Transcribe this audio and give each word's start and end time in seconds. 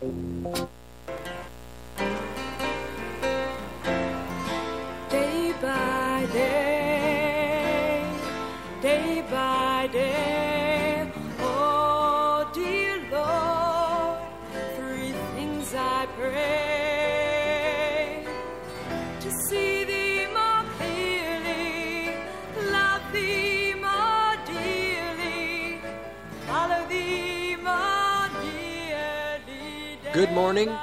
Day 0.00 0.79
morning. 30.40 30.74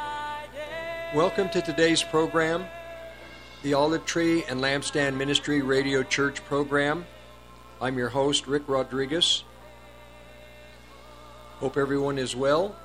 Welcome 1.15 1.49
to 1.49 1.63
today's 1.63 2.03
program, 2.03 2.63
the 3.63 3.73
Olive 3.73 4.05
Tree 4.05 4.43
and 4.47 4.61
Lampstand 4.61 5.17
Ministry 5.17 5.63
Radio 5.63 6.03
Church 6.03 6.45
program. 6.45 7.07
I'm 7.81 7.97
your 7.97 8.09
host, 8.09 8.45
Rick 8.45 8.61
Rodriguez. 8.67 9.43
Hope 11.55 11.75
everyone 11.75 12.19
is 12.19 12.35
well. 12.35 12.75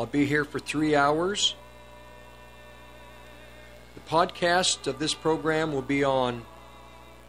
I'll 0.00 0.06
be 0.06 0.26
here 0.26 0.44
for 0.44 0.58
three 0.58 0.96
hours. 0.96 1.54
The 3.94 4.10
podcast 4.10 4.88
of 4.88 4.98
this 4.98 5.14
program 5.14 5.72
will 5.72 5.82
be 5.82 6.02
on 6.02 6.44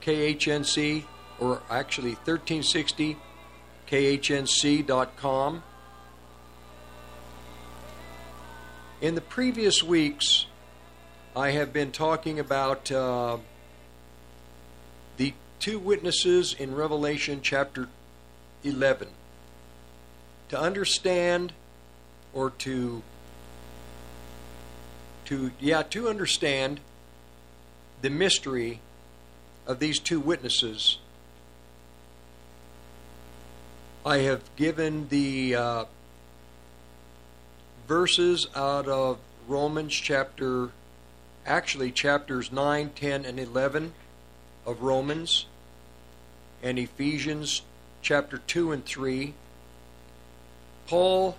KHNC, 0.02 1.04
or 1.40 1.62
actually 1.70 2.16
1360 2.16 3.16
KHNC.com. 3.88 5.62
In 9.06 9.14
the 9.14 9.22
previous 9.22 9.84
weeks, 9.84 10.48
I 11.36 11.52
have 11.52 11.72
been 11.72 11.92
talking 11.92 12.40
about 12.40 12.92
uh, 12.92 13.38
the 15.18 15.36
two 15.60 15.78
witnesses 15.78 16.56
in 16.58 16.74
Revelation 16.74 17.42
chapter 17.44 17.88
11. 18.64 19.10
To 20.50 20.60
understand, 20.60 21.54
or 22.34 22.50
to, 22.50 23.04
to 25.26 25.52
yeah, 25.60 25.84
to 25.84 26.10
understand 26.10 26.80
the 28.02 28.10
mystery 28.10 28.80
of 29.68 29.78
these 29.78 30.00
two 30.00 30.20
witnesses, 30.20 30.98
I 34.04 34.18
have 34.22 34.42
given 34.56 35.10
the 35.10 35.54
uh, 35.54 35.86
verses 37.88 38.48
out 38.56 38.88
of 38.88 39.18
Romans 39.48 39.94
chapter, 39.94 40.70
actually 41.46 41.92
chapters 41.92 42.52
9, 42.52 42.92
10, 42.96 43.26
and 43.26 43.40
11 43.40 43.94
of 44.66 44.82
Romans, 44.82 45.46
and 46.64 46.80
Ephesians 46.80 47.62
chapter 48.02 48.40
2 48.40 48.72
and 48.72 48.86
3. 48.86 49.34
Paul, 50.88 51.38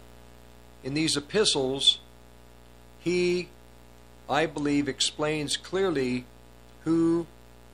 in 0.85 0.95
these 0.95 1.17
epistles, 1.17 1.99
he, 3.01 3.49
I 4.29 4.47
believe, 4.47 4.89
explains 4.89 5.57
clearly 5.57 6.25
who 6.85 7.27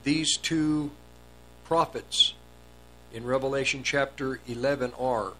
these 0.04 0.36
two 0.38 0.90
prophets 1.64 2.34
in 3.12 3.24
Revelation 3.24 3.82
chapter 3.82 4.40
11 4.48 4.92
are. 4.98 5.32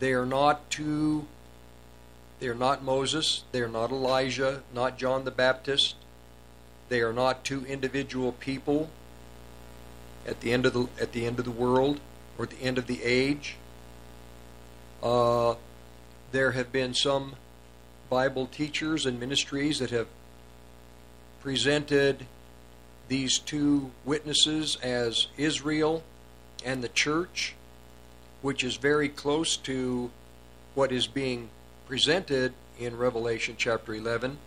They 0.00 0.12
are 0.12 0.26
not 0.26 0.70
two 0.70 1.26
they 2.44 2.50
are 2.50 2.54
not 2.54 2.84
Moses, 2.84 3.42
they 3.52 3.62
are 3.62 3.70
not 3.70 3.90
Elijah, 3.90 4.62
not 4.74 4.98
John 4.98 5.24
the 5.24 5.30
Baptist. 5.30 5.94
They 6.90 7.00
are 7.00 7.14
not 7.14 7.42
two 7.42 7.64
individual 7.64 8.32
people 8.32 8.90
at 10.26 10.42
the 10.42 10.52
end 10.52 10.66
of 10.66 10.74
the 10.74 10.86
at 11.00 11.12
the 11.12 11.24
end 11.24 11.38
of 11.38 11.46
the 11.46 11.50
world 11.50 12.00
or 12.36 12.44
at 12.44 12.50
the 12.50 12.60
end 12.60 12.76
of 12.76 12.86
the 12.86 13.02
age. 13.02 13.56
Uh, 15.02 15.54
there 16.32 16.50
have 16.50 16.70
been 16.70 16.92
some 16.92 17.36
Bible 18.10 18.46
teachers 18.46 19.06
and 19.06 19.18
ministries 19.18 19.78
that 19.78 19.88
have 19.88 20.08
presented 21.40 22.26
these 23.08 23.38
two 23.38 23.90
witnesses 24.04 24.76
as 24.82 25.28
Israel 25.38 26.02
and 26.62 26.84
the 26.84 26.90
church, 26.90 27.54
which 28.42 28.62
is 28.62 28.76
very 28.76 29.08
close 29.08 29.56
to 29.56 30.10
what 30.74 30.92
is 30.92 31.06
being 31.06 31.48
presented 31.86 32.52
in 32.78 32.96
Revelation 32.96 33.54
chapter 33.58 33.94
11. 33.94 34.38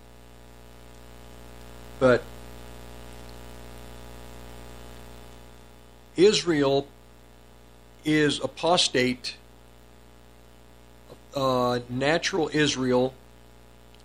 But 2.00 2.24
Israel 6.16 6.88
is 8.04 8.40
apostate. 8.40 9.36
Uh, 11.36 11.80
natural 11.90 12.50
Israel 12.54 13.14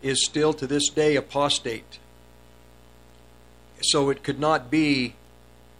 is 0.03 0.25
still 0.25 0.53
to 0.53 0.66
this 0.66 0.88
day 0.91 1.16
apostate. 1.16 1.99
So 3.81 4.10
it 4.10 4.22
could 4.22 4.38
not 4.38 4.70
be 4.70 5.14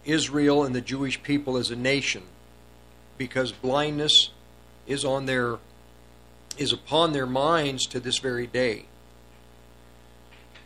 Israel 0.05 0.63
and 0.63 0.73
the 0.73 0.81
Jewish 0.81 1.21
people 1.21 1.57
as 1.57 1.69
a 1.69 1.75
nation 1.75 2.23
because 3.17 3.51
blindness 3.51 4.31
is 4.87 5.05
on 5.05 5.25
their 5.25 5.57
is 6.57 6.71
upon 6.71 7.13
their 7.13 7.25
minds 7.25 7.85
to 7.87 7.99
this 7.99 8.19
very 8.19 8.47
day. 8.47 8.85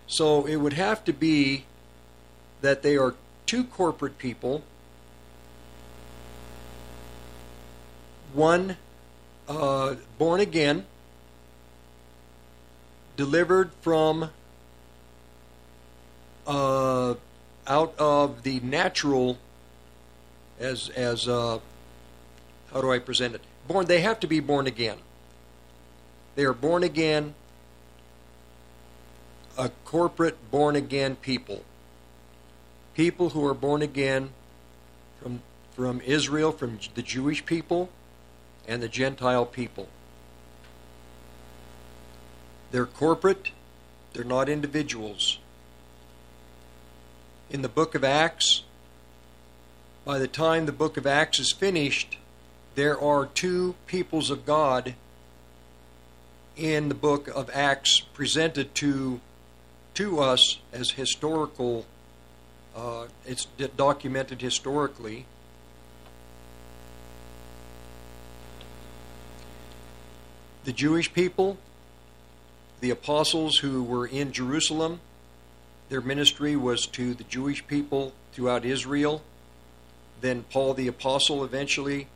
So 0.08 0.46
it 0.46 0.58
would 0.58 0.74
have 0.74 1.04
to 1.06 1.14
be 1.14 1.66
that 2.62 2.82
they 2.82 2.98
are 2.98 3.16
two 3.46 3.64
corporate 3.64 4.18
people, 4.18 4.64
one 8.34 8.78
uh, 9.48 9.96
born 10.18 10.40
again, 10.40 10.86
delivered 13.16 13.72
from 13.82 14.30
uh, 16.46 17.16
out 17.66 17.94
of 17.98 18.44
the 18.44 18.60
natural, 18.62 19.38
as 20.60 20.90
as 20.90 21.28
uh, 21.28 21.60
how 22.72 22.82
do 22.82 22.92
I 22.92 23.00
present 23.00 23.36
it? 23.36 23.42
Born, 23.68 23.86
they 23.86 24.02
have 24.02 24.20
to 24.22 24.28
be 24.28 24.40
born 24.40 24.68
again. 24.68 24.98
They 26.38 26.46
are 26.46 26.54
born 26.54 26.84
again, 26.84 27.34
a 29.58 29.70
corporate 29.86 30.52
born 30.52 30.76
again 30.76 31.16
people. 31.16 31.64
People 32.94 33.30
who 33.30 33.44
are 33.44 33.56
born 33.56 33.82
again 33.82 34.30
from, 35.20 35.42
from 35.72 36.00
Israel, 36.02 36.52
from 36.52 36.78
the 36.94 37.02
Jewish 37.02 37.44
people, 37.44 37.90
and 38.68 38.84
the 38.84 38.88
Gentile 38.88 39.48
people. 39.48 39.88
They're 42.70 42.86
corporate, 42.86 43.50
they're 44.14 44.24
not 44.24 44.48
individuals. 44.48 45.40
In 47.50 47.64
the 47.64 47.70
book 47.70 47.96
of 47.96 48.04
Acts, 48.04 48.62
by 50.06 50.20
the 50.20 50.28
time 50.28 50.68
the 50.68 50.72
book 50.72 50.98
of 50.98 51.08
Acts 51.08 51.40
is 51.40 51.52
finished, 51.52 52.20
there 52.76 53.02
are 53.02 53.26
two 53.26 53.74
peoples 53.88 54.30
of 54.30 54.46
God 54.46 54.94
in 56.58 56.90
the 56.90 56.96
book 56.96 57.28
of 57.28 57.50
Acts 57.54 58.00
presented 58.00 58.74
to 58.76 59.22
to 59.94 60.20
us 60.20 60.60
as 60.74 60.92
historical. 60.92 61.86
Uh, 62.76 63.08
it's 63.26 63.46
documented 63.76 64.42
historically. 64.42 65.26
The 70.66 70.74
Jewish 70.74 71.14
people, 71.14 71.58
the 72.82 72.92
apostles 72.92 73.58
who 73.58 73.84
were 73.84 74.06
in 74.06 74.32
Jerusalem, 74.32 75.00
their 75.90 76.02
ministry 76.02 76.56
was 76.56 76.86
to 76.88 77.14
the 77.14 77.24
Jewish 77.24 77.66
people 77.66 78.14
throughout 78.34 78.66
Israel. 78.66 79.24
Then 80.22 80.44
Paul 80.52 80.74
the 80.74 80.88
apostle 80.88 81.44
eventually 81.44 82.08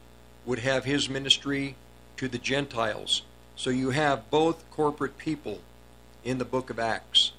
would 0.46 0.60
have 0.60 0.86
his 0.86 1.10
ministry 1.10 1.76
to 2.18 2.28
the 2.28 2.38
Gentiles. 2.38 3.24
So 3.56 3.70
you 3.70 3.92
have 3.92 4.30
both 4.30 4.70
corporate 4.72 5.18
people 5.18 5.60
in 6.24 6.38
the 6.38 6.46
book 6.46 6.70
of 6.70 6.80
Acts. 6.80 7.32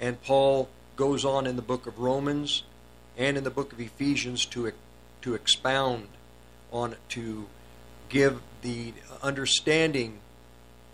And 0.00 0.22
Paul 0.22 0.68
goes 0.96 1.24
on 1.24 1.46
in 1.46 1.56
the 1.56 1.62
book 1.62 1.86
of 1.86 1.98
Romans 1.98 2.62
and 3.16 3.36
in 3.36 3.44
the 3.44 3.50
book 3.50 3.72
of 3.72 3.80
Ephesians 3.80 4.44
to, 4.46 4.72
to 5.22 5.34
expound 5.34 6.08
on, 6.72 6.94
to 7.10 7.46
give 8.08 8.40
the 8.62 8.92
understanding 9.22 10.18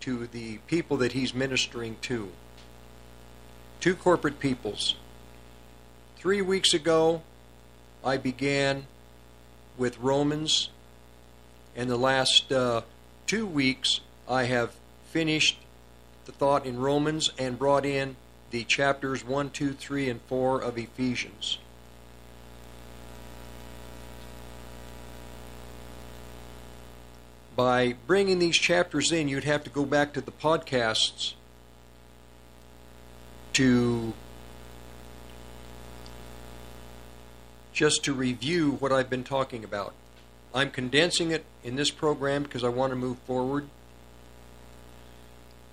to 0.01 0.27
the 0.27 0.57
people 0.67 0.97
that 0.97 1.13
he's 1.13 1.33
ministering 1.33 1.97
to. 2.01 2.31
Two 3.79 3.95
corporate 3.95 4.39
peoples. 4.39 4.95
Three 6.17 6.41
weeks 6.41 6.73
ago, 6.73 7.21
I 8.03 8.17
began 8.17 8.87
with 9.77 9.99
Romans, 9.99 10.69
and 11.75 11.89
the 11.89 11.97
last 11.97 12.51
uh, 12.51 12.81
two 13.27 13.45
weeks, 13.45 14.01
I 14.27 14.43
have 14.43 14.73
finished 15.11 15.59
the 16.25 16.31
thought 16.31 16.65
in 16.65 16.79
Romans 16.79 17.31
and 17.37 17.57
brought 17.57 17.85
in 17.85 18.15
the 18.51 18.63
chapters 18.63 19.25
1, 19.25 19.49
2, 19.49 19.73
3, 19.73 20.09
and 20.09 20.21
4 20.21 20.61
of 20.61 20.77
Ephesians. 20.77 21.59
By 27.55 27.95
bringing 28.05 28.39
these 28.39 28.57
chapters 28.57 29.11
in, 29.11 29.29
you'd 29.29 29.45
have 29.45 29.63
to 29.63 29.69
go 29.69 29.85
back 29.85 30.13
to 30.13 30.21
the 30.21 30.31
podcasts 30.31 31.33
to 33.53 34.13
just 37.71 38.03
to 38.03 38.13
review 38.13 38.71
what 38.71 38.91
I've 38.91 39.09
been 39.09 39.23
talking 39.23 39.63
about. 39.63 39.93
I'm 40.55 40.71
condensing 40.71 41.31
it 41.31 41.43
in 41.65 41.75
this 41.75 41.91
program 41.91 42.43
because 42.43 42.63
I 42.63 42.69
want 42.69 42.91
to 42.91 42.95
move 42.95 43.17
forward. 43.27 43.67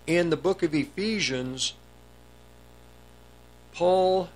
In 0.09 0.31
the 0.31 0.37
book 0.37 0.65
of 0.65 0.75
Ephesians, 0.75 1.75
Paul 3.73 4.29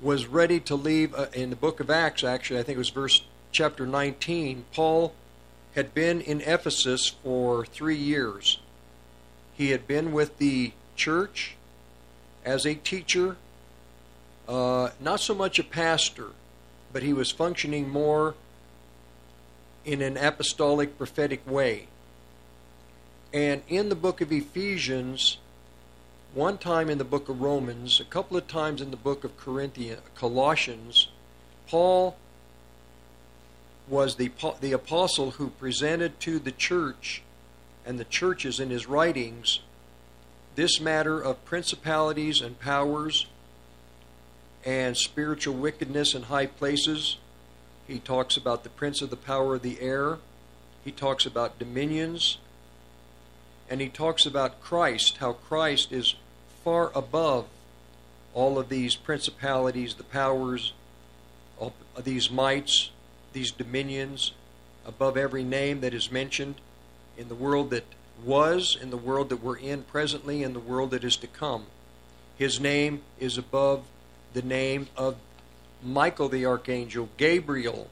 was 0.00 0.26
ready 0.26 0.58
to 0.60 0.74
leave 0.74 1.14
uh, 1.14 1.26
in 1.34 1.50
the 1.50 1.56
book 1.56 1.80
of 1.80 1.88
Acts 1.88 2.24
actually 2.24 2.58
I 2.58 2.62
think 2.62 2.76
it 2.76 2.78
was 2.78 2.90
verse 2.90 3.24
chapter 3.52 3.86
19 3.86 4.64
Paul 4.74 5.14
had 5.74 5.94
been 5.94 6.20
in 6.20 6.40
Ephesus 6.40 7.14
for 7.22 7.64
3 7.64 7.96
years. 7.96 8.58
He 9.54 9.70
had 9.70 9.86
been 9.86 10.12
with 10.12 10.38
the 10.38 10.72
church 10.96 11.56
as 12.44 12.64
a 12.66 12.74
teacher 12.74 13.36
uh, 14.48 14.90
not 15.00 15.20
so 15.20 15.34
much 15.34 15.58
a 15.58 15.64
pastor, 15.64 16.28
but 16.92 17.02
he 17.02 17.12
was 17.12 17.30
functioning 17.30 17.88
more 17.88 18.34
in 19.84 20.00
an 20.00 20.16
apostolic 20.16 20.96
prophetic 20.96 21.48
way. 21.48 21.88
And 23.32 23.62
in 23.68 23.88
the 23.88 23.96
book 23.96 24.20
of 24.20 24.30
Ephesians, 24.32 25.38
one 26.34 26.58
time 26.58 26.88
in 26.88 26.98
the 26.98 27.04
book 27.04 27.28
of 27.28 27.40
Romans, 27.40 28.00
a 28.00 28.04
couple 28.04 28.36
of 28.36 28.46
times 28.46 28.80
in 28.80 28.90
the 28.90 28.96
book 28.96 29.24
of 29.24 29.36
Corinthians, 29.36 30.00
Colossians, 30.14 31.08
Paul 31.68 32.16
was 33.88 34.16
the, 34.16 34.30
the 34.60 34.72
apostle 34.72 35.32
who 35.32 35.50
presented 35.50 36.18
to 36.20 36.38
the 36.38 36.52
church 36.52 37.22
and 37.84 37.98
the 37.98 38.04
churches 38.04 38.60
in 38.60 38.70
his 38.70 38.86
writings 38.86 39.60
this 40.54 40.80
matter 40.80 41.20
of 41.20 41.44
principalities 41.44 42.40
and 42.40 42.58
powers 42.60 43.26
and 44.64 44.96
spiritual 44.96 45.54
wickedness 45.54 46.14
in 46.14 46.22
high 46.22 46.46
places. 46.46 47.18
He 47.86 47.98
talks 47.98 48.36
about 48.36 48.64
the 48.64 48.70
prince 48.70 49.02
of 49.02 49.10
the 49.10 49.16
power 49.16 49.56
of 49.56 49.62
the 49.62 49.80
air. 49.80 50.18
He 50.84 50.90
talks 50.90 51.26
about 51.26 51.58
dominions. 51.58 52.38
And 53.68 53.80
he 53.80 53.88
talks 53.88 54.26
about 54.26 54.60
Christ, 54.60 55.18
how 55.18 55.34
Christ 55.34 55.92
is 55.92 56.14
far 56.62 56.90
above 56.94 57.46
all 58.32 58.58
of 58.58 58.68
these 58.68 58.96
principalities, 58.96 59.94
the 59.94 60.04
powers, 60.04 60.72
these 62.02 62.30
mights, 62.30 62.90
these 63.32 63.50
dominions, 63.50 64.32
above 64.86 65.16
every 65.16 65.44
name 65.44 65.80
that 65.80 65.94
is 65.94 66.10
mentioned 66.10 66.56
in 67.16 67.28
the 67.28 67.34
world 67.34 67.70
that 67.70 67.84
was, 68.24 68.76
in 68.80 68.90
the 68.90 68.96
world 68.96 69.28
that 69.28 69.42
we're 69.42 69.56
in 69.56 69.82
presently, 69.82 70.42
in 70.42 70.52
the 70.52 70.60
world 70.60 70.90
that 70.90 71.04
is 71.04 71.16
to 71.16 71.26
come. 71.26 71.66
His 72.36 72.60
name 72.60 73.02
is 73.20 73.38
above 73.38 73.84
the 74.32 74.42
name 74.42 74.88
of 74.96 75.16
Michael 75.84 76.28
the 76.28 76.46
archangel, 76.46 77.08
Gabriel, 77.16 77.88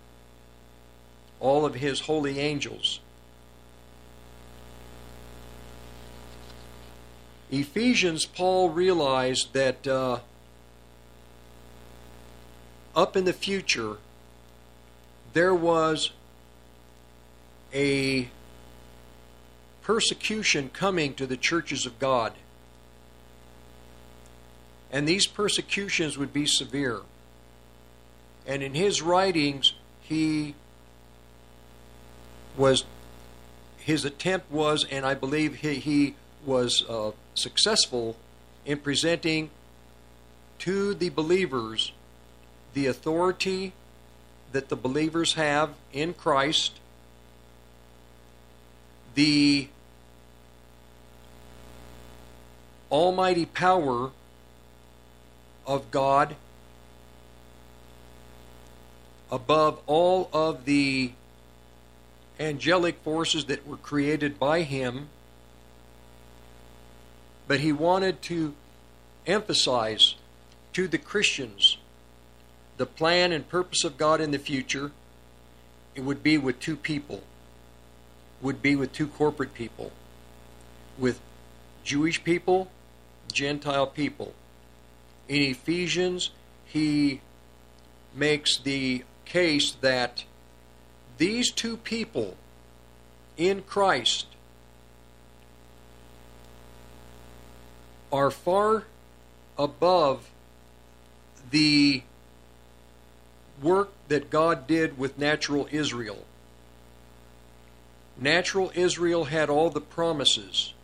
all 1.41 1.65
of 1.67 1.75
his 1.75 2.01
holy 2.01 2.39
angels. 2.39 3.01
Ephesians, 7.51 8.25
Paul 8.25 8.71
realized 8.71 9.53
that 9.53 9.87
uh, 9.87 10.21
up 12.97 13.17
in 13.17 13.25
the 13.25 13.33
future, 13.33 13.99
there 15.35 15.55
was 15.55 16.13
a 17.75 18.29
persecution 19.83 20.71
coming 20.73 21.13
to 21.15 21.27
the 21.27 21.37
churches 21.37 21.85
of 21.85 21.99
God 21.99 22.33
and 24.93 25.09
these 25.09 25.27
persecutions 25.27 26.19
would 26.19 26.35
be 26.35 26.47
severe. 26.47 27.01
And 28.47 28.63
in 28.63 28.75
his 28.75 29.03
writings, 29.03 29.75
he 30.01 30.55
was 32.57 32.85
his 33.79 34.05
attempt 34.05 34.51
was, 34.51 34.87
and 34.91 35.05
I 35.05 35.15
believe 35.15 35.57
he, 35.57 35.75
he 35.75 36.15
was 36.47 36.85
uh, 36.89 37.11
successful 37.35 38.17
in 38.65 38.79
presenting 38.79 39.51
to 40.61 40.95
the 40.95 41.09
believers 41.09 41.93
the 42.75 42.87
authority 42.87 43.73
that 44.53 44.69
the 44.69 44.77
believers 44.77 45.35
have 45.35 45.71
in 45.93 46.15
Christ, 46.15 46.79
the 49.15 49.69
almighty 52.91 53.47
power 53.47 54.11
of 55.67 55.91
God 55.91 56.37
above 59.33 59.81
all 59.89 60.31
of 60.33 60.65
the 60.67 61.11
angelic 62.39 62.97
forces 63.03 63.47
that 63.47 63.67
were 63.67 63.77
created 63.77 64.39
by 64.39 64.63
him, 64.63 65.09
but 67.49 67.59
he 67.59 67.73
wanted 67.73 68.23
to 68.23 68.55
emphasize 69.27 70.15
to 70.73 70.87
the 70.87 70.99
Christians 70.99 71.79
the 72.77 72.87
plan 72.87 73.33
and 73.33 73.49
purpose 73.49 73.83
of 73.83 73.99
God 73.99 74.21
in 74.21 74.31
the 74.31 74.39
future. 74.39 74.93
It 75.97 76.03
would 76.03 76.23
be 76.23 76.39
with 76.39 76.61
two 76.61 76.77
people, 76.77 77.23
would 78.41 78.63
be 78.63 78.77
with 78.77 78.93
two 78.93 79.09
corporate 79.09 79.55
people, 79.55 79.91
with 80.97 81.21
Jewish 81.83 82.23
people, 82.23 82.71
Gentile 83.33 83.89
people 83.89 84.35
in 85.29 85.43
Ephesians, 85.43 86.31
he 86.67 87.21
makes 88.15 88.59
the 88.59 89.05
case 89.33 89.71
that 89.81 90.25
these 91.17 91.51
two 91.51 91.79
people 91.79 92.37
in 93.39 93.63
Christ 93.63 94.27
are 98.13 98.31
far 98.31 98.85
above 99.57 100.29
the 101.51 102.03
work 103.63 103.91
that 104.09 104.29
God 104.29 104.67
did 104.67 104.99
with 104.99 105.19
natural 105.19 105.67
Israel. 105.71 106.27
Natural 108.21 108.71
Israel 108.75 109.25
had 109.25 109.49
all 109.49 109.71
the 109.71 109.81
promises, 109.81 110.75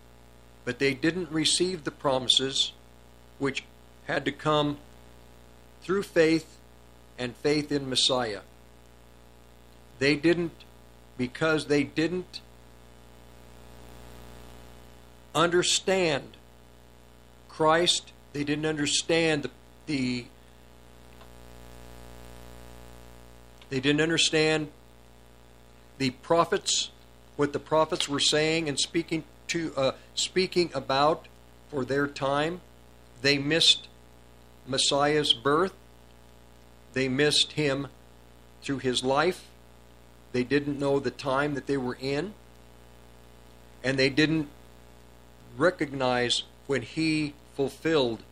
but 0.65 0.79
they 0.79 0.95
didn't 0.95 1.31
receive 1.31 1.85
the 1.85 1.91
promises 1.91 2.73
which 3.39 3.65
had 4.07 4.25
to 4.25 4.33
come 4.33 4.79
through 5.83 6.03
faith 6.03 6.58
and 7.19 7.35
faith 7.37 7.73
in 7.73 7.89
Messiah. 7.89 8.41
They 9.99 10.15
didn't, 10.15 10.65
because 11.17 11.67
they 11.67 11.83
didn't 11.83 12.41
understand 15.35 16.37
Christ, 17.49 18.13
they 18.33 18.45
didn't 18.45 18.67
understand 18.67 19.43
the, 19.43 19.51
the 19.87 20.25
they 23.71 23.81
didn't 23.81 24.01
understand 24.01 24.69
the 25.99 26.11
prophets, 26.11 26.91
what 27.37 27.53
the 27.53 27.59
prophets 27.59 28.09
were 28.09 28.21
saying 28.21 28.69
and 28.69 28.79
speaking 28.79 29.25
to 29.49 29.73
uh, 29.77 29.93
speaking 30.15 30.71
about 30.75 31.27
for 31.69 31.85
their 31.85 32.07
time. 32.07 32.61
They 33.21 33.39
missed 33.39 33.89
Messiah's 34.67 35.33
birth. 35.33 35.75
They 36.99 37.09
missed 37.09 37.53
him 37.53 37.87
through 38.61 38.79
his 38.79 39.05
life. 39.05 39.47
They 40.33 40.43
didn't 40.43 40.81
know 40.81 40.99
the 40.99 41.13
time 41.13 41.55
that 41.55 41.69
they 41.69 41.77
were 41.77 41.97
in. 42.01 42.35
And 43.85 43.97
they 43.97 44.11
didn't 44.11 44.49
recognize 45.57 46.43
when 46.67 46.83
he 46.83 47.35
fulfilled 47.55 48.25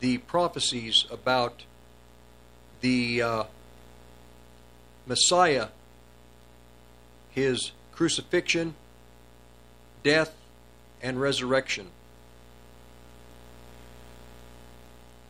the 0.00 0.18
prophecies 0.18 1.06
about 1.12 1.62
the 2.80 3.22
uh, 3.22 3.44
Messiah, 5.06 5.68
his 7.30 7.70
crucifixion, 7.92 8.74
death, 10.02 10.34
and 11.00 11.20
resurrection. 11.20 11.86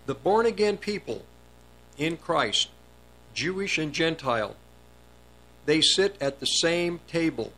The 0.07 0.15
born 0.15 0.47
again 0.47 0.79
people 0.79 1.27
in 1.99 2.17
Christ, 2.17 2.69
Jewish 3.35 3.76
and 3.78 3.93
Gentile, 3.93 4.57
they 5.67 5.81
sit 5.81 6.17
at 6.21 6.40
the 6.40 6.47
same 6.47 7.00
table. 7.09 7.52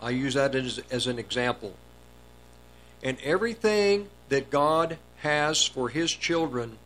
I 0.00 0.10
use 0.10 0.34
that 0.34 0.54
as, 0.54 0.80
as 0.90 1.06
an 1.06 1.18
example. 1.18 1.74
And 3.02 3.16
everything 3.22 4.08
that 4.28 4.50
God 4.50 4.98
has 5.18 5.64
for 5.64 5.88
His 5.88 6.12
children, 6.12 6.78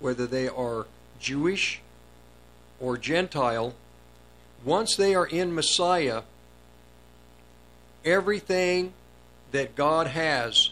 whether 0.00 0.26
they 0.26 0.48
are 0.48 0.86
Jewish 1.20 1.80
or 2.80 2.96
Gentile, 2.96 3.74
once 4.64 4.96
they 4.96 5.14
are 5.14 5.26
in 5.26 5.54
Messiah, 5.54 6.22
everything 8.04 8.92
that 9.50 9.74
God 9.74 10.06
has 10.06 10.70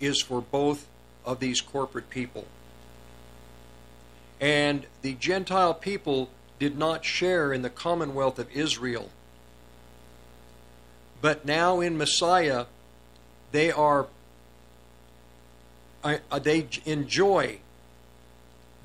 is 0.00 0.20
for 0.20 0.40
both 0.40 0.86
of 1.24 1.40
these 1.40 1.60
corporate 1.60 2.10
people. 2.10 2.46
And 4.40 4.86
the 5.02 5.14
Gentile 5.14 5.74
people 5.74 6.30
did 6.58 6.78
not 6.78 7.04
share 7.04 7.52
in 7.52 7.62
the 7.62 7.70
commonwealth 7.70 8.38
of 8.38 8.50
Israel. 8.52 9.10
But 11.20 11.44
now 11.44 11.80
in 11.80 11.98
Messiah, 11.98 12.66
they 13.52 13.70
are 13.70 14.06
uh, 16.02 16.38
they 16.38 16.66
enjoy 16.86 17.58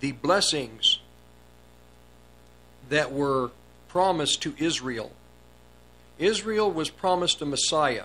the 0.01 0.11
blessings 0.11 0.99
that 2.89 3.13
were 3.13 3.51
promised 3.87 4.41
to 4.41 4.53
Israel. 4.57 5.13
Israel 6.19 6.69
was 6.69 6.89
promised 6.89 7.41
a 7.41 7.45
Messiah 7.45 8.03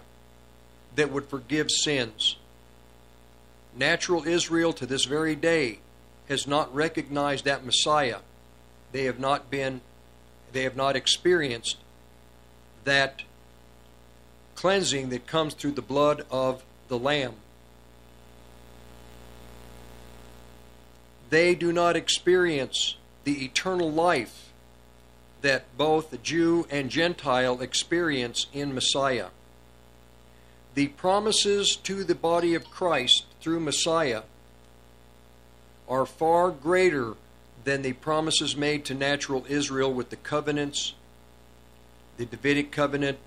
that 0.94 1.10
would 1.10 1.26
forgive 1.26 1.70
sins. 1.70 2.36
Natural 3.76 4.26
Israel 4.26 4.72
to 4.74 4.86
this 4.86 5.04
very 5.04 5.34
day 5.34 5.80
has 6.30 6.46
not 6.46 6.72
recognized 6.72 7.44
that 7.44 7.66
Messiah. 7.66 8.20
They 8.92 9.04
have 9.04 9.18
not 9.18 9.50
been 9.50 9.82
they 10.52 10.62
have 10.62 10.76
not 10.76 10.96
experienced 10.96 11.76
that 12.84 13.22
cleansing 14.54 15.10
that 15.10 15.26
comes 15.26 15.54
through 15.54 15.72
the 15.72 15.82
blood 15.82 16.24
of 16.30 16.62
the 16.88 16.98
lamb. 16.98 17.34
They 21.28 21.54
do 21.54 21.72
not 21.72 21.94
experience 21.94 22.96
the 23.24 23.44
eternal 23.44 23.90
life 23.90 24.50
that 25.42 25.76
both 25.76 26.20
Jew 26.22 26.66
and 26.70 26.90
Gentile 26.90 27.60
experience 27.60 28.46
in 28.52 28.74
Messiah. 28.74 29.28
The 30.74 30.88
promises 30.88 31.76
to 31.84 32.02
the 32.02 32.14
body 32.14 32.54
of 32.54 32.70
Christ 32.70 33.24
through 33.40 33.60
Messiah 33.60 34.22
are 35.90 36.06
far 36.06 36.52
greater 36.52 37.14
than 37.64 37.82
the 37.82 37.92
promises 37.92 38.56
made 38.56 38.84
to 38.86 38.94
natural 38.94 39.44
Israel 39.48 39.92
with 39.92 40.10
the 40.10 40.16
covenants, 40.16 40.94
the 42.16 42.24
Davidic 42.24 42.70
covenant, 42.70 43.18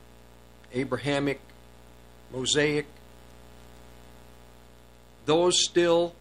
Abrahamic, 0.73 1.41
Mosaic. 2.31 2.87
Those 5.25 5.63
still, 5.63 6.15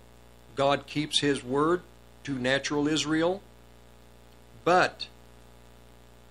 God 0.57 0.87
keeps 0.87 1.21
His 1.21 1.45
word 1.45 1.83
to 2.25 2.35
natural 2.35 2.89
Israel. 2.89 3.41
But 4.65 5.07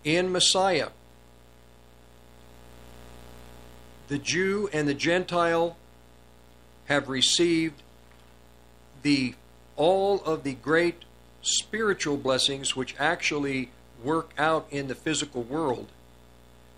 in 0.03 0.31
Messiah, 0.31 0.89
the 4.09 4.17
Jew 4.17 4.69
and 4.73 4.87
the 4.87 4.93
Gentile 4.93 5.77
have 6.85 7.07
received 7.07 7.81
the 9.03 9.35
all 9.81 10.21
of 10.25 10.43
the 10.43 10.53
great 10.53 10.93
spiritual 11.41 12.15
blessings 12.15 12.75
which 12.75 12.93
actually 12.99 13.71
work 14.03 14.29
out 14.37 14.67
in 14.69 14.87
the 14.87 14.93
physical 14.93 15.41
world. 15.41 15.87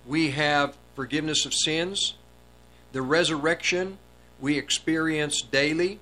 We 0.07 0.31
have 0.31 0.77
forgiveness 0.95 1.45
of 1.45 1.53
sins, 1.53 2.13
the 2.93 3.01
resurrection 3.01 3.97
we 4.39 4.57
experience 4.57 5.41
daily. 5.41 5.99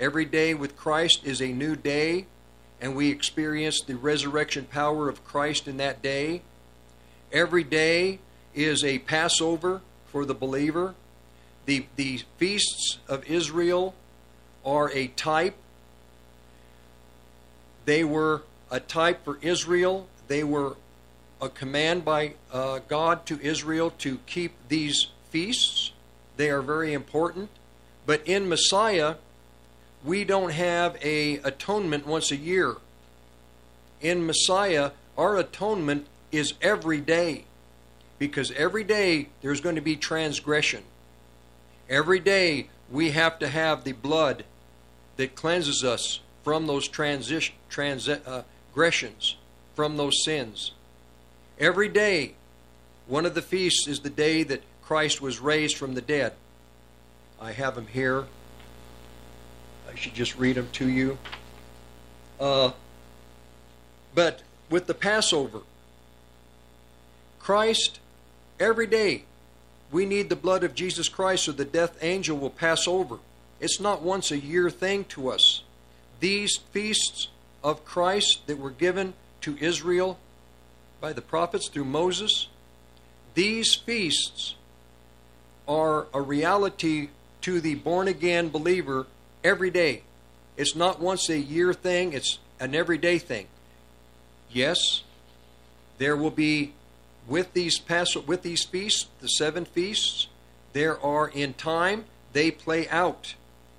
Every 0.00 0.24
day 0.24 0.52
with 0.52 0.76
Christ 0.76 1.24
is 1.24 1.40
a 1.40 1.52
new 1.52 1.76
day, 1.76 2.26
and 2.80 2.96
we 2.96 3.08
experience 3.08 3.80
the 3.80 3.94
resurrection 3.94 4.64
power 4.64 5.08
of 5.08 5.24
Christ 5.24 5.68
in 5.68 5.76
that 5.76 6.02
day. 6.02 6.42
Every 7.30 7.62
day 7.62 8.18
is 8.52 8.82
a 8.82 8.98
Passover 8.98 9.80
for 10.06 10.24
the 10.24 10.34
believer. 10.34 10.96
The, 11.66 11.86
the 11.94 12.22
feasts 12.36 12.98
of 13.06 13.24
Israel 13.30 13.94
are 14.64 14.90
a 14.90 15.06
type. 15.06 15.54
They 17.86 18.04
were 18.04 18.42
a 18.70 18.80
type 18.80 19.24
for 19.24 19.38
Israel. 19.40 20.08
They 20.28 20.44
were 20.44 20.76
a 21.40 21.48
command 21.48 22.04
by 22.04 22.34
uh, 22.52 22.80
God 22.88 23.24
to 23.26 23.40
Israel 23.40 23.90
to 23.98 24.18
keep 24.26 24.52
these 24.68 25.06
feasts. 25.30 25.92
They 26.36 26.50
are 26.50 26.62
very 26.62 26.92
important. 26.92 27.48
But 28.04 28.26
in 28.26 28.48
Messiah, 28.48 29.14
we 30.04 30.24
don't 30.24 30.52
have 30.52 30.96
a 31.02 31.36
atonement 31.38 32.06
once 32.06 32.30
a 32.30 32.36
year. 32.36 32.76
In 34.00 34.26
Messiah, 34.26 34.90
our 35.16 35.36
atonement 35.36 36.06
is 36.32 36.54
every 36.60 37.00
day. 37.00 37.44
Because 38.18 38.50
every 38.52 38.82
day 38.82 39.28
there's 39.42 39.60
going 39.60 39.76
to 39.76 39.80
be 39.80 39.94
transgression. 39.94 40.82
Every 41.88 42.18
day 42.18 42.68
we 42.90 43.12
have 43.12 43.38
to 43.38 43.48
have 43.48 43.84
the 43.84 43.92
blood 43.92 44.44
that 45.16 45.36
cleanses 45.36 45.84
us 45.84 46.20
from 46.46 46.68
those 46.68 46.86
transition, 46.86 47.56
transgressions, 47.68 49.36
from 49.74 49.96
those 49.96 50.22
sins. 50.22 50.70
Every 51.58 51.88
day, 51.88 52.34
one 53.08 53.26
of 53.26 53.34
the 53.34 53.42
feasts 53.42 53.88
is 53.88 53.98
the 53.98 54.10
day 54.10 54.44
that 54.44 54.62
Christ 54.80 55.20
was 55.20 55.40
raised 55.40 55.76
from 55.76 55.94
the 55.94 56.00
dead. 56.00 56.34
I 57.40 57.50
have 57.50 57.74
them 57.74 57.88
here. 57.88 58.26
I 59.90 59.96
should 59.96 60.14
just 60.14 60.38
read 60.38 60.54
them 60.54 60.68
to 60.74 60.88
you. 60.88 61.18
Uh, 62.38 62.70
but 64.14 64.42
with 64.70 64.86
the 64.86 64.94
Passover, 64.94 65.62
Christ, 67.40 67.98
every 68.60 68.86
day, 68.86 69.24
we 69.90 70.06
need 70.06 70.28
the 70.28 70.36
blood 70.36 70.62
of 70.62 70.76
Jesus 70.76 71.08
Christ 71.08 71.46
so 71.46 71.50
the 71.50 71.64
death 71.64 71.98
angel 72.02 72.38
will 72.38 72.50
pass 72.50 72.86
over. 72.86 73.18
It's 73.58 73.80
not 73.80 74.00
once 74.00 74.30
a 74.30 74.38
year 74.38 74.70
thing 74.70 75.06
to 75.06 75.30
us. 75.30 75.64
These 76.20 76.58
feasts 76.72 77.28
of 77.62 77.84
Christ 77.84 78.46
that 78.46 78.58
were 78.58 78.70
given 78.70 79.14
to 79.42 79.56
Israel 79.58 80.18
by 81.00 81.12
the 81.12 81.22
prophets 81.22 81.68
through 81.68 81.84
Moses, 81.84 82.48
these 83.34 83.74
feasts 83.74 84.54
are 85.68 86.06
a 86.14 86.20
reality 86.20 87.08
to 87.42 87.60
the 87.60 87.74
born 87.74 88.08
again 88.08 88.48
believer 88.48 89.06
every 89.44 89.70
day. 89.70 90.02
It's 90.56 90.74
not 90.74 91.00
once 91.00 91.28
a 91.28 91.38
year 91.38 91.74
thing, 91.74 92.12
it's 92.12 92.38
an 92.58 92.74
everyday 92.74 93.18
thing. 93.18 93.46
Yes, 94.50 95.02
there 95.98 96.16
will 96.16 96.30
be 96.30 96.72
with 97.26 97.52
these 97.52 97.80
with 98.26 98.42
these 98.42 98.64
feasts, 98.64 99.06
the 99.20 99.28
seven 99.28 99.64
feasts, 99.64 100.28
there 100.72 101.00
are 101.00 101.28
in 101.28 101.54
time 101.54 102.04
they 102.32 102.50
play 102.50 102.88
out. 102.88 103.34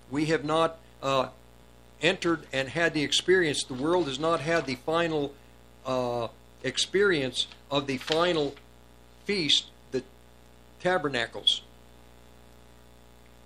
We 0.09 0.25
have 0.25 0.43
not 0.43 0.77
uh, 1.01 1.27
entered 2.01 2.45
and 2.53 2.69
had 2.69 2.93
the 2.93 3.03
experience. 3.03 3.63
The 3.63 3.73
world 3.73 4.07
has 4.07 4.19
not 4.19 4.39
had 4.39 4.65
the 4.65 4.75
final 4.75 5.33
uh, 5.85 6.27
experience 6.63 7.47
of 7.71 7.87
the 7.87 7.97
final 7.97 8.55
feast, 9.25 9.65
the 9.91 10.03
tabernacles. 10.79 11.61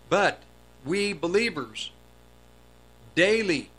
But 0.09 0.41
we 0.85 1.13
believers, 1.13 1.91
daily, 3.15 3.69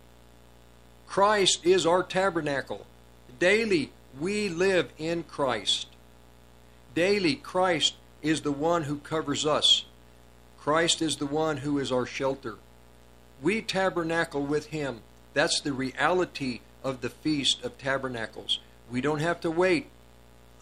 Christ 1.07 1.65
is 1.65 1.85
our 1.85 2.03
tabernacle. 2.03 2.87
Daily, 3.39 3.91
we 4.19 4.49
live 4.49 4.91
in 4.99 5.25
Christ. 5.25 5.89
Daily, 6.95 7.35
Christ 7.35 7.95
is 8.23 8.43
the 8.43 8.53
one 8.53 8.85
who 8.85 8.97
covers 8.99 9.45
us. 9.45 9.85
Christ 10.59 11.03
is 11.03 11.17
the 11.17 11.27
one 11.27 11.59
who 11.59 11.79
is 11.79 11.91
our 11.91 12.07
shelter. 12.07 12.57
We 13.43 13.61
tabernacle 13.61 14.43
with 14.43 14.67
Him. 14.67 15.01
That's 15.35 15.61
the 15.61 15.73
reality 15.73 16.61
of 16.85 17.01
the 17.01 17.11
Feast 17.11 17.65
of 17.65 17.77
Tabernacles. 17.77 18.61
We 18.91 19.01
don't 19.01 19.21
have 19.21 19.41
to 19.41 19.51
wait 19.51 19.89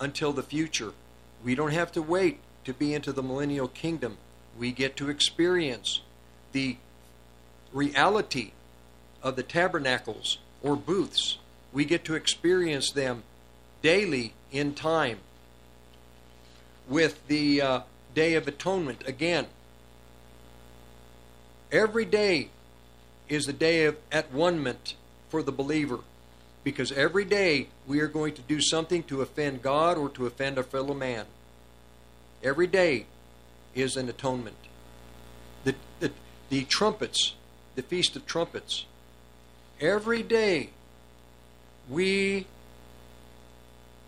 until 0.00 0.32
the 0.32 0.42
future. 0.42 0.92
We 1.44 1.54
don't 1.54 1.72
have 1.72 1.92
to 1.92 2.02
wait 2.02 2.40
to 2.64 2.72
be 2.72 2.94
into 2.94 3.12
the 3.12 3.22
millennial 3.22 3.68
kingdom. 3.68 4.16
We 4.58 4.72
get 4.72 4.96
to 4.96 5.10
experience 5.10 6.00
the 6.52 6.76
reality 7.72 8.52
of 9.22 9.36
the 9.36 9.42
tabernacles 9.42 10.38
or 10.62 10.76
booths. 10.76 11.38
We 11.72 11.84
get 11.84 12.04
to 12.04 12.14
experience 12.14 12.90
them 12.90 13.22
daily 13.82 14.32
in 14.50 14.74
time 14.74 15.18
with 16.88 17.26
the 17.28 17.62
uh, 17.62 17.80
Day 18.14 18.34
of 18.34 18.48
Atonement 18.48 19.06
again. 19.06 19.46
Every 21.70 22.04
day 22.04 22.48
is 23.30 23.46
the 23.46 23.52
day 23.54 23.84
of 23.84 23.96
at 24.12 24.30
one 24.32 24.76
for 25.30 25.42
the 25.42 25.52
believer 25.52 26.00
because 26.64 26.92
every 26.92 27.24
day 27.24 27.68
we 27.86 28.00
are 28.00 28.08
going 28.08 28.34
to 28.34 28.42
do 28.42 28.60
something 28.60 29.02
to 29.04 29.22
offend 29.22 29.62
God 29.62 29.96
or 29.96 30.10
to 30.10 30.26
offend 30.26 30.58
a 30.58 30.62
fellow 30.62 30.92
man. 30.92 31.24
Every 32.42 32.66
day 32.66 33.06
is 33.74 33.96
an 33.96 34.08
atonement. 34.08 34.56
The, 35.64 35.74
the, 36.00 36.10
the 36.50 36.64
trumpets, 36.64 37.34
the 37.76 37.82
Feast 37.82 38.16
of 38.16 38.26
Trumpets, 38.26 38.84
every 39.80 40.22
day 40.22 40.70
we 41.88 42.46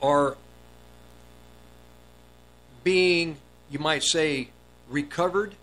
are 0.03 0.37
being, 2.85 3.37
you 3.71 3.79
might 3.79 4.03
say, 4.03 4.49
recovered. 4.89 5.55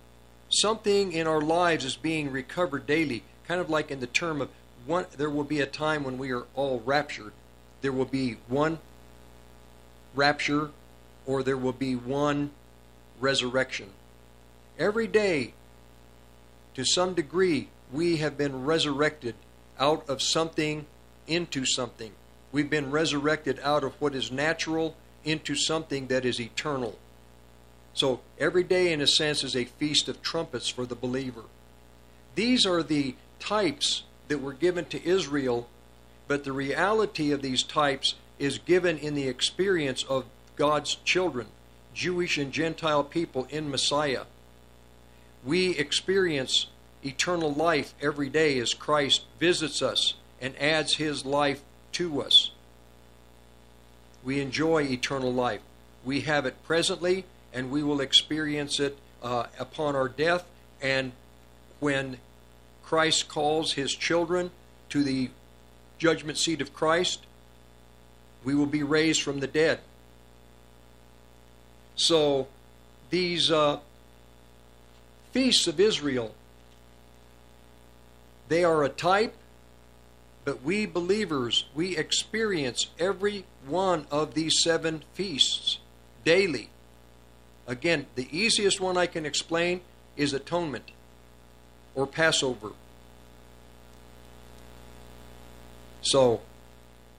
Something 0.50 1.12
in 1.12 1.28
our 1.28 1.42
lives 1.42 1.86
is 1.86 1.96
being 1.96 2.32
recovered 2.32 2.88
daily, 2.88 3.24
kind 3.50 3.60
of 3.60 3.70
like 3.70 3.90
in 3.90 4.00
the 4.00 4.08
term 4.08 4.42
of 4.42 4.50
one, 4.86 5.08
there 5.18 5.30
will 5.30 5.44
be 5.44 5.60
a 5.60 5.66
time 5.66 6.04
when 6.04 6.20
we 6.20 6.32
are 6.32 6.46
all 6.54 6.84
raptured. 6.86 7.34
There 7.82 7.92
will 7.92 8.06
be 8.06 8.38
one 8.48 8.78
rapture 10.14 10.70
or 11.26 11.42
there 11.42 11.58
will 11.58 11.74
be 11.74 11.96
one 11.96 12.52
resurrection. 13.20 13.90
Every 14.78 15.08
day, 15.08 15.54
to 16.76 16.86
some 16.86 17.16
degree, 17.16 17.70
we 17.92 18.18
have 18.18 18.38
been 18.38 18.66
resurrected 18.66 19.34
out 19.80 20.08
of 20.08 20.22
something 20.22 20.86
into 21.26 21.66
something. 21.66 22.12
We've 22.52 22.70
been 22.70 22.92
resurrected 22.92 23.60
out 23.64 23.84
of 23.84 24.00
what 24.00 24.14
is 24.14 24.32
natural 24.32 24.96
into 25.26 25.56
something 25.56 26.06
that 26.08 26.24
is 26.24 26.40
eternal. 26.40 27.00
So 27.96 28.20
every 28.40 28.64
day, 28.64 28.94
in 28.94 29.02
a 29.02 29.08
sense, 29.08 29.44
is 29.44 29.56
a 29.56 29.66
feast 29.66 30.08
of 30.08 30.22
trumpets 30.22 30.70
for 30.70 30.86
the 30.86 30.96
believer. 30.96 31.46
These 32.36 32.68
are 32.68 32.84
the 32.84 33.16
types 33.40 34.04
that 34.28 34.42
were 34.42 34.54
given 34.54 34.86
to 34.86 35.06
Israel, 35.06 35.68
but 36.28 36.44
the 36.44 36.52
reality 36.52 37.32
of 37.32 37.42
these 37.42 37.64
types 37.64 38.16
is 38.38 38.58
given 38.60 38.98
in 38.98 39.16
the 39.16 39.28
experience 39.28 40.04
of 40.04 40.26
God's 40.56 40.96
children, 40.96 41.48
Jewish 41.94 42.38
and 42.38 42.52
Gentile 42.52 43.04
people 43.04 43.48
in 43.50 43.70
Messiah. 43.70 44.24
We 45.44 45.72
experience 45.72 46.68
eternal 47.04 47.54
life 47.54 47.94
every 48.02 48.30
day 48.30 48.60
as 48.60 48.74
Christ 48.74 49.24
visits 49.40 49.82
us 49.82 50.16
and 50.42 50.54
adds 50.60 50.96
his 50.96 51.26
life 51.26 51.62
to 51.94 52.22
us. 52.22 52.52
We 54.24 54.42
enjoy 54.42 54.84
eternal 54.84 55.34
life. 55.34 55.62
We 56.06 56.22
have 56.22 56.46
it 56.46 56.62
presently, 56.64 57.26
and 57.54 57.72
we 57.72 57.84
will 57.84 58.02
experience 58.02 58.80
it 58.80 58.98
uh, 59.24 59.46
upon 59.58 59.96
our 59.96 60.10
death. 60.10 60.46
And 60.82 61.14
when 61.80 62.18
Christ 62.90 63.28
calls 63.28 63.74
his 63.74 63.94
children 63.94 64.50
to 64.90 65.04
the 65.04 65.30
judgment 66.00 66.40
seat 66.40 66.60
of 66.60 66.74
Christ, 66.74 67.20
we 68.44 68.56
will 68.56 68.66
be 68.66 68.82
raised 68.82 69.22
from 69.22 69.42
the 69.42 69.46
dead. 69.46 69.82
So, 71.96 72.48
these 73.12 73.52
uh, 73.52 73.78
feasts 75.32 75.68
of 75.68 75.80
Israel, 75.80 76.34
they 78.48 78.64
are 78.64 78.84
a 78.84 78.90
type, 78.90 79.36
but 80.44 80.64
we 80.64 80.88
believers, 80.88 81.66
we 81.76 81.96
experience 81.96 82.88
every 82.98 83.46
one 83.68 84.08
of 84.10 84.34
these 84.34 84.64
seven 84.64 85.04
feasts 85.14 85.78
daily. 86.24 86.72
Again, 87.68 88.08
the 88.16 88.28
easiest 88.36 88.82
one 88.82 88.98
I 88.98 89.06
can 89.06 89.28
explain 89.28 89.82
is 90.18 90.34
atonement 90.34 90.90
or 92.00 92.08
Passover. 92.08 92.72
So, 96.02 96.40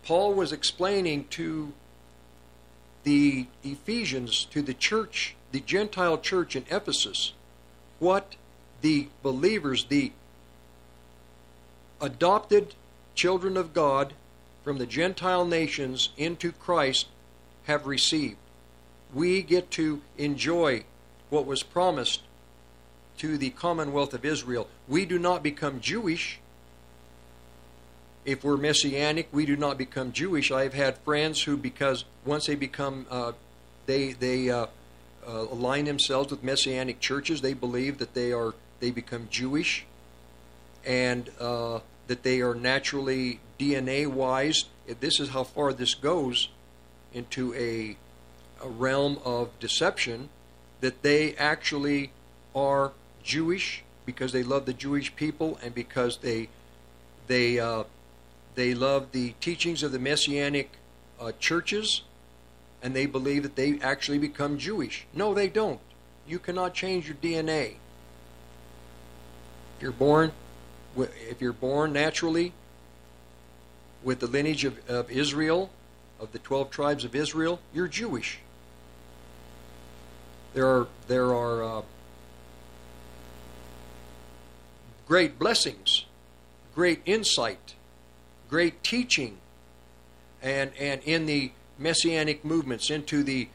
Paul 0.05 0.33
was 0.33 0.53
explaining 0.53 1.27
to 1.29 1.75
the 3.05 3.47
Ephesians, 3.63 4.47
to 4.47 4.63
the 4.63 4.73
church, 4.73 5.37
the 5.53 5.61
Gentile 5.61 6.17
church 6.17 6.57
in 6.57 6.65
Ephesus, 6.71 7.35
what 7.99 8.37
the 8.81 9.09
believers, 9.23 9.85
the 9.85 10.13
adopted 12.01 12.75
children 13.15 13.59
of 13.59 13.75
God 13.75 14.15
from 14.65 14.79
the 14.79 14.87
Gentile 14.87 15.45
nations 15.45 16.09
into 16.17 16.53
Christ 16.53 17.07
have 17.65 17.87
received. 17.87 18.39
We 19.13 19.43
get 19.43 19.71
to 19.73 20.01
enjoy 20.17 20.85
what 21.29 21.45
was 21.45 21.63
promised 21.63 22.23
to 23.21 23.37
the 23.37 23.51
commonwealth 23.51 24.15
of 24.15 24.25
Israel. 24.25 24.67
We 24.89 25.05
do 25.05 25.19
not 25.19 25.43
become 25.43 25.81
Jewish. 25.81 26.41
If 28.25 28.43
we're 28.43 28.57
messianic, 28.57 29.29
we 29.31 29.45
do 29.45 29.57
not 29.57 29.77
become 29.77 30.13
Jewish. 30.13 30.51
I've 30.51 30.73
had 30.73 30.97
friends 30.97 31.43
who, 31.43 31.59
because 31.59 32.07
once 32.25 32.47
they 32.47 32.55
become, 32.55 33.05
uh, 33.11 33.33
they 33.85 34.13
they 34.13 34.49
uh, 34.49 34.67
uh, 35.27 35.31
align 35.31 35.85
themselves 35.85 36.31
with 36.31 36.43
messianic 36.43 36.99
churches, 37.01 37.43
they 37.43 37.53
believe 37.53 37.99
that 37.99 38.15
they 38.15 38.33
are 38.33 38.55
they 38.81 38.91
become 38.91 39.29
Jewish, 39.31 39.85
and 40.87 41.29
uh, 41.39 41.81
that 42.07 42.23
they 42.23 42.41
are 42.41 42.55
naturally 42.55 43.41
DNA 43.59 44.07
wise. 44.07 44.65
This 45.01 45.21
is 45.21 45.29
how 45.29 45.45
far 45.45 45.75
this 45.75 45.93
goes 45.93 46.49
into 47.13 47.53
a, 47.53 47.99
a 48.65 48.69
realm 48.69 49.19
of 49.27 49.51
deception 49.59 50.31
that 50.81 51.03
they 51.03 51.35
actually 51.37 52.13
are 52.55 52.93
Jewish 53.31 53.85
because 54.05 54.33
they 54.33 54.43
love 54.43 54.67
the 54.67 54.73
Jewish 54.73 55.15
people 55.15 55.57
and 55.63 55.73
because 55.73 56.19
they 56.19 56.49
they 57.29 57.61
uh, 57.61 57.85
they 58.57 58.75
love 58.75 59.13
the 59.13 59.35
teachings 59.41 59.85
of 59.85 59.93
the 59.93 60.01
messianic 60.01 60.73
uh, 61.21 61.31
churches 61.39 62.03
and 62.83 62.93
they 62.93 63.07
believe 63.07 63.45
that 63.45 63.55
they 63.55 63.79
actually 63.81 64.19
become 64.19 64.59
Jewish. 64.59 65.07
No, 65.15 65.33
they 65.33 65.49
don't. 65.49 65.79
You 66.27 66.41
cannot 66.41 66.75
change 66.75 67.07
your 67.07 67.17
DNA. 67.17 67.77
If 69.77 69.83
you're 69.83 69.93
born 69.93 70.33
if 70.97 71.41
you're 71.41 71.53
born 71.53 71.93
naturally 71.93 72.53
with 74.03 74.19
the 74.19 74.27
lineage 74.27 74.65
of, 74.65 74.75
of 74.91 75.09
Israel, 75.09 75.71
of 76.19 76.33
the 76.33 76.41
12 76.41 76.71
tribes 76.71 77.05
of 77.05 77.15
Israel, 77.15 77.61
you're 77.73 77.87
Jewish. 77.87 78.41
There 80.53 80.67
are, 80.67 80.89
there 81.07 81.33
are 81.33 81.63
uh, 81.63 81.83
great 85.11 85.41
blessings, 85.41 86.05
great 86.73 87.01
insight, 87.05 87.75
great 88.49 88.81
teaching, 88.85 89.39
and, 90.41 90.71
and 90.79 91.03
in 91.03 91.27
the 91.27 91.51
messianic 91.81 92.45
movements, 92.45 92.91
into 92.91 93.25
the, 93.25 93.49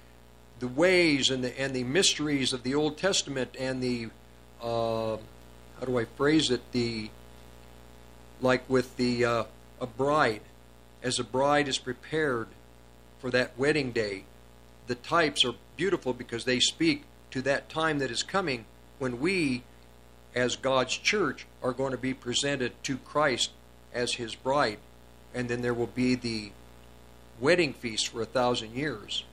the 0.60 0.68
ways 0.68 1.30
and 1.30 1.46
the, 1.46 1.58
and 1.58 1.74
the 1.74 1.86
mysteries 1.86 2.52
of 2.52 2.64
the 2.64 2.76
Old 2.76 2.98
Testament 2.98 3.56
and 3.58 3.82
the, 3.82 4.08
uh, 4.62 5.16
how 5.80 5.86
do 5.86 5.98
I 5.98 6.04
phrase 6.04 6.52
it, 6.52 6.74
the 6.74 7.10
like 8.42 8.70
with 8.70 8.98
the 8.98 9.24
uh, 9.24 9.44
a 9.80 9.88
bride, 9.88 10.42
as 11.02 11.20
a 11.20 11.24
bride 11.24 11.70
is 11.70 11.78
prepared 11.78 12.50
for 13.20 13.32
that 13.32 13.58
wedding 13.58 13.94
day. 13.94 14.26
The 14.88 14.96
types 14.96 15.46
are 15.46 15.54
beautiful 15.78 16.12
because 16.12 16.44
they 16.44 16.60
speak 16.60 17.04
to 17.32 17.42
that 17.44 17.70
time 17.70 18.00
that 18.00 18.12
is 18.12 18.24
coming 18.24 18.66
when 19.00 19.22
we, 19.22 19.64
as 20.36 20.56
God's 20.58 20.96
church, 20.98 21.48
are 21.64 21.72
going 21.72 21.92
to 21.92 21.98
be 21.98 22.14
presented 22.14 22.72
to 22.84 22.98
Christ 22.98 23.52
as 23.94 24.14
His 24.14 24.36
bride, 24.36 24.78
and 25.34 25.50
then 25.50 25.62
there 25.62 25.74
will 25.74 25.88
be 25.88 26.16
the 26.16 26.52
wedding 27.40 27.74
feast 27.74 28.10
for 28.10 28.22
a 28.22 28.26
thousand 28.26 28.76
years. 28.76 29.24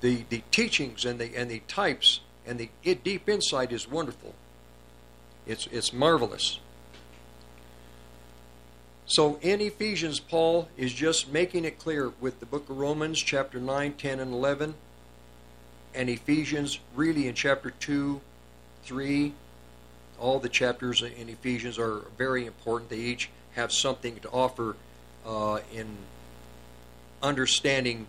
The 0.00 0.24
the 0.28 0.42
teachings 0.50 1.04
and 1.04 1.18
the 1.18 1.34
and 1.34 1.50
the 1.50 1.60
types 1.66 2.20
and 2.46 2.58
the 2.58 2.68
deep 2.84 3.28
insight 3.28 3.72
is 3.72 3.90
wonderful. 3.90 4.34
It's 5.46 5.66
it's 5.68 5.92
marvelous. 5.92 6.60
So 9.06 9.38
in 9.42 9.60
Ephesians, 9.60 10.18
Paul 10.18 10.68
is 10.78 10.92
just 10.92 11.30
making 11.30 11.66
it 11.66 11.78
clear 11.78 12.12
with 12.20 12.40
the 12.40 12.46
book 12.46 12.70
of 12.70 12.78
Romans, 12.78 13.20
chapter 13.20 13.60
9, 13.60 13.92
10, 13.92 14.18
and 14.18 14.32
11, 14.32 14.74
and 15.94 16.08
Ephesians, 16.08 16.80
really 16.96 17.28
in 17.28 17.34
chapter 17.34 17.70
2, 17.70 18.20
3. 18.84 19.32
All 20.18 20.38
the 20.38 20.48
chapters 20.48 21.02
in 21.02 21.28
Ephesians 21.28 21.78
are 21.78 22.02
very 22.16 22.46
important. 22.46 22.90
They 22.90 22.98
each 22.98 23.30
have 23.54 23.72
something 23.72 24.16
to 24.20 24.28
offer 24.30 24.76
uh, 25.26 25.60
in 25.72 25.86
understanding 27.22 28.06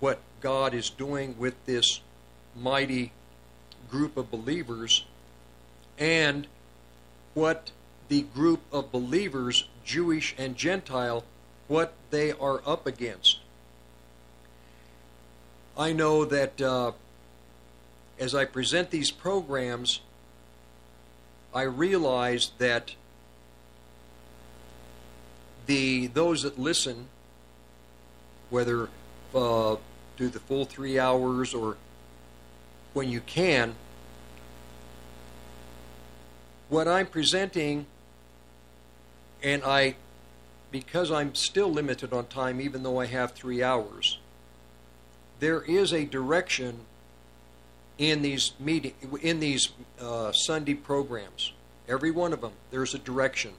what 0.00 0.20
God 0.40 0.74
is 0.74 0.90
doing 0.90 1.36
with 1.38 1.54
this 1.66 2.00
mighty 2.56 3.12
group 3.90 4.16
of 4.16 4.30
believers 4.30 5.04
and 5.98 6.46
what 7.34 7.70
the 8.08 8.22
group 8.22 8.60
of 8.72 8.92
believers 8.92 9.68
Jewish 9.84 10.34
and 10.38 10.56
Gentile, 10.56 11.24
what 11.68 11.94
they 12.10 12.32
are 12.32 12.62
up 12.66 12.86
against. 12.86 13.38
I 15.76 15.92
know 15.92 16.24
that 16.24 16.60
uh, 16.60 16.92
as 18.18 18.34
I 18.34 18.44
present 18.44 18.90
these 18.90 19.10
programs, 19.10 20.00
I 21.54 21.62
realize 21.62 22.52
that 22.58 22.94
the 25.66 26.08
those 26.08 26.42
that 26.42 26.58
listen, 26.58 27.08
whether 28.50 28.88
uh, 29.34 29.76
do 30.16 30.28
the 30.28 30.38
full 30.40 30.64
three 30.64 30.98
hours 30.98 31.54
or 31.54 31.76
when 32.92 33.10
you 33.10 33.20
can. 33.20 33.74
What 36.68 36.88
I'm 36.88 37.06
presenting, 37.06 37.86
and 39.42 39.62
I, 39.64 39.96
because 40.70 41.10
I'm 41.10 41.34
still 41.34 41.70
limited 41.70 42.12
on 42.12 42.26
time, 42.26 42.60
even 42.60 42.82
though 42.82 43.00
I 43.00 43.06
have 43.06 43.32
three 43.32 43.62
hours, 43.62 44.18
there 45.40 45.62
is 45.62 45.92
a 45.92 46.04
direction 46.04 46.80
in 47.98 48.22
these 48.22 48.52
meeting 48.58 48.94
in 49.22 49.40
these 49.40 49.70
uh, 50.00 50.32
Sunday 50.32 50.74
programs. 50.74 51.52
Every 51.88 52.10
one 52.10 52.32
of 52.32 52.40
them, 52.40 52.52
there's 52.70 52.94
a 52.94 52.98
direction. 52.98 53.52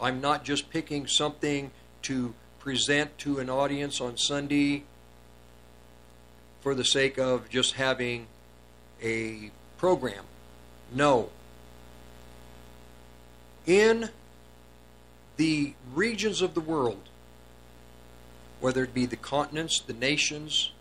I'm 0.00 0.20
not 0.20 0.44
just 0.44 0.70
picking 0.70 1.06
something 1.06 1.70
to 2.02 2.34
present 2.58 3.16
to 3.18 3.38
an 3.38 3.48
audience 3.48 4.00
on 4.00 4.16
Sunday 4.16 4.84
for 6.60 6.74
the 6.74 6.84
sake 6.84 7.18
of 7.18 7.48
just 7.48 7.74
having 7.74 8.26
a 9.02 9.50
program. 9.78 10.24
No. 10.92 11.30
In 13.66 14.10
the 15.36 15.74
regions 15.94 16.42
of 16.42 16.54
the 16.54 16.60
world, 16.60 17.08
whether 18.60 18.82
it 18.82 18.92
be 18.92 19.06
the 19.06 19.16
continents, 19.16 19.80
the 19.80 19.92
nations, 19.92 20.72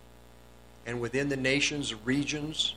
and 0.86 1.00
within 1.00 1.30
the 1.30 1.38
nations, 1.38 1.94
regions, 1.94 2.76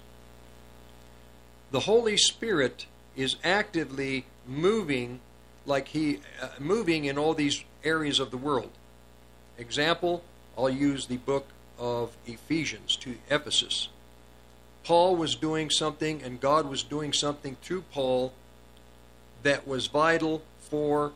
the 1.71 1.81
Holy 1.81 2.17
Spirit 2.17 2.87
is 3.17 3.37
actively 3.45 4.25
moving 4.47 5.21
like 5.67 5.89
he 5.89 6.21
uh, 6.41 6.49
moving 6.59 7.05
in 7.05 7.19
all 7.19 7.35
these 7.35 7.65
areas 7.85 8.19
of 8.19 8.31
the 8.31 8.37
world. 8.37 8.71
Example, 9.59 10.23
I'll 10.57 10.71
use 10.71 11.07
the 11.07 11.19
book 11.19 11.47
of 11.79 12.17
Ephesians 12.27 12.97
to 12.97 13.17
Ephesus. 13.31 13.89
Paul 14.85 15.17
was 15.17 15.35
doing 15.35 15.71
something 15.71 16.23
and 16.23 16.41
God 16.41 16.67
was 16.67 16.83
doing 16.83 17.13
something 17.13 17.57
through 17.63 17.83
Paul 17.93 18.33
that 19.43 19.67
was 19.67 19.87
vital 19.87 20.43
for 20.59 21.13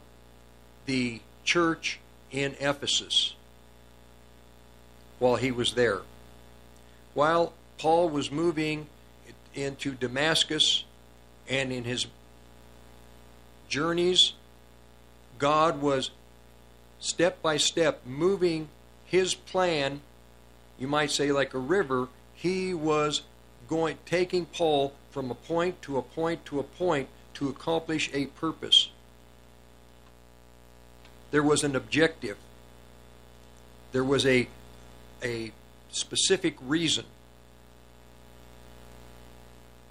the 0.86 1.20
church 1.44 1.98
in 2.30 2.54
Ephesus 2.60 3.34
while 5.18 5.36
he 5.36 5.50
was 5.50 5.74
there. 5.74 6.02
While 7.14 7.52
Paul 7.78 8.08
was 8.08 8.30
moving 8.30 8.86
into 9.54 9.92
Damascus 9.92 10.84
and 11.48 11.72
in 11.72 11.84
his 11.84 12.06
journeys, 13.68 14.32
God 15.38 15.80
was 15.80 16.10
step 17.00 17.42
by 17.42 17.56
step 17.56 18.00
moving 18.06 18.68
his 19.04 19.34
plan, 19.34 20.00
you 20.78 20.88
might 20.88 21.10
say 21.10 21.32
like 21.32 21.54
a 21.54 21.58
river, 21.58 22.08
he 22.34 22.74
was 22.74 23.22
going 23.68 23.98
taking 24.06 24.46
Paul 24.46 24.92
from 25.10 25.30
a 25.30 25.34
point 25.34 25.80
to 25.82 25.98
a 25.98 26.02
point 26.02 26.44
to 26.46 26.58
a 26.58 26.62
point 26.62 27.08
to 27.34 27.48
accomplish 27.48 28.10
a 28.12 28.26
purpose. 28.26 28.90
There 31.30 31.42
was 31.42 31.64
an 31.64 31.74
objective. 31.76 32.36
There 33.92 34.04
was 34.04 34.26
a 34.26 34.48
a 35.22 35.52
specific 35.90 36.56
reason 36.60 37.04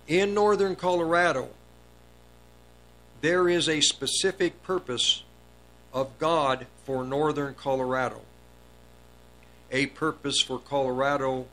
in 0.07 0.33
northern 0.33 0.75
Colorado, 0.75 1.49
there 3.21 3.47
is 3.47 3.69
a 3.69 3.79
specific 3.81 4.61
purpose 4.63 5.23
of 5.93 6.17
God 6.19 6.67
for 6.85 7.03
northern 7.03 7.53
Colorado, 7.53 8.21
a 9.71 9.85
purpose 9.87 10.41
for 10.41 10.59
Colorado 10.59 11.45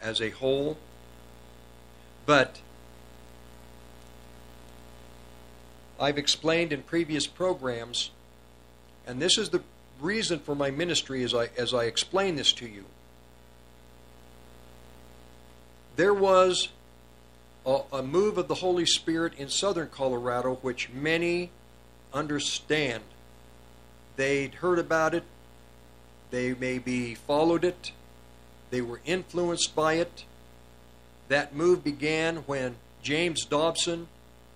as 0.00 0.20
a 0.20 0.30
whole, 0.30 0.78
but 2.26 2.60
I've 6.00 6.18
explained 6.18 6.72
in 6.72 6.82
previous 6.82 7.26
programs, 7.26 8.10
and 9.06 9.20
this 9.20 9.36
is 9.36 9.50
the 9.50 9.62
reason 10.00 10.38
for 10.38 10.54
my 10.54 10.70
ministry 10.70 11.22
as 11.22 11.34
I, 11.34 11.50
as 11.58 11.74
I 11.74 11.84
explain 11.84 12.36
this 12.36 12.52
to 12.54 12.66
you. 12.66 12.86
There 15.96 16.14
was 16.14 16.70
a, 17.70 17.82
a 17.92 18.02
move 18.02 18.36
of 18.36 18.48
the 18.48 18.56
Holy 18.56 18.86
Spirit 18.86 19.34
in 19.38 19.48
southern 19.48 19.88
Colorado, 19.88 20.56
which 20.62 20.90
many 20.90 21.50
understand. 22.12 23.04
They'd 24.16 24.54
heard 24.54 24.78
about 24.78 25.14
it, 25.14 25.22
they 26.30 26.54
maybe 26.54 27.14
followed 27.14 27.64
it, 27.64 27.92
they 28.70 28.80
were 28.80 29.00
influenced 29.04 29.74
by 29.74 29.94
it. 29.94 30.24
That 31.28 31.54
move 31.54 31.84
began 31.84 32.38
when 32.38 32.74
James 33.02 33.44
Dobson 33.44 34.08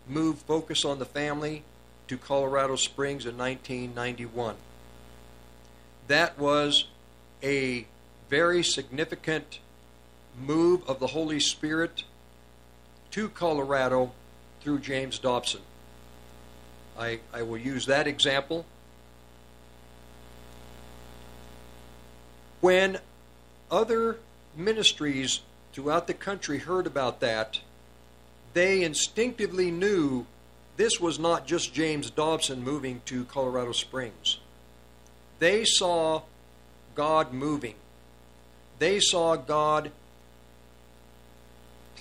moved 0.09 0.42
Focus 0.42 0.85
on 0.85 0.98
the 0.98 1.05
Family 1.05 1.62
to 2.09 2.18
Colorado 2.18 2.77
Springs 2.77 3.27
in 3.27 3.38
1991. 3.38 4.57
That 6.09 6.38
was 6.38 6.87
a 7.42 7.87
very 8.29 8.64
significant 8.64 9.61
move 10.38 10.83
of 10.88 10.98
the 10.98 11.07
Holy 11.09 11.38
Spirit 11.38 12.03
to 13.14 13.29
Colorado 13.29 14.11
through 14.61 14.81
James 14.81 15.20
Dobson. 15.20 15.61
I, 16.98 17.20
I 17.33 17.42
will 17.42 17.59
use 17.59 17.87
that 17.87 18.09
example. 18.09 18.66
When 22.61 22.98
other 23.70 24.18
ministries 24.57 25.42
throughout 25.72 26.09
the 26.09 26.14
country 26.14 26.59
heard 26.59 26.88
about 26.88 27.20
that, 27.20 27.61
they 28.53 28.83
instinctively 28.83 29.70
knew 29.70 30.27
this 30.77 30.98
was 30.98 31.16
not 31.16 31.46
just 31.46 31.72
James 31.72 32.11
Dobson 32.11 32.64
moving 32.64 33.00
to 33.07 33.27
Colorado 33.27 33.70
Springs. 33.70 34.38
They 35.38 35.64
saw 35.64 36.22
God 36.96 37.33
moving. 37.33 37.77
They 38.81 38.98
saw 38.98 39.37
God 39.37 39.92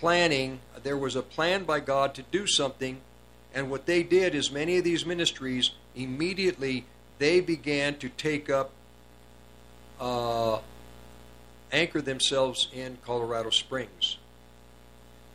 planning, 0.04 0.60
there 0.84 0.98
was 0.98 1.16
a 1.16 1.22
plan 1.22 1.64
by 1.64 1.80
God 1.80 2.14
to 2.14 2.24
do 2.24 2.46
something, 2.46 3.00
and 3.56 3.72
what 3.72 3.86
they 3.86 4.04
did 4.04 4.36
is 4.36 4.52
many 4.52 4.78
of 4.78 4.84
these 4.84 5.06
ministries 5.06 5.72
immediately 5.96 6.84
they 7.20 7.40
began 7.40 7.96
to 8.00 8.10
take 8.10 8.50
up, 8.50 8.72
uh, 10.02 10.60
anchor 11.72 12.02
themselves 12.02 12.68
in 12.74 12.98
Colorado 13.06 13.50
Springs. 13.50 14.18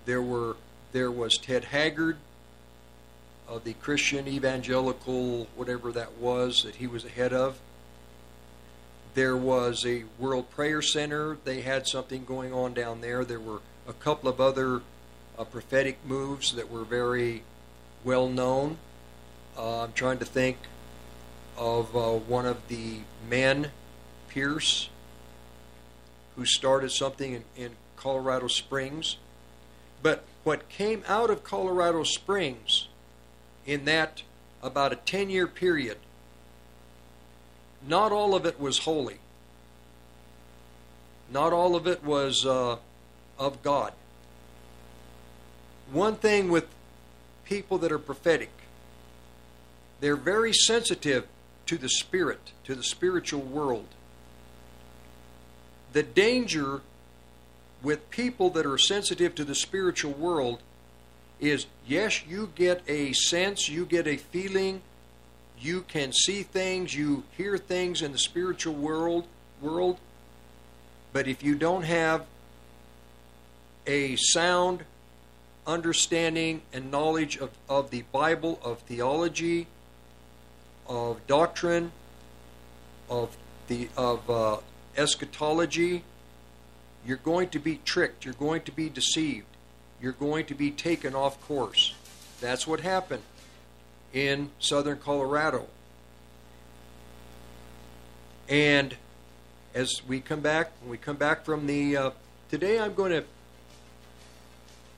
There 0.05 0.21
were 0.21 0.57
there 0.93 1.11
was 1.11 1.39
Ted 1.39 1.65
Haggard 1.65 2.19
of 3.49 3.65
the 3.65 3.73
Christian 3.73 4.29
Evangelical, 4.29 5.47
whatever 5.57 5.93
that 5.93 6.19
was, 6.19 6.63
that 6.65 6.75
he 6.75 6.87
was 6.87 7.05
the 7.05 7.09
head 7.09 7.33
of. 7.33 7.59
There 9.15 9.37
was 9.37 9.87
a 9.87 10.05
World 10.19 10.51
Prayer 10.51 10.83
Center. 10.83 11.39
They 11.45 11.63
had 11.63 11.87
something 11.87 12.27
going 12.27 12.53
on 12.53 12.75
down 12.75 13.01
there. 13.01 13.25
There 13.25 13.41
were 13.41 13.61
a 13.89 13.93
couple 13.95 14.29
of 14.29 14.41
other 14.41 14.83
uh, 15.39 15.45
prophetic 15.45 15.99
moves 16.07 16.53
that 16.53 16.71
were 16.71 16.85
very 16.85 17.43
well 18.05 18.29
known. 18.29 18.77
Uh, 19.57 19.85
I'm 19.85 19.93
trying 19.95 20.19
to 20.19 20.27
think 20.27 20.59
of 21.57 21.97
uh, 21.97 22.13
one 22.13 22.47
of 22.47 22.69
the 22.69 22.99
men, 23.29 23.71
Pierce, 24.29 24.91
who 26.37 26.45
started 26.45 26.91
something 26.91 27.33
in, 27.33 27.45
in 27.57 27.71
Colorado 27.97 28.47
Springs. 28.47 29.17
But 30.03 30.25
what 30.45 30.69
came 30.69 31.03
out 31.09 31.31
of 31.31 31.43
Colorado 31.43 32.05
Springs 32.05 32.89
in 33.67 33.87
that 33.87 34.23
about 34.63 34.93
a 34.93 34.97
10 34.97 35.31
year 35.31 35.47
period, 35.47 35.97
not 37.87 38.13
all 38.13 38.35
of 38.35 38.45
it 38.45 38.61
was 38.61 38.79
holy. 38.79 39.19
Not 41.31 41.53
all 41.53 41.75
of 41.75 41.87
it 41.87 42.05
was 42.05 42.47
uh, 42.47 42.77
of 43.39 43.63
God. 43.63 43.93
One 45.93 46.17
thing 46.17 46.51
with 46.51 46.67
people 47.45 47.79
that 47.79 47.93
are 47.93 47.99
prophetic, 47.99 48.51
they're 50.01 50.17
very 50.17 50.53
sensitive 50.53 51.27
to 51.67 51.79
the 51.79 51.89
spirit, 51.89 52.53
to 52.65 52.75
the 52.75 52.83
spiritual 52.83 53.41
world. 53.41 53.89
The 55.93 56.03
danger 56.03 56.83
with 57.83 58.11
people 58.11 58.51
that 58.51 58.67
are 58.67 58.79
sensitive 58.79 59.35
to 59.37 59.45
the 59.45 59.55
spiritual 59.55 60.13
world 60.13 60.61
is 61.41 61.67
yes, 61.87 62.27
you 62.27 62.51
get 62.55 62.83
a 62.89 63.13
sense, 63.13 63.69
you 63.69 63.87
get 63.87 64.07
a 64.07 64.17
feeling, 64.17 64.83
you 65.61 65.83
can 65.83 66.13
see 66.13 66.43
things, 66.43 66.95
you 66.95 67.25
hear 67.37 67.57
things 67.57 68.03
in 68.03 68.13
the 68.13 68.19
spiritual 68.19 68.75
world 68.75 69.27
world, 69.61 69.99
but 71.13 71.27
if 71.27 71.43
you 71.43 71.55
don't 71.55 71.83
have 71.83 72.27
a 73.89 74.15
sound 74.17 74.85
understanding 75.67 76.61
and 76.73 76.91
knowledge 76.91 77.39
of, 77.39 77.51
of 77.69 77.91
the 77.91 78.03
Bible, 78.13 78.61
of 78.63 78.79
theology, 78.81 79.67
of 80.87 81.27
doctrine, 81.27 81.91
of 83.09 83.37
the 83.69 83.89
of 83.97 84.29
uh, 84.31 84.59
eschatology, 84.97 86.05
you're 87.07 87.17
going 87.17 87.49
to 87.49 87.59
be 87.59 87.81
tricked. 87.85 88.25
You're 88.25 88.35
going 88.35 88.63
to 88.63 88.73
be 88.73 88.89
deceived. 88.89 89.47
you're 90.01 90.13
going 90.13 90.45
to 90.47 90.55
be 90.55 90.71
taken 90.71 91.15
off 91.15 91.41
course. 91.41 91.95
That's 92.41 92.67
what 92.67 92.81
happened 92.81 93.23
in 94.13 94.51
southern 94.61 94.99
Colorado. 94.99 95.67
And 98.49 98.97
as 99.75 100.03
we 100.07 100.21
come 100.21 100.41
back, 100.41 100.71
when 100.81 100.91
we 100.91 100.99
come 100.99 101.17
back 101.17 101.45
from 101.45 101.67
the 101.67 101.97
uh, 101.97 102.11
today, 102.49 102.79
I'm 102.79 102.95
going 102.95 103.11
to 103.11 103.25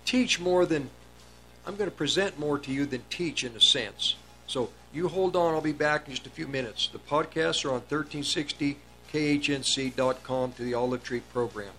teach 0.04 0.40
more 0.40 0.66
than 0.66 0.90
I'm 1.66 1.76
going 1.76 1.90
to 1.90 1.96
present 1.96 2.38
more 2.38 2.58
to 2.58 2.72
you 2.72 2.86
than 2.86 3.02
teach 3.10 3.44
in 3.44 3.54
a 3.54 3.60
sense. 3.60 4.16
So 4.46 4.70
you 4.92 5.08
hold 5.08 5.36
on. 5.36 5.54
I'll 5.54 5.60
be 5.60 5.72
back 5.72 6.08
in 6.08 6.14
just 6.14 6.26
a 6.26 6.30
few 6.30 6.48
minutes. 6.48 6.88
The 6.88 6.98
podcasts 6.98 7.64
are 7.64 7.72
on 7.72 7.82
1360khnc.com 7.82 10.52
to 10.52 10.62
the 10.62 10.74
Olive 10.74 11.04
Tree 11.04 11.22
program. 11.32 11.72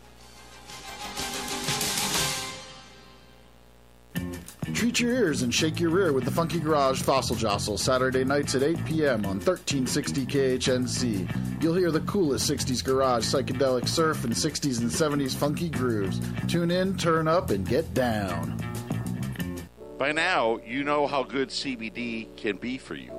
Treat 4.74 5.00
your 5.00 5.14
ears 5.14 5.42
and 5.42 5.54
shake 5.54 5.80
your 5.80 5.90
rear 5.90 6.14
with 6.14 6.26
the 6.26 6.32
Funky 6.32 6.60
Garage 6.60 7.02
Fossil 7.02 7.36
Jostle, 7.36 7.78
Saturday 7.78 8.24
nights 8.24 8.56
at 8.56 8.64
8 8.64 8.84
p.m. 8.86 9.26
on 9.26 9.38
1360 9.40 10.26
KHNC. 10.26 11.62
You'll 11.64 11.76
hear 11.76 11.92
the 11.92 12.00
coolest 12.02 12.50
60s 12.50 12.84
garage, 12.84 13.24
psychedelic 13.24 13.88
surf, 13.88 14.24
and 14.24 14.34
60s 14.34 14.80
and 14.80 14.90
70s 14.90 15.36
funky 15.36 15.70
grooves. 15.70 16.20
Tune 16.48 16.72
in, 16.72 16.98
turn 16.98 17.28
up, 17.28 17.50
and 17.50 17.68
get 17.68 17.94
down. 17.94 18.58
By 19.98 20.12
now, 20.12 20.60
you 20.66 20.84
know 20.84 21.06
how 21.06 21.24
good 21.24 21.50
CBD 21.50 22.36
can 22.36 22.58
be 22.58 22.78
for 22.78 22.96
you. 22.96 23.12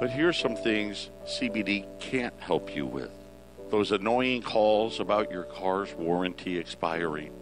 But 0.00 0.10
here's 0.10 0.38
some 0.38 0.56
things 0.56 1.10
CBD 1.26 1.86
can't 2.00 2.34
help 2.40 2.74
you 2.74 2.86
with 2.86 3.10
those 3.70 3.92
annoying 3.92 4.42
calls 4.42 5.00
about 5.00 5.30
your 5.30 5.44
car's 5.44 5.92
warranty 5.94 6.58
expiring, 6.58 7.32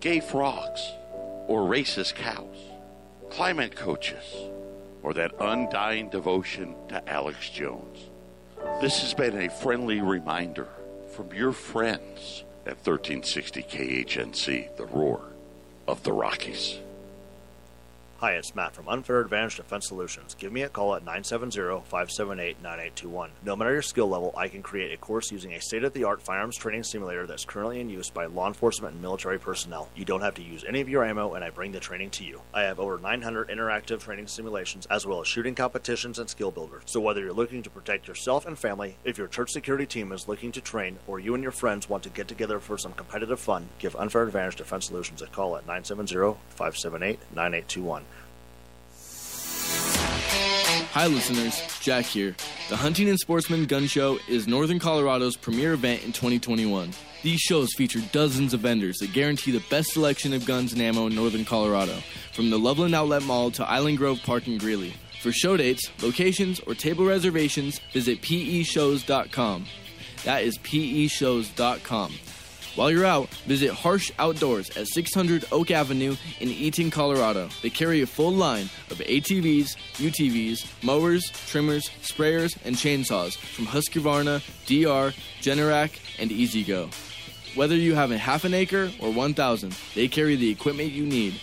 gay 0.00 0.20
frogs, 0.20 0.86
or 1.46 1.62
racist 1.62 2.14
cows, 2.14 2.56
climate 3.32 3.74
coaches, 3.74 4.50
or 5.02 5.14
that 5.14 5.32
undying 5.40 6.10
devotion 6.10 6.74
to 6.86 7.08
Alex 7.08 7.48
Jones. 7.48 8.10
This 8.82 9.00
has 9.00 9.14
been 9.14 9.40
a 9.40 9.48
friendly 9.48 10.02
reminder 10.02 10.68
from 11.16 11.32
your 11.32 11.52
friends 11.52 12.44
at 12.66 12.76
1360 12.86 13.62
KHNC, 13.62 14.76
the 14.76 14.84
roar 14.84 15.22
of 15.88 16.02
the 16.02 16.12
Rockies. 16.12 16.78
Hi, 18.22 18.34
it's 18.34 18.54
Matt 18.54 18.72
from 18.72 18.88
Unfair 18.88 19.18
Advantage 19.18 19.56
Defense 19.56 19.88
Solutions. 19.88 20.36
Give 20.38 20.52
me 20.52 20.62
a 20.62 20.68
call 20.68 20.94
at 20.94 21.04
970-578-9821. 21.04 23.30
No 23.44 23.56
matter 23.56 23.72
your 23.72 23.82
skill 23.82 24.08
level, 24.08 24.32
I 24.36 24.46
can 24.46 24.62
create 24.62 24.92
a 24.92 24.96
course 24.96 25.32
using 25.32 25.54
a 25.54 25.60
state-of-the-art 25.60 26.22
firearms 26.22 26.56
training 26.56 26.84
simulator 26.84 27.26
that's 27.26 27.44
currently 27.44 27.80
in 27.80 27.88
use 27.88 28.10
by 28.10 28.26
law 28.26 28.46
enforcement 28.46 28.92
and 28.92 29.02
military 29.02 29.40
personnel. 29.40 29.88
You 29.96 30.04
don't 30.04 30.20
have 30.20 30.36
to 30.36 30.42
use 30.44 30.64
any 30.68 30.80
of 30.80 30.88
your 30.88 31.04
ammo, 31.04 31.34
and 31.34 31.42
I 31.42 31.50
bring 31.50 31.72
the 31.72 31.80
training 31.80 32.10
to 32.10 32.22
you. 32.22 32.40
I 32.54 32.62
have 32.62 32.78
over 32.78 32.96
900 32.96 33.48
interactive 33.48 33.98
training 33.98 34.28
simulations, 34.28 34.86
as 34.86 35.04
well 35.04 35.20
as 35.20 35.26
shooting 35.26 35.56
competitions 35.56 36.20
and 36.20 36.30
skill 36.30 36.52
builders. 36.52 36.84
So 36.86 37.00
whether 37.00 37.22
you're 37.22 37.32
looking 37.32 37.64
to 37.64 37.70
protect 37.70 38.06
yourself 38.06 38.46
and 38.46 38.56
family, 38.56 38.98
if 39.02 39.18
your 39.18 39.26
church 39.26 39.50
security 39.50 39.86
team 39.86 40.12
is 40.12 40.28
looking 40.28 40.52
to 40.52 40.60
train, 40.60 40.96
or 41.08 41.18
you 41.18 41.34
and 41.34 41.42
your 41.42 41.50
friends 41.50 41.88
want 41.88 42.04
to 42.04 42.08
get 42.08 42.28
together 42.28 42.60
for 42.60 42.78
some 42.78 42.92
competitive 42.92 43.40
fun, 43.40 43.68
give 43.80 43.96
Unfair 43.96 44.22
Advantage 44.22 44.54
Defense 44.54 44.86
Solutions 44.86 45.22
a 45.22 45.26
call 45.26 45.56
at 45.56 45.66
970-578-9821. 45.66 48.02
Hi, 50.92 51.06
listeners. 51.06 51.58
Jack 51.80 52.04
here. 52.04 52.36
The 52.68 52.76
Hunting 52.76 53.08
and 53.08 53.18
Sportsman 53.18 53.64
Gun 53.64 53.86
Show 53.86 54.18
is 54.28 54.46
Northern 54.46 54.78
Colorado's 54.78 55.38
premier 55.38 55.72
event 55.72 56.04
in 56.04 56.12
2021. 56.12 56.90
These 57.22 57.40
shows 57.40 57.72
feature 57.72 58.00
dozens 58.12 58.52
of 58.52 58.60
vendors 58.60 58.98
that 58.98 59.14
guarantee 59.14 59.52
the 59.52 59.64
best 59.70 59.92
selection 59.92 60.34
of 60.34 60.44
guns 60.44 60.74
and 60.74 60.82
ammo 60.82 61.06
in 61.06 61.14
Northern 61.14 61.46
Colorado, 61.46 61.98
from 62.34 62.50
the 62.50 62.58
Loveland 62.58 62.94
Outlet 62.94 63.22
Mall 63.22 63.50
to 63.52 63.66
Island 63.66 63.96
Grove 63.96 64.20
Park 64.22 64.46
in 64.46 64.58
Greeley. 64.58 64.92
For 65.22 65.32
show 65.32 65.56
dates, 65.56 65.90
locations, 66.02 66.60
or 66.60 66.74
table 66.74 67.06
reservations, 67.06 67.80
visit 67.94 68.20
peshows.com. 68.20 69.64
That 70.24 70.42
is 70.42 70.58
peshows.com. 70.58 72.12
While 72.74 72.90
you're 72.90 73.04
out, 73.04 73.28
visit 73.46 73.70
Harsh 73.70 74.10
Outdoors 74.18 74.74
at 74.76 74.86
600 74.86 75.44
Oak 75.52 75.70
Avenue 75.70 76.16
in 76.40 76.48
Eaton, 76.48 76.90
Colorado. 76.90 77.50
They 77.60 77.68
carry 77.68 78.00
a 78.00 78.06
full 78.06 78.32
line 78.32 78.70
of 78.90 78.98
ATVs, 78.98 79.76
UTVs, 79.96 80.66
mowers, 80.82 81.30
trimmers, 81.48 81.90
sprayers, 82.00 82.56
and 82.64 82.74
chainsaws 82.74 83.36
from 83.36 83.66
Husqvarna, 83.66 84.42
DR, 84.64 85.14
Generac, 85.42 85.98
and 86.18 86.30
EasyGo. 86.30 86.90
Whether 87.54 87.76
you 87.76 87.94
have 87.94 88.10
a 88.10 88.16
half 88.16 88.44
an 88.44 88.54
acre 88.54 88.90
or 89.00 89.12
1,000, 89.12 89.76
they 89.94 90.08
carry 90.08 90.36
the 90.36 90.50
equipment 90.50 90.92
you 90.92 91.04
need. 91.04 91.38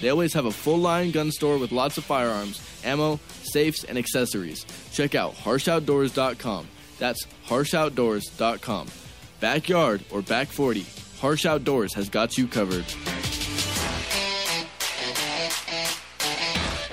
They 0.00 0.08
always 0.08 0.32
have 0.32 0.46
a 0.46 0.50
full 0.50 0.78
line 0.78 1.10
gun 1.10 1.30
store 1.30 1.58
with 1.58 1.70
lots 1.70 1.98
of 1.98 2.04
firearms, 2.04 2.62
ammo, 2.82 3.20
safes, 3.42 3.84
and 3.84 3.98
accessories. 3.98 4.64
Check 4.90 5.14
out 5.14 5.34
harshoutdoors.com. 5.34 6.66
That's 6.98 7.26
harshoutdoors.com. 7.46 8.88
Backyard 9.42 10.04
or 10.12 10.22
back 10.22 10.46
40, 10.46 10.86
Harsh 11.18 11.46
Outdoors 11.46 11.92
has 11.94 12.08
got 12.08 12.38
you 12.38 12.46
covered. 12.46 12.84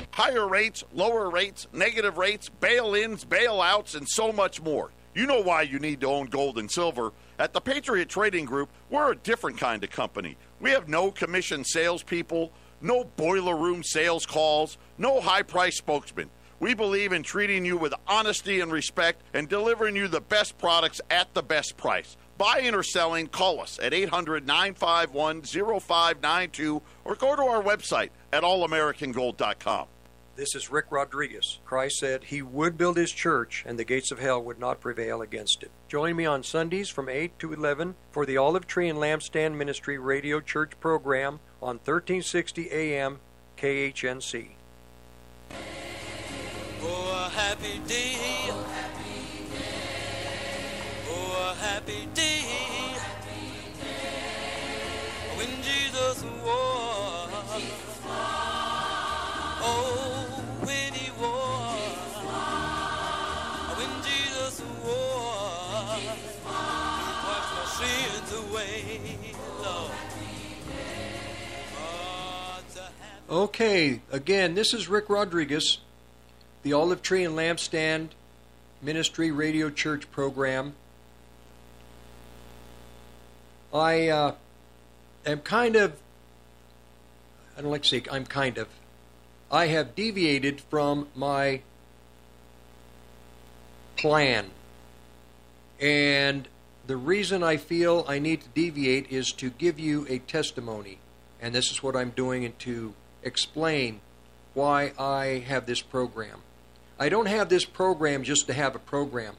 Higher 0.09 0.47
rates, 0.47 0.83
lower 0.91 1.29
rates, 1.29 1.67
negative 1.73 2.17
rates, 2.17 2.49
bail 2.49 2.95
ins, 2.95 3.23
bailouts, 3.23 3.95
and 3.95 4.09
so 4.09 4.31
much 4.31 4.63
more. 4.63 4.89
You 5.13 5.27
know 5.27 5.43
why 5.43 5.61
you 5.61 5.77
need 5.77 6.01
to 6.01 6.07
own 6.07 6.25
gold 6.25 6.57
and 6.57 6.71
silver. 6.71 7.13
At 7.37 7.53
the 7.53 7.61
Patriot 7.61 8.09
Trading 8.09 8.45
Group, 8.45 8.71
we're 8.89 9.11
a 9.11 9.15
different 9.15 9.59
kind 9.59 9.83
of 9.83 9.91
company. 9.91 10.35
We 10.59 10.71
have 10.71 10.89
no 10.89 11.11
commission 11.11 11.63
salespeople, 11.63 12.51
no 12.81 13.03
boiler 13.03 13.57
room 13.57 13.83
sales 13.83 14.25
calls, 14.25 14.79
no 14.97 15.21
high 15.21 15.43
price 15.43 15.77
spokesmen. 15.77 16.31
We 16.59 16.73
believe 16.73 17.13
in 17.13 17.21
treating 17.21 17.63
you 17.63 17.77
with 17.77 17.93
honesty 18.07 18.59
and 18.59 18.71
respect 18.71 19.21
and 19.35 19.47
delivering 19.47 19.95
you 19.95 20.07
the 20.07 20.19
best 20.19 20.57
products 20.57 20.99
at 21.11 21.33
the 21.35 21.43
best 21.43 21.77
price. 21.77 22.17
Buying 22.39 22.73
or 22.73 22.83
selling, 22.83 23.27
call 23.27 23.59
us 23.59 23.77
at 23.83 23.93
800 23.93 24.47
951 24.47 25.41
0592 25.41 26.81
or 27.03 27.15
go 27.15 27.35
to 27.35 27.41
our 27.41 27.61
website 27.61 28.11
at 28.31 28.43
allamericangold.com. 28.43 29.87
This 30.37 30.55
is 30.55 30.71
Rick 30.71 30.85
Rodriguez. 30.89 31.59
Christ 31.65 31.97
said 31.97 32.23
he 32.23 32.41
would 32.41 32.77
build 32.77 32.95
his 32.95 33.11
church 33.11 33.65
and 33.67 33.77
the 33.77 33.83
gates 33.83 34.09
of 34.09 34.19
hell 34.19 34.41
would 34.41 34.57
not 34.57 34.79
prevail 34.79 35.21
against 35.21 35.63
it. 35.63 35.71
Join 35.89 36.15
me 36.15 36.25
on 36.25 36.43
Sundays 36.43 36.87
from 36.87 37.09
8 37.09 37.37
to 37.39 37.51
11 37.51 37.95
for 38.09 38.25
the 38.25 38.37
Olive 38.37 38.65
Tree 38.65 38.87
and 38.87 38.99
Lampstand 38.99 39.57
Ministry 39.57 39.97
Radio 39.97 40.39
Church 40.39 40.79
program 40.79 41.41
on 41.61 41.75
1360 41.75 42.71
AM 42.71 43.19
KHNC. 43.57 44.51
Oh, 46.81 48.88
a 51.39 51.55
happy 51.55 52.07
day. 52.13 52.41
Oh. 52.43 52.99
When 55.37 55.47
Jesus 55.63 56.23
was. 56.43 57.29
Oh, 59.61 60.25
when 60.61 60.93
he 60.93 61.11
was. 61.11 61.79
When 63.77 63.91
Jesus 64.03 64.61
was. 64.83 65.99
He 65.99 66.07
washed 67.25 67.53
my 67.55 67.65
sins 67.79 68.31
away. 68.43 68.99
Oh, 69.61 69.91
Okay, 73.29 74.01
again, 74.11 74.55
this 74.55 74.73
is 74.73 74.89
Rick 74.89 75.07
Rodriguez, 75.07 75.77
the 76.63 76.73
Olive 76.73 77.01
Tree 77.01 77.23
and 77.23 77.35
Lampstand 77.35 78.09
Ministry 78.81 79.31
Radio 79.31 79.69
Church 79.69 80.11
program. 80.11 80.73
I 83.73 84.07
uh, 84.07 84.35
am 85.25 85.39
kind 85.41 85.75
of, 85.75 85.93
I 87.57 87.61
don't 87.61 87.71
like 87.71 87.83
to 87.83 87.89
say 87.89 88.03
I'm 88.11 88.25
kind 88.25 88.57
of, 88.57 88.67
I 89.51 89.67
have 89.67 89.95
deviated 89.95 90.61
from 90.61 91.07
my 91.15 91.61
plan. 93.95 94.51
And 95.79 96.47
the 96.87 96.97
reason 96.97 97.43
I 97.43 97.57
feel 97.57 98.05
I 98.07 98.19
need 98.19 98.41
to 98.41 98.49
deviate 98.49 99.11
is 99.11 99.31
to 99.33 99.49
give 99.51 99.79
you 99.79 100.05
a 100.09 100.19
testimony. 100.19 100.97
And 101.41 101.53
this 101.53 101.71
is 101.71 101.83
what 101.83 101.95
I'm 101.95 102.09
doing 102.09 102.45
and 102.45 102.57
to 102.59 102.93
explain 103.23 104.01
why 104.53 104.93
I 104.97 105.43
have 105.47 105.65
this 105.65 105.81
program. 105.81 106.41
I 106.99 107.09
don't 107.09 107.27
have 107.27 107.49
this 107.49 107.65
program 107.65 108.23
just 108.23 108.47
to 108.47 108.53
have 108.53 108.75
a 108.75 108.79
program. 108.79 109.35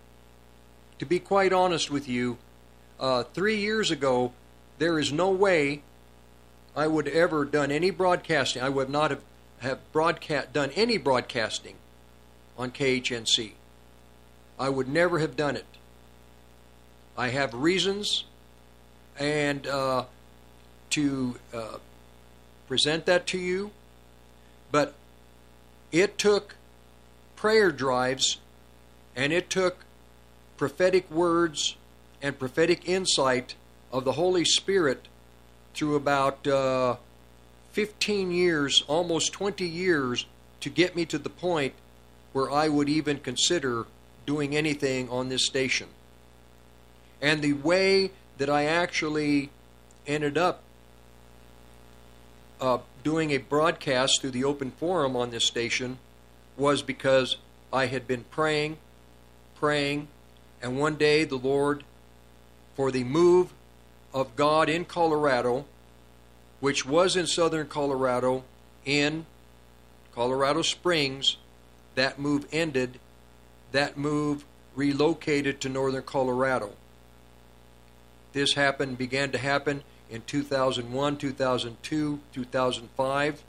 To 0.98 1.06
be 1.06 1.18
quite 1.18 1.52
honest 1.52 1.90
with 1.90 2.08
you, 2.08 2.38
uh, 3.00 3.24
three 3.24 3.56
years 3.56 3.90
ago, 3.90 4.32
there 4.78 4.98
is 4.98 5.12
no 5.12 5.30
way 5.30 5.82
I 6.76 6.86
would 6.86 7.08
ever 7.08 7.44
done 7.44 7.70
any 7.70 7.90
broadcasting. 7.90 8.62
I 8.62 8.68
would 8.68 8.90
not 8.90 9.10
have, 9.10 9.22
have 9.60 9.92
broadcast 9.92 10.52
done 10.52 10.70
any 10.76 10.98
broadcasting 10.98 11.74
on 12.56 12.70
KHNC. 12.70 13.52
I 14.58 14.68
would 14.68 14.88
never 14.88 15.18
have 15.18 15.34
done 15.34 15.56
it. 15.56 15.64
I 17.16 17.28
have 17.28 17.54
reasons, 17.54 18.24
and 19.18 19.66
uh, 19.66 20.04
to 20.90 21.36
uh, 21.52 21.78
present 22.68 23.06
that 23.06 23.26
to 23.28 23.38
you, 23.38 23.70
but 24.70 24.94
it 25.90 26.18
took 26.18 26.56
prayer 27.36 27.72
drives 27.72 28.36
and 29.16 29.32
it 29.32 29.50
took 29.50 29.78
prophetic 30.56 31.10
words 31.10 31.76
and 32.22 32.38
prophetic 32.38 32.88
insight 32.88 33.54
of 33.92 34.04
the 34.04 34.12
Holy 34.12 34.44
Spirit 34.44 35.08
through 35.74 35.96
about 35.96 36.46
uh, 36.46 36.96
15 37.72 38.30
years, 38.30 38.82
almost 38.86 39.32
20 39.32 39.66
years, 39.66 40.26
to 40.60 40.68
get 40.68 40.94
me 40.94 41.04
to 41.06 41.18
the 41.18 41.30
point 41.30 41.74
where 42.32 42.50
I 42.50 42.68
would 42.68 42.88
even 42.88 43.18
consider 43.18 43.86
doing 44.26 44.56
anything 44.56 45.08
on 45.08 45.28
this 45.28 45.46
station. 45.46 45.88
And 47.20 47.42
the 47.42 47.54
way 47.54 48.10
that 48.38 48.48
I 48.48 48.64
actually 48.64 49.50
ended 50.06 50.38
up 50.38 50.62
uh, 52.60 52.78
doing 53.02 53.30
a 53.30 53.38
broadcast 53.38 54.20
through 54.20 54.30
the 54.30 54.44
open 54.44 54.70
forum 54.70 55.16
on 55.16 55.30
this 55.30 55.44
station 55.44 55.98
was 56.56 56.82
because 56.82 57.36
I 57.72 57.86
had 57.86 58.06
been 58.06 58.24
praying, 58.24 58.78
praying, 59.56 60.08
and 60.62 60.78
one 60.78 60.96
day 60.96 61.24
the 61.24 61.36
Lord, 61.36 61.84
for 62.80 62.90
the 62.90 63.04
move 63.04 63.52
of 64.14 64.34
God 64.36 64.70
in 64.70 64.86
Colorado, 64.86 65.66
which 66.60 66.86
was 66.86 67.14
in 67.14 67.26
southern 67.26 67.66
Colorado, 67.66 68.42
in 68.86 69.26
Colorado 70.14 70.62
Springs, 70.62 71.36
that 71.94 72.18
move 72.18 72.46
ended. 72.50 72.98
That 73.72 73.98
move 73.98 74.46
relocated 74.74 75.60
to 75.60 75.68
northern 75.68 76.04
Colorado. 76.04 76.72
This 78.32 78.54
happened, 78.54 78.96
began 78.96 79.30
to 79.32 79.36
happen 79.36 79.82
in 80.08 80.22
2001, 80.22 81.18
2002, 81.18 82.20
2005. 82.32 83.42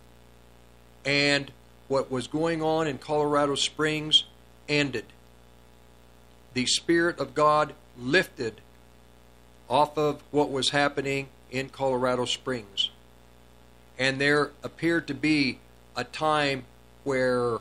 And 1.06 1.52
what 1.88 2.12
was 2.12 2.28
going 2.28 2.62
on 2.62 2.86
in 2.86 2.98
Colorado 2.98 3.56
Springs 3.56 4.26
ended. 4.67 5.06
The 6.54 6.65
Spirit 6.65 7.17
of 7.17 7.34
God 7.34 7.76
lifted 7.98 8.60
off 9.71 9.97
of 9.97 10.21
what 10.31 10.51
was 10.51 10.71
happening 10.71 11.29
in 11.49 11.69
Colorado 11.69 12.25
Springs. 12.25 12.89
And 13.97 14.19
there 14.19 14.51
appeared 14.63 15.07
to 15.07 15.13
be 15.13 15.60
a 15.95 16.03
time 16.03 16.65
where 17.05 17.60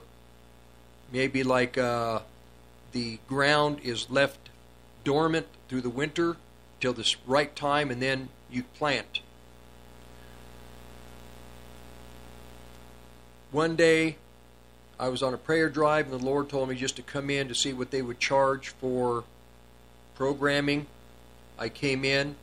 maybe 1.13 1.45
like 1.45 1.79
uh, 1.79 2.21
the 2.91 3.21
ground 3.29 3.79
is 3.85 4.11
left 4.11 4.51
dormant 5.05 5.47
through 5.69 5.83
the 5.83 5.91
winter 5.91 6.37
till 6.81 6.93
this 6.93 7.17
right 7.27 7.55
time, 7.55 7.93
and 7.93 8.03
then 8.03 8.29
you 8.51 8.65
plant. 8.65 9.21
One 13.53 13.77
day, 13.77 14.17
I 14.99 15.09
was 15.09 15.23
on 15.23 15.33
a 15.33 15.39
prayer 15.39 15.69
drive, 15.69 16.11
and 16.11 16.21
the 16.21 16.25
Lord 16.25 16.49
told 16.49 16.69
me 16.71 16.75
just 16.75 16.97
to 16.97 17.03
come 17.03 17.31
in 17.31 17.47
to 17.47 17.55
see 17.55 17.73
what 17.73 17.93
they 17.93 18.03
would 18.03 18.19
charge 18.19 18.71
for 18.71 19.23
programming. 20.17 20.87
I 21.61 21.69
came 21.69 22.07
in. 22.07 22.37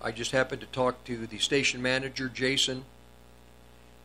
I 0.00 0.12
just 0.12 0.30
happened 0.30 0.60
to 0.60 0.66
talk 0.68 1.02
to 1.04 1.26
the 1.26 1.38
station 1.38 1.82
manager, 1.82 2.28
Jason, 2.28 2.84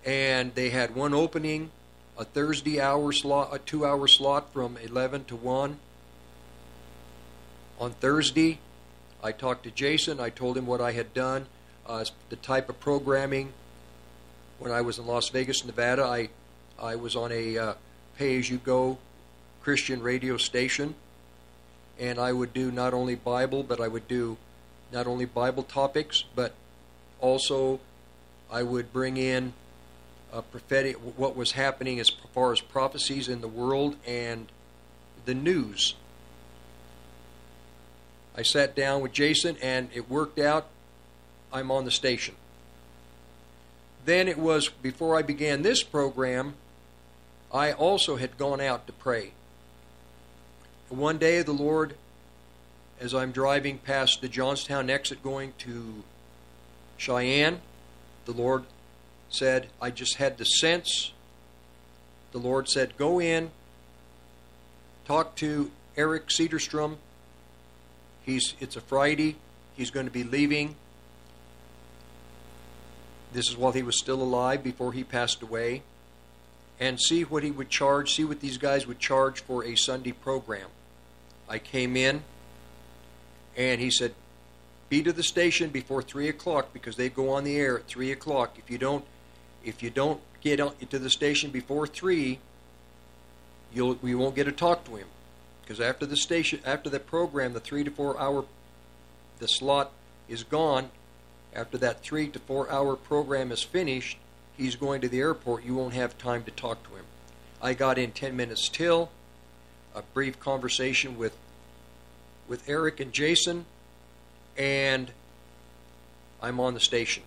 and 0.04 0.54
they 0.56 0.72
had 0.72 0.96
one 0.96 1.14
opening, 1.14 1.70
a 2.18 2.26
Thursday 2.26 2.82
hour 2.82 3.12
slot, 3.12 3.50
a 3.54 3.60
two 3.60 3.86
hour 3.86 4.08
slot 4.08 4.52
from 4.52 4.78
11 4.78 5.26
to 5.26 5.36
1. 5.36 5.78
On 7.80 7.92
Thursday, 7.92 8.58
I 9.24 9.32
talked 9.32 9.64
to 9.66 9.72
Jason. 9.72 10.20
I 10.20 10.32
told 10.32 10.58
him 10.58 10.66
what 10.66 10.82
I 10.82 10.94
had 10.94 11.14
done, 11.14 11.46
uh, 11.86 12.04
the 12.30 12.36
type 12.36 12.68
of 12.68 12.80
programming. 12.80 13.54
When 14.58 14.72
I 14.72 14.82
was 14.82 14.98
in 14.98 15.06
Las 15.06 15.30
Vegas, 15.30 15.64
Nevada, 15.64 16.04
I, 16.04 16.30
I 16.82 16.96
was 16.96 17.16
on 17.16 17.32
a 17.32 17.58
uh, 17.58 17.74
pay 18.18 18.40
as 18.40 18.50
you 18.50 18.58
go 18.58 18.98
Christian 19.62 20.02
radio 20.02 20.38
station. 20.38 20.96
And 22.00 22.20
I 22.20 22.34
would 22.34 22.54
do 22.54 22.72
not 22.72 22.94
only 22.94 23.16
Bible, 23.16 23.64
but 23.64 23.80
I 23.80 23.88
would 23.88 24.08
do 24.08 24.38
not 24.92 25.08
only 25.08 25.26
Bible 25.26 25.64
topics, 25.64 26.24
but 26.36 26.54
also 27.20 27.80
I 28.52 28.64
would 28.64 28.92
bring 28.92 29.18
in 29.18 29.54
prophetic 30.52 30.98
what 31.18 31.36
was 31.36 31.54
happening 31.54 32.00
as 32.00 32.10
far 32.34 32.52
as 32.52 32.60
prophecies 32.60 33.30
in 33.30 33.42
the 33.42 33.48
world 33.48 33.96
and 34.06 34.48
the 35.26 35.34
news. 35.34 35.96
I 38.38 38.42
sat 38.42 38.76
down 38.76 39.02
with 39.02 39.14
Jason 39.14 39.56
and 39.62 39.90
it 39.94 40.10
worked 40.10 40.40
out. 40.40 40.68
I'm 41.54 41.72
on 41.72 41.86
the 41.86 41.92
station. 41.92 42.36
Then 44.04 44.28
it 44.28 44.38
was 44.38 44.68
before 44.68 45.18
I 45.18 45.22
began 45.22 45.62
this 45.62 45.84
program, 45.84 46.56
I 47.54 47.72
also 47.72 48.18
had 48.18 48.38
gone 48.38 48.60
out 48.60 48.88
to 48.88 48.94
pray. 48.94 49.32
One 50.90 51.18
day, 51.18 51.42
the 51.42 51.52
Lord, 51.52 51.96
as 53.00 53.16
I'm 53.16 53.32
driving 53.32 53.80
past 53.80 54.22
the 54.22 54.28
Johnstown 54.28 54.90
exit 54.90 55.24
going 55.24 55.54
to 55.60 56.04
Cheyenne, 56.98 57.62
the 58.26 58.34
Lord 58.34 58.66
said, 59.30 59.68
I 59.82 59.90
just 59.90 60.18
had 60.18 60.38
the 60.38 60.46
sense. 60.46 61.12
The 62.34 62.38
Lord 62.38 62.70
said, 62.70 62.98
Go 62.98 63.20
in, 63.20 63.50
talk 65.06 65.36
to 65.38 65.72
Eric 65.98 66.28
Cedarstrom. 66.28 66.98
He's 68.24 68.54
it's 68.60 68.76
a 68.76 68.82
Friday. 68.82 69.38
He's 69.76 69.90
going 69.90 70.06
to 70.06 70.12
be 70.12 70.24
leaving. 70.24 70.76
This 73.34 73.50
is 73.50 73.58
while 73.58 73.72
he 73.72 73.84
was 73.84 73.98
still 73.98 74.22
alive 74.22 74.64
before 74.64 74.94
he 74.94 75.04
passed 75.04 75.42
away. 75.42 75.82
And 76.80 77.00
see 77.00 77.24
what 77.24 77.44
he 77.44 77.52
would 77.52 77.70
charge, 77.70 78.16
see 78.16 78.26
what 78.26 78.42
these 78.42 78.58
guys 78.58 78.86
would 78.86 79.00
charge 79.00 79.42
for 79.42 79.64
a 79.64 79.76
Sunday 79.76 80.12
program. 80.12 80.68
I 81.48 81.60
came 81.60 81.96
in 81.96 82.24
and 83.56 83.80
he 83.80 83.90
said, 83.90 84.14
Be 84.90 85.02
to 85.04 85.14
the 85.14 85.24
station 85.24 85.70
before 85.70 86.02
three 86.02 86.28
o'clock 86.28 86.74
because 86.74 86.96
they 86.96 87.10
go 87.10 87.30
on 87.30 87.44
the 87.44 87.56
air 87.56 87.80
at 87.80 87.88
three 87.88 88.12
o'clock. 88.12 88.58
If 88.58 88.70
you 88.70 88.78
don't 88.78 89.06
if 89.64 89.82
you 89.82 89.90
don't 89.90 90.22
get 90.42 90.60
to 90.90 91.00
the 91.00 91.10
station 91.10 91.50
before 91.50 91.88
three, 91.88 92.40
you'll 93.74 93.98
we 94.02 94.14
won't 94.14 94.36
get 94.36 94.46
to 94.46 94.52
talk 94.52 94.84
to 94.86 94.96
him 94.96 95.08
because 95.62 95.80
after 95.80 96.06
the 96.06 96.18
station 96.18 96.60
after 96.66 96.90
the 96.90 97.00
program, 97.00 97.54
the 97.54 97.60
three 97.60 97.84
to 97.84 97.92
four 97.92 98.20
hour 98.20 98.46
the 99.40 99.48
slot 99.48 99.92
is 100.28 100.44
gone. 100.44 100.90
After 101.54 101.78
that 101.78 102.02
three 102.02 102.28
to 102.28 102.40
four 102.40 102.70
hour 102.70 102.96
program 102.96 103.52
is 103.52 103.64
finished, 103.64 104.18
he's 104.58 104.76
going 104.76 105.02
to 105.02 105.10
the 105.10 105.20
airport. 105.20 105.64
You 105.64 105.76
won't 105.76 105.94
have 105.94 106.18
time 106.18 106.44
to 106.44 106.52
talk 106.52 106.84
to 106.84 106.96
him. 106.96 107.06
I 107.62 107.74
got 107.74 107.98
in 107.98 108.12
ten 108.12 108.36
minutes 108.36 108.70
till 108.70 109.10
a 109.94 110.02
brief 110.02 110.40
conversation 110.40 111.18
with 111.18 111.36
with 112.48 112.68
Eric 112.70 113.00
and 113.00 113.12
Jason, 113.12 113.66
and 114.58 115.12
I'm 116.42 116.60
on 116.60 116.74
the 116.74 116.80
station. 116.80 117.24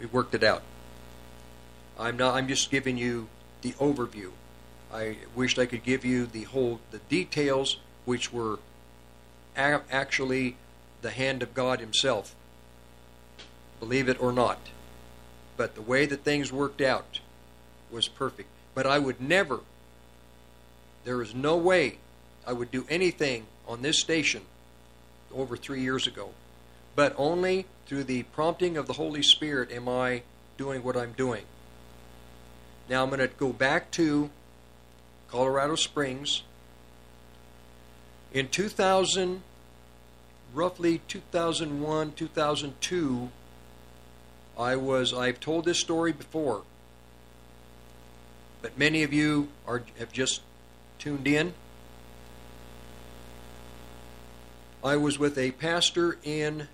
We 0.00 0.06
worked 0.06 0.34
it 0.34 0.42
out. 0.42 0.62
I'm 1.98 2.16
not. 2.16 2.34
I'm 2.34 2.48
just 2.48 2.70
giving 2.70 2.96
you 2.96 3.28
the 3.62 3.72
overview. 3.72 4.30
I 4.92 5.16
wished 5.34 5.58
I 5.58 5.66
could 5.66 5.84
give 5.84 6.04
you 6.04 6.26
the 6.26 6.44
whole 6.44 6.80
the 6.90 6.98
details, 7.08 7.78
which 8.04 8.32
were 8.32 8.58
actually 9.56 10.56
the 11.02 11.10
hand 11.10 11.42
of 11.42 11.54
God 11.54 11.80
Himself. 11.80 12.34
Believe 13.80 14.08
it 14.08 14.20
or 14.20 14.32
not, 14.32 14.58
but 15.58 15.74
the 15.74 15.82
way 15.82 16.06
that 16.06 16.24
things 16.24 16.50
worked 16.50 16.80
out 16.80 17.20
was 17.90 18.08
perfect. 18.08 18.48
But 18.74 18.86
I 18.86 18.98
would 18.98 19.20
never. 19.20 19.60
There 21.04 21.20
is 21.20 21.34
no 21.34 21.56
way 21.56 21.98
I 22.46 22.54
would 22.54 22.70
do 22.70 22.86
anything 22.88 23.46
on 23.66 23.82
this 23.82 23.98
station 23.98 24.42
over 25.34 25.56
three 25.56 25.82
years 25.82 26.06
ago, 26.06 26.30
but 26.94 27.14
only 27.18 27.66
through 27.86 28.04
the 28.04 28.22
prompting 28.22 28.76
of 28.76 28.86
the 28.86 28.94
Holy 28.94 29.22
Spirit 29.22 29.70
am 29.72 29.88
I 29.88 30.22
doing 30.56 30.82
what 30.82 30.96
I'm 30.96 31.12
doing. 31.12 31.42
Now 32.88 33.02
I'm 33.02 33.10
going 33.10 33.20
to 33.20 33.28
go 33.28 33.52
back 33.52 33.90
to 33.92 34.30
Colorado 35.28 35.74
Springs. 35.74 36.42
In 38.32 38.48
2000, 38.48 39.42
roughly 40.54 41.00
2001, 41.08 42.12
2002, 42.12 43.30
I 44.58 44.74
was, 44.74 45.14
I've 45.14 45.38
told 45.38 45.64
this 45.64 45.78
story 45.78 46.12
before, 46.12 46.62
but 48.60 48.76
many 48.76 49.04
of 49.04 49.12
you 49.12 49.48
are, 49.66 49.84
have 49.98 50.12
just 50.12 50.40
tuned 50.98 51.28
in. 51.28 51.54
I 54.82 54.96
was 54.96 55.16
with 55.16 55.38
a 55.38 55.52
pastor 55.52 56.18
in 56.24 56.66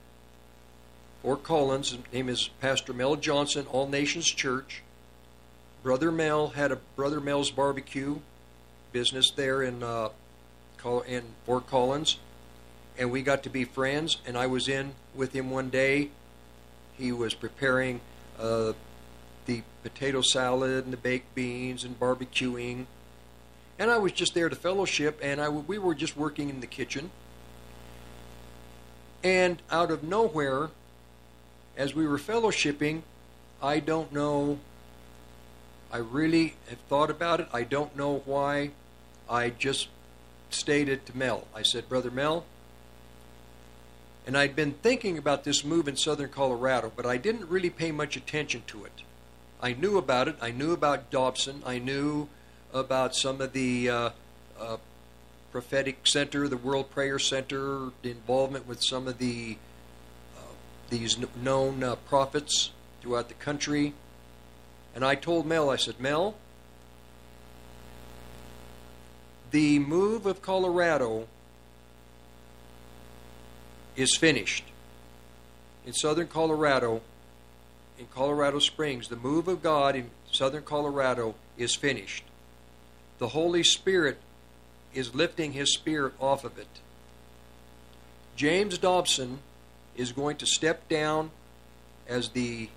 Fort 1.23 1.43
Collins. 1.43 1.91
His 1.91 2.01
name 2.13 2.31
is 2.31 2.49
Pastor 2.61 2.95
Mel 2.95 3.17
Johnson, 3.17 3.67
All 3.71 3.87
Nations 3.87 4.27
Church. 4.27 4.83
Brother 5.83 6.11
Mel 6.11 6.49
had 6.49 6.73
a 6.73 6.77
Brother 6.97 7.21
Mel's 7.21 7.51
barbecue 7.51 8.21
business 8.93 9.31
there 9.31 9.63
in 9.63 9.83
uh, 9.83 10.09
in 11.07 11.23
Fort 11.45 11.67
Collins, 11.67 12.19
and 12.99 13.11
we 13.11 13.23
got 13.23 13.43
to 13.43 13.51
be 13.51 13.65
friends. 13.65 14.19
And 14.27 14.39
I 14.39 14.47
was 14.47 14.69
in 14.69 14.95
with 15.15 15.33
him 15.35 15.51
one 15.51 15.69
day. 15.69 16.09
He 16.99 17.13
was 17.13 17.35
preparing 17.35 18.01
uh, 18.39 18.73
the 19.47 19.63
potato 19.83 20.21
salad 20.21 20.85
and 20.85 20.93
the 20.93 20.99
baked 20.99 21.35
beans 21.35 21.85
and 21.85 21.99
barbecuing. 21.99 22.87
And 23.79 23.91
I 23.91 23.99
was 23.99 24.13
just 24.13 24.35
there 24.35 24.49
to 24.49 24.57
fellowship, 24.57 25.19
and 25.23 25.41
I 25.41 25.49
we 25.49 25.79
were 25.79 25.95
just 25.95 26.17
working 26.17 26.49
in 26.49 26.61
the 26.61 26.67
kitchen. 26.67 27.11
And 29.23 29.61
out 29.71 29.91
of 29.91 30.03
nowhere, 30.05 30.71
as 31.77 31.95
we 31.95 32.07
were 32.07 32.19
fellowshipping, 32.19 33.03
I 33.63 33.81
don't 33.81 34.13
know. 34.13 34.59
I 35.91 35.99
really 35.99 36.55
have 36.69 36.79
thought 36.89 37.11
about 37.11 37.41
it. 37.41 37.49
I 37.53 37.63
don't 37.63 37.97
know 37.97 38.23
why. 38.25 38.71
I 39.29 39.51
just 39.51 39.89
stated 40.51 41.07
to 41.07 41.17
Mel, 41.17 41.47
I 41.55 41.63
said, 41.63 41.89
Brother 41.89 42.11
Mel, 42.11 42.45
and 44.27 44.39
I'd 44.39 44.57
been 44.57 44.73
thinking 44.73 45.19
about 45.19 45.45
this 45.45 45.65
move 45.65 45.87
in 45.87 45.97
southern 45.97 46.31
Colorado, 46.31 46.91
but 46.95 47.05
I 47.05 47.17
didn't 47.19 47.49
really 47.49 47.71
pay 47.71 47.93
much 47.93 48.17
attention 48.17 48.63
to 48.69 48.85
it. 48.85 49.03
I 49.61 49.75
knew 49.75 49.99
about 49.99 50.29
it. 50.29 50.37
I 50.41 50.51
knew 50.51 50.73
about 50.73 51.11
Dobson. 51.11 51.63
I 51.67 51.79
knew 51.79 52.29
about 52.73 53.15
some 53.15 53.41
of 53.41 53.53
the 53.53 53.91
uh, 53.91 54.11
uh, 54.61 54.77
prophetic 55.53 56.07
center, 56.07 56.49
the 56.49 56.57
World 56.57 56.91
Prayer 56.91 57.19
Center, 57.19 57.91
involvement 58.03 58.67
with 58.67 58.83
some 58.83 59.07
of 59.07 59.19
the 59.19 59.57
uh, 60.37 60.41
these 60.91 61.17
kn- 61.17 61.29
known 61.43 61.83
uh, 61.85 61.97
prophets 61.97 62.71
throughout 63.01 63.29
the 63.29 63.35
country. 63.35 63.93
And 64.95 65.05
I 65.05 65.15
told 65.15 65.47
Mel, 65.47 65.71
I 65.71 65.77
said, 65.77 66.01
Mel, 66.01 66.35
the 69.51 69.79
move 69.79 70.27
of 70.27 70.43
Colorado 70.43 71.29
is 73.97 74.17
finished. 74.17 74.65
In 75.87 75.93
southern 75.93 76.29
Colorado, 76.29 77.03
in 77.99 78.07
Colorado 78.07 78.59
Springs, 78.59 79.09
the 79.09 79.17
move 79.17 79.49
of 79.49 79.63
God 79.63 79.95
in 79.95 80.11
southern 80.31 80.63
Colorado 80.63 81.35
is 81.57 81.75
finished. 81.75 82.25
The 83.19 83.29
Holy 83.29 83.63
Spirit 83.63 84.19
is 84.93 85.15
lifting 85.15 85.53
His 85.53 85.73
Spirit 85.73 86.15
off 86.21 86.45
of 86.45 86.59
it. 86.59 86.69
James 88.37 88.79
Dobson 88.79 89.39
is 89.97 90.13
going 90.13 90.37
to 90.39 90.47
step 90.47 90.89
down 90.89 91.31
as 92.09 92.31
the 92.31 92.69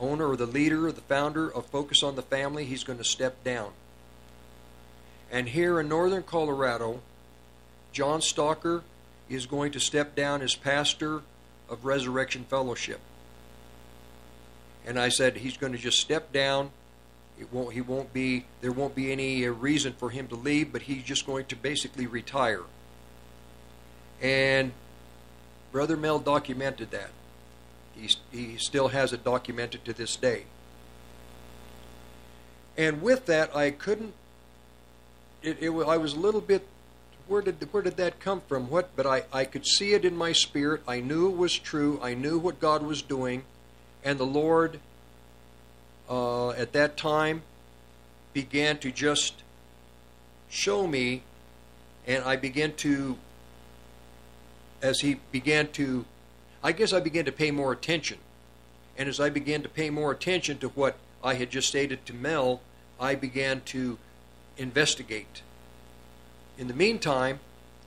owner 0.00 0.28
or 0.28 0.36
the 0.36 0.46
leader 0.46 0.88
or 0.88 0.92
the 0.92 1.02
founder 1.02 1.52
of 1.52 1.66
Focus 1.66 2.02
on 2.02 2.16
the 2.16 2.22
Family. 2.22 2.64
He's 2.64 2.84
going 2.84 2.98
to 2.98 3.04
step 3.04 3.44
down. 3.44 3.72
And 5.30 5.48
here 5.48 5.78
in 5.80 5.88
northern 5.88 6.22
Colorado, 6.22 7.00
John 7.92 8.20
Stocker 8.20 8.82
is 9.34 9.46
going 9.46 9.72
to 9.72 9.80
step 9.80 10.14
down 10.14 10.42
as 10.42 10.54
pastor 10.54 11.22
of 11.68 11.84
Resurrection 11.84 12.44
Fellowship. 12.44 13.00
And 14.86 14.98
I 14.98 15.08
said 15.08 15.38
he's 15.38 15.56
going 15.56 15.72
to 15.72 15.78
just 15.78 16.00
step 16.00 16.32
down. 16.32 16.70
It 17.38 17.52
won't. 17.52 17.72
He 17.72 17.80
won't 17.80 18.12
be. 18.12 18.44
There 18.60 18.72
won't 18.72 18.94
be 18.94 19.10
any 19.10 19.46
uh, 19.46 19.50
reason 19.52 19.94
for 19.94 20.10
him 20.10 20.28
to 20.28 20.34
leave, 20.34 20.72
but 20.72 20.82
he's 20.82 21.02
just 21.02 21.24
going 21.24 21.46
to 21.46 21.56
basically 21.56 22.06
retire. 22.06 22.62
And 24.20 24.72
Brother 25.70 25.96
Mel 25.96 26.18
documented 26.18 26.90
that. 26.90 27.10
He 27.94 28.10
he 28.30 28.56
still 28.58 28.88
has 28.88 29.12
it 29.12 29.24
documented 29.24 29.84
to 29.86 29.92
this 29.92 30.16
day. 30.16 30.44
And 32.76 33.02
with 33.02 33.26
that, 33.26 33.54
I 33.56 33.70
couldn't. 33.70 34.14
It, 35.42 35.58
it 35.60 35.70
I 35.70 35.96
was 35.96 36.12
a 36.14 36.20
little 36.20 36.40
bit 36.40 36.66
where 37.32 37.40
did 37.40 37.66
where 37.72 37.82
did 37.82 37.96
that 37.96 38.20
come 38.20 38.42
from? 38.42 38.68
What? 38.68 38.94
But 38.94 39.06
I 39.06 39.24
I 39.32 39.46
could 39.46 39.66
see 39.66 39.94
it 39.94 40.04
in 40.04 40.14
my 40.14 40.32
spirit. 40.32 40.82
I 40.86 41.00
knew 41.00 41.30
it 41.30 41.36
was 41.36 41.58
true. 41.58 41.98
I 42.02 42.12
knew 42.12 42.38
what 42.38 42.60
God 42.60 42.82
was 42.82 43.00
doing, 43.00 43.44
and 44.04 44.18
the 44.18 44.26
Lord. 44.26 44.78
Uh, 46.10 46.50
at 46.50 46.74
that 46.74 46.98
time, 46.98 47.40
began 48.34 48.76
to 48.76 48.90
just 48.90 49.42
show 50.50 50.86
me, 50.86 51.22
and 52.06 52.22
I 52.22 52.36
began 52.36 52.74
to. 52.76 53.16
As 54.82 55.00
he 55.00 55.20
began 55.30 55.68
to, 55.68 56.04
I 56.62 56.72
guess 56.72 56.92
I 56.92 57.00
began 57.00 57.24
to 57.24 57.32
pay 57.32 57.50
more 57.50 57.72
attention, 57.72 58.18
and 58.98 59.08
as 59.08 59.20
I 59.20 59.30
began 59.30 59.62
to 59.62 59.70
pay 59.70 59.88
more 59.88 60.12
attention 60.12 60.58
to 60.58 60.68
what 60.68 60.96
I 61.24 61.34
had 61.34 61.50
just 61.50 61.68
stated 61.68 62.04
to 62.06 62.12
Mel, 62.12 62.60
I 63.00 63.14
began 63.14 63.62
to 63.66 63.96
investigate 64.58 65.40
in 66.58 66.68
the 66.68 66.74
meantime, 66.74 67.40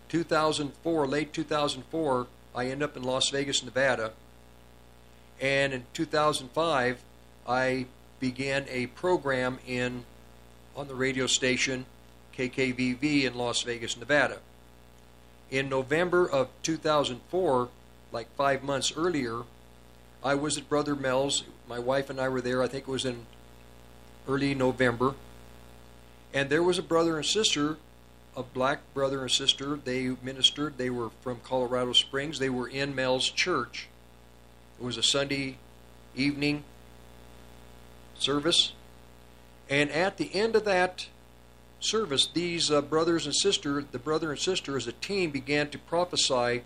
2004, 0.10 1.08
late 1.08 1.34
2004, 1.34 2.28
I 2.56 2.68
end 2.68 2.84
up 2.84 2.96
in 2.96 3.04
Las 3.04 3.30
Vegas, 3.30 3.64
Nevada. 3.64 4.12
And 5.42 5.74
in 5.74 5.86
2005, 5.94 7.02
I 7.48 7.86
began 8.20 8.66
a 8.70 8.88
program 8.88 9.60
in 9.68 10.06
on 10.76 10.88
the 10.88 10.96
radio 10.96 11.28
station 11.28 11.86
KKVV 12.38 13.24
in 13.24 13.36
Las 13.36 13.62
Vegas, 13.62 13.98
Nevada. 13.98 14.40
In 15.50 15.70
November 15.70 16.30
of 16.30 16.50
2004, 16.64 17.70
like 18.12 18.28
five 18.36 18.64
months 18.64 18.92
earlier, 18.96 19.44
I 20.24 20.36
was 20.36 20.58
at 20.58 20.68
Brother 20.68 20.96
Mel's. 20.96 21.44
My 21.68 21.80
wife 21.80 22.10
and 22.10 22.20
I 22.20 22.30
were 22.30 22.42
there. 22.42 22.64
I 22.64 22.68
think 22.68 22.88
it 22.88 22.92
was 22.92 23.06
in 23.06 23.26
early 24.28 24.56
November. 24.56 25.14
And 26.34 26.50
there 26.50 26.64
was 26.64 26.78
a 26.78 26.84
brother 26.84 27.18
and 27.18 27.26
sister 27.26 27.78
a 28.36 28.44
black 28.44 28.82
brother 28.94 29.22
and 29.22 29.32
sister. 29.32 29.80
They 29.84 30.16
ministered. 30.22 30.78
They 30.78 30.90
were 30.90 31.10
from 31.22 31.40
Colorado 31.44 31.94
Springs. 31.94 32.40
They 32.40 32.50
were 32.50 32.68
in 32.68 32.96
Mel's 32.96 33.30
church. 33.30 33.88
It 34.80 34.84
was 34.84 34.98
a 34.98 35.04
Sunday 35.04 35.58
evening 36.16 36.64
service. 38.20 38.74
And 39.70 39.90
at 39.92 40.18
the 40.18 40.34
end 40.34 40.56
of 40.56 40.66
that 40.66 41.08
service, 41.80 42.28
these 42.34 42.72
uh, 42.72 42.82
brothers 42.82 43.26
and 43.26 43.36
sister, 43.36 43.84
the 43.90 44.00
brother 44.00 44.32
and 44.32 44.40
sister 44.40 44.78
as 44.78 44.88
a 44.88 44.92
team 44.92 45.32
began 45.32 45.70
to 45.70 45.78
prophesy 45.78 46.64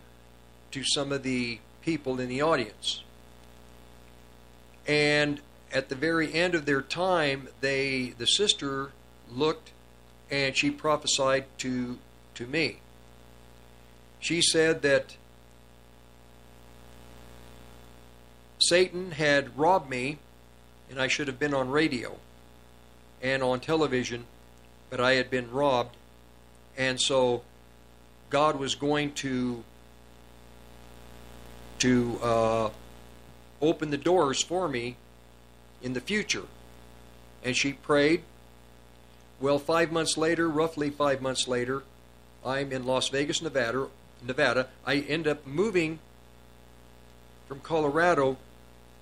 to 0.72 0.84
some 0.84 1.12
of 1.12 1.24
the 1.24 1.60
people 1.82 2.20
in 2.20 2.30
the 2.30 2.42
audience. 2.42 3.04
And 4.88 5.40
at 5.72 5.90
the 5.90 5.96
very 5.96 6.34
end 6.34 6.56
of 6.56 6.66
their 6.66 6.82
time, 6.82 7.50
they 7.62 8.14
the 8.18 8.26
sister 8.26 8.92
looked 9.32 9.72
and 10.32 10.56
she 10.56 10.72
prophesied 10.72 11.46
to 11.60 11.98
to 12.36 12.46
me. 12.48 12.78
She 14.20 14.42
said 14.42 14.82
that 14.82 15.16
Satan 18.60 19.12
had 19.12 19.58
robbed 19.58 19.90
me 19.90 20.20
and 20.90 21.00
I 21.00 21.08
should 21.08 21.28
have 21.28 21.40
been 21.40 21.54
on 21.54 21.70
radio 21.70 22.18
and 23.22 23.44
on 23.44 23.60
television, 23.60 24.26
but 24.90 25.00
I 25.00 25.14
had 25.14 25.30
been 25.30 25.52
robbed. 25.52 25.96
And 26.78 27.00
so 27.00 27.44
God 28.30 28.58
was 28.58 28.76
going 28.76 29.14
to 29.14 29.64
to 31.80 32.20
uh, 32.22 32.70
open 33.62 33.90
the 33.90 33.98
doors 33.98 34.44
for 34.44 34.68
me 34.68 34.98
in 35.82 35.94
the 35.94 36.02
future. 36.02 36.44
And 37.44 37.56
she 37.56 37.72
prayed 37.74 38.24
well, 39.40 39.60
five 39.60 39.92
months 39.92 40.18
later, 40.18 40.50
roughly 40.50 40.90
five 40.90 41.22
months 41.22 41.48
later, 41.48 41.84
I'm 42.46 42.72
in 42.72 42.86
Las 42.86 43.10
Vegas, 43.10 43.42
Nevada. 43.42 43.88
Nevada. 44.26 44.68
I 44.86 44.98
end 44.98 45.28
up 45.28 45.48
moving 45.48 46.00
from 47.48 47.60
Colorado 47.62 48.38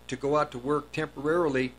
to 0.08 0.16
go 0.16 0.38
out 0.38 0.52
to 0.52 0.58
work 0.58 0.92
temporarily 0.92 1.74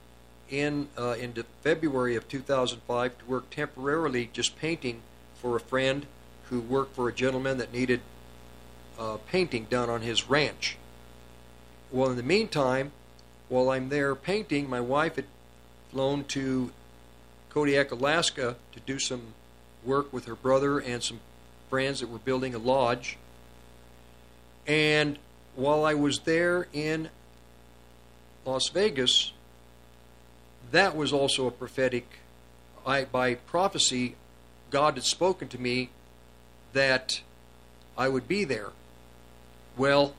in 0.51 0.89
uh, 0.99 1.15
into 1.21 1.45
February 1.63 2.17
of 2.17 2.29
2005 2.29 3.19
to 3.19 3.25
work 3.27 3.51
temporarily 3.51 4.31
just 4.33 4.59
painting 4.59 5.03
for 5.35 5.57
a 5.57 5.61
friend 5.61 6.07
who 6.45 6.61
worked 6.61 6.95
for 6.95 7.09
a 7.09 7.13
gentleman 7.13 7.59
that 7.59 7.73
needed 7.73 8.01
uh, 8.99 9.19
painting 9.31 9.67
done 9.71 9.89
on 9.89 10.03
his 10.03 10.29
ranch. 10.29 10.77
Well, 11.91 12.11
in 12.11 12.17
the 12.17 12.23
meantime, 12.23 12.93
while 13.49 13.71
I'm 13.71 13.89
there 13.89 14.15
painting, 14.15 14.69
my 14.69 14.81
wife 14.81 15.17
had 15.17 15.27
flown 15.91 16.25
to 16.25 16.73
Kodiak, 17.59 17.91
Alaska 17.91 18.55
to 18.71 18.79
do 18.87 19.01
some 19.01 19.35
work 19.83 20.13
with 20.13 20.27
her 20.27 20.37
brother 20.37 20.79
and 20.79 21.03
some 21.03 21.19
friends 21.69 21.99
that 21.99 22.09
were 22.09 22.21
building 22.21 22.55
a 22.55 22.59
lodge. 22.59 23.17
And 24.65 25.19
while 25.57 25.85
I 25.85 25.93
was 25.95 26.21
there 26.21 26.69
in 26.73 27.09
Las 28.45 28.69
Vegas, 28.69 29.33
that 30.71 30.95
was 30.95 31.13
also 31.13 31.49
a 31.49 31.51
prophetic. 31.51 32.07
I, 32.87 33.07
by 33.07 33.35
prophecy, 33.35 34.15
God 34.71 34.95
had 34.95 35.03
spoken 35.03 35.49
to 35.49 35.59
me 35.59 35.91
that 36.75 37.23
I 37.97 38.09
would 38.09 38.29
be 38.29 38.45
there. 38.45 38.71
Well, 39.77 40.15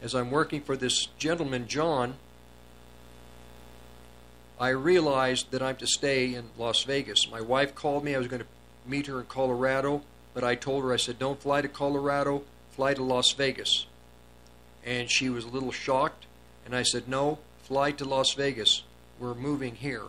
as 0.00 0.14
I'm 0.14 0.30
working 0.30 0.60
for 0.60 0.76
this 0.76 1.08
gentleman, 1.18 1.66
John, 1.66 2.14
I 4.60 4.68
realized 4.68 5.52
that 5.52 5.62
I'm 5.62 5.76
to 5.76 5.86
stay 5.86 6.34
in 6.34 6.50
Las 6.58 6.82
Vegas. 6.82 7.30
My 7.30 7.40
wife 7.40 7.74
called 7.74 8.04
me. 8.04 8.14
I 8.14 8.18
was 8.18 8.28
going 8.28 8.42
to 8.42 8.48
meet 8.86 9.06
her 9.06 9.18
in 9.20 9.24
Colorado, 9.24 10.02
but 10.34 10.44
I 10.44 10.54
told 10.54 10.84
her, 10.84 10.92
I 10.92 10.98
said, 10.98 11.18
don't 11.18 11.40
fly 11.40 11.62
to 11.62 11.68
Colorado, 11.68 12.42
fly 12.72 12.92
to 12.92 13.02
Las 13.02 13.32
Vegas. 13.32 13.86
And 14.84 15.10
she 15.10 15.30
was 15.30 15.44
a 15.44 15.48
little 15.48 15.72
shocked, 15.72 16.26
and 16.66 16.76
I 16.76 16.82
said, 16.82 17.08
no, 17.08 17.38
fly 17.62 17.92
to 17.92 18.04
Las 18.04 18.34
Vegas. 18.34 18.82
We're 19.18 19.34
moving 19.34 19.76
here. 19.76 20.04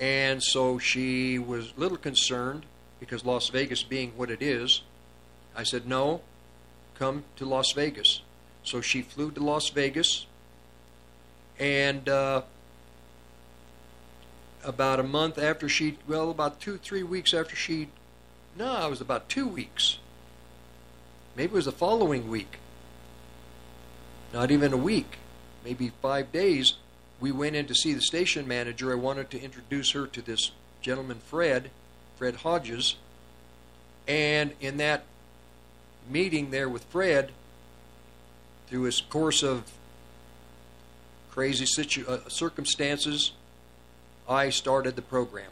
And 0.00 0.42
so 0.42 0.78
she 0.78 1.38
was 1.38 1.72
a 1.76 1.80
little 1.80 1.96
concerned 1.96 2.66
because 2.98 3.24
Las 3.24 3.50
Vegas 3.50 3.84
being 3.84 4.12
what 4.16 4.32
it 4.32 4.42
is. 4.42 4.82
I 5.54 5.62
said, 5.62 5.86
no, 5.86 6.22
come 6.96 7.22
to 7.36 7.44
Las 7.44 7.70
Vegas. 7.72 8.20
So 8.64 8.80
she 8.80 9.02
flew 9.02 9.30
to 9.30 9.40
Las 9.40 9.70
Vegas. 9.70 10.26
And 11.58 12.08
uh, 12.08 12.42
about 14.64 15.00
a 15.00 15.02
month 15.02 15.38
after 15.38 15.68
she, 15.68 15.98
well, 16.06 16.30
about 16.30 16.60
two, 16.60 16.76
three 16.78 17.02
weeks 17.02 17.32
after 17.32 17.56
she, 17.56 17.88
no, 18.56 18.86
it 18.86 18.90
was 18.90 19.00
about 19.00 19.28
two 19.28 19.46
weeks. 19.46 19.98
Maybe 21.36 21.52
it 21.52 21.56
was 21.56 21.66
the 21.66 21.72
following 21.72 22.28
week. 22.28 22.58
Not 24.32 24.50
even 24.50 24.72
a 24.72 24.76
week, 24.76 25.18
maybe 25.64 25.92
five 26.02 26.32
days. 26.32 26.74
We 27.20 27.32
went 27.32 27.56
in 27.56 27.66
to 27.66 27.74
see 27.74 27.94
the 27.94 28.00
station 28.00 28.46
manager. 28.46 28.92
I 28.92 28.96
wanted 28.96 29.30
to 29.30 29.40
introduce 29.40 29.92
her 29.92 30.06
to 30.06 30.22
this 30.22 30.50
gentleman, 30.80 31.18
Fred, 31.26 31.70
Fred 32.16 32.36
Hodges. 32.36 32.96
And 34.06 34.52
in 34.60 34.76
that 34.78 35.04
meeting 36.10 36.50
there 36.50 36.68
with 36.68 36.84
Fred, 36.84 37.32
through 38.68 38.82
his 38.82 39.00
course 39.00 39.42
of 39.42 39.70
crazy 41.30 41.66
situ- 41.66 42.06
uh, 42.06 42.28
circumstances, 42.28 43.32
I 44.28 44.50
started 44.50 44.96
the 44.96 45.02
program. 45.02 45.50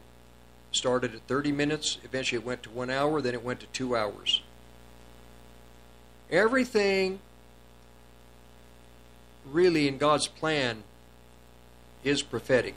Started 0.71 1.15
at 1.15 1.21
30 1.21 1.51
minutes, 1.51 1.97
eventually 2.03 2.39
it 2.39 2.45
went 2.45 2.63
to 2.63 2.69
one 2.69 2.89
hour, 2.89 3.21
then 3.21 3.33
it 3.33 3.43
went 3.43 3.61
to 3.61 3.65
two 3.67 3.95
hours. 3.95 4.41
Everything 6.29 7.19
really 9.49 9.87
in 9.87 9.97
God's 9.97 10.27
plan 10.27 10.83
is 12.03 12.21
prophetic. 12.21 12.75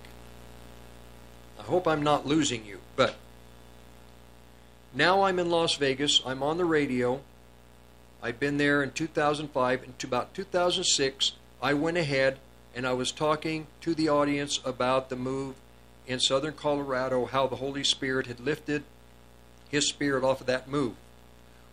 I 1.58 1.62
hope 1.62 1.86
I'm 1.86 2.02
not 2.02 2.26
losing 2.26 2.64
you, 2.64 2.78
but 2.96 3.16
now 4.94 5.22
I'm 5.24 5.38
in 5.38 5.50
Las 5.50 5.74
Vegas. 5.74 6.22
I'm 6.24 6.42
on 6.42 6.56
the 6.56 6.64
radio. 6.64 7.20
I've 8.22 8.40
been 8.40 8.56
there 8.56 8.82
in 8.82 8.92
2005 8.92 9.82
and 9.82 9.98
to 9.98 10.06
about 10.06 10.34
2006 10.34 11.32
I 11.62 11.74
went 11.74 11.96
ahead 11.96 12.38
and 12.74 12.86
I 12.86 12.92
was 12.92 13.12
talking 13.12 13.66
to 13.82 13.94
the 13.94 14.08
audience 14.08 14.60
about 14.64 15.10
the 15.10 15.16
move 15.16 15.54
in 16.06 16.20
southern 16.20 16.54
Colorado, 16.54 17.26
how 17.26 17.46
the 17.46 17.56
Holy 17.56 17.84
Spirit 17.84 18.26
had 18.26 18.40
lifted 18.40 18.82
his 19.68 19.88
spirit 19.88 20.24
off 20.24 20.40
of 20.40 20.46
that 20.46 20.68
move. 20.68 20.94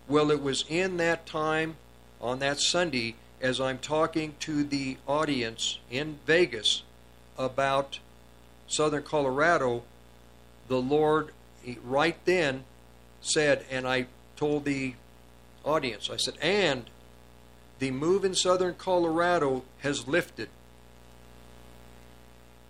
Well, 0.07 0.31
it 0.31 0.41
was 0.41 0.63
in 0.69 0.97
that 0.97 1.25
time 1.25 1.75
on 2.21 2.39
that 2.39 2.59
Sunday 2.59 3.15
as 3.41 3.59
I'm 3.59 3.77
talking 3.77 4.35
to 4.41 4.63
the 4.63 4.97
audience 5.07 5.79
in 5.91 6.19
Vegas 6.25 6.83
about 7.37 7.99
southern 8.67 9.03
Colorado, 9.03 9.83
the 10.67 10.81
Lord 10.81 11.31
right 11.83 12.17
then 12.25 12.63
said, 13.21 13.65
and 13.69 13.87
I 13.87 14.07
told 14.35 14.65
the 14.65 14.95
audience, 15.63 16.09
I 16.09 16.17
said, 16.17 16.35
and 16.41 16.89
the 17.79 17.91
move 17.91 18.25
in 18.25 18.33
southern 18.33 18.75
Colorado 18.75 19.63
has 19.79 20.07
lifted 20.07 20.49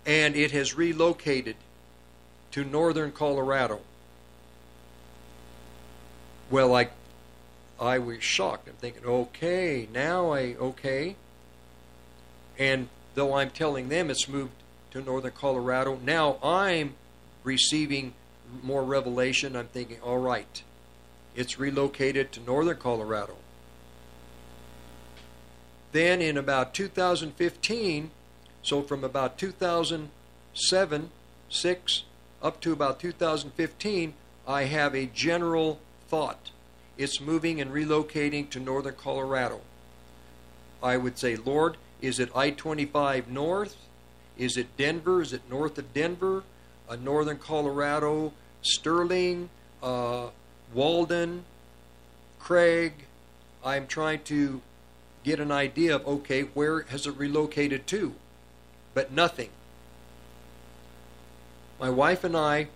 and 0.08 0.34
it 0.34 0.52
has 0.52 0.74
relocated 0.74 1.54
to 2.50 2.64
northern 2.64 3.12
Colorado. 3.12 3.80
Well, 6.50 6.74
I 6.74 6.88
I 7.78 7.98
was 7.98 8.24
shocked. 8.24 8.68
I'm 8.68 8.74
thinking, 8.74 9.04
okay, 9.04 9.86
now 9.92 10.32
I 10.32 10.56
okay. 10.58 11.14
And 12.58 12.88
though 13.14 13.34
I'm 13.34 13.50
telling 13.50 13.90
them 13.90 14.10
it's 14.10 14.26
moved 14.26 14.54
to 14.92 15.02
northern 15.02 15.32
Colorado, 15.32 16.00
now 16.02 16.38
I'm 16.42 16.94
receiving 17.44 18.14
more 18.62 18.82
revelation. 18.82 19.54
I'm 19.54 19.66
thinking, 19.66 20.00
all 20.02 20.18
right, 20.18 20.62
it's 21.36 21.58
relocated 21.58 22.32
to 22.32 22.40
northern 22.40 22.78
Colorado. 22.78 23.36
Then 25.92 26.22
in 26.22 26.38
about 26.38 26.72
2015, 26.72 28.10
so 28.62 28.82
from 28.82 29.04
about 29.04 29.38
2007, 29.38 31.10
6 31.50 32.02
up 32.42 32.60
to 32.60 32.72
about 32.72 33.00
2015, 33.00 34.14
I 34.46 34.64
have 34.64 34.94
a 34.94 35.06
general 35.06 35.80
thought. 36.08 36.50
It's 36.96 37.20
moving 37.20 37.60
and 37.60 37.70
relocating 37.70 38.48
to 38.50 38.60
northern 38.60 38.94
Colorado. 38.94 39.60
I 40.82 40.96
would 40.96 41.18
say, 41.18 41.36
Lord, 41.36 41.76
is 42.00 42.18
it 42.18 42.30
I 42.34 42.50
25 42.50 43.28
north? 43.28 43.76
Is 44.36 44.56
it 44.56 44.76
Denver? 44.76 45.22
Is 45.22 45.32
it 45.32 45.42
north 45.50 45.78
of 45.78 45.92
Denver? 45.92 46.44
Uh, 46.88 46.96
northern 46.96 47.38
Colorado, 47.38 48.32
Sterling, 48.62 49.50
uh, 49.82 50.28
Walden, 50.72 51.44
Craig. 52.38 52.92
I'm 53.64 53.86
trying 53.86 54.22
to 54.24 54.62
get 55.24 55.40
an 55.40 55.50
idea 55.50 55.96
of, 55.96 56.06
okay, 56.06 56.42
where 56.42 56.82
has 56.82 57.06
it 57.06 57.16
relocated 57.16 57.86
to? 57.88 58.14
But 58.94 59.12
nothing. 59.12 59.50
My 61.80 61.90
wife 61.90 62.24
and 62.24 62.36
I 62.36 62.68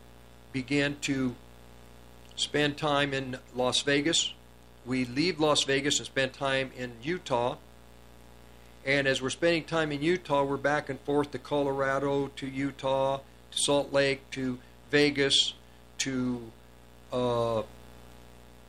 began 0.52 0.96
to 1.02 1.34
spend 2.36 2.76
time 2.76 3.12
in 3.12 3.38
Las 3.54 3.82
Vegas. 3.82 4.32
We 4.86 5.04
leave 5.04 5.40
Las 5.40 5.64
Vegas 5.64 5.98
and 5.98 6.06
spend 6.06 6.32
time 6.32 6.70
in 6.76 6.92
Utah. 7.02 7.56
And 8.84 9.06
as 9.06 9.22
we're 9.22 9.30
spending 9.30 9.64
time 9.64 9.92
in 9.92 10.02
Utah, 10.02 10.42
we're 10.44 10.56
back 10.56 10.88
and 10.88 10.98
forth 11.00 11.30
to 11.32 11.38
Colorado, 11.38 12.28
to 12.36 12.46
Utah, 12.46 13.18
to 13.52 13.58
Salt 13.58 13.92
Lake, 13.92 14.28
to 14.32 14.58
Vegas, 14.90 15.54
to 15.98 16.50
uh, 17.12 17.62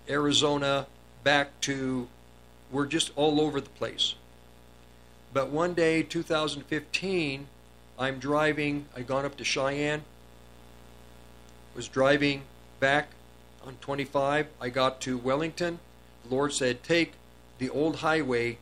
Arizona, 0.07 0.85
back 1.23 1.59
to, 1.61 2.07
we're 2.71 2.85
just 2.85 3.11
all 3.15 3.41
over 3.41 3.59
the 3.59 3.69
place. 3.69 4.15
But 5.33 5.49
one 5.49 5.73
day, 5.73 6.03
2015, 6.03 7.47
I'm 7.97 8.19
driving, 8.19 8.85
I'd 8.95 9.07
gone 9.07 9.25
up 9.25 9.35
to 9.37 9.43
Cheyenne, 9.43 10.03
was 11.75 11.87
driving 11.87 12.43
back 12.79 13.09
on 13.65 13.77
25. 13.81 14.47
I 14.61 14.69
got 14.69 15.01
to 15.01 15.17
Wellington. 15.17 15.79
The 16.23 16.35
Lord 16.35 16.53
said, 16.53 16.83
Take 16.83 17.13
the 17.57 17.69
old 17.69 17.97
highway, 17.97 18.59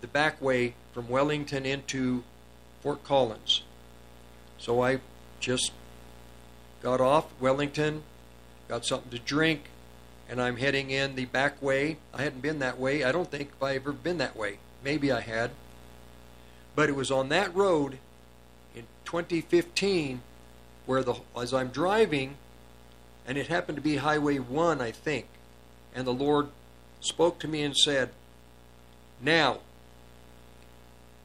the 0.00 0.08
back 0.08 0.42
way 0.42 0.74
from 0.92 1.08
Wellington 1.08 1.64
into 1.64 2.24
Fort 2.82 3.04
Collins. 3.04 3.62
So 4.58 4.82
I 4.82 4.98
just 5.38 5.70
got 6.82 7.00
off 7.00 7.26
Wellington, 7.40 8.02
got 8.66 8.84
something 8.84 9.10
to 9.12 9.18
drink, 9.20 9.62
and 10.28 10.42
I'm 10.42 10.56
heading 10.56 10.90
in 10.90 11.14
the 11.14 11.26
back 11.26 11.62
way. 11.62 11.98
I 12.12 12.22
hadn't 12.22 12.42
been 12.42 12.58
that 12.58 12.80
way. 12.80 13.04
I 13.04 13.12
don't 13.12 13.30
think 13.30 13.50
I've 13.62 13.76
ever 13.76 13.92
been 13.92 14.18
that 14.18 14.36
way. 14.36 14.58
Maybe 14.84 15.12
I 15.12 15.20
had. 15.20 15.50
But 16.74 16.88
it 16.88 16.96
was 16.96 17.10
on 17.10 17.28
that 17.28 17.54
road 17.54 17.98
in 18.74 18.84
2015 19.04 20.22
where 20.86 21.02
the 21.02 21.16
as 21.36 21.54
I'm 21.54 21.68
driving 21.68 22.36
and 23.26 23.38
it 23.38 23.46
happened 23.46 23.76
to 23.76 23.82
be 23.82 23.96
Highway 23.96 24.38
1, 24.38 24.80
I 24.80 24.90
think. 24.90 25.26
And 25.94 26.06
the 26.06 26.12
Lord 26.12 26.48
spoke 27.00 27.38
to 27.40 27.48
me 27.48 27.62
and 27.62 27.76
said, 27.76 28.10
Now, 29.20 29.58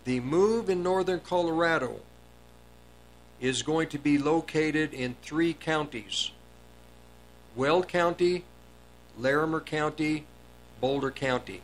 the 0.04 0.20
move 0.20 0.70
in 0.70 0.84
northern 0.84 1.20
Colorado 1.20 2.00
is 3.40 3.62
going 3.62 3.90
to 3.90 3.98
be 3.98 4.18
located 4.18 4.94
in 4.94 5.16
three 5.22 5.54
counties 5.54 6.32
Weld 7.56 7.88
County, 7.88 8.44
Larimer 9.18 9.60
County, 9.60 10.26
Boulder 10.80 11.12
County. 11.12 11.62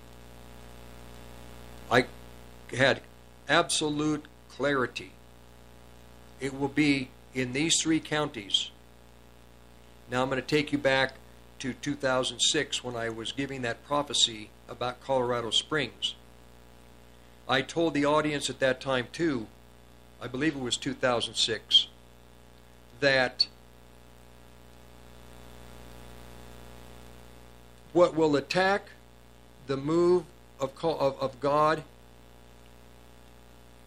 I 1.93 2.05
had 2.75 3.01
absolute 3.47 4.25
clarity. 4.49 5.11
It 6.39 6.59
will 6.59 6.67
be 6.67 7.09
in 7.35 7.53
these 7.53 7.79
three 7.79 7.99
counties. 7.99 8.71
Now 10.09 10.23
I'm 10.23 10.29
going 10.29 10.41
to 10.41 10.47
take 10.47 10.71
you 10.71 10.79
back 10.79 11.13
to 11.59 11.73
2006 11.73 12.83
when 12.83 12.95
I 12.95 13.09
was 13.09 13.31
giving 13.31 13.61
that 13.61 13.85
prophecy 13.85 14.49
about 14.67 15.01
Colorado 15.01 15.51
Springs. 15.51 16.15
I 17.47 17.61
told 17.61 17.93
the 17.93 18.05
audience 18.05 18.49
at 18.49 18.59
that 18.59 18.81
time, 18.81 19.07
too, 19.11 19.45
I 20.19 20.25
believe 20.25 20.55
it 20.55 20.61
was 20.61 20.77
2006, 20.77 21.89
that 23.01 23.47
what 27.91 28.15
will 28.15 28.35
attack 28.35 28.87
the 29.67 29.77
move 29.77 30.23
of, 30.63 30.71
of, 30.83 31.19
of 31.19 31.39
God 31.39 31.83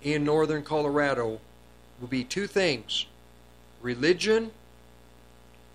in 0.03 0.25
northern 0.25 0.63
Colorado 0.63 1.41
will 2.01 2.09
be 2.09 2.23
two 2.23 2.47
things 2.47 3.07
religion 3.83 4.51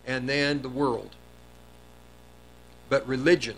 and 0.05 0.27
then 0.27 0.61
the 0.61 0.69
world. 0.69 1.15
But 2.89 3.07
religion. 3.07 3.55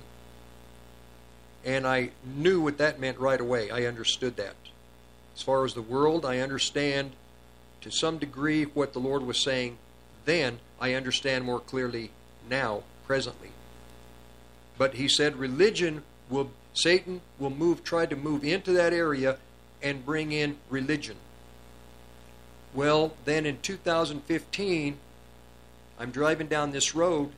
And 1.66 1.88
I 1.88 2.10
knew 2.26 2.62
what 2.62 2.78
that 2.78 3.00
meant 3.00 3.20
right 3.20 3.40
away. 3.40 3.72
I 3.72 3.86
understood 3.86 4.36
that. 4.36 4.56
As 5.36 5.42
far 5.42 5.66
as 5.66 5.74
the 5.74 5.82
world, 5.82 6.26
I 6.26 6.40
understand 6.40 7.12
to 7.82 7.90
some 7.90 8.18
degree 8.18 8.64
what 8.64 8.94
the 8.94 9.00
Lord 9.00 9.24
was 9.24 9.40
saying 9.40 9.78
then. 10.26 10.60
I 10.80 10.94
understand 10.94 11.46
more 11.46 11.60
clearly 11.60 12.12
now, 12.50 12.84
presently. 13.06 13.50
But 14.78 14.96
he 14.96 15.08
said 15.08 15.38
religion 15.38 16.04
will, 16.30 16.52
Satan 16.74 17.22
will 17.40 17.50
move, 17.50 17.84
try 17.84 18.06
to 18.06 18.16
move 18.16 18.44
into 18.44 18.72
that 18.74 18.94
area 18.94 19.38
and 19.82 20.06
bring 20.06 20.32
in 20.32 20.58
religion. 20.70 21.18
Well, 22.74 23.14
then 23.26 23.46
in 23.46 23.60
2015, 23.62 24.98
I'm 26.00 26.12
driving 26.12 26.48
down 26.48 26.72
this 26.72 26.96
road, 26.96 27.32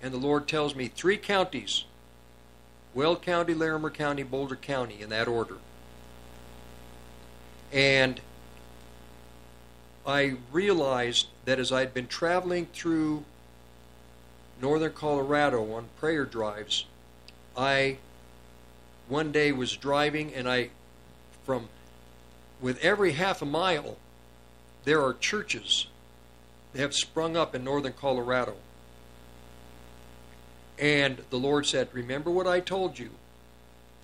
and 0.00 0.12
the 0.12 0.18
Lord 0.18 0.46
tells 0.46 0.74
me 0.74 0.88
three 0.88 1.16
counties 1.16 1.84
Weld 2.94 3.22
County, 3.22 3.54
Larimer 3.54 3.90
County, 3.90 4.22
Boulder 4.22 4.56
County, 4.56 5.00
in 5.00 5.08
that 5.08 5.26
order. 5.26 5.56
And 7.72 8.20
I 10.06 10.36
realized 10.52 11.28
that 11.46 11.58
as 11.58 11.72
I'd 11.72 11.94
been 11.94 12.06
traveling 12.06 12.66
through 12.66 13.24
northern 14.60 14.92
Colorado 14.92 15.72
on 15.72 15.86
prayer 15.98 16.26
drives, 16.26 16.84
I 17.56 17.96
one 19.12 19.30
day 19.30 19.52
was 19.52 19.76
driving 19.76 20.32
and 20.32 20.48
I 20.48 20.70
from 21.44 21.68
with 22.60 22.78
every 22.82 23.12
half 23.12 23.42
a 23.42 23.46
mile 23.46 23.98
there 24.84 25.02
are 25.02 25.12
churches 25.12 25.86
that 26.72 26.80
have 26.80 26.94
sprung 26.94 27.36
up 27.36 27.54
in 27.54 27.62
northern 27.62 27.92
Colorado. 27.92 28.54
And 30.78 31.22
the 31.30 31.36
Lord 31.36 31.66
said, 31.66 31.88
Remember 31.92 32.30
what 32.30 32.46
I 32.46 32.60
told 32.60 32.98
you. 32.98 33.10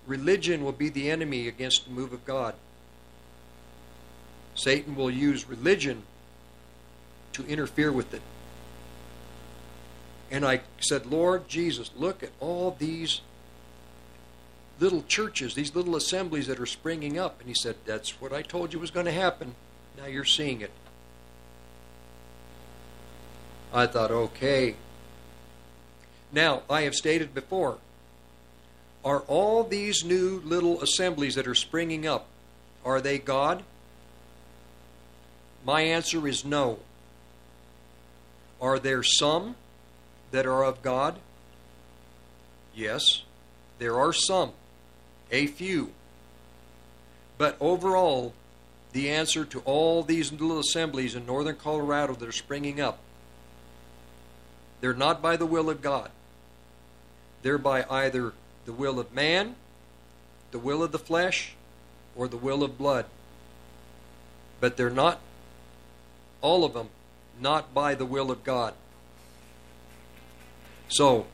Religion 0.07 0.63
will 0.63 0.71
be 0.71 0.89
the 0.89 1.09
enemy 1.09 1.47
against 1.47 1.85
the 1.85 1.91
move 1.91 2.13
of 2.13 2.25
God. 2.25 2.53
Satan 4.55 4.95
will 4.95 5.11
use 5.11 5.49
religion 5.49 6.03
to 7.33 7.45
interfere 7.45 7.91
with 7.91 8.13
it. 8.13 8.21
And 10.31 10.45
I 10.45 10.61
said, 10.79 11.05
Lord 11.05 11.47
Jesus, 11.47 11.89
look 11.97 12.23
at 12.23 12.31
all 12.39 12.75
these 12.77 13.21
little 14.79 15.03
churches, 15.03 15.55
these 15.55 15.75
little 15.75 15.95
assemblies 15.95 16.47
that 16.47 16.59
are 16.59 16.65
springing 16.65 17.17
up. 17.17 17.39
And 17.39 17.47
he 17.47 17.55
said, 17.55 17.75
That's 17.85 18.21
what 18.21 18.33
I 18.33 18.41
told 18.41 18.73
you 18.73 18.79
was 18.79 18.91
going 18.91 19.05
to 19.05 19.11
happen. 19.11 19.55
Now 19.97 20.05
you're 20.05 20.25
seeing 20.25 20.61
it. 20.61 20.71
I 23.73 23.85
thought, 23.85 24.11
okay. 24.11 24.75
Now, 26.31 26.63
I 26.69 26.81
have 26.81 26.95
stated 26.95 27.33
before, 27.33 27.77
are 29.03 29.21
all 29.21 29.63
these 29.63 30.03
new 30.03 30.41
little 30.43 30.81
assemblies 30.81 31.35
that 31.35 31.47
are 31.47 31.55
springing 31.55 32.05
up, 32.07 32.27
are 32.83 33.01
they 33.01 33.17
God? 33.17 33.63
My 35.65 35.81
answer 35.81 36.27
is 36.27 36.45
no. 36.45 36.79
Are 38.61 38.79
there 38.79 39.03
some 39.03 39.55
that 40.31 40.45
are 40.45 40.63
of 40.63 40.81
God? 40.81 41.15
Yes, 42.75 43.23
there 43.77 43.97
are 43.97 44.13
some, 44.13 44.51
a 45.31 45.47
few. 45.47 45.91
But 47.37 47.55
overall, 47.59 48.33
the 48.91 49.09
answer 49.09 49.45
to 49.45 49.59
all 49.61 50.03
these 50.03 50.31
little 50.31 50.59
assemblies 50.59 51.15
in 51.15 51.25
northern 51.25 51.55
Colorado 51.55 52.13
that 52.13 52.27
are 52.27 52.33
springing 52.33 52.81
up, 52.81 52.99
they're 54.81 54.93
not 54.93 55.21
by 55.21 55.37
the 55.37 55.45
will 55.45 55.69
of 55.69 55.81
God. 55.81 56.11
They're 57.41 57.57
by 57.57 57.85
either 57.89 58.33
the 58.65 58.73
will 58.73 58.99
of 58.99 59.13
man, 59.13 59.55
the 60.51 60.59
will 60.59 60.83
of 60.83 60.91
the 60.91 60.99
flesh, 60.99 61.53
or 62.15 62.27
the 62.27 62.37
will 62.37 62.63
of 62.63 62.77
blood. 62.77 63.05
But 64.59 64.75
they're 64.75 64.89
not, 64.89 65.19
all 66.41 66.65
of 66.65 66.73
them, 66.73 66.89
not 67.39 67.73
by 67.73 67.95
the 67.95 68.05
will 68.05 68.31
of 68.31 68.43
God. 68.43 68.73
So, 70.89 71.27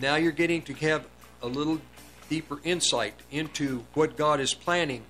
now 0.00 0.16
you're 0.16 0.32
getting 0.32 0.62
to 0.62 0.74
have 0.74 1.06
a 1.42 1.48
little 1.48 1.80
deeper 2.28 2.60
insight 2.64 3.14
into 3.30 3.84
what 3.94 4.16
God 4.16 4.40
is 4.40 4.54
planning, 4.54 5.04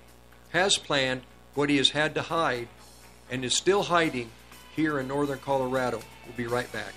has 0.51 0.77
planned, 0.77 1.21
what 1.53 1.69
He 1.69 1.77
has 1.77 1.91
had 1.91 2.15
to 2.15 2.21
hide, 2.21 2.67
and 3.29 3.43
is 3.45 3.55
still 3.55 3.83
hiding 3.83 4.31
here 4.75 4.99
in 4.99 5.07
northern 5.07 5.39
Colorado. 5.39 6.01
We'll 6.25 6.35
be 6.35 6.47
right 6.47 6.71
back. 6.71 6.93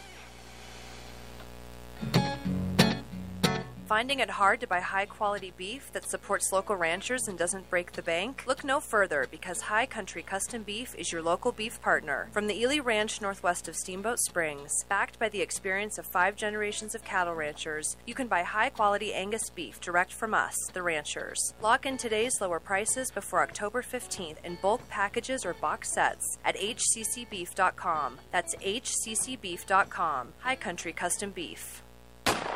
Finding 3.92 4.20
it 4.20 4.30
hard 4.30 4.58
to 4.60 4.66
buy 4.66 4.80
high 4.80 5.04
quality 5.04 5.52
beef 5.54 5.92
that 5.92 6.08
supports 6.08 6.50
local 6.50 6.76
ranchers 6.76 7.28
and 7.28 7.36
doesn't 7.36 7.68
break 7.68 7.92
the 7.92 8.00
bank? 8.00 8.42
Look 8.46 8.64
no 8.64 8.80
further 8.80 9.28
because 9.30 9.60
High 9.60 9.84
Country 9.84 10.22
Custom 10.22 10.62
Beef 10.62 10.94
is 10.94 11.12
your 11.12 11.20
local 11.20 11.52
beef 11.52 11.78
partner. 11.82 12.30
From 12.32 12.46
the 12.46 12.58
Ely 12.58 12.78
Ranch 12.78 13.20
northwest 13.20 13.68
of 13.68 13.76
Steamboat 13.76 14.18
Springs, 14.18 14.72
backed 14.88 15.18
by 15.18 15.28
the 15.28 15.42
experience 15.42 15.98
of 15.98 16.06
five 16.06 16.36
generations 16.36 16.94
of 16.94 17.04
cattle 17.04 17.34
ranchers, 17.34 17.98
you 18.06 18.14
can 18.14 18.28
buy 18.28 18.42
high 18.44 18.70
quality 18.70 19.12
Angus 19.12 19.50
beef 19.50 19.78
direct 19.78 20.14
from 20.14 20.32
us, 20.32 20.56
the 20.72 20.82
ranchers. 20.82 21.52
Lock 21.60 21.84
in 21.84 21.98
today's 21.98 22.40
lower 22.40 22.60
prices 22.60 23.10
before 23.10 23.42
October 23.42 23.82
15th 23.82 24.42
in 24.42 24.56
bulk 24.62 24.88
packages 24.88 25.44
or 25.44 25.52
box 25.52 25.92
sets 25.92 26.38
at 26.46 26.56
hccbeef.com. 26.56 28.20
That's 28.30 28.54
hccbeef.com. 28.56 30.28
High 30.38 30.56
Country 30.56 30.94
Custom 30.94 31.30
Beef. 31.32 31.82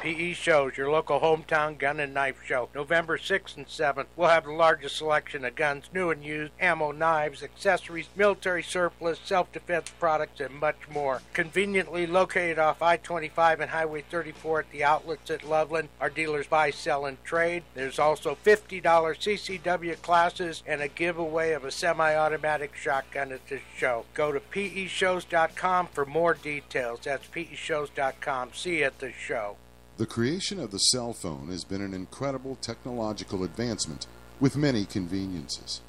PE 0.07 0.35
Shows, 0.35 0.77
your 0.77 0.89
local 0.89 1.19
hometown 1.19 1.77
gun 1.77 1.99
and 1.99 2.15
knife 2.15 2.41
show. 2.47 2.69
November 2.77 3.19
6th 3.19 3.57
and 3.57 3.67
7th, 3.67 4.07
we'll 4.15 4.29
have 4.29 4.45
the 4.45 4.53
largest 4.53 4.99
selection 4.99 5.45
of 5.45 5.57
guns, 5.57 5.91
new 5.93 6.11
and 6.11 6.23
used, 6.25 6.53
ammo, 6.61 6.93
knives, 6.93 7.43
accessories, 7.43 8.09
military 8.15 8.63
surplus, 8.63 9.19
self 9.25 9.51
defense 9.51 9.91
products, 9.99 10.39
and 10.39 10.55
much 10.55 10.77
more. 10.89 11.23
Conveniently 11.33 12.07
located 12.07 12.57
off 12.57 12.83
I 12.83 12.99
25 12.99 13.59
and 13.59 13.71
Highway 13.73 14.05
34 14.09 14.61
at 14.61 14.71
the 14.71 14.85
outlets 14.85 15.29
at 15.29 15.43
Loveland. 15.43 15.89
Our 16.01 16.11
dealers 16.11 16.47
buy, 16.47 16.71
sell, 16.71 17.05
and 17.05 17.23
trade. 17.25 17.65
There's 17.75 17.99
also 17.99 18.39
$50 18.45 18.81
CCW 18.83 20.01
classes 20.03 20.63
and 20.69 20.81
a 20.83 20.87
giveaway 20.87 21.51
of 21.51 21.65
a 21.65 21.73
semi 21.73 22.15
automatic 22.15 22.77
shotgun 22.77 23.33
at 23.33 23.49
this 23.49 23.63
show. 23.77 24.05
Go 24.15 24.31
to 24.31 24.39
peshows.com 24.39 25.89
for 25.89 26.07
more 26.07 26.35
details. 26.35 27.01
That's 27.03 27.27
peshows.com. 27.27 28.51
See 28.53 28.79
you 28.79 28.85
at 28.85 29.01
the 29.01 29.11
show. 29.11 29.57
The 29.99 30.05
creation 30.05 30.61
of 30.61 30.73
the 30.73 30.79
cell 30.79 31.15
phone 31.15 31.49
has 31.49 31.65
been 31.65 31.81
an 31.81 31.95
incredible 31.95 32.57
technological 32.61 33.43
advancement 33.43 34.07
with 34.39 34.55
many 34.55 34.85
conveniences. 34.85 35.81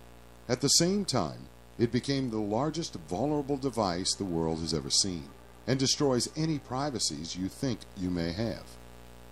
At 0.47 0.61
the 0.61 0.69
same 0.69 1.03
time, 1.03 1.49
it 1.77 1.91
became 1.91 2.29
the 2.29 2.37
largest 2.37 2.93
vulnerable 3.09 3.57
device 3.57 4.15
the 4.15 4.23
world 4.23 4.61
has 4.61 4.73
ever 4.73 4.89
seen 4.89 5.25
and 5.67 5.77
destroys 5.77 6.29
any 6.37 6.57
privacies 6.57 7.35
you 7.35 7.49
think 7.49 7.79
you 7.97 8.09
may 8.09 8.31
have. 8.31 8.63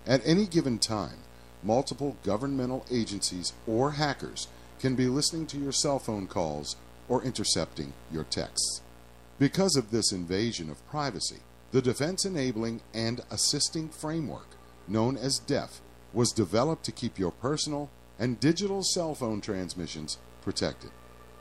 At 0.05 0.21
any 0.26 0.45
given 0.45 0.78
time, 0.78 1.19
multiple 1.63 2.17
governmental 2.26 2.86
agencies 2.91 3.53
or 3.65 3.91
hackers 3.91 4.49
can 4.80 4.95
be 4.95 5.07
listening 5.07 5.47
to 5.47 5.57
your 5.57 5.71
cell 5.71 5.99
phone 5.99 6.28
calls 6.28 6.76
or 7.07 7.23
intercepting 7.23 7.93
your 8.11 8.26
texts. 8.26 8.82
Because 9.39 9.78
of 9.78 9.91
this 9.91 10.11
invasion 10.11 10.69
of 10.69 10.86
privacy, 10.89 11.39
the 11.71 11.82
Defense 11.82 12.26
Enabling 12.26 12.82
and 12.93 13.21
Assisting 13.32 13.88
Framework 13.88 14.55
known 14.88 15.18
as 15.18 15.40
DEF, 15.40 15.82
was 16.14 16.32
developed 16.32 16.84
to 16.86 16.92
keep 16.92 17.20
your 17.20 17.32
personal 17.32 17.90
and 18.18 18.40
digital 18.40 18.84
cell 18.84 19.14
phone 19.14 19.42
transmissions 19.42 20.18
protected. 20.42 20.92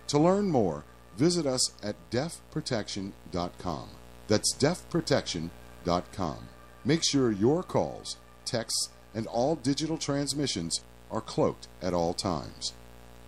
To 0.08 0.18
learn 0.18 0.50
more, 0.50 0.84
visit 1.16 1.46
us 1.46 1.72
at 1.82 1.96
defprotection.com. 2.10 3.88
That's 4.26 4.54
defprotection.com. 4.54 6.38
Make 6.84 7.02
sure 7.04 7.30
your 7.30 7.62
calls, 7.62 8.16
texts, 8.44 8.90
and 9.14 9.26
all 9.26 9.56
digital 9.56 9.96
transmissions 9.96 10.80
are 11.10 11.20
cloaked 11.20 11.68
at 11.80 11.94
all 11.94 12.14
times. 12.14 12.72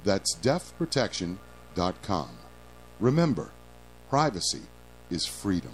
That's 0.04 0.36
defprotection.com. 0.36 2.30
Remember, 2.98 3.50
privacy 4.08 4.62
is 5.10 5.26
freedom. 5.26 5.72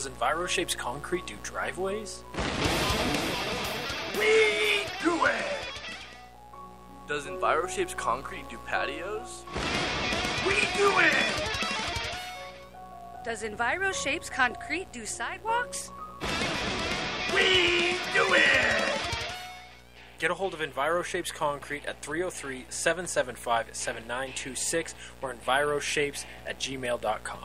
Does 0.00 0.08
EnviroShapes 0.08 0.74
Concrete 0.78 1.26
do 1.26 1.34
driveways? 1.42 2.24
We 4.18 4.86
do 5.02 5.26
it! 5.26 5.44
Does 7.06 7.26
EnviroShapes 7.26 7.94
Concrete 7.94 8.48
do 8.48 8.56
patios? 8.66 9.44
We 10.46 10.54
do 10.78 10.90
it! 11.00 11.50
Does 13.26 13.42
EnviroShapes 13.42 14.30
Concrete 14.30 14.90
do 14.90 15.04
sidewalks? 15.04 15.90
We 17.34 17.98
do 18.14 18.24
it! 18.32 19.00
Get 20.18 20.30
a 20.30 20.34
hold 20.34 20.54
of 20.54 20.60
EnviroShapes 20.60 21.34
Concrete 21.34 21.84
at 21.84 22.00
303 22.00 22.64
775 22.70 23.66
7926 23.76 24.94
or 25.20 25.34
EnviroShapes 25.34 26.24
at 26.46 26.58
gmail.com. 26.58 27.44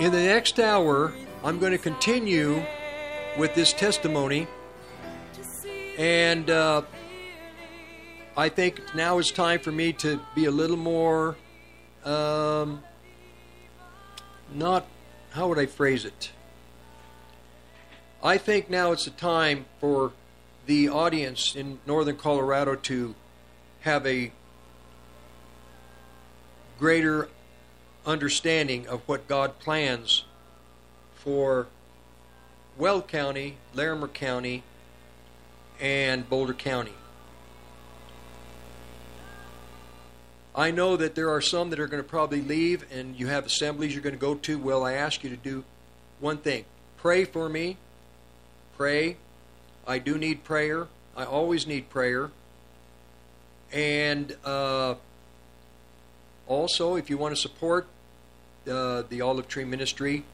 In 0.00 0.12
the 0.12 0.22
next 0.22 0.58
hour, 0.58 1.12
I'm 1.44 1.58
going 1.58 1.72
to 1.72 1.78
continue 1.78 2.62
with 3.38 3.54
this 3.54 3.72
testimony, 3.72 4.46
and 5.98 6.48
uh, 6.48 6.82
I 8.36 8.48
think 8.48 8.80
now 8.94 9.18
is 9.18 9.30
time 9.30 9.60
for 9.60 9.70
me 9.70 9.92
to 9.94 10.18
be 10.34 10.46
a 10.46 10.50
little 10.50 10.78
more, 10.78 11.36
um, 12.04 12.82
not, 14.54 14.86
how 15.32 15.48
would 15.48 15.58
I 15.58 15.66
phrase 15.66 16.06
it? 16.06 16.30
I 18.22 18.38
think 18.38 18.70
now 18.70 18.92
it's 18.92 19.04
the 19.04 19.10
time 19.10 19.66
for 19.80 20.12
the 20.64 20.88
audience 20.88 21.54
in 21.54 21.78
northern 21.86 22.16
Colorado 22.16 22.74
to 22.74 23.14
have 23.80 24.06
a 24.06 24.32
greater 26.80 27.28
understanding 28.06 28.88
of 28.88 29.02
what 29.06 29.28
God 29.28 29.58
plans 29.58 30.24
for 31.14 31.66
Weld 32.78 33.06
County, 33.06 33.56
Larimer 33.74 34.08
County, 34.08 34.62
and 35.78 36.28
Boulder 36.28 36.54
County. 36.54 36.94
I 40.54 40.70
know 40.70 40.96
that 40.96 41.14
there 41.14 41.30
are 41.30 41.42
some 41.42 41.70
that 41.70 41.78
are 41.78 41.86
going 41.86 42.02
to 42.02 42.08
probably 42.08 42.40
leave 42.40 42.84
and 42.90 43.14
you 43.14 43.28
have 43.28 43.46
assemblies 43.46 43.92
you're 43.94 44.02
going 44.02 44.14
to 44.14 44.20
go 44.20 44.34
to. 44.34 44.58
Well, 44.58 44.84
I 44.84 44.94
ask 44.94 45.22
you 45.22 45.30
to 45.30 45.36
do 45.36 45.64
one 46.18 46.38
thing 46.38 46.64
pray 46.96 47.24
for 47.24 47.48
me. 47.48 47.76
Pray. 48.76 49.16
I 49.86 49.98
do 49.98 50.18
need 50.18 50.44
prayer. 50.44 50.88
I 51.16 51.24
always 51.24 51.66
need 51.66 51.90
prayer. 51.90 52.30
And 53.72 54.36
uh, 54.44 54.94
also, 56.50 56.96
if 56.96 57.08
you 57.08 57.16
want 57.16 57.32
to 57.32 57.40
support 57.40 57.86
uh, 58.68 59.02
the 59.08 59.20
Olive 59.20 59.46
Tree 59.46 59.64
Ministry, 59.64 60.24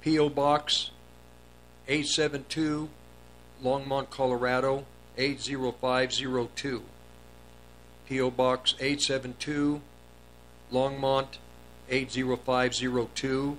P.O. 0.00 0.30
Box 0.30 0.90
872, 1.86 2.88
Longmont, 3.62 4.08
Colorado 4.08 4.86
80502. 5.18 6.82
P.O. 8.08 8.30
Box 8.30 8.74
872, 8.80 9.82
Longmont 10.72 11.36
80502. 11.90 13.58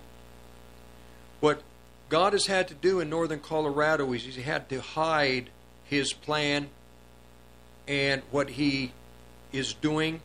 What 1.39 1.61
God 2.09 2.33
has 2.33 2.47
had 2.47 2.67
to 2.69 2.73
do 2.73 2.99
in 2.99 3.11
northern 3.11 3.39
Colorado 3.39 4.11
is 4.13 4.23
He 4.23 4.41
had 4.41 4.67
to 4.69 4.81
hide 4.81 5.51
His 5.83 6.13
plan 6.13 6.69
and 7.87 8.23
what 8.31 8.49
He 8.49 8.93
is 9.53 9.75
doing, 9.75 10.21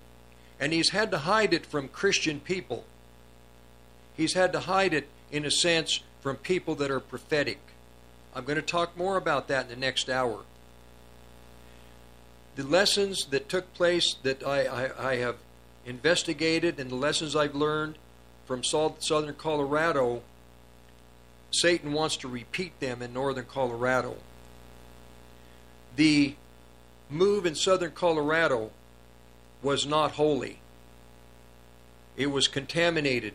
and 0.58 0.72
He's 0.72 0.90
had 0.90 1.10
to 1.10 1.18
hide 1.18 1.52
it 1.52 1.66
from 1.66 1.88
Christian 1.88 2.40
people. 2.40 2.84
He's 4.16 4.34
had 4.34 4.52
to 4.52 4.60
hide 4.60 4.94
it, 4.94 5.08
in 5.30 5.44
a 5.44 5.50
sense, 5.50 6.00
from 6.20 6.36
people 6.36 6.74
that 6.76 6.90
are 6.90 7.00
prophetic. 7.00 7.58
I'm 8.34 8.44
going 8.44 8.56
to 8.56 8.62
talk 8.62 8.96
more 8.96 9.16
about 9.16 9.48
that 9.48 9.64
in 9.64 9.68
the 9.70 9.76
next 9.76 10.08
hour. 10.08 10.40
The 12.56 12.64
lessons 12.64 13.26
that 13.26 13.48
took 13.48 13.72
place 13.74 14.16
that 14.22 14.46
I, 14.46 14.64
I, 14.64 15.10
I 15.10 15.16
have 15.16 15.36
investigated 15.84 16.80
and 16.80 16.90
the 16.90 16.96
lessons 16.96 17.36
I've 17.36 17.54
learned 17.54 17.96
from 18.46 18.62
southern 18.64 19.34
Colorado, 19.34 20.22
Satan 21.50 21.92
wants 21.92 22.16
to 22.18 22.28
repeat 22.28 22.78
them 22.80 23.02
in 23.02 23.12
northern 23.12 23.44
Colorado. 23.44 24.16
The 25.96 26.34
move 27.08 27.46
in 27.46 27.54
southern 27.54 27.92
Colorado 27.92 28.70
was 29.62 29.86
not 29.86 30.12
holy, 30.12 30.60
it 32.16 32.30
was 32.30 32.48
contaminated. 32.48 33.34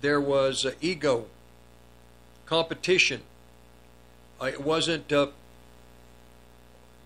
There 0.00 0.20
was 0.20 0.66
uh, 0.66 0.72
ego, 0.82 1.26
competition. 2.44 3.22
Uh, 4.40 4.46
it 4.46 4.60
wasn't 4.60 5.10
uh, 5.10 5.28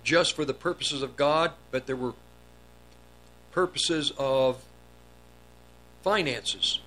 just 0.02 0.34
for 0.34 0.44
the 0.44 0.54
purposes 0.54 1.02
of 1.02 1.16
God, 1.16 1.52
but 1.70 1.86
there 1.86 1.94
were 1.94 2.14
purposes 3.52 4.12
of 4.18 4.62
finances, 6.02 6.80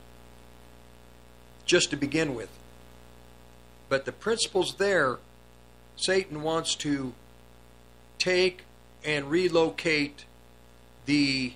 just 1.66 1.92
to 1.92 1.96
begin 1.96 2.36
with. 2.36 2.50
But 3.90 4.06
the 4.06 4.12
principles 4.12 4.76
there, 4.78 5.20
Satan 5.96 6.44
wants 6.44 6.76
to 6.76 7.14
take 8.18 8.64
and 9.04 9.30
relocate 9.30 10.26
the 11.12 11.52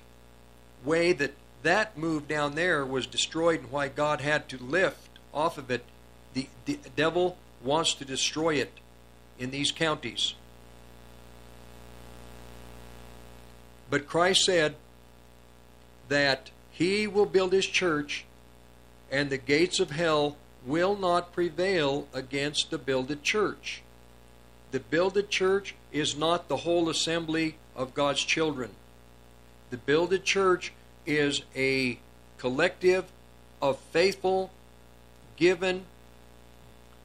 way 0.84 1.14
that 1.14 1.32
that 1.62 1.96
move 1.96 2.28
down 2.28 2.54
there 2.56 2.84
was 2.84 3.06
destroyed 3.06 3.60
and 3.60 3.70
why 3.70 3.88
God 3.88 4.20
had 4.20 4.50
to 4.50 4.62
lift 4.62 5.08
off 5.32 5.56
of 5.56 5.70
it. 5.70 5.82
The, 6.34 6.46
the 6.66 6.78
devil 6.94 7.38
wants 7.64 7.94
to 7.94 8.04
destroy 8.04 8.56
it 8.56 8.70
in 9.38 9.50
these 9.50 9.72
counties. 9.72 10.34
But 13.88 14.06
Christ 14.06 14.44
said 14.44 14.74
that 16.10 16.50
he 16.70 17.06
will 17.06 17.24
build 17.24 17.54
his 17.54 17.66
church 17.66 18.26
and 19.10 19.30
the 19.30 19.38
gates 19.38 19.80
of 19.80 19.90
hell 19.90 20.36
will 20.66 20.96
not 20.96 21.32
prevail 21.32 22.08
against 22.12 22.70
the 22.70 22.78
builded 22.78 23.22
church. 23.22 23.80
The 24.72 24.80
builded 24.80 25.30
church 25.30 25.74
is 25.92 26.14
not 26.14 26.48
the 26.48 26.58
whole 26.58 26.90
assembly 26.90 27.56
of 27.74 27.94
God's 27.94 28.22
children. 28.22 28.72
The 29.70 29.76
builded 29.76 30.24
church 30.24 30.72
is 31.06 31.42
a 31.54 31.98
collective 32.38 33.06
of 33.60 33.78
faithful, 33.78 34.50
given, 35.36 35.84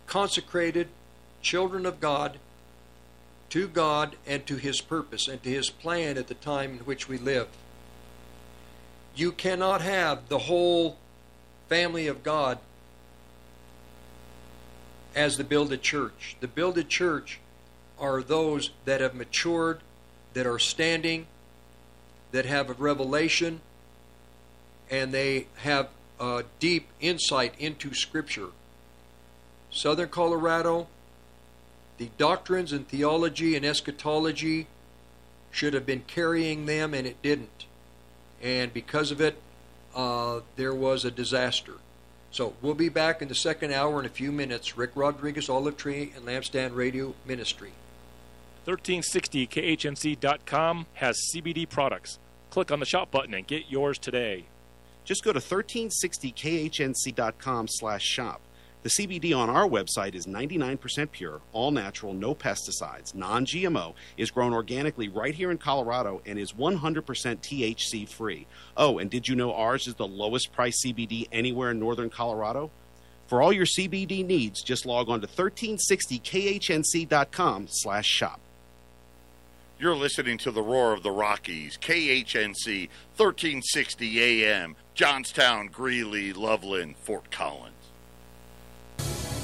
consecrated 0.07 0.89
children 1.41 1.85
of 1.85 1.99
God 1.99 2.37
to 3.49 3.67
God 3.67 4.15
and 4.25 4.45
to 4.45 4.55
His 4.55 4.79
purpose 4.81 5.27
and 5.27 5.41
to 5.43 5.49
His 5.49 5.69
plan 5.69 6.17
at 6.17 6.27
the 6.27 6.35
time 6.35 6.71
in 6.71 6.79
which 6.79 7.09
we 7.09 7.17
live. 7.17 7.47
You 9.15 9.31
cannot 9.31 9.81
have 9.81 10.29
the 10.29 10.39
whole 10.39 10.97
family 11.67 12.07
of 12.07 12.23
God 12.23 12.59
as 15.15 15.37
the 15.37 15.43
builded 15.43 15.81
church. 15.81 16.37
The 16.39 16.47
builded 16.47 16.87
church 16.89 17.39
are 17.99 18.23
those 18.23 18.71
that 18.85 19.01
have 19.01 19.13
matured, 19.13 19.81
that 20.33 20.45
are 20.45 20.59
standing, 20.59 21.27
that 22.31 22.45
have 22.45 22.69
a 22.69 22.73
revelation, 22.73 23.61
and 24.89 25.13
they 25.13 25.47
have 25.57 25.89
a 26.19 26.43
deep 26.59 26.87
insight 26.99 27.53
into 27.59 27.93
Scripture. 27.93 28.47
Southern 29.71 30.09
Colorado, 30.09 30.87
the 31.97 32.09
doctrines 32.17 32.71
and 32.71 32.87
theology 32.87 33.55
and 33.55 33.65
eschatology 33.65 34.67
should 35.51 35.73
have 35.73 35.85
been 35.85 36.03
carrying 36.07 36.65
them, 36.65 36.93
and 36.93 37.07
it 37.07 37.21
didn't. 37.21 37.65
And 38.41 38.73
because 38.73 39.11
of 39.11 39.21
it, 39.21 39.39
uh, 39.95 40.41
there 40.55 40.73
was 40.73 41.05
a 41.05 41.11
disaster. 41.11 41.73
So 42.31 42.53
we'll 42.61 42.75
be 42.75 42.89
back 42.89 43.21
in 43.21 43.27
the 43.27 43.35
second 43.35 43.73
hour 43.73 43.99
in 43.99 44.05
a 44.05 44.09
few 44.09 44.31
minutes. 44.31 44.77
Rick 44.77 44.91
Rodriguez, 44.95 45.49
Olive 45.49 45.75
Tree, 45.75 46.13
and 46.15 46.25
Lampstand 46.25 46.73
Radio 46.75 47.13
Ministry. 47.25 47.73
1360khnc.com 48.65 50.85
has 50.93 51.19
CBD 51.33 51.67
products. 51.67 52.19
Click 52.51 52.71
on 52.71 52.79
the 52.79 52.85
shop 52.85 53.09
button 53.09 53.33
and 53.33 53.47
get 53.47 53.63
yours 53.69 53.97
today. 53.97 54.45
Just 55.05 55.23
go 55.23 55.33
to 55.33 55.39
1360khnc.com 55.39 57.67
slash 57.69 58.03
shop. 58.03 58.41
The 58.83 58.89
CBD 58.89 59.35
on 59.37 59.49
our 59.49 59.69
website 59.69 60.15
is 60.15 60.27
99% 60.27 61.11
pure, 61.11 61.39
all 61.53 61.71
natural, 61.71 62.13
no 62.13 62.35
pesticides, 62.35 63.15
non 63.15 63.45
GMO, 63.45 63.93
is 64.17 64.31
grown 64.31 64.53
organically 64.53 65.07
right 65.07 65.33
here 65.33 65.49
in 65.51 65.59
Colorado, 65.59 66.21
and 66.25 66.37
is 66.37 66.51
100% 66.53 66.81
THC 66.81 68.09
free. 68.09 68.47
Oh, 68.75 68.97
and 68.97 69.09
did 69.09 69.29
you 69.29 69.35
know 69.35 69.53
ours 69.53 69.87
is 69.87 69.95
the 69.95 70.07
lowest 70.07 70.51
price 70.51 70.83
CBD 70.83 71.29
anywhere 71.31 71.71
in 71.71 71.79
northern 71.79 72.09
Colorado? 72.09 72.69
For 73.27 73.41
all 73.41 73.53
your 73.53 73.65
CBD 73.65 74.25
needs, 74.25 74.61
just 74.61 74.85
log 74.85 75.07
on 75.09 75.21
to 75.21 75.27
1360khnc.com 75.27 77.67
slash 77.69 78.07
shop. 78.07 78.41
You're 79.81 79.95
listening 79.95 80.37
to 80.37 80.51
the 80.51 80.61
Roar 80.61 80.93
of 80.93 81.01
the 81.01 81.09
Rockies, 81.09 81.75
KHNC, 81.81 82.87
1360 83.17 84.45
AM, 84.45 84.75
Johnstown, 84.93 85.69
Greeley, 85.69 86.33
Loveland, 86.33 86.97
Fort 86.97 87.31
Collins. 87.31 87.73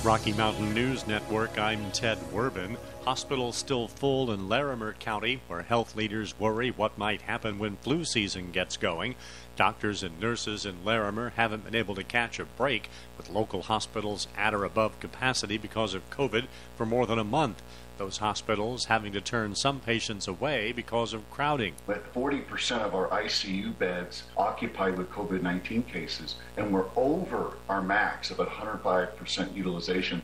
Rocky 0.03 0.33
Mountain 0.33 0.75
News 0.75 1.07
Network, 1.07 1.57
I'm 1.57 1.89
Ted 1.89 2.19
Werbin. 2.31 2.77
Hospitals 3.03 3.55
still 3.55 3.87
full 3.87 4.31
in 4.31 4.47
Larimer 4.47 4.93
County, 4.93 5.41
where 5.47 5.63
health 5.63 5.95
leaders 5.95 6.39
worry 6.39 6.69
what 6.69 6.99
might 6.99 7.23
happen 7.23 7.57
when 7.57 7.77
flu 7.77 8.05
season 8.05 8.51
gets 8.51 8.77
going. 8.77 9.15
Doctors 9.55 10.03
and 10.03 10.19
nurses 10.19 10.67
in 10.67 10.85
Larimer 10.85 11.31
haven't 11.35 11.65
been 11.65 11.73
able 11.73 11.95
to 11.95 12.03
catch 12.03 12.37
a 12.37 12.45
break, 12.45 12.91
with 13.17 13.31
local 13.31 13.63
hospitals 13.63 14.27
at 14.37 14.53
or 14.53 14.65
above 14.65 14.99
capacity 14.99 15.57
because 15.57 15.95
of 15.95 16.07
COVID 16.11 16.45
for 16.77 16.85
more 16.85 17.07
than 17.07 17.17
a 17.17 17.23
month. 17.23 17.63
Those 17.97 18.17
hospitals 18.17 18.85
having 18.85 19.11
to 19.13 19.21
turn 19.21 19.55
some 19.55 19.79
patients 19.79 20.27
away 20.27 20.71
because 20.71 21.13
of 21.13 21.29
crowding. 21.31 21.73
With 21.87 22.13
40% 22.13 22.81
of 22.81 22.93
our 22.93 23.07
ICU 23.07 23.75
beds 23.79 24.23
occupied 24.37 24.97
with 24.97 25.09
COVID 25.09 25.41
19 25.41 25.81
cases, 25.83 26.35
and 26.57 26.71
we're 26.71 26.85
over 26.95 27.53
our 27.67 27.81
max 27.81 28.29
of 28.29 28.37
105% 28.37 29.55
utilization. 29.55 30.21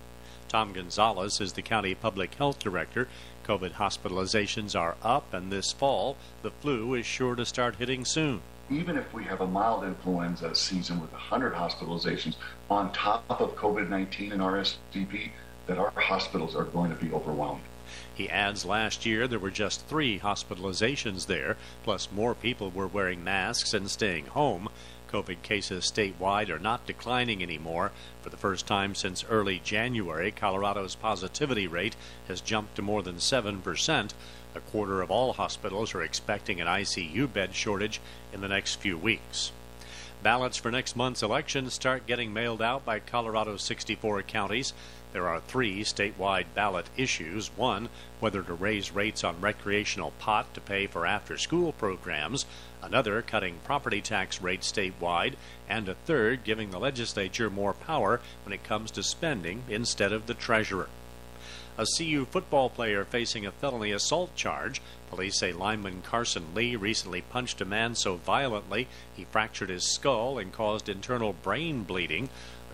Tom 0.47 0.71
Gonzales 0.71 1.41
is 1.41 1.53
the 1.53 1.63
county 1.63 1.95
public 1.95 2.36
health 2.36 2.59
director. 2.59 3.07
COVID 3.43 3.74
hospitalizations 3.74 4.80
are 4.80 4.95
up, 5.01 5.34
and 5.34 5.51
this 5.51 5.71
fall, 5.71 6.15
the 6.43 6.51
flu 6.51 6.93
is 6.93 7.07
sure 7.07 7.34
to 7.34 7.43
start 7.43 7.78
hitting 7.78 8.05
soon. 8.05 8.41
Even 8.69 8.95
if 8.95 9.11
we 9.15 9.24
have 9.24 9.41
a 9.41 9.47
mild 9.47 9.84
influenza 9.84 10.53
season 10.53 11.01
with 11.01 11.11
100 11.11 11.53
hospitalizations 11.55 12.36
on 12.69 12.93
top 12.93 13.26
of 13.41 13.55
COVID 13.55 13.89
19 13.89 14.32
and 14.32 14.41
RSVP, 14.41 15.32
that 15.68 15.78
our 15.78 15.91
hospitals 15.91 16.55
are 16.55 16.66
going 16.66 16.89
to 16.89 17.03
be 17.03 17.14
overwhelmed. 17.14 17.61
He 18.14 18.30
adds 18.30 18.66
last 18.66 19.05
year 19.05 19.28
there 19.28 19.39
were 19.39 19.51
just 19.51 19.86
three 19.88 20.20
hospitalizations 20.20 21.28
there, 21.28 21.57
plus 21.84 22.09
more 22.11 22.36
people 22.36 22.70
were 22.70 22.88
wearing 22.88 23.24
masks 23.24 23.74
and 23.74 23.89
staying 23.89 24.28
home. 24.28 24.70
COVID 25.11 25.43
cases 25.43 25.91
statewide 25.91 26.49
are 26.49 26.59
not 26.59 26.88
declining 26.88 27.43
anymore. 27.43 27.91
For 28.24 28.30
the 28.30 28.38
first 28.38 28.66
time 28.66 28.95
since 28.95 29.24
early 29.30 29.59
January, 29.59 30.32
Colorado's 30.32 30.95
positivity 30.95 31.68
rate 31.68 31.95
has 32.28 32.41
jumped 32.41 32.76
to 32.78 32.82
more 32.82 33.03
than 33.03 33.18
7%. 33.18 34.14
A 34.55 34.59
quarter 34.59 35.01
of 35.01 35.11
all 35.11 35.34
hospitals 35.34 35.93
are 35.93 36.01
expecting 36.01 36.59
an 36.59 36.68
ICU 36.68 37.32
bed 37.32 37.53
shortage 37.53 38.01
in 38.32 38.41
the 38.41 38.47
next 38.47 38.76
few 38.76 38.97
weeks. 38.97 39.51
Ballots 40.24 40.57
for 40.57 40.72
next 40.72 40.95
month's 40.95 41.22
election 41.22 41.70
start 41.70 42.07
getting 42.07 42.34
mailed 42.34 42.61
out 42.61 42.86
by 42.86 42.99
Colorado's 42.99 43.61
64 43.61 44.24
counties. 44.24 44.74
There 45.14 45.28
are 45.28 45.39
three 45.41 45.84
statewide 45.84 46.47
ballot 46.55 46.88
issues. 46.97 47.55
One, 47.55 47.89
whether 48.20 48.41
to 48.41 48.53
raise 48.53 48.91
rates 48.91 49.24
on 49.24 49.39
recreational 49.39 50.11
pot 50.18 50.51
to 50.55 50.61
pay 50.61 50.88
for 50.88 51.05
after 51.05 51.38
school 51.38 51.72
programs. 51.72 52.47
Another, 52.82 53.22
cutting 53.22 53.59
property 53.64 54.01
tax 54.01 54.41
rates 54.41 54.72
statewide. 54.72 55.36
And 55.70 55.88
a 55.88 55.93
third, 55.93 56.43
giving 56.43 56.72
the 56.72 56.80
legislature 56.80 57.51
more 57.51 57.74
power 57.74 58.22
when 58.43 58.53
it 58.53 58.64
comes 58.64 58.89
to 58.91 59.03
spending 59.03 59.64
instead 59.70 60.11
of 60.11 60.26
the 60.26 60.34
treasurer. 60.34 60.89
A 61.76 61.88
CU 61.97 62.26
football 62.26 62.70
player 62.70 63.03
facing 63.03 63.47
a 63.47 63.51
felony 63.51 63.91
assault 63.91 64.36
charge. 64.36 64.80
Police 65.09 65.39
say 65.39 65.53
lineman 65.53 66.01
Carson 66.03 66.53
Lee 66.53 66.76
recently 66.76 67.22
punched 67.22 67.61
a 67.61 67.66
man 67.66 67.95
so 67.95 68.16
violently 68.16 68.88
he 69.16 69.26
fractured 69.26 69.70
his 69.70 69.84
skull 69.84 70.38
and 70.38 70.53
caused 70.53 70.88
internal 70.88 71.34
brain 71.34 71.84
bleeding. 71.84 72.30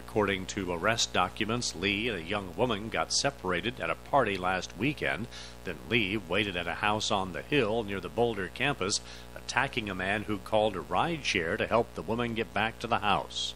According 0.10 0.48
to 0.48 0.74
arrest 0.74 1.14
documents, 1.14 1.76
Lee 1.76 2.10
and 2.10 2.18
a 2.18 2.24
young 2.24 2.56
woman 2.58 2.90
got 2.90 3.14
separated 3.14 3.80
at 3.80 3.92
a 3.92 3.96
party 3.96 4.40
last 4.40 4.76
weekend. 4.76 5.28
Then 5.66 5.76
Lee 5.88 6.18
waited 6.18 6.58
at 6.58 6.66
a 6.66 6.82
house 6.82 7.12
on 7.12 7.32
the 7.32 7.44
hill 7.44 7.84
near 7.84 8.00
the 8.00 8.10
Boulder 8.10 8.48
campus, 8.48 9.02
attacking 9.36 9.88
a 9.88 9.94
man 9.94 10.24
who 10.24 10.40
called 10.40 10.76
a 10.76 10.82
ride 10.82 11.24
share 11.26 11.58
to 11.58 11.68
help 11.68 11.94
the 11.94 12.02
woman 12.02 12.34
get 12.34 12.56
back 12.56 12.80
to 12.80 12.88
the 12.88 12.98
house. 12.98 13.54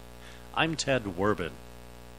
I'm 0.54 0.76
Ted 0.76 1.16
Werbin. 1.18 1.50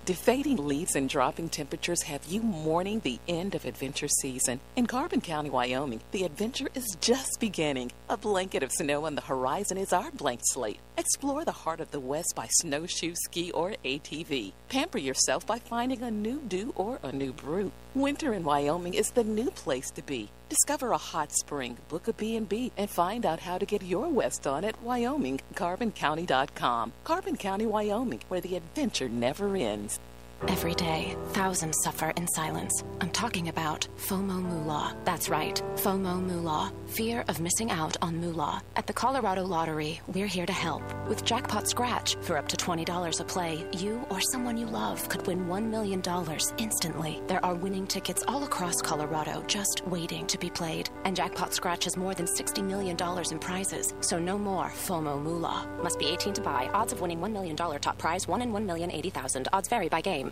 Defeating 0.05 0.57
leaves 0.57 0.95
and 0.95 1.09
dropping 1.09 1.49
temperatures 1.49 2.03
have 2.03 2.23
you 2.25 2.39
mourning 2.39 2.99
the 2.99 3.19
end 3.27 3.55
of 3.55 3.65
adventure 3.65 4.07
season. 4.07 4.59
In 4.75 4.85
Carbon 4.85 5.19
County, 5.19 5.49
Wyoming, 5.49 5.99
the 6.11 6.25
adventure 6.25 6.69
is 6.75 6.95
just 7.01 7.39
beginning. 7.39 7.91
A 8.07 8.15
blanket 8.15 8.61
of 8.61 8.71
snow 8.71 9.07
on 9.07 9.15
the 9.15 9.23
horizon 9.23 9.79
is 9.79 9.91
our 9.91 10.11
blank 10.11 10.41
slate. 10.43 10.77
Explore 10.95 11.43
the 11.43 11.51
heart 11.51 11.79
of 11.79 11.89
the 11.89 11.99
West 11.99 12.33
by 12.35 12.47
snowshoe, 12.59 13.15
ski, 13.15 13.49
or 13.51 13.73
ATV. 13.83 14.53
Pamper 14.69 14.99
yourself 14.99 15.43
by 15.47 15.57
finding 15.57 16.03
a 16.03 16.11
new 16.11 16.39
do 16.47 16.71
or 16.75 16.99
a 17.01 17.11
new 17.11 17.33
brew. 17.33 17.71
Winter 17.95 18.31
in 18.35 18.43
Wyoming 18.43 18.93
is 18.93 19.09
the 19.09 19.23
new 19.23 19.49
place 19.49 19.89
to 19.89 20.03
be. 20.03 20.29
Discover 20.47 20.91
a 20.91 20.97
hot 20.97 21.31
spring, 21.31 21.75
book 21.89 22.07
a 22.07 22.13
B&B, 22.13 22.71
and 22.77 22.87
find 22.87 23.25
out 23.25 23.39
how 23.39 23.57
to 23.57 23.65
get 23.65 23.81
your 23.81 24.07
West 24.09 24.45
on 24.45 24.63
at 24.63 24.79
WyomingCarbonCounty.com. 24.85 26.93
Carbon 27.03 27.35
County, 27.35 27.65
Wyoming, 27.65 28.21
where 28.27 28.41
the 28.41 28.55
adventure 28.55 29.09
never 29.09 29.55
ends. 29.55 29.99
Every 30.47 30.75
day, 30.75 31.15
thousands 31.29 31.77
suffer 31.83 32.11
in 32.15 32.27
silence. 32.27 32.83
I'm 33.01 33.09
talking 33.09 33.49
about 33.49 33.87
FOMO 33.97 34.41
moolah. 34.41 34.95
That's 35.03 35.27
right, 35.27 35.61
FOMO 35.75 36.21
moolah. 36.21 36.71
Fear 36.87 37.25
of 37.27 37.41
missing 37.41 37.71
out 37.71 37.97
on 38.01 38.17
moolah. 38.21 38.61
At 38.75 38.87
the 38.87 38.93
Colorado 38.93 39.43
Lottery, 39.43 39.99
we're 40.07 40.27
here 40.27 40.45
to 40.45 40.53
help. 40.53 40.83
With 41.07 41.25
Jackpot 41.25 41.67
Scratch, 41.67 42.15
for 42.21 42.37
up 42.37 42.47
to 42.49 42.55
$20 42.57 43.19
a 43.19 43.23
play, 43.23 43.65
you 43.73 44.05
or 44.09 44.21
someone 44.21 44.55
you 44.55 44.67
love 44.67 45.09
could 45.09 45.25
win 45.27 45.47
$1 45.47 45.69
million 45.69 46.01
instantly. 46.57 47.21
There 47.27 47.43
are 47.43 47.55
winning 47.55 47.87
tickets 47.87 48.23
all 48.27 48.43
across 48.43 48.81
Colorado 48.81 49.43
just 49.47 49.81
waiting 49.87 50.25
to 50.27 50.37
be 50.37 50.49
played. 50.49 50.89
And 51.05 51.15
Jackpot 51.15 51.53
Scratch 51.53 51.83
has 51.85 51.97
more 51.97 52.13
than 52.13 52.27
$60 52.27 52.63
million 52.63 52.95
in 53.31 53.39
prizes. 53.39 53.93
So 54.01 54.19
no 54.19 54.37
more 54.37 54.65
FOMO 54.65 55.21
moolah. 55.21 55.67
Must 55.81 55.99
be 55.99 56.07
18 56.07 56.33
to 56.33 56.41
buy. 56.41 56.69
Odds 56.73 56.93
of 56.93 57.01
winning 57.01 57.19
$1 57.19 57.31
million 57.31 57.55
top 57.55 57.97
prize 57.97 58.27
1 58.27 58.41
in 58.41 58.51
1,080,000. 58.51 59.47
Odds 59.51 59.67
vary 59.67 59.89
by 59.89 60.01
game. 60.01 60.31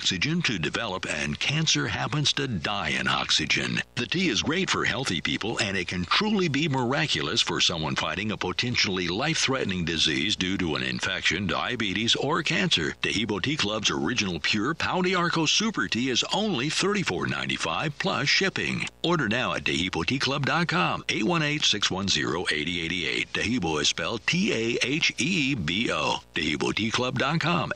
oxygen 0.00 0.40
to 0.40 0.58
develop, 0.58 1.04
and 1.06 1.38
cancer 1.38 1.86
happens 1.86 2.32
to 2.32 2.48
die 2.48 2.88
in 2.98 3.06
oxygen. 3.06 3.82
The 3.96 4.06
tea 4.06 4.30
is 4.30 4.40
great 4.40 4.70
for 4.70 4.86
healthy 4.86 5.20
people, 5.20 5.58
and 5.58 5.76
it 5.76 5.88
can 5.88 6.06
truly 6.06 6.48
be 6.48 6.70
miraculous 6.70 7.42
for 7.42 7.60
someone 7.60 7.96
fighting 7.96 8.32
a 8.32 8.36
potentially 8.38 9.08
life 9.08 9.36
threatening 9.36 9.84
disease 9.84 10.36
due 10.36 10.56
to 10.56 10.76
an 10.76 10.82
infection, 10.82 11.46
diabetes, 11.46 12.16
or 12.16 12.42
cancer. 12.42 12.94
Taheebo 13.02 13.42
Tea 13.42 13.58
Club's 13.58 13.90
original 13.90 14.40
pure 14.40 14.72
Pau 14.72 15.02
d'Arco 15.02 15.44
Super 15.44 15.86
Tea 15.86 16.08
is 16.08 16.24
only 16.32 16.70
$34.95 16.70 17.92
plus 17.98 18.26
shipping. 18.26 18.88
Order 19.04 19.28
now 19.28 19.52
at 19.52 19.64
TaheeboTeaClub.com, 19.64 21.04
818-610-8088. 21.08 23.26
Taheebo 23.34 23.82
is 23.82 23.88
spelled 23.88 24.26
T-A-H-E-B-O. 24.26 26.20
TaheeboTeaClub.com, 26.34 27.72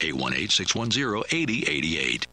818-610-8088. 2.19 2.25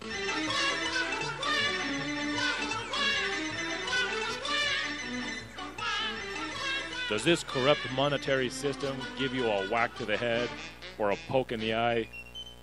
Does 7.09 7.25
this 7.25 7.43
corrupt 7.43 7.81
monetary 7.95 8.49
system 8.49 8.95
give 9.19 9.35
you 9.35 9.45
a 9.45 9.67
whack 9.67 9.95
to 9.97 10.05
the 10.05 10.15
head 10.15 10.49
or 10.97 11.11
a 11.11 11.17
poke 11.27 11.51
in 11.51 11.59
the 11.59 11.75
eye? 11.75 12.07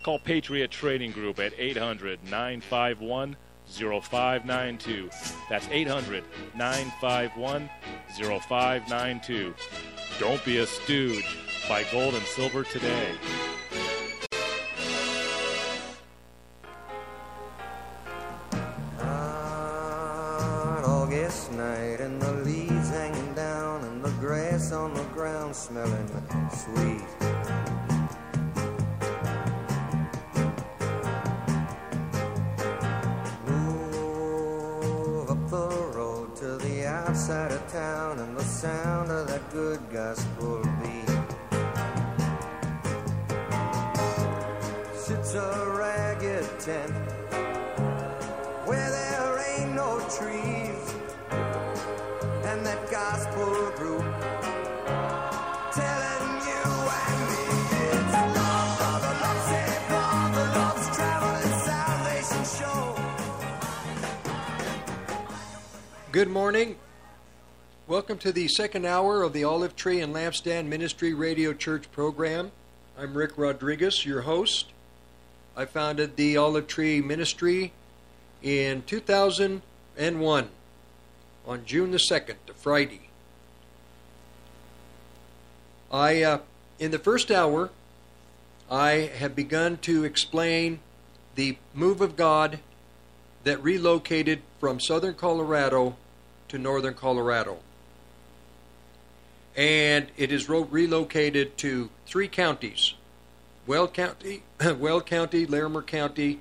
Call 0.04 0.18
Patriot 0.20 0.70
Trading 0.70 1.12
Group 1.12 1.38
at 1.38 1.52
800 1.58 2.24
951 2.24 3.36
0592. 3.68 5.10
That's 5.50 5.68
800 5.68 6.24
951 6.54 7.68
0592. 8.16 9.54
Don't 10.18 10.42
be 10.46 10.58
a 10.58 10.66
stooge. 10.66 11.36
Buy 11.68 11.84
gold 11.92 12.14
and 12.14 12.24
silver 12.24 12.64
today. 12.64 13.12
August 21.28 21.52
night 21.52 22.00
and 22.00 22.22
the 22.22 22.32
leaves 22.32 22.88
hanging 22.88 23.34
down 23.34 23.84
and 23.84 24.02
the 24.02 24.10
grass 24.12 24.72
on 24.72 24.94
the 24.94 25.02
ground 25.12 25.54
smelling 25.54 26.08
sweet. 26.56 27.04
Move 33.46 35.30
up 35.30 35.50
the 35.50 35.68
road 35.94 36.34
to 36.34 36.56
the 36.56 36.86
outside 36.86 37.52
of 37.52 37.70
town 37.70 38.20
and 38.20 38.34
the 38.34 38.44
sound 38.44 39.10
of 39.10 39.28
that 39.28 39.50
good 39.50 39.80
gospel 39.90 40.62
beat. 40.80 41.10
Sits 44.94 45.34
a 45.34 45.74
ragged 45.76 46.58
tent 46.58 46.97
Good 66.10 66.30
morning. 66.30 66.76
Welcome 67.86 68.16
to 68.20 68.32
the 68.32 68.48
second 68.48 68.86
hour 68.86 69.22
of 69.22 69.34
the 69.34 69.44
Olive 69.44 69.76
Tree 69.76 70.00
and 70.00 70.14
Lampstand 70.14 70.64
Ministry 70.64 71.12
Radio 71.12 71.52
Church 71.52 71.92
program. 71.92 72.50
I'm 72.98 73.12
Rick 73.12 73.32
Rodriguez, 73.36 74.06
your 74.06 74.22
host. 74.22 74.72
I 75.54 75.66
founded 75.66 76.16
the 76.16 76.38
Olive 76.38 76.66
Tree 76.66 77.02
Ministry 77.02 77.72
in 78.42 78.84
2001 78.84 80.48
on 81.46 81.64
June 81.66 81.90
the 81.90 81.98
2nd, 81.98 82.36
a 82.48 82.54
Friday. 82.54 83.10
I, 85.92 86.22
uh, 86.22 86.38
in 86.78 86.90
the 86.90 86.98
first 86.98 87.30
hour, 87.30 87.68
I 88.70 89.10
have 89.18 89.36
begun 89.36 89.76
to 89.82 90.04
explain 90.04 90.78
the 91.34 91.58
move 91.74 92.00
of 92.00 92.16
God 92.16 92.60
that 93.44 93.62
relocated 93.62 94.40
from 94.58 94.80
southern 94.80 95.14
Colorado 95.14 95.96
to 96.48 96.58
northern 96.58 96.94
Colorado. 96.94 97.58
And 99.56 100.06
it 100.16 100.30
is 100.30 100.48
ro- 100.48 100.62
relocated 100.62 101.56
to 101.58 101.90
three 102.06 102.28
counties 102.28 102.94
Weld 103.66 103.92
County, 103.92 104.42
Weld 104.78 105.06
County, 105.06 105.46
Larimer 105.46 105.82
County, 105.82 106.40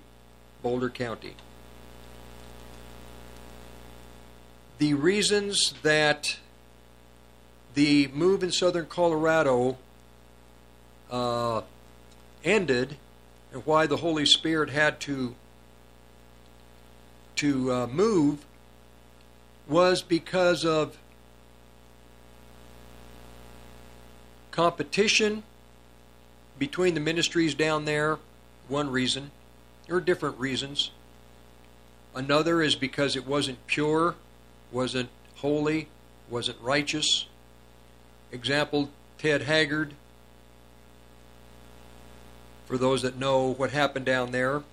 Boulder 0.61 0.89
County. 0.89 1.35
The 4.77 4.93
reasons 4.93 5.73
that 5.81 6.37
the 7.73 8.07
move 8.13 8.43
in 8.43 8.51
southern 8.51 8.85
Colorado 8.85 9.77
uh, 11.11 11.61
ended 12.43 12.97
and 13.51 13.65
why 13.65 13.87
the 13.87 13.97
Holy 13.97 14.25
Spirit 14.25 14.69
had 14.69 14.99
to 15.01 15.35
to 17.37 17.71
uh, 17.71 17.87
move 17.87 18.45
was 19.67 20.01
because 20.01 20.65
of 20.65 20.97
competition 24.51 25.43
between 26.57 26.93
the 26.93 26.99
ministries 26.99 27.53
down 27.53 27.85
there. 27.85 28.17
One 28.67 28.89
reason. 28.89 29.31
There 29.85 29.95
are 29.95 30.01
different 30.01 30.39
reasons. 30.39 30.91
Another 32.15 32.61
is 32.61 32.75
because 32.75 33.15
it 33.15 33.27
wasn't 33.27 33.65
pure, 33.67 34.15
wasn't 34.71 35.09
holy, 35.35 35.87
wasn't 36.29 36.59
righteous. 36.59 37.27
Example 38.31 38.89
Ted 39.17 39.43
Haggard. 39.43 39.93
For 42.65 42.77
those 42.77 43.03
that 43.03 43.17
know 43.17 43.53
what 43.53 43.71
happened 43.71 44.05
down 44.05 44.31
there. 44.31 44.63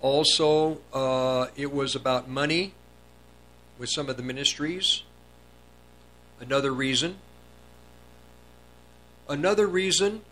Also, 0.00 0.80
uh, 0.94 1.48
it 1.56 1.72
was 1.72 1.94
about 1.94 2.28
money 2.28 2.72
with 3.78 3.90
some 3.90 4.08
of 4.08 4.16
the 4.16 4.22
ministries. 4.22 5.02
Another 6.40 6.72
reason. 6.72 7.16
Another 9.28 9.66
reason 9.66 10.22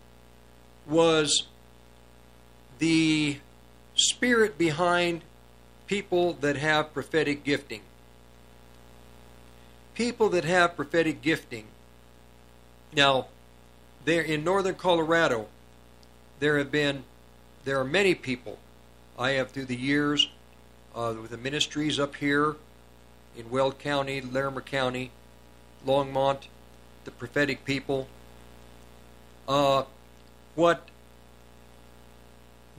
was 0.87 1.47
the 2.79 3.37
spirit 3.95 4.57
behind 4.57 5.21
people 5.85 6.33
that 6.33 6.55
have 6.55 6.91
prophetic 6.93 7.43
gifting. 7.43 7.81
People 9.93 10.29
that 10.29 10.45
have 10.45 10.75
prophetic 10.75 11.21
gifting. 11.21 11.65
Now, 12.95 13.27
there 14.05 14.21
in 14.21 14.43
northern 14.43 14.75
Colorado, 14.75 15.47
there 16.39 16.57
have 16.57 16.71
been 16.71 17.03
there 17.65 17.79
are 17.79 17.85
many 17.85 18.15
people 18.15 18.57
I 19.19 19.31
have 19.31 19.51
through 19.51 19.65
the 19.65 19.75
years 19.75 20.29
uh, 20.95 21.13
with 21.21 21.31
the 21.31 21.37
ministries 21.37 21.99
up 21.99 22.15
here 22.15 22.55
in 23.37 23.49
Weld 23.49 23.77
County, 23.77 24.21
Larimer 24.21 24.61
County, 24.61 25.11
Longmont, 25.85 26.47
the 27.03 27.11
prophetic 27.11 27.65
people. 27.65 28.07
Uh, 29.45 29.83
what 30.55 30.87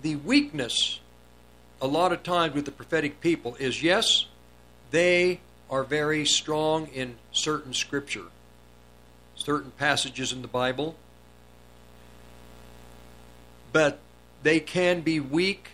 the 0.00 0.16
weakness 0.16 1.00
a 1.82 1.86
lot 1.86 2.10
of 2.10 2.22
times 2.22 2.54
with 2.54 2.64
the 2.64 2.70
prophetic 2.70 3.20
people 3.20 3.54
is 3.56 3.82
yes, 3.82 4.26
they 4.90 5.40
are 5.68 5.84
very 5.84 6.24
strong 6.24 6.86
in 6.88 7.16
certain 7.32 7.74
scripture, 7.74 8.26
certain 9.34 9.72
passages 9.72 10.32
in 10.32 10.40
the 10.40 10.48
Bible, 10.48 10.96
but 13.72 13.98
they 14.42 14.58
can 14.58 15.02
be 15.02 15.20
weak 15.20 15.68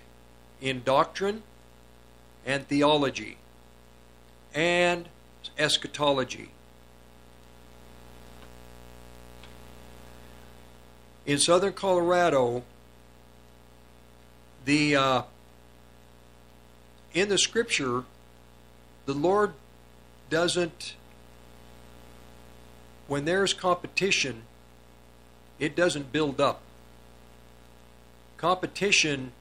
in 0.61 0.83
doctrine 0.83 1.43
and 2.45 2.67
theology 2.69 3.37
and 4.55 5.09
eschatology. 5.59 6.51
In 11.27 11.39
southern 11.39 11.73
Colorado, 11.73 12.63
the 14.65 14.97
uh, 14.97 15.23
in 17.13 17.29
the 17.29 17.39
scripture, 17.39 18.05
the 19.07 19.15
Lord 19.15 19.53
doesn't 20.31 20.95
when 23.09 23.25
there's 23.25 23.55
competition, 23.55 24.43
it 25.59 25.77
doesn't 25.77 26.13
build 26.13 26.41
up. 26.41 26.61
Competition 28.37 29.33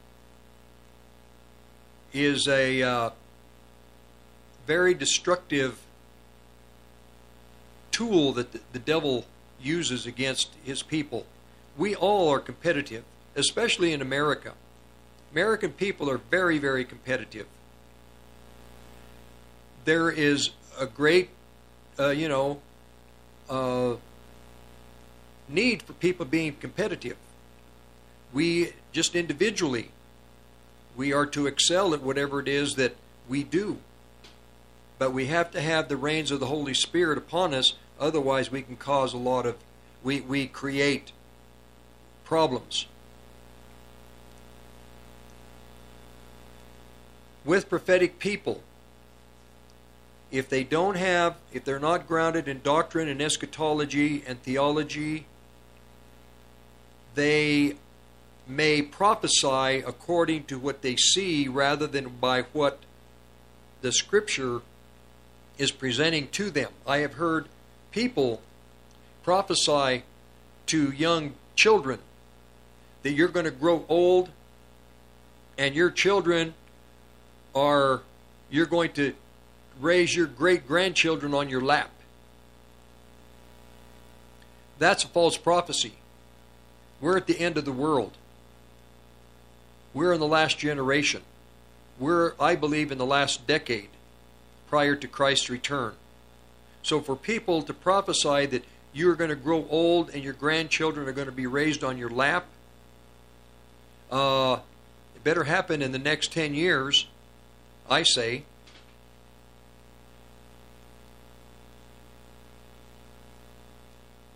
is 2.12 2.46
a 2.48 2.82
uh, 2.82 3.10
very 4.66 4.94
destructive 4.94 5.78
tool 7.90 8.32
that 8.32 8.52
the, 8.52 8.60
the 8.72 8.78
devil 8.78 9.24
uses 9.60 10.06
against 10.06 10.50
his 10.64 10.82
people. 10.82 11.26
We 11.76 11.94
all 11.94 12.28
are 12.28 12.40
competitive, 12.40 13.04
especially 13.34 13.92
in 13.92 14.00
America. 14.00 14.52
American 15.32 15.72
people 15.72 16.10
are 16.10 16.18
very, 16.18 16.58
very 16.58 16.84
competitive. 16.84 17.46
There 19.84 20.10
is 20.10 20.50
a 20.78 20.86
great, 20.86 21.30
uh, 21.98 22.08
you 22.08 22.28
know, 22.28 22.60
uh, 23.48 23.96
need 25.48 25.82
for 25.82 25.92
people 25.94 26.26
being 26.26 26.54
competitive. 26.56 27.16
We 28.32 28.72
just 28.92 29.14
individually, 29.14 29.90
we 30.96 31.12
are 31.12 31.26
to 31.26 31.46
excel 31.46 31.94
at 31.94 32.02
whatever 32.02 32.40
it 32.40 32.48
is 32.48 32.74
that 32.74 32.96
we 33.28 33.42
do. 33.42 33.78
But 34.98 35.12
we 35.12 35.26
have 35.26 35.50
to 35.50 35.60
have 35.60 35.88
the 35.88 35.96
reins 35.96 36.30
of 36.30 36.40
the 36.40 36.46
Holy 36.46 36.74
Spirit 36.74 37.18
upon 37.18 37.52
us, 37.52 37.74
otherwise, 38.00 38.50
we 38.50 38.62
can 38.62 38.76
cause 38.76 39.12
a 39.12 39.18
lot 39.18 39.44
of, 39.44 39.56
we, 40.02 40.20
we 40.20 40.46
create 40.46 41.12
problems. 42.24 42.86
With 47.44 47.68
prophetic 47.68 48.18
people, 48.18 48.62
if 50.32 50.48
they 50.48 50.64
don't 50.64 50.96
have, 50.96 51.36
if 51.52 51.64
they're 51.64 51.78
not 51.78 52.08
grounded 52.08 52.48
in 52.48 52.60
doctrine 52.62 53.08
and 53.08 53.20
eschatology 53.20 54.24
and 54.26 54.42
theology, 54.42 55.26
they 57.14 57.76
may 58.46 58.80
prophesy 58.82 59.82
according 59.86 60.44
to 60.44 60.58
what 60.58 60.82
they 60.82 60.96
see 60.96 61.48
rather 61.48 61.86
than 61.86 62.08
by 62.08 62.42
what 62.52 62.80
the 63.80 63.92
scripture 63.92 64.60
is 65.58 65.70
presenting 65.70 66.28
to 66.28 66.50
them. 66.50 66.70
I 66.86 66.98
have 66.98 67.14
heard 67.14 67.48
people 67.90 68.42
prophesy 69.22 70.04
to 70.66 70.90
young 70.92 71.34
children 71.54 71.98
that 73.02 73.12
you're 73.12 73.28
going 73.28 73.44
to 73.44 73.50
grow 73.50 73.84
old 73.88 74.30
and 75.58 75.74
your 75.74 75.90
children 75.90 76.54
are 77.54 78.02
you're 78.50 78.66
going 78.66 78.92
to 78.92 79.14
raise 79.80 80.14
your 80.14 80.26
great 80.26 80.66
grandchildren 80.68 81.34
on 81.34 81.48
your 81.48 81.60
lap. 81.60 81.90
That's 84.78 85.04
a 85.04 85.08
false 85.08 85.36
prophecy. 85.36 85.94
We're 87.00 87.16
at 87.16 87.26
the 87.26 87.38
end 87.40 87.56
of 87.56 87.64
the 87.64 87.72
world. 87.72 88.12
We're 89.96 90.12
in 90.12 90.20
the 90.20 90.26
last 90.26 90.58
generation. 90.58 91.22
We're, 91.98 92.34
I 92.38 92.54
believe, 92.54 92.92
in 92.92 92.98
the 92.98 93.06
last 93.06 93.46
decade 93.46 93.88
prior 94.68 94.94
to 94.94 95.08
Christ's 95.08 95.48
return. 95.48 95.94
So 96.82 97.00
for 97.00 97.16
people 97.16 97.62
to 97.62 97.72
prophesy 97.72 98.44
that 98.44 98.62
you're 98.92 99.14
going 99.14 99.30
to 99.30 99.36
grow 99.36 99.66
old 99.70 100.10
and 100.10 100.22
your 100.22 100.34
grandchildren 100.34 101.08
are 101.08 101.12
going 101.12 101.28
to 101.28 101.32
be 101.32 101.46
raised 101.46 101.82
on 101.82 101.96
your 101.96 102.10
lap, 102.10 102.44
uh, 104.12 104.58
it 105.14 105.24
better 105.24 105.44
happen 105.44 105.80
in 105.80 105.92
the 105.92 105.98
next 105.98 106.30
10 106.30 106.52
years, 106.52 107.06
I 107.88 108.02
say. 108.02 108.42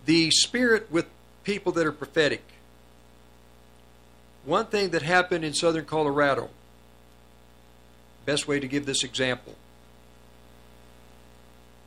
The 0.06 0.30
spirit 0.30 0.90
with 0.90 1.04
people 1.44 1.70
that 1.72 1.86
are 1.86 1.92
prophetic. 1.92 2.44
One 4.50 4.66
thing 4.66 4.90
that 4.90 5.02
happened 5.02 5.44
in 5.44 5.54
southern 5.54 5.84
Colorado, 5.84 6.50
best 8.26 8.48
way 8.48 8.58
to 8.58 8.66
give 8.66 8.84
this 8.84 9.04
example. 9.04 9.54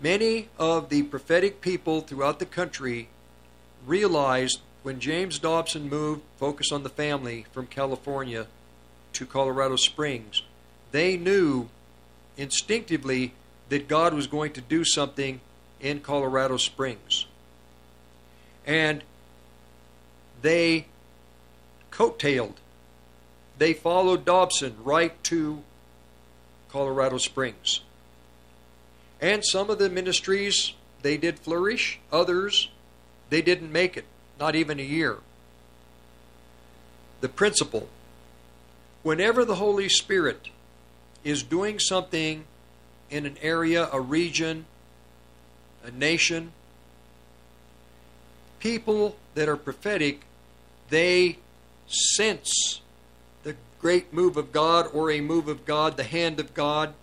Many 0.02 0.48
of 0.58 0.88
the 0.88 1.04
prophetic 1.04 1.60
people 1.60 2.00
throughout 2.00 2.40
the 2.40 2.46
country 2.46 3.10
realized 3.86 4.62
when 4.82 5.02
James 5.02 5.40
Dobson 5.40 5.90
moved, 5.90 6.22
Focus 6.38 6.72
on 6.72 6.84
the 6.84 6.90
Family, 6.90 7.46
from 7.52 7.68
California 7.68 8.48
to 9.12 9.26
Colorado 9.26 9.76
Springs, 9.76 10.44
they 10.94 11.18
knew 11.18 11.68
instinctively 12.38 13.34
that 13.68 13.90
God 13.90 14.14
was 14.14 14.26
going 14.26 14.54
to 14.54 14.62
do 14.62 14.86
something 14.86 15.42
in 15.82 16.00
Colorado 16.00 16.56
Springs. 16.56 17.26
And 18.66 19.04
they 20.42 20.86
coattailed. 21.94 22.56
They 23.58 23.74
followed 23.74 24.26
Dobson 24.26 24.76
right 24.84 25.24
to 25.26 25.62
Colorado 26.70 27.18
Springs. 27.18 27.82
And 29.22 29.46
some 29.46 29.70
of 29.70 29.80
the 29.80 29.90
ministries, 29.90 30.74
they 31.04 31.18
did 31.18 31.40
flourish. 31.40 32.00
Others, 32.12 32.70
they 33.30 33.42
didn't 33.42 33.72
make 33.72 33.96
it, 33.96 34.06
not 34.40 34.56
even 34.56 34.80
a 34.80 34.84
year. 34.84 35.20
The 37.22 37.30
principle 37.30 37.88
whenever 39.04 39.46
the 39.46 39.56
Holy 39.56 39.90
Spirit 39.90 40.50
is 41.24 41.44
doing 41.44 41.78
something 41.78 42.46
in 43.10 43.26
an 43.26 43.38
area, 43.42 43.88
a 43.92 44.02
region, 44.02 44.66
a 45.84 45.92
nation, 45.92 46.52
people 48.60 49.18
that 49.36 49.48
are 49.48 49.58
prophetic, 49.58 50.22
they 50.90 51.38
sense 51.88 52.82
the 53.44 53.56
great 53.80 54.14
move 54.14 54.38
of 54.38 54.52
God 54.52 54.88
or 54.94 55.12
a 55.12 55.22
move 55.22 55.48
of 55.48 55.66
God, 55.66 55.98
the 55.98 56.04
hand 56.04 56.40
of 56.40 56.54
God, 56.54 56.94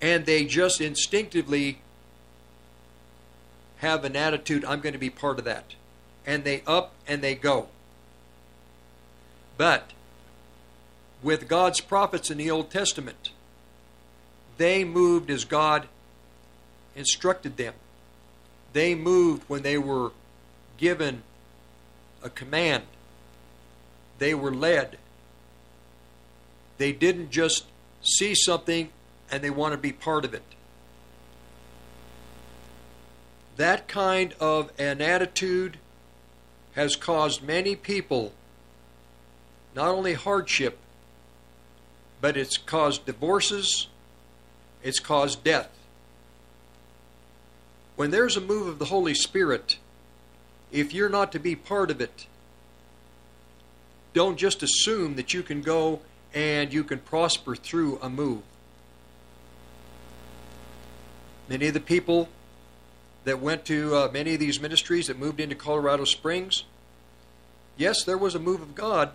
and 0.00 0.26
they 0.26 0.44
just 0.44 0.80
instinctively 0.80 1.80
have 3.78 4.04
an 4.04 4.16
attitude, 4.16 4.64
I'm 4.64 4.80
going 4.80 4.92
to 4.92 4.98
be 4.98 5.10
part 5.10 5.38
of 5.38 5.44
that. 5.44 5.74
And 6.26 6.44
they 6.44 6.62
up 6.66 6.92
and 7.06 7.22
they 7.22 7.34
go. 7.34 7.68
But 9.56 9.92
with 11.22 11.48
God's 11.48 11.80
prophets 11.80 12.30
in 12.30 12.38
the 12.38 12.50
Old 12.50 12.70
Testament, 12.70 13.30
they 14.58 14.84
moved 14.84 15.30
as 15.30 15.44
God 15.44 15.86
instructed 16.94 17.56
them. 17.56 17.74
They 18.72 18.94
moved 18.94 19.44
when 19.48 19.62
they 19.62 19.78
were 19.78 20.12
given 20.76 21.22
a 22.22 22.30
command. 22.30 22.84
They 24.18 24.34
were 24.34 24.52
led. 24.52 24.98
They 26.78 26.92
didn't 26.92 27.30
just 27.30 27.64
see 28.02 28.34
something 28.34 28.90
and 29.30 29.42
they 29.42 29.50
want 29.50 29.72
to 29.72 29.78
be 29.78 29.92
part 29.92 30.24
of 30.24 30.34
it. 30.34 30.42
That 33.56 33.88
kind 33.88 34.34
of 34.40 34.70
an 34.78 35.00
attitude 35.02 35.78
has 36.72 36.96
caused 36.96 37.42
many 37.42 37.76
people 37.76 38.32
not 39.74 39.88
only 39.88 40.14
hardship, 40.14 40.78
but 42.20 42.36
it's 42.36 42.56
caused 42.56 43.06
divorces, 43.06 43.88
it's 44.82 44.98
caused 44.98 45.44
death. 45.44 45.70
When 47.96 48.10
there's 48.10 48.36
a 48.36 48.40
move 48.40 48.66
of 48.66 48.78
the 48.78 48.86
Holy 48.86 49.14
Spirit, 49.14 49.76
if 50.72 50.94
you're 50.94 51.08
not 51.08 51.32
to 51.32 51.38
be 51.38 51.56
part 51.56 51.90
of 51.90 52.00
it, 52.00 52.26
don't 54.12 54.36
just 54.36 54.62
assume 54.62 55.16
that 55.16 55.32
you 55.34 55.42
can 55.42 55.62
go 55.62 56.00
and 56.34 56.72
you 56.72 56.84
can 56.84 56.98
prosper 56.98 57.56
through 57.56 57.98
a 58.02 58.08
move. 58.08 58.42
Many 61.48 61.68
of 61.68 61.74
the 61.74 61.80
people 61.80 62.28
that 63.24 63.40
went 63.40 63.64
to 63.66 63.94
uh, 63.94 64.10
many 64.12 64.34
of 64.34 64.40
these 64.40 64.60
ministries 64.60 65.08
that 65.08 65.18
moved 65.18 65.40
into 65.40 65.54
Colorado 65.54 66.04
Springs, 66.04 66.64
yes, 67.76 68.04
there 68.04 68.18
was 68.18 68.34
a 68.34 68.38
move 68.38 68.62
of 68.62 68.74
God, 68.74 69.12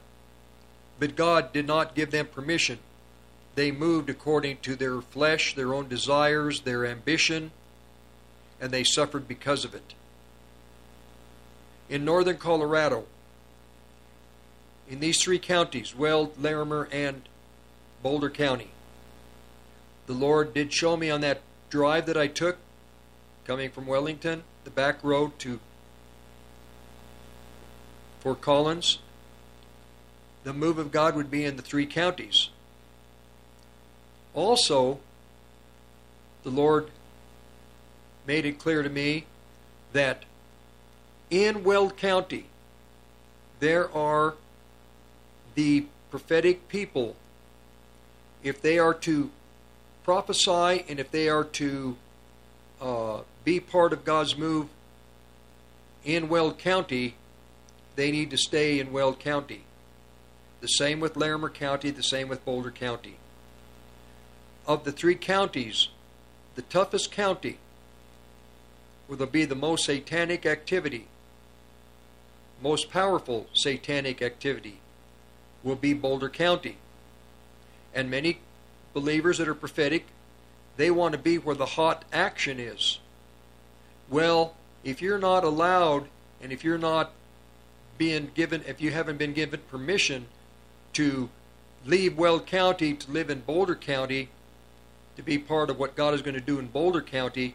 but 1.00 1.16
God 1.16 1.54
did 1.54 1.66
not 1.66 1.96
give 1.96 2.12
them 2.12 2.28
permission. 2.28 2.80
They 3.56 3.72
moved 3.72 4.10
according 4.10 4.58
to 4.64 4.76
their 4.76 5.02
flesh, 5.02 5.56
their 5.56 5.74
own 5.74 5.88
desires, 5.88 6.62
their 6.62 6.86
ambition, 6.86 7.52
and 8.60 8.72
they 8.72 8.84
suffered 8.84 9.28
because 9.28 9.64
of 9.64 9.74
it. 9.74 9.94
In 11.90 12.04
northern 12.04 12.38
Colorado, 12.38 13.06
in 14.90 15.00
these 15.00 15.22
three 15.22 15.40
counties, 15.40 15.96
Weld, 15.96 16.42
Larimer, 16.42 16.88
and 16.92 17.24
Boulder 18.02 18.30
County, 18.30 18.70
the 20.08 20.14
Lord 20.14 20.54
did 20.54 20.74
show 20.74 20.98
me 20.98 21.10
on 21.10 21.22
that 21.22 21.42
drive 21.70 22.06
that 22.06 22.18
I 22.18 22.28
took 22.28 22.58
coming 23.46 23.70
from 23.70 23.86
Wellington, 23.86 24.44
the 24.64 24.72
back 24.72 25.04
road 25.04 25.38
to 25.40 25.60
Fort 28.20 28.42
Collins, 28.42 29.00
the 30.44 30.54
move 30.54 30.80
of 30.80 30.92
God 30.92 31.16
would 31.16 31.30
be 31.30 31.44
in 31.44 31.58
the 31.58 31.62
three 31.62 31.86
counties. 31.86 32.50
Also, 34.34 35.00
the 36.44 36.50
Lord 36.50 36.90
made 38.26 38.46
it 38.46 38.58
clear 38.58 38.82
to 38.82 38.90
me 38.90 39.26
that 39.94 40.24
in 41.36 41.66
Weld 41.66 41.98
County 41.98 42.46
there 43.60 43.92
are 43.94 44.36
the 45.56 45.86
prophetic 46.10 46.68
people. 46.70 47.16
If 48.44 48.62
they 48.62 48.80
are 48.80 48.94
to 48.94 49.32
prophesy 50.04 50.86
and 50.88 51.00
if 51.00 51.12
they 51.12 51.28
are 51.28 51.44
to 51.44 51.98
uh, 52.82 53.20
be 53.44 53.60
part 53.60 53.92
of 53.92 54.06
God's 54.06 54.38
move 54.38 54.68
in 56.04 56.30
Weld 56.30 56.58
County, 56.58 57.16
they 57.96 58.12
need 58.12 58.30
to 58.32 58.38
stay 58.38 58.80
in 58.80 58.92
Weld 58.92 59.20
County. 59.20 59.64
The 60.62 60.68
same 60.68 61.00
with 61.00 61.18
Larimer 61.18 61.50
County, 61.50 61.90
the 61.90 62.04
same 62.04 62.30
with 62.30 62.46
Boulder 62.46 62.72
County. 62.72 63.16
Of 64.68 64.84
the 64.84 64.92
three 64.92 65.16
counties, 65.16 65.90
the 66.56 66.62
toughest 66.62 67.12
county 67.12 67.58
where 69.08 69.18
there'll 69.18 69.32
be 69.32 69.46
the 69.46 69.56
most 69.56 69.86
satanic 69.86 70.46
activity, 70.46 71.08
most 72.66 72.90
powerful 72.90 73.46
satanic 73.54 74.24
activity, 74.24 74.80
will 75.64 75.76
be 75.76 75.94
Boulder 75.94 76.30
County. 76.30 76.78
And 77.94 78.10
many 78.10 78.40
believers 78.92 79.38
that 79.38 79.48
are 79.48 79.54
prophetic, 79.54 80.08
they 80.76 80.90
want 80.90 81.12
to 81.12 81.20
be 81.20 81.38
where 81.38 81.56
the 81.56 81.68
hot 81.78 82.06
action 82.12 82.60
is. 82.60 82.98
Well, 84.10 84.56
if 84.84 85.00
you're 85.00 85.20
not 85.20 85.44
allowed 85.44 86.08
and 86.42 86.52
if 86.52 86.64
you're 86.64 86.80
not 86.80 87.12
being 88.00 88.32
given, 88.34 88.64
if 88.68 88.82
you 88.82 88.90
haven't 88.90 89.18
been 89.18 89.34
given 89.34 89.60
permission 89.70 90.26
to 90.94 91.30
leave 91.86 92.18
Weld 92.18 92.48
County 92.48 92.96
to 92.96 93.12
live 93.12 93.30
in 93.30 93.42
Boulder 93.42 93.76
County, 93.76 94.30
to 95.18 95.22
be 95.22 95.38
part 95.38 95.70
of 95.70 95.78
what 95.78 95.96
God 95.96 96.16
is 96.16 96.24
going 96.24 96.34
to 96.34 96.42
do 96.42 96.58
in 96.58 96.66
Boulder 96.66 97.04
County, 97.04 97.54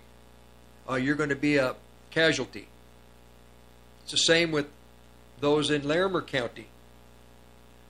uh, 0.89 0.95
you're 0.95 1.17
going 1.17 1.31
to 1.31 1.43
be 1.51 1.57
a 1.57 1.75
casualty. 2.13 2.69
It's 4.05 4.13
the 4.13 4.19
same 4.19 4.53
with 4.53 4.67
those 5.41 5.71
in 5.71 5.87
Larimer 5.87 6.23
County. 6.23 6.67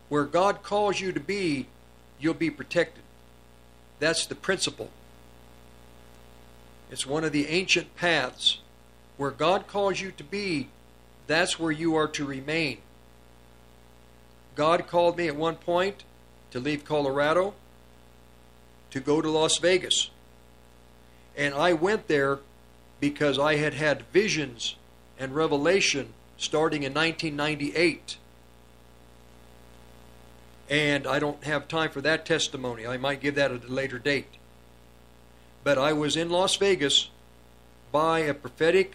Where 0.08 0.24
God 0.24 0.62
calls 0.62 1.00
you 1.00 1.12
to 1.12 1.20
be, 1.20 1.66
you'll 2.18 2.34
be 2.34 2.50
protected. 2.50 3.02
That's 3.98 4.26
the 4.26 4.34
principle. 4.34 4.90
It's 6.90 7.06
one 7.06 7.24
of 7.24 7.32
the 7.32 7.46
ancient 7.48 7.94
paths. 7.96 8.58
Where 9.16 9.30
God 9.30 9.66
calls 9.66 10.00
you 10.00 10.10
to 10.12 10.24
be, 10.24 10.68
that's 11.26 11.58
where 11.58 11.70
you 11.70 11.94
are 11.94 12.08
to 12.08 12.24
remain. 12.24 12.78
God 14.56 14.86
called 14.88 15.16
me 15.16 15.28
at 15.28 15.36
one 15.36 15.56
point 15.56 16.04
to 16.50 16.58
leave 16.58 16.84
Colorado 16.84 17.54
to 18.90 19.00
go 19.00 19.20
to 19.20 19.30
Las 19.30 19.58
Vegas. 19.58 20.10
And 21.36 21.54
I 21.54 21.72
went 21.72 22.08
there 22.08 22.40
because 22.98 23.38
I 23.38 23.56
had 23.56 23.74
had 23.74 24.02
visions 24.12 24.76
and 25.18 25.34
revelation 25.34 26.12
starting 26.40 26.82
in 26.84 26.94
1998. 26.94 28.16
And 30.70 31.06
I 31.06 31.18
don't 31.18 31.44
have 31.44 31.68
time 31.68 31.90
for 31.90 32.00
that 32.00 32.24
testimony. 32.24 32.86
I 32.86 32.96
might 32.96 33.20
give 33.20 33.34
that 33.34 33.52
at 33.52 33.64
a 33.64 33.68
later 33.68 33.98
date. 33.98 34.38
But 35.62 35.76
I 35.76 35.92
was 35.92 36.16
in 36.16 36.30
Las 36.30 36.56
Vegas 36.56 37.10
by 37.92 38.20
a 38.20 38.32
prophetic 38.32 38.94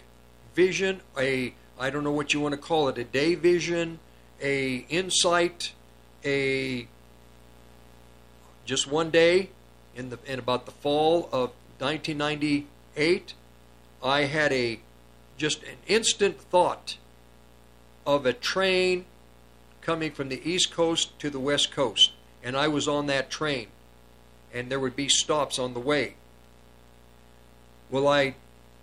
vision, 0.54 1.02
a 1.16 1.54
I 1.78 1.90
don't 1.90 2.02
know 2.02 2.10
what 2.10 2.34
you 2.34 2.40
want 2.40 2.54
to 2.54 2.60
call 2.60 2.88
it, 2.88 2.98
a 2.98 3.04
day 3.04 3.36
vision, 3.36 4.00
a 4.42 4.86
insight, 4.88 5.72
a 6.24 6.88
just 8.64 8.90
one 8.90 9.10
day 9.10 9.50
in 9.94 10.10
the 10.10 10.18
in 10.26 10.40
about 10.40 10.66
the 10.66 10.72
fall 10.72 11.28
of 11.30 11.50
1998, 11.78 13.34
I 14.02 14.22
had 14.22 14.52
a 14.52 14.80
just 15.36 15.62
an 15.62 15.76
instant 15.86 16.40
thought 16.40 16.96
of 18.06 18.24
a 18.24 18.32
train 18.32 19.04
coming 19.82 20.12
from 20.12 20.28
the 20.28 20.48
east 20.48 20.72
coast 20.72 21.18
to 21.18 21.30
the 21.30 21.40
west 21.40 21.72
coast, 21.72 22.12
and 22.42 22.56
I 22.56 22.68
was 22.68 22.88
on 22.88 23.06
that 23.06 23.30
train, 23.30 23.68
and 24.54 24.70
there 24.70 24.80
would 24.80 24.96
be 24.96 25.08
stops 25.08 25.58
on 25.58 25.74
the 25.74 25.80
way. 25.80 26.14
Well, 27.90 28.08
I 28.08 28.34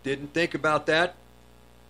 didn't 0.03 0.33
think 0.33 0.53
about 0.53 0.85
that. 0.87 1.15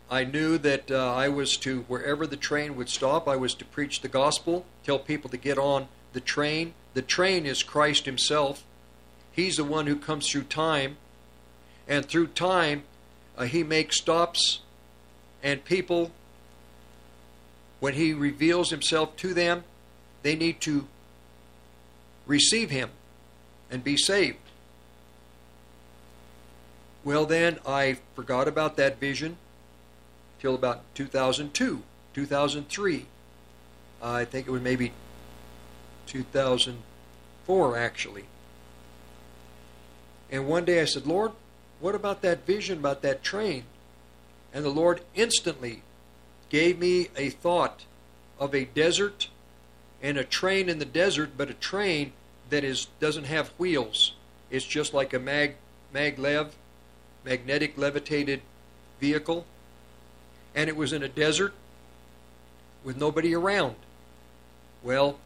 I 0.10 0.23
knew 0.23 0.57
that 0.60 0.91
uh, 0.91 1.14
I 1.14 1.30
was 1.30 1.57
to, 1.57 1.81
wherever 1.88 2.27
the 2.27 2.38
train 2.38 2.76
would 2.76 2.89
stop, 2.89 3.27
I 3.27 3.35
was 3.35 3.55
to 3.55 3.65
preach 3.65 4.01
the 4.01 4.07
gospel, 4.07 4.65
tell 4.84 4.99
people 4.99 5.30
to 5.31 5.38
get 5.38 5.57
on 5.57 5.88
the 6.14 6.22
train. 6.22 6.73
The 6.93 7.01
train 7.01 7.45
is 7.45 7.64
Christ 7.64 8.05
Himself. 8.05 8.64
He's 9.31 9.55
the 9.55 9.64
one 9.64 9.88
who 9.88 9.95
comes 9.95 10.30
through 10.30 10.43
time. 10.43 10.97
And 11.88 12.05
through 12.05 12.27
time, 12.27 12.84
uh, 13.38 13.45
He 13.45 13.64
makes 13.64 13.97
stops, 13.97 14.60
and 15.41 15.65
people, 15.65 16.11
when 17.84 17.95
He 17.95 18.14
reveals 18.14 18.69
Himself 18.69 19.18
to 19.18 19.34
them, 19.34 19.65
they 20.22 20.38
need 20.38 20.61
to 20.61 20.88
receive 22.26 22.69
Him 22.69 22.91
and 23.69 23.84
be 23.84 23.97
saved. 23.97 24.38
Well, 27.03 27.26
then 27.26 27.60
I 27.68 27.97
forgot 28.15 28.47
about 28.47 28.77
that 28.77 29.01
vision 29.01 29.35
till 30.39 30.55
about 30.55 30.84
2002, 30.95 31.84
2003. 32.14 33.05
Uh, 34.01 34.10
I 34.10 34.23
think 34.23 34.47
it 34.47 34.51
was 34.51 34.61
maybe 34.61 34.93
2004, 36.05 37.77
actually. 37.77 38.23
And 40.31 40.47
one 40.47 40.64
day 40.64 40.81
I 40.81 40.85
said, 40.85 41.05
Lord, 41.05 41.34
what 41.81 41.95
about 41.95 42.22
that 42.22 42.45
vision 42.45 42.77
about 42.77 43.01
that 43.01 43.23
train? 43.23 43.65
And 44.53 44.64
the 44.64 44.69
Lord 44.69 45.01
instantly 45.15 45.81
gave 46.54 46.78
me 46.78 47.10
a 47.18 47.32
thought 47.32 47.84
of 48.40 48.54
a 48.54 48.64
desert 48.64 49.28
and 50.04 50.20
a 50.20 50.24
train 50.24 50.70
in 50.70 50.78
the 50.78 50.86
desert, 50.86 51.32
but 51.36 51.50
a 51.50 51.54
train 51.56 52.14
that 52.52 52.64
is 52.64 52.86
doesn't 53.00 53.24
have 53.24 53.48
wheels. 53.58 54.14
It's 54.52 54.64
just 54.64 54.94
like 54.94 55.14
a 55.14 55.20
mag 55.20 55.56
maglev, 55.92 56.52
magnetic 57.26 57.76
levitated 57.76 58.42
vehicle. 59.00 59.48
And 60.54 60.70
it 60.70 60.78
was 60.78 60.94
in 60.94 61.02
a 61.02 61.08
desert 61.08 61.56
with 62.84 62.98
nobody 62.98 63.34
around. 63.34 63.76
Well, 64.84 65.18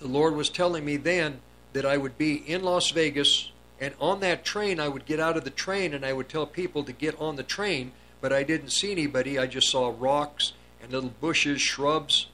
the 0.00 0.08
Lord 0.08 0.34
was 0.34 0.50
telling 0.50 0.84
me 0.84 0.96
then 0.96 1.38
that 1.72 1.86
I 1.86 1.98
would 1.98 2.18
be 2.18 2.34
in 2.34 2.64
Las 2.64 2.90
Vegas, 2.90 3.52
and 3.80 3.94
on 4.00 4.18
that 4.20 4.44
train, 4.44 4.80
I 4.80 4.88
would 4.88 5.06
get 5.06 5.20
out 5.20 5.36
of 5.36 5.44
the 5.44 5.50
train 5.50 5.94
and 5.94 6.04
I 6.04 6.12
would 6.12 6.28
tell 6.28 6.46
people 6.46 6.82
to 6.82 6.92
get 6.92 7.20
on 7.20 7.36
the 7.36 7.44
train, 7.44 7.92
but 8.20 8.32
I 8.32 8.42
didn't 8.42 8.70
see 8.70 8.92
anybody. 8.92 9.38
I 9.38 9.46
just 9.46 9.70
saw 9.70 9.94
rocks 9.96 10.52
and 10.82 10.92
little 10.92 11.12
bushes, 11.20 11.60
shrubs. 11.60 12.28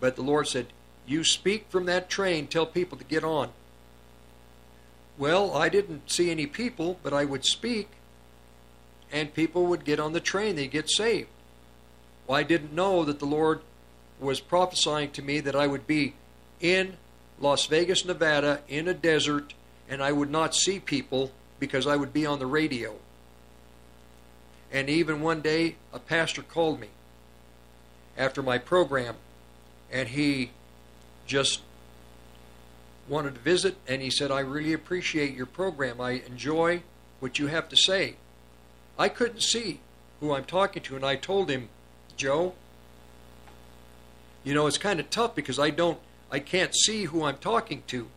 But 0.00 0.16
the 0.16 0.22
Lord 0.22 0.48
said, 0.48 0.66
You 1.06 1.24
speak 1.24 1.66
from 1.68 1.86
that 1.86 2.10
train, 2.10 2.46
tell 2.46 2.66
people 2.66 2.98
to 2.98 3.04
get 3.04 3.24
on. 3.24 3.50
Well, 5.16 5.56
I 5.56 5.68
didn't 5.68 6.10
see 6.10 6.30
any 6.30 6.46
people, 6.46 6.98
but 7.02 7.12
I 7.12 7.24
would 7.24 7.44
speak, 7.44 7.88
and 9.12 9.32
people 9.32 9.66
would 9.66 9.84
get 9.84 10.00
on 10.00 10.12
the 10.12 10.20
train, 10.20 10.56
they'd 10.56 10.70
get 10.70 10.90
saved. 10.90 11.28
Well, 12.26 12.38
I 12.38 12.42
didn't 12.42 12.72
know 12.72 13.04
that 13.04 13.20
the 13.20 13.26
Lord 13.26 13.60
was 14.18 14.40
prophesying 14.40 15.10
to 15.12 15.22
me 15.22 15.40
that 15.40 15.54
I 15.54 15.66
would 15.66 15.86
be 15.86 16.14
in 16.60 16.96
Las 17.38 17.66
Vegas, 17.66 18.04
Nevada, 18.04 18.60
in 18.68 18.88
a 18.88 18.94
desert, 18.94 19.54
and 19.88 20.02
I 20.02 20.12
would 20.12 20.30
not 20.30 20.54
see 20.54 20.80
people 20.80 21.30
because 21.60 21.86
I 21.86 21.96
would 21.96 22.12
be 22.12 22.26
on 22.26 22.38
the 22.38 22.46
radio. 22.46 22.96
And 24.72 24.90
even 24.90 25.20
one 25.20 25.40
day, 25.40 25.76
a 25.92 25.98
pastor 25.98 26.42
called 26.42 26.80
me 26.80 26.88
after 28.16 28.42
my 28.42 28.58
program, 28.58 29.16
and 29.90 30.08
he 30.08 30.50
just 31.26 31.60
wanted 33.08 33.34
to 33.34 33.40
visit, 33.40 33.76
and 33.86 34.02
he 34.02 34.10
said, 34.10 34.30
I 34.30 34.40
really 34.40 34.72
appreciate 34.72 35.34
your 35.34 35.46
program. 35.46 36.00
I 36.00 36.22
enjoy 36.26 36.82
what 37.20 37.38
you 37.38 37.48
have 37.48 37.68
to 37.68 37.76
say. 37.76 38.16
I 38.98 39.08
couldn't 39.08 39.42
see 39.42 39.80
who 40.20 40.32
I'm 40.32 40.44
talking 40.44 40.82
to, 40.84 40.96
and 40.96 41.04
I 41.04 41.16
told 41.16 41.50
him, 41.50 41.68
Joe, 42.16 42.54
you 44.44 44.54
know, 44.54 44.66
it's 44.66 44.78
kind 44.78 45.00
of 45.00 45.10
tough 45.10 45.34
because 45.34 45.58
I 45.58 45.70
don't, 45.70 45.98
I 46.30 46.38
can't 46.38 46.74
see 46.74 47.04
who 47.04 47.24
I'm 47.24 47.38
talking 47.38 47.82
to. 47.88 48.08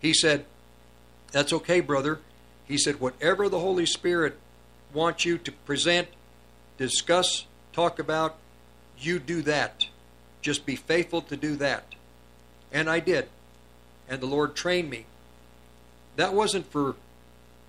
He 0.00 0.14
said, 0.14 0.44
That's 1.32 1.52
okay, 1.52 1.80
brother. 1.80 2.20
He 2.70 2.78
said, 2.78 3.00
Whatever 3.00 3.48
the 3.48 3.58
Holy 3.58 3.84
Spirit 3.84 4.38
wants 4.94 5.24
you 5.24 5.38
to 5.38 5.50
present, 5.50 6.06
discuss, 6.78 7.46
talk 7.72 7.98
about, 7.98 8.36
you 8.96 9.18
do 9.18 9.42
that. 9.42 9.88
Just 10.40 10.66
be 10.66 10.76
faithful 10.76 11.20
to 11.22 11.36
do 11.36 11.56
that. 11.56 11.96
And 12.70 12.88
I 12.88 13.00
did. 13.00 13.28
And 14.08 14.20
the 14.20 14.26
Lord 14.26 14.54
trained 14.54 14.88
me. 14.88 15.06
That 16.14 16.32
wasn't 16.32 16.70
for 16.70 16.94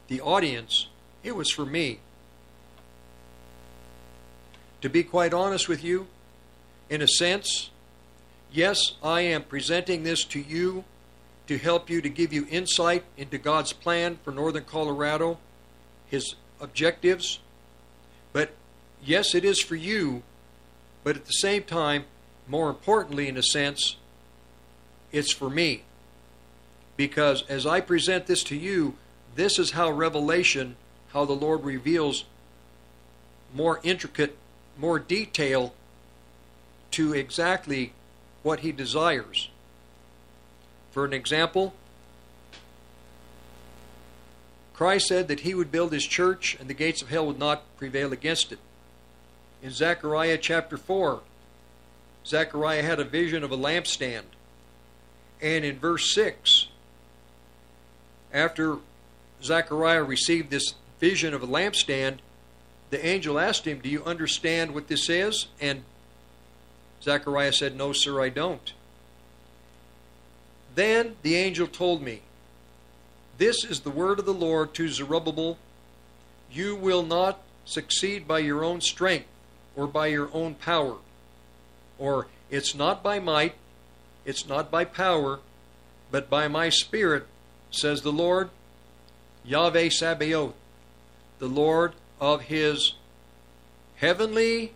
the 0.08 0.22
audience, 0.22 0.88
it 1.24 1.36
was 1.36 1.50
for 1.50 1.66
me. 1.66 1.98
To 4.82 4.90
be 4.90 5.04
quite 5.04 5.34
honest 5.34 5.68
with 5.68 5.84
you, 5.84 6.06
in 6.92 7.02
a 7.02 7.08
sense, 7.08 7.72
yes, 8.52 8.94
I 9.02 9.22
am 9.22 9.42
presenting 9.42 10.04
this 10.04 10.24
to 10.26 10.40
you 10.40 10.84
to 11.52 11.58
help 11.58 11.90
you 11.90 12.00
to 12.00 12.08
give 12.08 12.32
you 12.32 12.48
insight 12.50 13.04
into 13.18 13.38
God's 13.38 13.74
plan 13.74 14.18
for 14.24 14.32
Northern 14.32 14.64
Colorado, 14.64 15.38
His 16.10 16.36
objectives. 16.62 17.40
But 18.32 18.54
yes, 19.04 19.36
it 19.36 19.44
is 19.44 19.60
for 19.60 19.76
you, 19.76 20.24
but 21.04 21.18
at 21.18 21.26
the 21.26 21.34
same 21.34 21.64
time, 21.64 22.06
more 22.48 22.70
importantly, 22.70 23.28
in 23.28 23.36
a 23.36 23.44
sense, 23.44 23.98
it's 25.12 25.34
for 25.34 25.50
me. 25.50 25.84
Because 26.96 27.44
as 27.50 27.66
I 27.66 27.82
present 27.82 28.28
this 28.28 28.46
to 28.46 28.56
you, 28.56 28.96
this 29.36 29.60
is 29.60 29.72
how 29.72 29.92
revelation, 29.92 30.78
how 31.12 31.26
the 31.26 31.34
Lord 31.34 31.66
reveals 31.66 32.24
more 33.54 33.82
intricate, 33.84 34.38
more 34.78 35.00
detail 35.00 35.74
to 36.92 37.14
exactly 37.14 37.92
what 38.42 38.62
He 38.62 38.72
desires. 38.72 39.51
For 40.92 41.06
an 41.06 41.14
example, 41.14 41.74
Christ 44.74 45.08
said 45.08 45.28
that 45.28 45.42
He 45.42 45.54
would 45.54 45.72
build 45.72 45.94
His 45.94 46.06
church 46.06 46.58
and 46.60 46.70
the 46.70 46.74
gates 46.74 47.02
of 47.02 47.10
hell 47.10 47.28
would 47.28 47.40
not 47.40 47.64
prevail 47.78 48.12
against 48.12 48.52
it. 48.52 48.60
In 49.64 49.72
Zechariah 49.72 50.38
chapter 50.38 50.78
4, 50.78 51.22
Zechariah 52.26 52.84
had 52.84 53.00
a 53.00 53.04
vision 53.04 53.44
of 53.44 53.52
a 53.52 53.58
lampstand. 53.58 54.24
And 55.42 55.66
in 55.66 55.80
verse 55.80 56.14
6, 56.14 56.68
after 58.34 58.78
Zechariah 59.44 60.04
received 60.04 60.52
this 60.52 60.76
vision 61.00 61.34
of 61.34 61.42
a 61.42 61.48
lampstand, 61.48 62.18
the 62.90 63.04
angel 63.06 63.40
asked 63.40 63.66
him, 63.66 63.80
Do 63.80 63.90
you 63.90 64.04
understand 64.04 64.74
what 64.74 64.88
this 64.88 65.10
is? 65.10 65.48
And 65.60 65.84
Zechariah 67.02 67.54
said, 67.54 67.76
No, 67.76 67.94
sir, 67.94 68.22
I 68.22 68.30
don't. 68.30 68.74
Then 70.76 71.16
the 71.22 71.36
angel 71.36 71.68
told 71.68 72.02
me, 72.02 72.22
This 73.38 73.64
is 73.64 73.82
the 73.82 73.90
word 73.90 74.20
of 74.20 74.26
the 74.26 74.34
Lord 74.34 74.74
to 74.76 74.88
Zerubbabel. 74.88 75.58
You 76.52 76.76
will 76.76 77.04
not 77.04 77.42
succeed 77.66 78.28
by 78.28 78.40
your 78.40 78.64
own 78.64 78.82
strength, 78.82 79.28
or 79.76 79.88
by 79.88 80.08
your 80.08 80.30
own 80.34 80.56
power. 80.56 80.98
Or 81.98 82.28
it's 82.50 82.76
not 82.76 83.04
by 83.04 83.20
might, 83.20 83.56
it's 84.26 84.48
not 84.48 84.72
by 84.72 84.86
power, 84.86 85.40
but 86.10 86.30
by 86.30 86.48
my 86.48 86.70
spirit, 86.70 87.28
says 87.70 88.02
the 88.02 88.12
Lord, 88.12 88.50
Yahweh 89.46 89.90
Sabaoth, 89.90 90.54
the 91.40 91.48
Lord 91.48 91.94
of 92.20 92.44
his 92.44 92.94
heavenly 93.96 94.74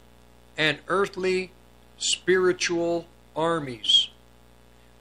and 0.57 0.79
earthly 0.87 1.51
spiritual 1.97 3.05
armies, 3.35 4.09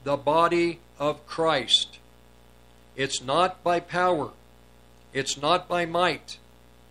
the 0.03 0.17
body 0.17 0.79
of 0.99 1.25
Christ. 1.27 1.99
It's 2.95 3.21
not 3.21 3.63
by 3.63 3.79
power, 3.79 4.29
it's 5.13 5.41
not 5.41 5.67
by 5.67 5.85
might 5.85 6.37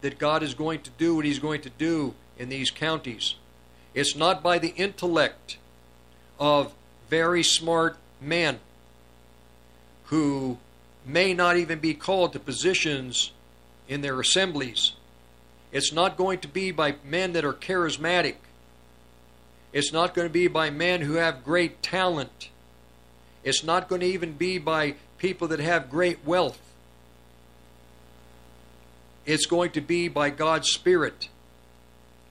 that 0.01 0.19
God 0.19 0.43
is 0.43 0.53
going 0.55 0.83
to 0.83 0.91
do 0.91 1.17
what 1.17 1.25
He's 1.25 1.39
going 1.39 1.63
to 1.63 1.71
do 1.71 2.15
in 2.39 2.51
these 2.51 2.71
counties. 2.71 3.37
It's 3.95 4.15
not 4.15 4.43
by 4.43 4.59
the 4.59 4.75
intellect 4.77 5.57
of 6.39 6.75
very 7.09 7.43
smart 7.43 7.97
men 8.21 8.59
who 10.07 10.59
may 11.07 11.33
not 11.33 11.57
even 11.57 11.79
be 11.79 11.95
called 11.95 12.33
to 12.33 12.39
positions 12.39 13.33
in 13.89 14.01
their 14.01 14.21
assemblies. 14.21 14.93
It's 15.73 15.93
not 15.93 16.17
going 16.17 16.41
to 16.41 16.49
be 16.49 16.71
by 16.71 16.97
men 17.05 17.33
that 17.33 17.45
are 17.45 17.53
charismatic. 17.53 18.37
It's 19.73 19.93
not 19.93 20.15
going 20.15 20.29
to 20.29 20.33
be 20.33 20.49
by 20.49 20.71
men 20.71 21.01
who 21.01 21.15
have 21.15 21.45
great 21.45 21.83
talent. 21.83 22.51
It's 23.45 23.63
not 23.63 23.89
going 23.89 24.01
to 24.01 24.07
even 24.07 24.33
be 24.33 24.59
by 24.59 24.95
people 25.19 25.49
that 25.49 25.61
have 25.61 25.91
great 25.91 26.25
wealth. 26.25 26.59
It's 29.27 29.47
going 29.47 29.71
to 29.73 29.81
be 29.81 30.09
by 30.09 30.31
God's 30.31 30.71
Spirit. 30.71 31.29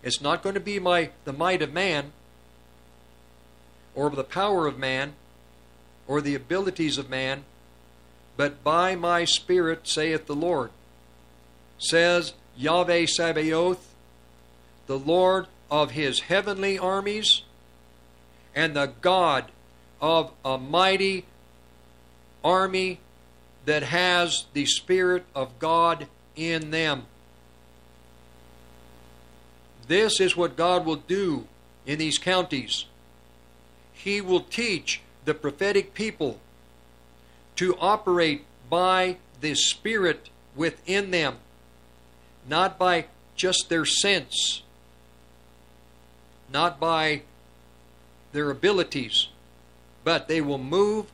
It's 0.02 0.22
not 0.22 0.44
going 0.44 0.56
to 0.56 0.60
be 0.60 0.80
by 0.80 1.12
the 1.24 1.34
might 1.34 1.62
of 1.62 1.72
man 1.72 2.12
or 3.96 4.10
the 4.10 4.24
power 4.24 4.68
of 4.68 4.78
man 4.78 5.14
or 6.08 6.20
the 6.20 6.36
abilities 6.36 6.98
of 6.98 7.10
man, 7.10 7.44
but 8.36 8.64
by 8.64 8.96
my 8.96 9.24
Spirit, 9.24 9.88
saith 9.88 10.26
the 10.26 10.36
Lord. 10.36 10.72
Says 11.78 12.34
Yahweh 12.58 13.06
Sabaoth, 13.06 13.94
the 14.88 15.00
Lord 15.00 15.48
of 15.70 15.92
his 15.92 16.22
heavenly 16.22 16.78
armies, 16.78 17.44
and 18.56 18.76
the 18.76 18.92
God 19.02 19.46
of 20.04 20.34
a 20.44 20.58
mighty 20.58 21.24
army 22.44 23.00
that 23.64 23.84
has 23.84 24.44
the 24.52 24.66
Spirit 24.66 25.24
of 25.34 25.58
God 25.60 26.08
in 26.36 26.72
them. 26.72 27.06
This 29.88 30.20
is 30.20 30.36
what 30.36 30.58
God 30.58 30.86
will 30.86 30.98
do 30.98 31.48
in 31.86 32.00
these 32.00 32.18
counties. 32.18 32.84
He 33.94 34.20
will 34.20 34.42
teach 34.42 35.02
the 35.24 35.34
prophetic 35.34 35.94
people 35.94 36.42
to 37.56 37.78
operate 37.80 38.44
by 38.70 39.16
the 39.40 39.56
Spirit 39.56 40.30
within 40.54 41.12
them, 41.12 41.38
not 42.46 42.78
by 42.78 43.06
just 43.38 43.70
their 43.70 43.86
sense, 43.86 44.64
not 46.52 46.78
by 46.78 47.22
their 48.34 48.52
abilities, 48.52 49.30
but 50.04 50.28
they 50.28 50.42
will 50.42 50.58
move 50.58 51.08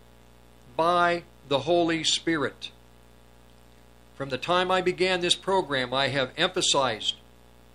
by 0.76 1.24
the 1.48 1.60
Holy 1.60 2.04
Spirit. 2.04 2.72
From 4.16 4.30
the 4.30 4.38
time 4.38 4.70
I 4.72 4.82
began 4.82 5.22
this 5.22 5.36
program, 5.36 5.94
I 5.94 6.10
have 6.10 6.32
emphasized, 6.38 7.16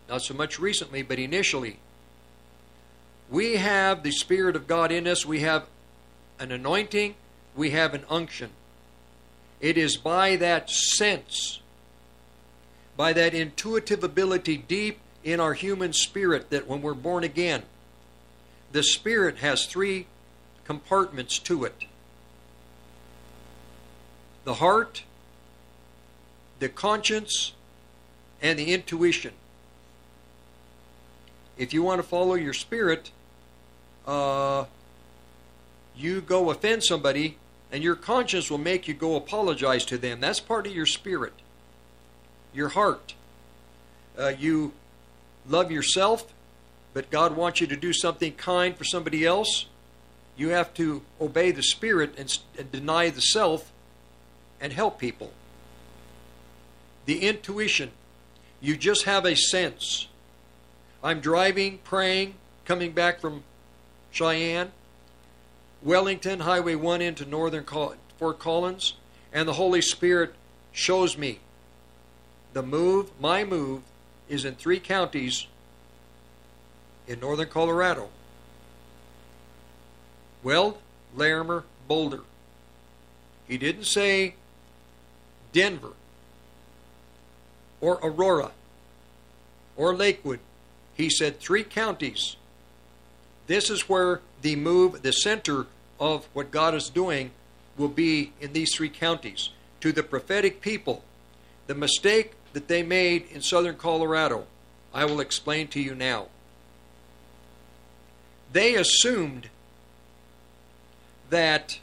not 0.08 0.22
so 0.22 0.34
much 0.34 0.58
recently, 0.58 1.02
but 1.02 1.18
initially, 1.18 1.78
we 3.30 3.56
have 3.56 4.02
the 4.02 4.10
Spirit 4.10 4.54
of 4.54 4.66
God 4.66 4.92
in 4.92 5.06
us. 5.06 5.24
We 5.24 5.40
have 5.40 5.64
an 6.38 6.52
anointing. 6.52 7.14
We 7.56 7.70
have 7.70 7.94
an 7.94 8.04
unction. 8.10 8.50
It 9.60 9.78
is 9.78 9.96
by 9.96 10.36
that 10.36 10.68
sense, 10.68 11.60
by 12.96 13.12
that 13.14 13.32
intuitive 13.32 14.04
ability 14.04 14.58
deep 14.58 14.98
in 15.22 15.40
our 15.40 15.54
human 15.54 15.92
spirit 15.92 16.50
that 16.50 16.66
when 16.66 16.82
we're 16.82 16.94
born 16.94 17.24
again, 17.24 17.62
the 18.72 18.82
Spirit 18.82 19.38
has 19.38 19.66
three 19.66 20.06
compartments 20.64 21.38
to 21.38 21.64
it 21.64 21.84
the 24.44 24.54
heart, 24.54 25.04
the 26.58 26.68
conscience, 26.68 27.52
and 28.42 28.58
the 28.58 28.74
intuition. 28.74 29.32
If 31.56 31.72
you 31.72 31.82
want 31.82 32.00
to 32.00 32.06
follow 32.06 32.34
your 32.34 32.52
spirit, 32.52 33.10
uh, 34.06 34.66
you 35.96 36.20
go 36.20 36.50
offend 36.50 36.84
somebody, 36.84 37.38
and 37.72 37.82
your 37.82 37.96
conscience 37.96 38.50
will 38.50 38.58
make 38.58 38.86
you 38.86 38.94
go 38.94 39.16
apologize 39.16 39.84
to 39.86 39.98
them. 39.98 40.20
That's 40.20 40.40
part 40.40 40.66
of 40.66 40.74
your 40.74 40.86
spirit, 40.86 41.32
your 42.52 42.68
heart. 42.68 43.14
Uh, 44.18 44.32
you 44.38 44.72
love 45.48 45.70
yourself, 45.70 46.32
but 46.92 47.10
God 47.10 47.34
wants 47.34 47.60
you 47.60 47.66
to 47.68 47.76
do 47.76 47.92
something 47.92 48.32
kind 48.32 48.76
for 48.76 48.84
somebody 48.84 49.24
else. 49.24 49.66
You 50.36 50.48
have 50.50 50.74
to 50.74 51.02
obey 51.20 51.50
the 51.50 51.62
spirit 51.62 52.14
and, 52.18 52.36
and 52.58 52.72
deny 52.72 53.10
the 53.10 53.20
self 53.20 53.72
and 54.60 54.72
help 54.72 54.98
people. 54.98 55.32
The 57.06 57.26
intuition, 57.26 57.90
you 58.60 58.76
just 58.76 59.04
have 59.04 59.24
a 59.24 59.36
sense. 59.36 60.08
I'm 61.02 61.20
driving, 61.20 61.78
praying, 61.84 62.34
coming 62.64 62.92
back 62.92 63.20
from 63.20 63.44
Cheyenne, 64.10 64.72
Wellington, 65.82 66.40
Highway 66.40 66.74
1 66.74 67.02
into 67.02 67.26
northern 67.26 67.64
Fort 67.64 68.38
Collins, 68.38 68.94
and 69.32 69.46
the 69.46 69.52
Holy 69.54 69.82
Spirit 69.82 70.34
shows 70.72 71.18
me 71.18 71.40
the 72.54 72.62
move, 72.62 73.10
my 73.20 73.44
move, 73.44 73.82
is 74.28 74.44
in 74.44 74.54
three 74.54 74.80
counties 74.80 75.46
in 77.06 77.20
northern 77.20 77.48
Colorado. 77.48 78.08
Weld, 80.44 80.78
Larimer, 81.16 81.64
Boulder. 81.88 82.20
He 83.48 83.58
didn't 83.58 83.84
say 83.86 84.34
Denver 85.52 85.92
or 87.80 87.98
Aurora 88.02 88.52
or 89.76 89.94
Lakewood. 89.94 90.40
He 90.94 91.10
said 91.10 91.40
three 91.40 91.64
counties. 91.64 92.36
This 93.46 93.70
is 93.70 93.88
where 93.88 94.20
the 94.42 94.56
move, 94.56 95.02
the 95.02 95.12
center 95.12 95.66
of 95.98 96.26
what 96.32 96.50
God 96.50 96.74
is 96.74 96.88
doing, 96.88 97.32
will 97.76 97.88
be 97.88 98.32
in 98.40 98.52
these 98.52 98.74
three 98.74 98.88
counties. 98.88 99.50
To 99.80 99.92
the 99.92 100.02
prophetic 100.02 100.60
people, 100.60 101.02
the 101.66 101.74
mistake 101.74 102.32
that 102.52 102.68
they 102.68 102.82
made 102.82 103.26
in 103.30 103.42
southern 103.42 103.76
Colorado, 103.76 104.46
I 104.92 105.04
will 105.04 105.20
explain 105.20 105.68
to 105.68 105.80
you 105.80 105.94
now. 105.94 106.28
They 108.52 108.76
assumed 108.76 109.48
that 111.34 111.80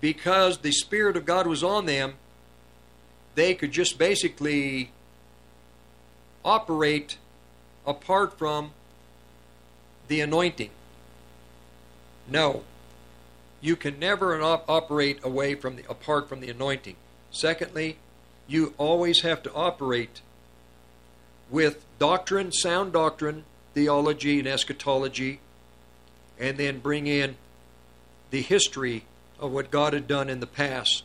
because 0.00 0.58
the 0.58 0.72
Spirit 0.72 1.16
of 1.16 1.24
God 1.24 1.46
was 1.46 1.62
on 1.62 1.86
them, 1.86 2.14
they 3.36 3.54
could 3.54 3.70
just 3.70 3.98
basically 3.98 4.90
operate 6.44 7.18
apart 7.86 8.36
from 8.36 8.72
the 10.08 10.20
anointing. 10.20 10.70
No. 12.26 12.64
You 13.60 13.76
can 13.76 14.00
never 14.00 14.42
op- 14.42 14.68
operate 14.68 15.20
away 15.22 15.54
from 15.54 15.76
the 15.76 15.84
apart 15.88 16.28
from 16.28 16.40
the 16.40 16.50
anointing. 16.50 16.96
Secondly, 17.30 17.98
you 18.48 18.74
always 18.76 19.20
have 19.20 19.40
to 19.44 19.54
operate 19.54 20.20
with 21.48 21.84
doctrine, 22.00 22.50
sound 22.50 22.92
doctrine, 22.92 23.44
theology 23.72 24.40
and 24.40 24.48
eschatology, 24.48 25.38
and 26.38 26.56
then 26.56 26.78
bring 26.78 27.06
in 27.06 27.36
the 28.30 28.42
history 28.42 29.04
of 29.38 29.52
what 29.52 29.70
God 29.70 29.92
had 29.92 30.06
done 30.06 30.28
in 30.28 30.40
the 30.40 30.46
past. 30.46 31.04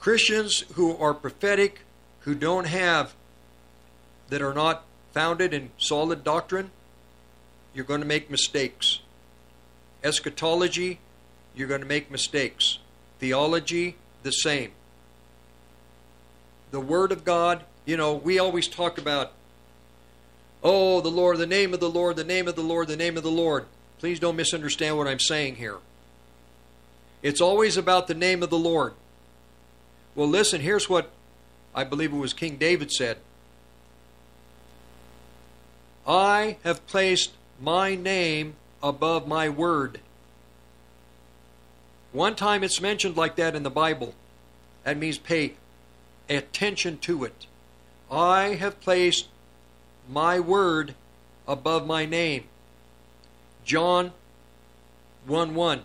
Christians 0.00 0.64
who 0.74 0.96
are 0.96 1.14
prophetic, 1.14 1.82
who 2.20 2.34
don't 2.34 2.66
have, 2.66 3.14
that 4.30 4.42
are 4.42 4.54
not 4.54 4.84
founded 5.12 5.54
in 5.54 5.70
solid 5.78 6.24
doctrine, 6.24 6.70
you're 7.72 7.84
going 7.84 8.00
to 8.00 8.06
make 8.06 8.30
mistakes. 8.30 8.98
Eschatology, 10.02 10.98
you're 11.54 11.68
going 11.68 11.82
to 11.82 11.86
make 11.86 12.10
mistakes. 12.10 12.78
Theology, 13.20 13.96
the 14.24 14.32
same. 14.32 14.72
The 16.72 16.80
Word 16.80 17.12
of 17.12 17.24
God, 17.24 17.62
you 17.84 17.96
know, 17.96 18.14
we 18.14 18.38
always 18.38 18.68
talk 18.68 18.98
about 18.98 19.32
Oh, 20.62 21.00
the 21.00 21.10
Lord, 21.10 21.38
the 21.38 21.46
name 21.46 21.74
of 21.74 21.80
the 21.80 21.90
Lord, 21.90 22.16
the 22.16 22.24
name 22.24 22.46
of 22.46 22.54
the 22.54 22.62
Lord, 22.62 22.86
the 22.86 22.96
name 22.96 23.16
of 23.16 23.24
the 23.24 23.30
Lord. 23.30 23.66
Please 23.98 24.20
don't 24.20 24.36
misunderstand 24.36 24.96
what 24.96 25.08
I'm 25.08 25.18
saying 25.18 25.56
here. 25.56 25.78
It's 27.20 27.40
always 27.40 27.76
about 27.76 28.06
the 28.06 28.14
name 28.14 28.42
of 28.42 28.50
the 28.50 28.58
Lord. 28.58 28.94
Well, 30.14 30.28
listen, 30.28 30.60
here's 30.60 30.88
what 30.88 31.10
I 31.74 31.84
believe 31.84 32.12
it 32.12 32.16
was 32.16 32.32
King 32.32 32.56
David 32.56 32.92
said 32.92 33.18
I 36.06 36.58
have 36.64 36.86
placed 36.86 37.32
my 37.60 37.94
name 37.94 38.54
above 38.82 39.26
my 39.26 39.48
word. 39.48 40.00
One 42.12 42.34
time 42.34 42.62
it's 42.62 42.80
mentioned 42.80 43.16
like 43.16 43.36
that 43.36 43.54
in 43.54 43.62
the 43.62 43.70
Bible. 43.70 44.14
That 44.84 44.98
means 44.98 45.16
pay 45.16 45.54
attention 46.28 46.98
to 46.98 47.24
it. 47.24 47.46
I 48.12 48.56
have 48.56 48.78
placed 48.82 49.28
my 50.06 50.38
word 50.38 50.94
above 51.48 51.86
my 51.86 52.04
name. 52.04 52.44
John 53.64 54.12
1 55.26 55.54
1. 55.54 55.82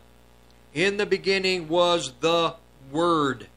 In 0.74 0.98
the 0.98 1.06
beginning 1.06 1.70
was 1.70 2.12
the 2.20 2.56
Word. 2.91 3.48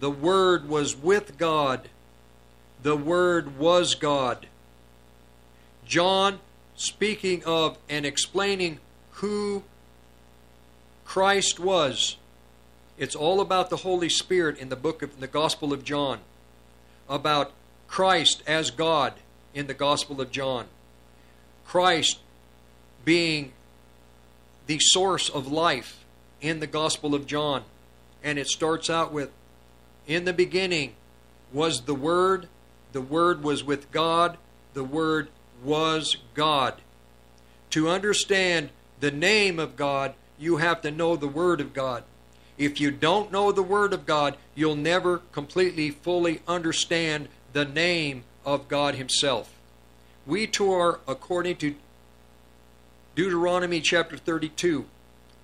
The 0.00 0.10
Word 0.10 0.66
was 0.66 0.96
with 0.96 1.36
God. 1.36 1.90
The 2.82 2.96
Word 2.96 3.58
was 3.58 3.94
God. 3.94 4.46
John, 5.86 6.40
speaking 6.76 7.44
of 7.44 7.76
and 7.88 8.06
explaining 8.06 8.78
who 9.12 9.62
Christ 11.04 11.60
was, 11.60 12.16
it's 12.96 13.14
all 13.14 13.42
about 13.42 13.68
the 13.68 13.78
Holy 13.78 14.08
Spirit 14.08 14.58
in 14.58 14.70
the 14.70 14.76
book 14.76 15.02
of 15.02 15.20
the 15.20 15.26
Gospel 15.26 15.72
of 15.74 15.84
John, 15.84 16.20
about 17.08 17.52
Christ 17.94 18.42
as 18.48 18.72
God 18.72 19.12
in 19.54 19.68
the 19.68 19.72
Gospel 19.72 20.20
of 20.20 20.32
John. 20.32 20.66
Christ 21.64 22.18
being 23.04 23.52
the 24.66 24.80
source 24.80 25.28
of 25.28 25.52
life 25.52 26.04
in 26.40 26.58
the 26.58 26.66
Gospel 26.66 27.14
of 27.14 27.24
John. 27.24 27.62
And 28.24 28.36
it 28.36 28.48
starts 28.48 28.90
out 28.90 29.12
with 29.12 29.30
In 30.08 30.24
the 30.24 30.32
beginning 30.32 30.94
was 31.52 31.82
the 31.82 31.94
Word, 31.94 32.48
the 32.90 33.00
Word 33.00 33.44
was 33.44 33.62
with 33.62 33.92
God, 33.92 34.38
the 34.72 34.82
Word 34.82 35.28
was 35.62 36.16
God. 36.34 36.74
To 37.70 37.88
understand 37.88 38.70
the 38.98 39.12
name 39.12 39.60
of 39.60 39.76
God, 39.76 40.14
you 40.36 40.56
have 40.56 40.82
to 40.82 40.90
know 40.90 41.14
the 41.14 41.28
Word 41.28 41.60
of 41.60 41.72
God. 41.72 42.02
If 42.58 42.80
you 42.80 42.90
don't 42.90 43.30
know 43.30 43.52
the 43.52 43.62
Word 43.62 43.92
of 43.92 44.04
God, 44.04 44.36
you'll 44.56 44.74
never 44.74 45.18
completely, 45.30 45.92
fully 45.92 46.40
understand 46.48 47.28
the 47.54 47.64
name 47.64 48.24
of 48.44 48.68
God 48.68 48.96
Himself. 48.96 49.54
We 50.26 50.46
too 50.46 50.72
are, 50.72 51.00
according 51.06 51.56
to 51.56 51.76
Deuteronomy 53.14 53.80
chapter 53.80 54.18
32, 54.18 54.84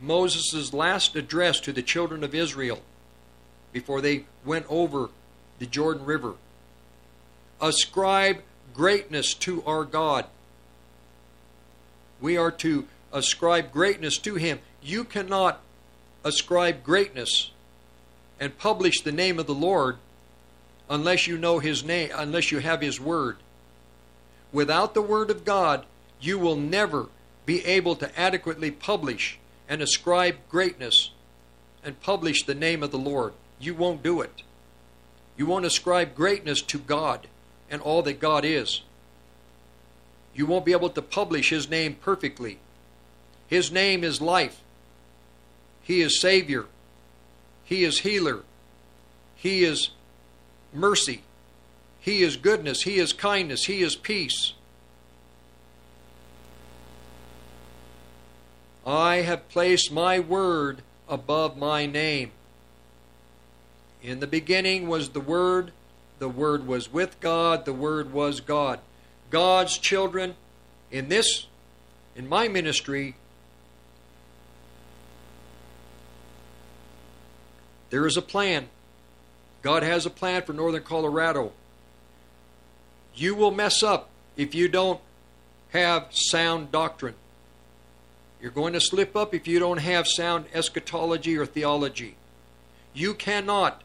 Moses' 0.00 0.72
last 0.72 1.14
address 1.14 1.60
to 1.60 1.72
the 1.72 1.82
children 1.82 2.24
of 2.24 2.34
Israel 2.34 2.80
before 3.72 4.00
they 4.00 4.24
went 4.44 4.66
over 4.68 5.10
the 5.60 5.66
Jordan 5.66 6.04
River. 6.04 6.34
Ascribe 7.60 8.38
greatness 8.74 9.32
to 9.34 9.62
our 9.64 9.84
God. 9.84 10.26
We 12.20 12.36
are 12.36 12.50
to 12.50 12.88
ascribe 13.12 13.70
greatness 13.70 14.18
to 14.18 14.34
Him. 14.34 14.58
You 14.82 15.04
cannot 15.04 15.60
ascribe 16.24 16.82
greatness 16.82 17.52
and 18.40 18.58
publish 18.58 19.00
the 19.00 19.12
name 19.12 19.38
of 19.38 19.46
the 19.46 19.54
Lord 19.54 19.98
unless 20.90 21.28
you 21.28 21.38
know 21.38 21.60
His 21.60 21.84
name, 21.84 22.10
unless 22.14 22.50
you 22.50 22.58
have 22.58 22.82
His 22.82 23.00
Word. 23.00 23.36
Without 24.52 24.92
the 24.92 25.00
Word 25.00 25.30
of 25.30 25.44
God, 25.44 25.86
you 26.20 26.38
will 26.38 26.56
never 26.56 27.06
be 27.46 27.64
able 27.64 27.94
to 27.96 28.20
adequately 28.20 28.70
publish 28.70 29.38
and 29.68 29.80
ascribe 29.80 30.36
greatness 30.50 31.12
and 31.84 32.00
publish 32.00 32.42
the 32.42 32.54
name 32.54 32.82
of 32.82 32.90
the 32.90 32.98
Lord. 32.98 33.32
You 33.60 33.74
won't 33.74 34.02
do 34.02 34.20
it. 34.20 34.42
You 35.36 35.46
won't 35.46 35.64
ascribe 35.64 36.14
greatness 36.14 36.60
to 36.62 36.78
God 36.78 37.28
and 37.70 37.80
all 37.80 38.02
that 38.02 38.20
God 38.20 38.44
is. 38.44 38.82
You 40.34 40.44
won't 40.44 40.64
be 40.64 40.72
able 40.72 40.90
to 40.90 41.02
publish 41.02 41.50
His 41.50 41.70
name 41.70 41.94
perfectly. 41.94 42.58
His 43.46 43.70
name 43.70 44.02
is 44.02 44.20
life. 44.20 44.60
He 45.82 46.02
is 46.02 46.20
Savior. 46.20 46.66
He 47.64 47.84
is 47.84 48.00
healer. 48.00 48.42
He 49.36 49.64
is 49.64 49.90
mercy. 50.72 51.22
He 52.00 52.22
is 52.22 52.36
goodness. 52.36 52.82
He 52.82 52.98
is 52.98 53.12
kindness. 53.12 53.66
He 53.66 53.82
is 53.82 53.94
peace. 53.94 54.54
I 58.86 59.16
have 59.16 59.48
placed 59.48 59.92
my 59.92 60.18
word 60.18 60.82
above 61.08 61.56
my 61.56 61.86
name. 61.86 62.32
In 64.02 64.20
the 64.20 64.26
beginning 64.26 64.88
was 64.88 65.10
the 65.10 65.20
Word, 65.20 65.72
the 66.18 66.28
Word 66.28 66.66
was 66.66 66.90
with 66.90 67.20
God, 67.20 67.66
the 67.66 67.74
Word 67.74 68.12
was 68.12 68.40
God. 68.40 68.80
God's 69.28 69.76
children 69.76 70.36
in 70.90 71.08
this, 71.08 71.46
in 72.16 72.28
my 72.28 72.48
ministry, 72.48 73.14
there 77.90 78.06
is 78.06 78.16
a 78.16 78.22
plan. 78.22 78.68
God 79.62 79.82
has 79.82 80.06
a 80.06 80.10
plan 80.10 80.42
for 80.42 80.52
Northern 80.52 80.82
Colorado. 80.82 81.52
You 83.14 83.34
will 83.34 83.50
mess 83.50 83.82
up 83.82 84.10
if 84.36 84.54
you 84.54 84.68
don't 84.68 85.00
have 85.70 86.08
sound 86.10 86.72
doctrine. 86.72 87.14
You're 88.40 88.50
going 88.50 88.72
to 88.72 88.80
slip 88.80 89.14
up 89.14 89.34
if 89.34 89.46
you 89.46 89.58
don't 89.58 89.78
have 89.78 90.08
sound 90.08 90.46
eschatology 90.54 91.36
or 91.36 91.44
theology. 91.44 92.16
You 92.94 93.14
cannot 93.14 93.82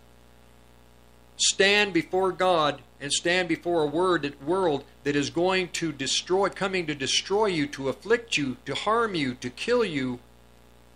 stand 1.38 1.94
before 1.94 2.32
God 2.32 2.82
and 3.02 3.12
stand 3.12 3.50
before 3.50 3.84
a 3.84 3.88
word, 3.88 4.36
world 4.46 4.86
that 5.04 5.16
is 5.16 5.30
going 5.30 5.68
to 5.70 5.92
destroy, 5.92 6.48
coming 6.50 6.88
to 6.88 6.96
destroy 6.96 7.48
you, 7.48 7.68
to 7.68 7.90
afflict 7.90 8.38
you, 8.38 8.56
to 8.66 8.74
harm 8.74 9.14
you, 9.14 9.36
to 9.36 9.50
kill 9.50 9.84
you, 9.84 10.20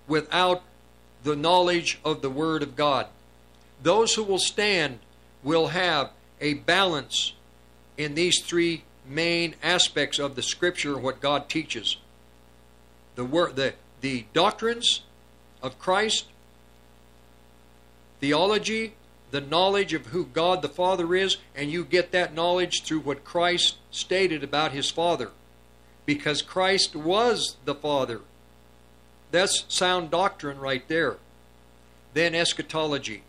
without 0.07 0.63
the 1.23 1.35
knowledge 1.35 1.99
of 2.03 2.21
the 2.21 2.29
Word 2.29 2.63
of 2.63 2.75
God. 2.75 3.07
Those 3.81 4.15
who 4.15 4.23
will 4.23 4.39
stand 4.39 4.99
will 5.43 5.67
have 5.67 6.11
a 6.41 6.55
balance 6.55 7.33
in 7.97 8.15
these 8.15 8.41
three 8.41 8.83
main 9.07 9.55
aspects 9.63 10.19
of 10.19 10.35
the 10.35 10.43
Scripture 10.43 10.97
what 10.97 11.21
God 11.21 11.49
teaches 11.49 11.97
the 13.15 13.25
word 13.25 13.57
the 13.57 13.73
the 14.01 14.25
doctrines 14.33 15.01
of 15.61 15.77
Christ, 15.77 16.25
theology, 18.21 18.93
the 19.31 19.41
knowledge 19.41 19.93
of 19.93 20.07
who 20.07 20.25
God 20.25 20.61
the 20.61 20.69
Father 20.69 21.13
is, 21.15 21.37
and 21.55 21.69
you 21.69 21.83
get 21.83 22.11
that 22.11 22.33
knowledge 22.33 22.83
through 22.83 23.01
what 23.01 23.25
Christ 23.25 23.75
stated 23.91 24.43
about 24.43 24.71
his 24.71 24.89
Father. 24.89 25.31
Because 26.05 26.41
Christ 26.41 26.95
was 26.95 27.57
the 27.65 27.75
Father. 27.75 28.21
That's 29.31 29.65
sound 29.67 30.09
doctrine 30.09 30.59
right 30.59 30.87
there. 30.87 31.17
Then 32.13 32.33
eschatology. 32.33 33.23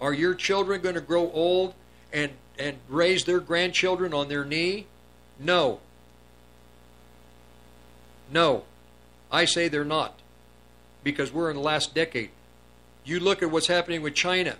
Are 0.00 0.12
your 0.12 0.34
children 0.34 0.80
going 0.80 0.94
to 0.94 1.00
grow 1.00 1.30
old 1.32 1.74
and, 2.12 2.32
and 2.58 2.78
raise 2.88 3.24
their 3.24 3.40
grandchildren 3.40 4.14
on 4.14 4.28
their 4.28 4.44
knee? 4.44 4.86
No. 5.38 5.80
No. 8.30 8.64
I 9.30 9.44
say 9.44 9.68
they're 9.68 9.84
not 9.84 10.18
because 11.02 11.32
we're 11.32 11.50
in 11.50 11.56
the 11.56 11.62
last 11.62 11.94
decade. 11.94 12.30
You 13.04 13.20
look 13.20 13.42
at 13.42 13.50
what's 13.50 13.66
happening 13.66 14.02
with 14.02 14.14
China, 14.14 14.56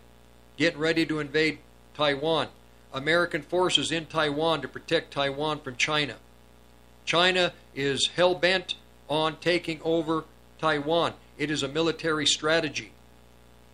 getting 0.57 0.79
ready 0.79 1.05
to 1.07 1.21
invade 1.21 1.59
Taiwan. 1.95 2.49
American 2.93 3.43
forces 3.43 3.93
in 3.93 4.07
Taiwan 4.07 4.63
to 4.63 4.69
protect 4.69 5.13
Taiwan 5.13 5.61
from 5.61 5.77
China. 5.77 6.17
China 7.05 7.53
is 7.75 8.11
hell 8.17 8.35
bent 8.35 8.75
on 9.09 9.37
taking 9.41 9.81
over 9.83 10.25
Taiwan. 10.59 11.15
It 11.37 11.51
is 11.51 11.63
a 11.63 11.69
military 11.69 12.27
strategy. 12.27 12.93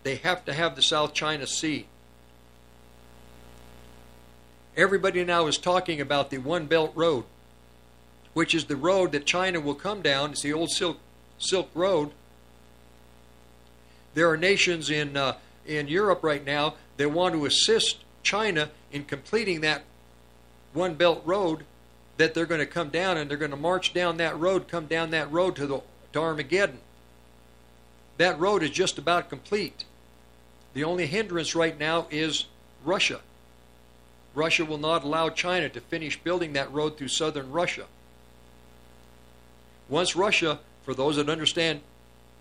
They 0.05 0.15
have 0.15 0.45
to 0.45 0.53
have 0.53 0.77
the 0.77 0.81
South 0.81 1.13
China 1.13 1.45
Sea. 1.45 1.87
Everybody 4.77 5.25
now 5.25 5.47
is 5.47 5.57
talking 5.57 5.99
about 5.99 6.29
the 6.29 6.37
One 6.37 6.67
Belt 6.67 6.93
Road 6.95 7.25
which 8.35 8.53
is 8.53 8.65
the 8.65 8.75
road 8.75 9.13
that 9.13 9.25
China 9.25 9.61
will 9.61 9.73
come 9.73 10.01
down. 10.01 10.31
It's 10.31 10.41
the 10.41 10.51
old 10.51 10.69
Silk, 10.69 10.99
Silk 11.39 11.69
Road. 11.73 12.11
There 14.13 14.29
are 14.29 14.35
nations 14.35 14.89
in, 14.89 15.15
uh, 15.15 15.37
in 15.65 15.87
Europe 15.87 16.21
right 16.21 16.45
now 16.45 16.75
that 16.97 17.09
want 17.11 17.33
to 17.33 17.45
assist 17.45 18.03
China 18.23 18.69
in 18.91 19.05
completing 19.05 19.61
that 19.61 19.83
One 20.73 20.95
Belt 20.95 21.21
Road 21.25 21.63
that 22.17 22.33
they're 22.33 22.45
going 22.45 22.59
to 22.59 22.65
come 22.65 22.89
down 22.89 23.15
and 23.15 23.29
they're 23.29 23.37
going 23.37 23.51
to 23.51 23.57
march 23.57 23.93
down 23.93 24.17
that 24.17 24.37
road, 24.37 24.67
come 24.67 24.85
down 24.85 25.11
that 25.11 25.31
road 25.31 25.55
to, 25.55 25.65
the, 25.65 25.81
to 26.11 26.19
Armageddon. 26.19 26.79
That 28.17 28.37
road 28.37 28.63
is 28.63 28.69
just 28.69 28.97
about 28.97 29.29
complete. 29.29 29.85
The 30.75 30.83
only 30.83 31.07
hindrance 31.07 31.55
right 31.55 31.79
now 31.79 32.05
is 32.11 32.45
Russia. 32.83 33.21
Russia 34.35 34.65
will 34.65 34.77
not 34.77 35.05
allow 35.05 35.29
China 35.29 35.69
to 35.69 35.79
finish 35.79 36.19
building 36.21 36.51
that 36.53 36.71
road 36.71 36.97
through 36.97 37.07
southern 37.07 37.49
Russia. 37.49 37.85
Once 39.87 40.17
Russia, 40.17 40.59
for 40.83 40.93
those 40.93 41.15
that 41.15 41.29
understand 41.29 41.79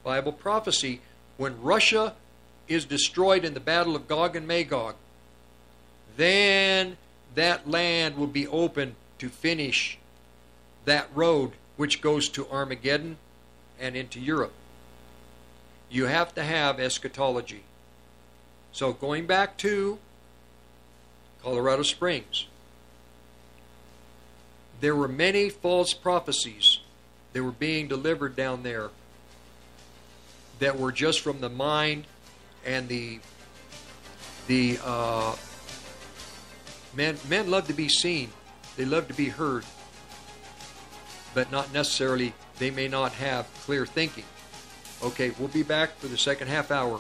Bible 0.03 0.33
prophecy, 0.33 1.01
when 1.37 1.63
Russia 1.63 2.15
is 2.67 2.85
destroyed 2.85 3.45
in 3.45 3.55
the 3.55 3.61
battle 3.61 3.95
of 3.95 4.09
Gog 4.09 4.35
and 4.35 4.49
Magog, 4.49 4.97
then 6.17 6.97
that 7.37 7.71
land 7.71 8.17
will 8.17 8.27
be 8.27 8.49
open 8.49 8.97
to 9.19 9.29
finish 9.29 9.97
that 10.87 11.09
road 11.15 11.53
which 11.77 12.01
goes 12.01 12.29
to 12.31 12.49
Armageddon 12.49 13.17
and 13.79 13.95
into 13.95 14.19
Europe. 14.19 14.53
You 15.89 16.07
have 16.07 16.35
to 16.35 16.43
have 16.43 16.81
eschatology. 16.81 17.63
So 18.75 18.93
going 18.93 19.27
back 19.27 19.57
to 19.59 19.99
Colorado 21.45 21.85
Springs, 21.85 22.49
there 24.81 24.97
were 24.97 25.07
many 25.07 25.49
false 25.49 25.95
prophecies 25.95 26.81
that 27.35 27.45
were 27.45 27.53
being 27.53 27.87
delivered 27.87 28.35
down 28.35 28.65
there 28.65 28.91
that 30.59 30.77
were 30.77 30.91
just 30.91 31.21
from 31.21 31.41
the 31.41 31.49
mind 31.49 32.09
and 32.67 32.89
the 32.89 33.21
the 34.49 34.81
uh, 34.85 35.37
men 36.97 37.17
men 37.29 37.49
love 37.53 37.69
to 37.69 37.75
be 37.75 37.89
seen. 37.89 38.31
They 38.77 38.85
love 38.85 39.07
to 39.07 39.15
be 39.15 39.29
heard 39.29 39.65
but 41.33 41.53
not 41.53 41.73
necessarily 41.73 42.35
they 42.59 42.73
may 42.73 42.89
not 42.89 43.13
have 43.13 43.47
clear 43.61 43.87
thinking. 43.87 44.25
Okay 45.01 45.31
we'll 45.39 45.47
be 45.47 45.63
back 45.63 45.97
for 45.99 46.09
the 46.09 46.19
second 46.19 46.49
half 46.49 46.73
hour 46.73 46.99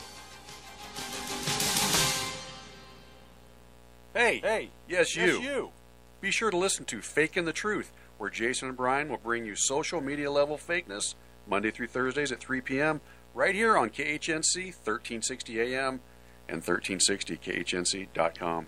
Hey, 4.14 4.38
hey, 4.38 4.70
yes, 4.88 5.16
you. 5.16 5.40
you. 5.40 5.70
Be 6.20 6.30
sure 6.30 6.52
to 6.52 6.56
listen 6.56 6.84
to 6.84 7.00
Faking 7.00 7.46
the 7.46 7.52
Truth, 7.52 7.90
where 8.16 8.30
Jason 8.30 8.68
and 8.68 8.76
Brian 8.76 9.08
will 9.08 9.16
bring 9.16 9.44
you 9.44 9.56
social 9.56 10.00
media 10.00 10.30
level 10.30 10.56
fakeness 10.56 11.16
Monday 11.48 11.72
through 11.72 11.88
Thursdays 11.88 12.30
at 12.30 12.38
3 12.38 12.60
p.m. 12.60 13.00
right 13.34 13.56
here 13.56 13.76
on 13.76 13.90
KHNC 13.90 14.66
1360 14.66 15.60
AM 15.60 15.98
and 16.48 16.62
1360KHNC.com. 16.62 18.66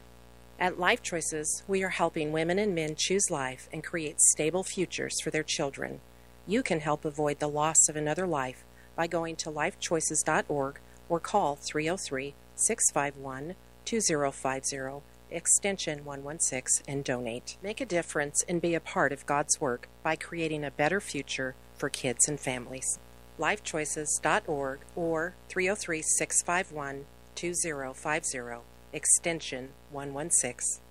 At 0.59 0.81
Life 0.81 1.05
Choices, 1.05 1.63
we 1.69 1.85
are 1.85 1.91
helping 1.91 2.33
women 2.33 2.59
and 2.59 2.75
men 2.75 2.97
choose 2.97 3.31
life 3.31 3.69
and 3.73 3.85
create 3.85 4.21
stable 4.21 4.65
futures 4.65 5.15
for 5.23 5.31
their 5.31 5.45
children. 5.45 6.01
You 6.49 6.65
can 6.65 6.81
help 6.81 7.05
avoid 7.05 7.39
the 7.39 7.47
loss 7.47 7.89
of 7.89 7.95
another 7.95 8.27
life 8.27 8.65
by 8.97 9.07
going 9.07 9.37
to 9.37 9.53
lifechoices.org 9.53 10.81
or 11.09 11.21
call 11.21 11.55
303 11.55 12.35
651 12.57 13.55
2050 13.85 15.16
extension 15.31 16.05
116 16.05 16.85
and 16.87 17.05
donate. 17.05 17.57
Make 17.63 17.81
a 17.81 17.87
difference 17.87 18.43
and 18.49 18.61
be 18.61 18.75
a 18.75 18.81
part 18.81 19.13
of 19.13 19.27
God's 19.27 19.61
work 19.61 19.89
by 20.03 20.17
creating 20.17 20.65
a 20.65 20.71
better 20.71 21.01
future 21.01 21.55
for 21.77 21.89
kids 21.89 22.29
and 22.29 22.39
families. 22.39 22.99
lifechoices.org 23.39 24.81
or 24.95 25.35
303 25.49 26.03
651 26.03 27.07
2050 27.35 28.63
extension 28.93 29.71
116. 29.91 30.83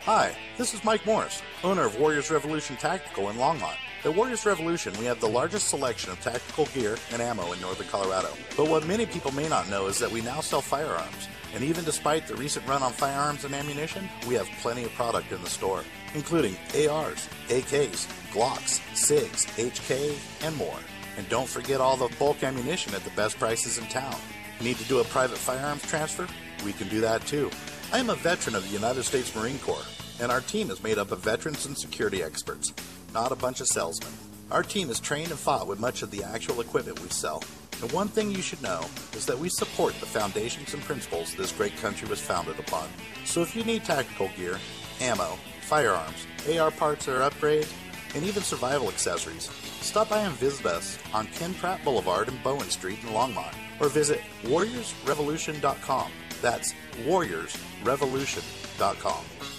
Hi, 0.00 0.36
this 0.58 0.74
is 0.74 0.82
Mike 0.82 1.06
Morris, 1.06 1.42
owner 1.62 1.84
of 1.84 1.96
Warriors 2.00 2.32
Revolution 2.32 2.76
Tactical 2.76 3.30
in 3.30 3.36
Longmont. 3.36 3.76
At 4.02 4.14
Warriors 4.14 4.46
Revolution, 4.46 4.98
we 4.98 5.04
have 5.04 5.20
the 5.20 5.28
largest 5.28 5.68
selection 5.68 6.10
of 6.10 6.18
tactical 6.22 6.64
gear 6.66 6.96
and 7.12 7.20
ammo 7.20 7.52
in 7.52 7.60
northern 7.60 7.86
Colorado. 7.88 8.30
But 8.56 8.66
what 8.66 8.86
many 8.86 9.04
people 9.04 9.30
may 9.32 9.46
not 9.46 9.68
know 9.68 9.88
is 9.88 9.98
that 9.98 10.10
we 10.10 10.22
now 10.22 10.40
sell 10.40 10.62
firearms. 10.62 11.28
And 11.54 11.62
even 11.62 11.84
despite 11.84 12.26
the 12.26 12.34
recent 12.36 12.66
run 12.66 12.82
on 12.82 12.92
firearms 12.92 13.44
and 13.44 13.54
ammunition, 13.54 14.08
we 14.26 14.36
have 14.36 14.48
plenty 14.62 14.84
of 14.84 14.94
product 14.94 15.32
in 15.32 15.42
the 15.42 15.50
store, 15.50 15.84
including 16.14 16.56
ARs, 16.88 17.28
AKs, 17.48 18.06
Glocks, 18.32 18.80
SIGs, 18.94 19.44
HK, 19.58 20.46
and 20.46 20.56
more. 20.56 20.78
And 21.18 21.28
don't 21.28 21.48
forget 21.48 21.82
all 21.82 21.98
the 21.98 22.08
bulk 22.18 22.42
ammunition 22.42 22.94
at 22.94 23.04
the 23.04 23.10
best 23.10 23.38
prices 23.38 23.76
in 23.76 23.84
town. 23.88 24.16
Need 24.62 24.78
to 24.78 24.84
do 24.84 25.00
a 25.00 25.04
private 25.04 25.36
firearms 25.36 25.82
transfer? 25.82 26.26
We 26.64 26.72
can 26.72 26.88
do 26.88 27.02
that 27.02 27.26
too. 27.26 27.50
I 27.92 27.98
am 27.98 28.08
a 28.08 28.14
veteran 28.14 28.56
of 28.56 28.62
the 28.62 28.72
United 28.72 29.02
States 29.02 29.36
Marine 29.36 29.58
Corps, 29.58 29.84
and 30.22 30.32
our 30.32 30.40
team 30.40 30.70
is 30.70 30.82
made 30.82 30.96
up 30.96 31.10
of 31.10 31.18
veterans 31.18 31.66
and 31.66 31.76
security 31.76 32.22
experts, 32.22 32.72
not 33.12 33.32
a 33.32 33.36
bunch 33.36 33.60
of 33.60 33.66
salesmen. 33.66 34.12
Our 34.50 34.62
team 34.62 34.90
is 34.90 35.00
trained 35.00 35.30
and 35.30 35.38
fought 35.38 35.66
with 35.66 35.78
much 35.78 36.02
of 36.02 36.10
the 36.10 36.24
actual 36.24 36.60
equipment 36.60 37.00
we 37.00 37.08
sell. 37.08 37.42
And 37.82 37.90
one 37.92 38.08
thing 38.08 38.30
you 38.30 38.42
should 38.42 38.62
know 38.62 38.84
is 39.14 39.24
that 39.26 39.38
we 39.38 39.48
support 39.48 39.94
the 40.00 40.06
foundations 40.06 40.74
and 40.74 40.82
principles 40.82 41.34
this 41.34 41.52
great 41.52 41.76
country 41.78 42.08
was 42.08 42.20
founded 42.20 42.58
upon. 42.58 42.88
So 43.24 43.40
if 43.42 43.56
you 43.56 43.64
need 43.64 43.84
tactical 43.84 44.28
gear, 44.36 44.58
ammo, 45.00 45.38
firearms, 45.62 46.26
AR 46.52 46.70
parts 46.70 47.08
or 47.08 47.20
upgrades, 47.20 47.72
and 48.14 48.24
even 48.24 48.42
survival 48.42 48.88
accessories, 48.88 49.50
stop 49.80 50.10
by 50.10 50.20
and 50.20 50.34
visit 50.34 50.66
us 50.66 50.98
on 51.14 51.26
Ken 51.28 51.54
Pratt 51.54 51.82
Boulevard 51.84 52.28
and 52.28 52.42
Bowen 52.42 52.68
Street 52.70 52.98
in 53.02 53.08
Longmont, 53.10 53.54
or 53.80 53.88
visit 53.88 54.20
warriorsrevolution.com. 54.42 56.10
That's 56.42 56.74
warriorsrevolution.com. 57.04 59.49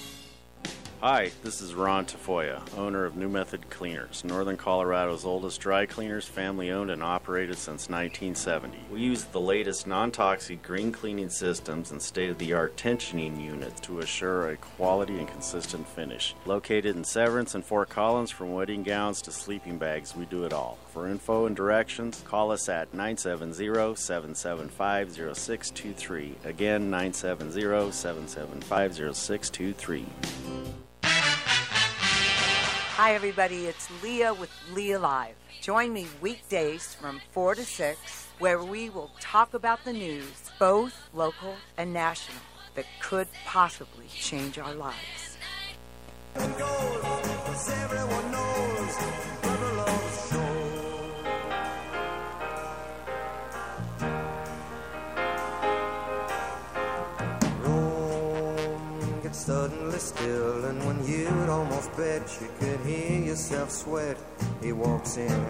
Hi, 1.04 1.32
this 1.42 1.62
is 1.62 1.74
Ron 1.74 2.06
Tafoya, 2.06 2.62
owner 2.78 3.06
of 3.06 3.16
New 3.16 3.28
Method 3.28 3.72
Cleaners, 3.72 4.24
Northern 4.24 4.56
Colorado's 4.56 5.26
oldest 5.26 5.60
dry 5.60 5.88
cleaners, 5.88 6.28
family 6.28 6.70
owned 6.70 6.92
and 6.92 7.02
operated 7.02 7.58
since 7.58 7.90
1970. 7.90 8.78
We 8.92 9.02
use 9.02 9.24
the 9.24 9.42
latest 9.42 9.88
non 9.88 10.12
toxic 10.12 10.62
green 10.62 10.92
cleaning 10.92 11.30
systems 11.30 11.90
and 11.90 12.00
state 12.00 12.30
of 12.30 12.38
the 12.38 12.54
art 12.54 12.78
tensioning 12.78 13.44
units 13.44 13.82
to 13.82 13.98
assure 13.98 14.52
a 14.52 14.58
quality 14.58 15.18
and 15.18 15.28
consistent 15.28 15.88
finish. 15.88 16.36
Located 16.46 16.96
in 16.96 17.04
Severance 17.04 17.56
and 17.56 17.66
Fort 17.66 17.90
Collins, 17.90 18.30
from 18.30 18.54
wedding 18.54 18.84
gowns 18.84 19.24
to 19.24 19.32
sleeping 19.32 19.80
bags, 19.80 20.16
we 20.16 20.26
do 20.26 20.44
it 20.44 20.54
all. 20.54 20.78
For 20.94 21.08
info 21.08 21.48
and 21.48 21.56
directions, 21.56 22.22
call 22.28 22.52
us 22.52 22.70
at 22.70 22.94
970 22.94 23.96
775 23.96 25.14
0623. 25.14 26.36
Again, 26.46 26.92
970 26.92 27.92
775 27.92 29.16
0623. 29.16 30.06
Hi, 31.04 31.96
everybody. 33.16 33.66
It's 33.66 33.90
Leah 34.04 34.34
with 34.34 34.52
Leah 34.74 35.00
Live. 35.00 35.36
Join 35.62 35.94
me 35.94 36.08
weekdays 36.22 36.96
from 36.96 37.22
4 37.32 37.56
to 37.56 37.66
6, 37.66 38.28
where 38.40 38.64
we 38.64 38.90
will 38.90 39.12
talk 39.20 39.54
about 39.54 39.84
the 39.86 39.94
news, 39.94 40.52
both 40.60 41.10
local 41.14 41.56
and 41.78 41.94
national, 41.94 42.42
that 42.76 42.86
could 43.00 43.28
possibly 43.46 44.08
change 44.08 44.58
our 44.58 44.74
lives. 44.74 45.38
Still, 60.02 60.66
and 60.66 60.84
when 60.86 61.06
you'd 61.06 61.50
almost 61.50 61.96
bet 61.96 62.22
you 62.42 62.48
could 62.60 62.80
hear 62.82 63.22
yourself 63.22 63.70
sweat, 63.70 64.18
he 64.62 64.74
walks 64.74 65.18
in. 65.18 65.46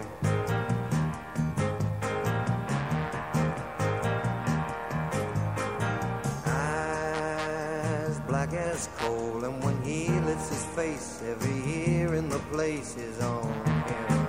Eyes 6.46 8.20
black 8.28 8.52
as 8.52 8.88
coal, 8.98 9.44
and 9.44 9.64
when 9.64 9.80
he 9.82 10.08
lifts 10.28 10.50
his 10.50 10.64
face, 10.76 11.22
every 11.26 11.58
ear 11.84 12.14
in 12.14 12.28
the 12.28 12.40
place 12.52 12.96
is 12.96 13.20
on 13.20 13.52
him. 13.88 14.28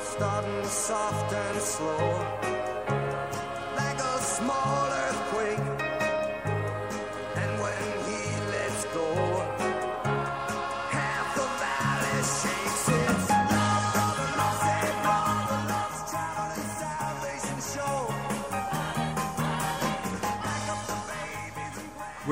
Starting 0.00 0.64
soft 0.64 1.32
and 1.32 1.60
slow, 1.60 2.41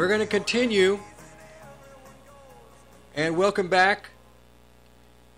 We're 0.01 0.09
going 0.09 0.21
to 0.21 0.27
continue. 0.27 0.99
And 3.15 3.37
welcome 3.37 3.69
back. 3.69 4.09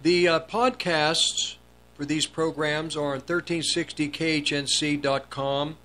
The 0.04 0.28
uh, 0.28 0.38
podcasts 0.38 1.56
for 1.96 2.04
these 2.04 2.26
programs 2.26 2.96
are 2.96 3.14
on 3.14 3.22
1360khnc.com 3.22 5.76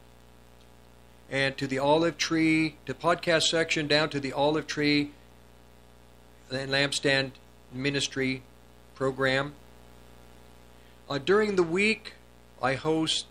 and 1.32 1.58
to 1.58 1.66
the 1.66 1.80
olive 1.80 2.20
tree, 2.20 2.76
the 2.86 2.94
podcast 2.94 3.48
section 3.48 3.88
down 3.88 4.10
to 4.10 4.20
the 4.20 4.32
olive 4.32 4.68
tree 4.68 5.10
and 6.52 6.70
lampstand 6.70 7.32
ministry 7.74 8.44
program. 8.94 9.56
Uh, 11.10 11.18
during 11.18 11.56
the 11.56 11.64
week, 11.64 12.14
I 12.62 12.76
host 12.76 13.26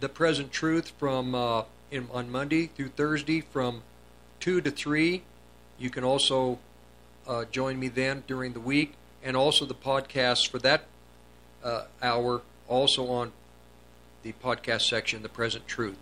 the 0.00 0.08
present 0.08 0.52
truth 0.52 0.94
from 0.98 1.34
uh, 1.34 1.64
in, 1.90 2.08
on 2.10 2.32
Monday 2.32 2.68
through 2.68 2.88
Thursday 2.88 3.42
from 3.42 3.82
two 4.40 4.60
to 4.60 4.70
three. 4.70 5.22
You 5.78 5.90
can 5.90 6.04
also 6.04 6.58
uh, 7.26 7.44
join 7.50 7.78
me 7.78 7.88
then 7.88 8.24
during 8.26 8.52
the 8.52 8.60
week, 8.60 8.94
and 9.22 9.36
also 9.36 9.64
the 9.64 9.74
podcast 9.74 10.48
for 10.48 10.58
that 10.60 10.86
uh, 11.62 11.84
hour, 12.02 12.42
also 12.68 13.08
on 13.08 13.32
the 14.22 14.32
podcast 14.32 14.82
section, 14.82 15.22
the 15.22 15.28
present 15.28 15.66
truth. 15.66 15.96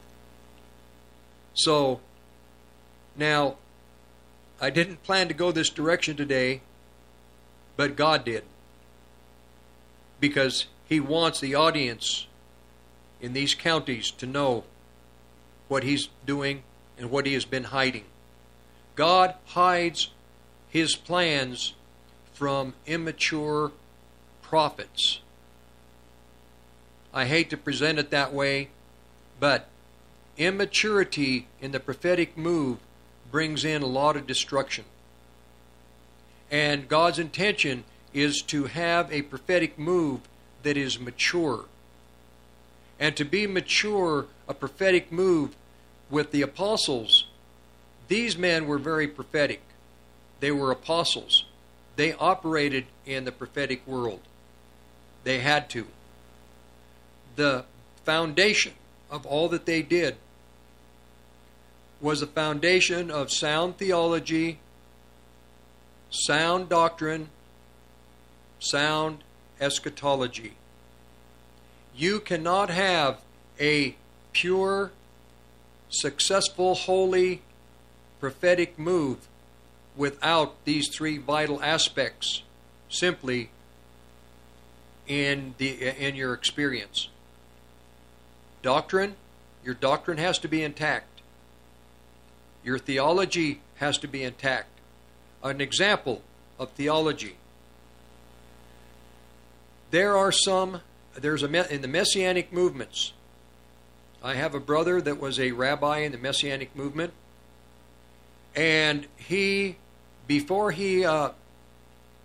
So 1.54 2.00
now, 3.16 3.56
I 4.60 4.70
didn't 4.70 5.02
plan 5.02 5.28
to 5.28 5.34
go 5.34 5.52
this 5.52 5.70
direction 5.70 6.16
today, 6.16 6.60
but 7.76 7.96
God 7.96 8.24
did. 8.24 8.44
Because 10.20 10.66
He 10.86 11.00
wants 11.00 11.40
the 11.40 11.54
audience 11.54 12.26
in 13.20 13.32
these 13.32 13.54
counties 13.54 14.10
to 14.12 14.26
know 14.26 14.64
what 15.68 15.82
He's 15.82 16.08
doing 16.24 16.62
and 16.98 17.10
what 17.10 17.26
He 17.26 17.34
has 17.34 17.44
been 17.44 17.64
hiding. 17.64 18.04
God 18.96 19.34
hides 19.46 20.10
His 20.68 20.96
plans 20.96 21.74
from 22.32 22.74
immature 22.86 23.72
prophets. 24.42 25.20
I 27.14 27.26
hate 27.26 27.50
to 27.50 27.56
present 27.56 27.98
it 27.98 28.10
that 28.10 28.32
way, 28.32 28.68
but 29.38 29.68
immaturity 30.36 31.46
in 31.60 31.72
the 31.72 31.80
prophetic 31.80 32.36
move 32.36 32.78
brings 33.30 33.64
in 33.64 33.82
a 33.82 33.86
lot 33.86 34.16
of 34.16 34.26
destruction. 34.26 34.84
And 36.50 36.88
God's 36.88 37.18
intention 37.18 37.84
is 38.12 38.40
to 38.42 38.64
have 38.64 39.12
a 39.12 39.22
prophetic 39.22 39.78
move 39.78 40.20
that 40.62 40.76
is 40.76 40.98
mature. 40.98 41.64
And 42.98 43.16
to 43.16 43.24
be 43.24 43.46
mature, 43.46 44.26
a 44.48 44.54
prophetic 44.54 45.12
move 45.12 45.54
with 46.08 46.30
the 46.30 46.42
apostles, 46.42 47.26
these 48.08 48.36
men 48.36 48.66
were 48.66 48.78
very 48.78 49.08
prophetic. 49.08 49.62
They 50.40 50.50
were 50.50 50.70
apostles. 50.70 51.44
They 51.96 52.12
operated 52.12 52.86
in 53.04 53.24
the 53.24 53.32
prophetic 53.32 53.86
world. 53.86 54.20
They 55.24 55.40
had 55.40 55.70
to. 55.70 55.86
The 57.36 57.64
foundation 58.04 58.74
of 59.10 59.26
all 59.26 59.48
that 59.48 59.66
they 59.66 59.82
did 59.82 60.16
was 62.00 62.22
a 62.22 62.26
foundation 62.26 63.10
of 63.10 63.32
sound 63.32 63.78
theology, 63.78 64.58
sound 66.10 66.68
doctrine, 66.68 67.30
sound 68.58 69.18
eschatology. 69.60 70.52
You 71.94 72.20
cannot 72.20 72.68
have 72.68 73.20
a 73.58 73.96
pure, 74.32 74.92
successful, 75.88 76.74
holy, 76.74 77.40
prophetic 78.20 78.78
move 78.78 79.28
without 79.96 80.64
these 80.64 80.88
three 80.94 81.18
vital 81.18 81.62
aspects 81.62 82.42
simply 82.88 83.50
in 85.06 85.54
the 85.58 85.88
in 86.04 86.14
your 86.14 86.34
experience. 86.34 87.08
Doctrine, 88.62 89.14
your 89.64 89.74
doctrine 89.74 90.18
has 90.18 90.38
to 90.40 90.48
be 90.48 90.62
intact. 90.62 91.20
Your 92.64 92.78
theology 92.78 93.60
has 93.76 93.96
to 93.98 94.08
be 94.08 94.22
intact. 94.24 94.68
An 95.42 95.60
example 95.60 96.22
of 96.58 96.70
theology. 96.70 97.36
There 99.90 100.16
are 100.16 100.32
some, 100.32 100.80
there's 101.14 101.44
a, 101.44 101.72
in 101.72 101.82
the 101.82 101.88
Messianic 101.88 102.52
movements. 102.52 103.12
I 104.22 104.34
have 104.34 104.54
a 104.54 104.60
brother 104.60 105.00
that 105.00 105.20
was 105.20 105.38
a 105.38 105.52
rabbi 105.52 105.98
in 105.98 106.10
the 106.10 106.18
Messianic 106.18 106.74
movement, 106.74 107.12
and 108.56 109.06
he, 109.16 109.76
before 110.26 110.72
he 110.72 111.04
uh, 111.04 111.30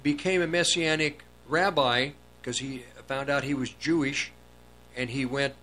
became 0.01 0.41
a 0.41 0.47
Messianic 0.47 1.23
rabbi, 1.47 2.11
because 2.41 2.57
he 2.59 2.83
found 3.07 3.29
out 3.29 3.43
he 3.43 3.53
was 3.53 3.69
Jewish, 3.69 4.31
and 4.97 5.09
he 5.09 5.25
went 5.25 5.53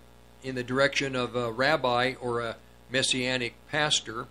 in 0.43 0.55
the 0.55 0.63
direction 0.63 1.15
of 1.15 1.35
a 1.35 1.51
rabbi 1.51 2.13
or 2.21 2.39
a 2.39 2.55
Messianic 2.89 3.53
pastor 3.69 4.27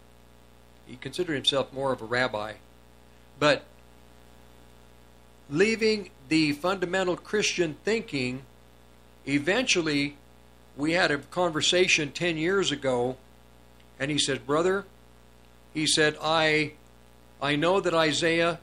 he 0.89 0.97
considered 0.97 1.35
himself 1.35 1.73
more 1.73 1.93
of 1.93 2.01
a 2.01 2.06
rabbi. 2.06 2.55
But 3.39 3.65
leaving 5.51 6.10
the 6.28 6.52
fundamental 6.52 7.16
Christian 7.16 7.77
thinking, 7.85 8.43
eventually 9.27 10.16
we 10.77 10.93
had 10.93 11.10
a 11.10 11.19
conversation 11.19 12.10
10 12.10 12.39
years 12.39 12.73
ago, 12.73 13.16
and 14.01 14.10
he 14.10 14.19
said, 14.19 14.47
Brother, 14.47 14.86
he 15.74 15.86
said, 15.86 16.16
I, 16.23 16.73
I 17.40 17.57
know 17.57 17.81
that 17.81 17.95
Isaiah 17.95 18.61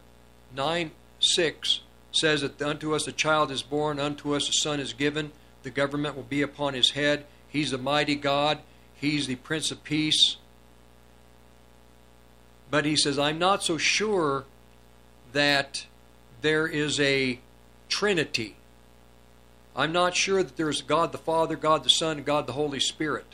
9 0.56 0.92
6 1.20 1.82
says 2.12 2.42
that 2.42 2.62
unto 2.62 2.94
us 2.94 3.08
a 3.08 3.12
child 3.12 3.52
is 3.52 3.64
born, 3.64 4.00
unto 4.00 4.36
us 4.36 4.50
a 4.50 4.54
son 4.54 4.80
is 4.80 4.94
given, 4.94 5.32
the 5.64 5.70
government 5.70 6.16
will 6.16 6.24
be 6.24 6.42
upon 6.42 6.74
his 6.74 6.92
head. 6.92 7.26
He's 7.48 7.72
the 7.72 7.78
mighty 7.78 8.16
God, 8.16 8.60
he's 8.96 9.28
the 9.28 9.36
Prince 9.36 9.72
of 9.72 9.84
Peace. 9.84 10.38
But 12.70 12.86
he 12.86 12.96
says, 12.96 13.20
I'm 13.20 13.40
not 13.40 13.64
so 13.64 13.78
sure 13.78 14.46
that 15.34 15.86
there 16.42 16.68
is 16.68 17.00
a 17.00 17.40
Trinity. 17.90 18.56
I'm 19.76 19.92
not 19.92 20.16
sure 20.16 20.42
that 20.42 20.58
there's 20.58 20.82
God 20.82 21.12
the 21.12 21.18
Father, 21.18 21.56
God 21.56 21.84
the 21.84 21.90
Son, 21.90 22.24
God 22.24 22.48
the 22.48 22.54
Holy 22.54 22.80
Spirit. 22.80 23.26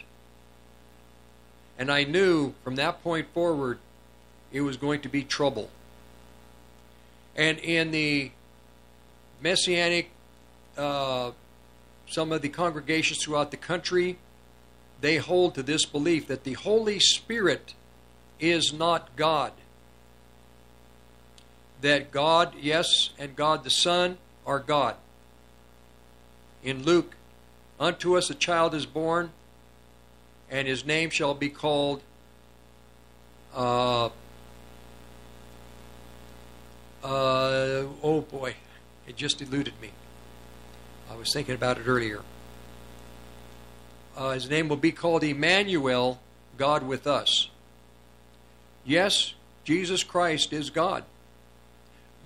And 1.78 1.92
I 1.92 2.04
knew 2.04 2.54
from 2.64 2.76
that 2.76 3.02
point 3.04 3.28
forward 3.34 3.80
it 4.52 4.62
was 4.62 4.78
going 4.78 5.02
to 5.02 5.10
be 5.10 5.24
trouble. 5.24 5.70
And 7.36 7.58
in 7.60 7.92
the 7.92 8.32
Messianic, 9.42 10.12
uh, 10.78 11.32
some 12.08 12.32
of 12.32 12.42
the 12.42 12.50
congregations 12.50 13.24
throughout 13.24 13.52
the 13.52 13.58
country, 13.58 14.18
they 15.00 15.18
hold 15.18 15.56
to 15.56 15.64
this 15.64 15.86
belief 15.86 16.28
that 16.28 16.44
the 16.44 16.54
Holy 16.54 17.00
Spirit 17.00 17.74
is 18.40 18.74
not 18.74 19.16
God. 19.16 19.54
That 21.82 22.12
God, 22.12 22.54
yes, 22.60 23.12
and 23.18 23.36
God 23.36 23.64
the 23.64 23.70
Son 23.70 24.18
are 24.46 24.60
God. 24.60 24.96
In 26.64 26.84
Luke, 26.84 27.16
unto 27.80 28.16
us 28.16 28.30
a 28.30 28.36
child 28.36 28.76
is 28.76 28.86
born, 28.86 29.32
and 30.52 30.68
his 30.68 30.86
name 30.86 31.10
shall 31.10 31.34
be 31.34 31.50
called 31.50 32.02
uh, 33.56 34.10
uh, 37.04 37.84
oh 38.04 38.22
boy, 38.30 38.56
it 39.08 39.16
just 39.16 39.42
eluded 39.42 39.74
me. 39.82 39.90
I 41.10 41.16
was 41.16 41.34
thinking 41.34 41.56
about 41.56 41.78
it 41.78 41.88
earlier. 41.88 42.22
Uh, 44.16 44.32
his 44.32 44.50
name 44.50 44.70
will 44.70 44.78
be 44.78 44.92
called 44.92 45.24
Emmanuel, 45.24 46.20
God 46.58 46.84
with 46.84 47.08
us. 47.08 47.50
Yes, 48.86 49.34
Jesus 49.64 50.04
Christ 50.04 50.54
is 50.54 50.70
God. 50.70 51.04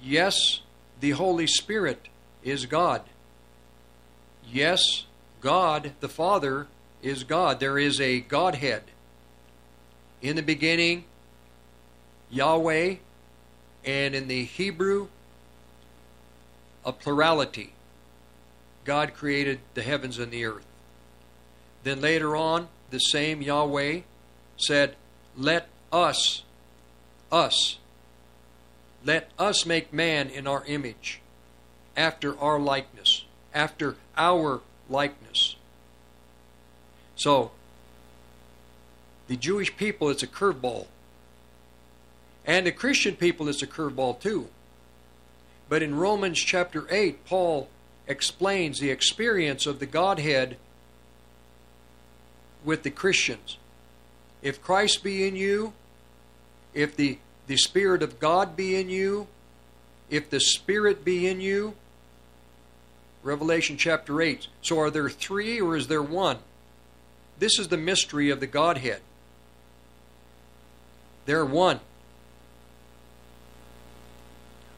Yes, 0.04 0.62
the 1.00 1.12
Holy 1.12 1.48
Spirit 1.48 2.08
is 2.44 2.66
God. 2.66 3.02
Yes, 4.52 5.06
God 5.42 5.94
the 6.00 6.10
Father 6.10 6.68
is 7.06 7.24
God. 7.24 7.60
There 7.60 7.78
is 7.78 8.02
a 8.02 8.20
Godhead. 8.20 8.84
In 10.22 10.36
the 10.36 10.42
beginning, 10.42 11.06
Yahweh, 12.32 12.96
and 13.84 14.16
in 14.16 14.28
the 14.28 14.44
Hebrew, 14.44 15.08
a 16.84 16.92
plurality. 16.92 17.74
God 18.84 19.14
created 19.14 19.60
the 19.74 19.84
heavens 19.84 20.18
and 20.18 20.32
the 20.32 20.46
earth. 20.46 20.66
Then 21.84 22.02
later 22.02 22.36
on, 22.36 22.68
the 22.90 23.00
same 23.00 23.42
Yahweh 23.42 24.02
said, 24.58 24.96
Let 25.38 25.68
us 25.92 26.44
us. 27.32 27.78
Let 29.04 29.30
us 29.38 29.66
make 29.66 29.94
man 29.94 30.30
in 30.30 30.48
our 30.48 30.66
image, 30.66 31.22
after 31.96 32.38
our 32.40 32.60
likeness, 32.60 33.26
after 33.54 33.98
our 34.18 34.62
likeness. 34.90 35.56
So, 37.16 37.52
the 39.28 39.38
Jewish 39.38 39.76
people, 39.76 40.10
it's 40.10 40.24
a 40.24 40.28
curveball. 40.28 40.88
And 42.46 42.68
the 42.68 42.72
Christian 42.72 43.16
people, 43.16 43.48
it's 43.48 43.64
a 43.64 43.68
curveball 43.68 44.20
too. 44.20 44.50
But 45.68 45.82
in 45.82 45.96
Romans 45.96 46.40
chapter 46.40 46.86
8, 46.92 47.26
Paul 47.26 47.70
explains 48.08 48.80
the 48.80 48.92
experience 48.92 49.66
of 49.66 49.80
the 49.80 49.88
Godhead 49.88 50.58
with 52.64 52.84
the 52.84 52.92
Christians. 52.92 53.58
If 54.44 54.62
Christ 54.62 55.04
be 55.04 55.28
in 55.28 55.36
you, 55.36 55.74
if 56.74 56.96
the, 56.96 57.18
the 57.48 57.58
Spirit 57.58 58.04
of 58.04 58.20
God 58.20 58.56
be 58.56 58.76
in 58.76 58.90
you, 58.90 59.28
if 60.10 60.30
the 60.30 60.40
Spirit 60.40 61.04
be 61.04 61.28
in 61.28 61.42
you, 61.42 61.74
Revelation 63.24 63.76
chapter 63.76 64.22
8. 64.22 64.48
So 64.62 64.80
are 64.80 64.92
there 64.92 65.10
three 65.10 65.60
or 65.60 65.76
is 65.76 65.88
there 65.88 66.04
one? 66.04 66.38
This 67.40 67.60
is 67.60 67.68
the 67.68 67.78
mystery 67.78 68.30
of 68.30 68.40
the 68.40 68.48
Godhead. 68.48 69.02
They're 71.26 71.46
one. 71.46 71.80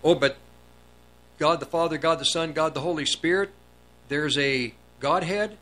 Oh, 0.03 0.15
but 0.15 0.38
God 1.38 1.59
the 1.59 1.65
Father, 1.65 1.97
God 1.97 2.19
the 2.19 2.25
Son, 2.25 2.53
God 2.53 2.73
the 2.73 2.81
Holy 2.81 3.05
Spirit, 3.05 3.51
there's 4.09 4.38
a 4.38 4.73
Godhead. 4.99 5.57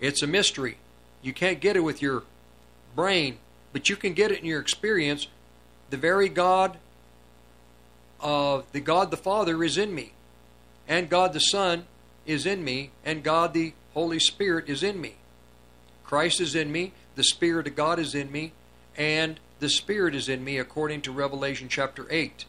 It's 0.00 0.22
a 0.22 0.26
mystery. 0.26 0.78
You 1.20 1.32
can't 1.32 1.60
get 1.60 1.76
it 1.76 1.80
with 1.80 2.02
your 2.02 2.24
brain, 2.96 3.38
but 3.72 3.88
you 3.88 3.96
can 3.96 4.14
get 4.14 4.32
it 4.32 4.40
in 4.40 4.46
your 4.46 4.60
experience. 4.60 5.28
The 5.90 5.96
very 5.96 6.28
God 6.28 6.78
of 8.20 8.70
the 8.72 8.80
God 8.80 9.10
the 9.10 9.16
Father 9.16 9.62
is 9.62 9.76
in 9.78 9.94
me, 9.94 10.12
and 10.88 11.08
God 11.08 11.32
the 11.32 11.40
Son 11.40 11.84
is 12.26 12.46
in 12.46 12.64
me, 12.64 12.90
and 13.04 13.22
God 13.22 13.52
the 13.52 13.74
Holy 13.94 14.18
Spirit 14.18 14.68
is 14.68 14.82
in 14.82 15.00
me. 15.00 15.14
Christ 16.04 16.40
is 16.40 16.54
in 16.54 16.70
me, 16.70 16.92
the 17.16 17.24
Spirit 17.24 17.66
of 17.66 17.76
God 17.76 17.98
is 17.98 18.14
in 18.14 18.30
me, 18.30 18.52
and 18.96 19.38
the 19.60 19.68
Spirit 19.68 20.14
is 20.14 20.28
in 20.28 20.44
me, 20.44 20.58
according 20.58 21.02
to 21.02 21.12
Revelation 21.12 21.68
chapter 21.68 22.06
8. 22.10 22.44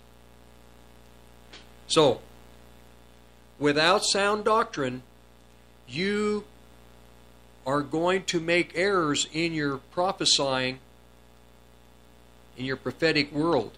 So, 1.88 2.22
without 3.60 4.04
sound 4.04 4.46
doctrine, 4.46 5.04
you 5.88 6.44
are 7.66 7.82
going 7.82 8.24
to 8.26 8.40
make 8.40 8.72
errors 8.76 9.28
in 9.32 9.54
your 9.54 9.78
prophesying, 9.78 10.80
in 12.58 12.66
your 12.66 12.76
prophetic 12.76 13.32
world. 13.32 13.78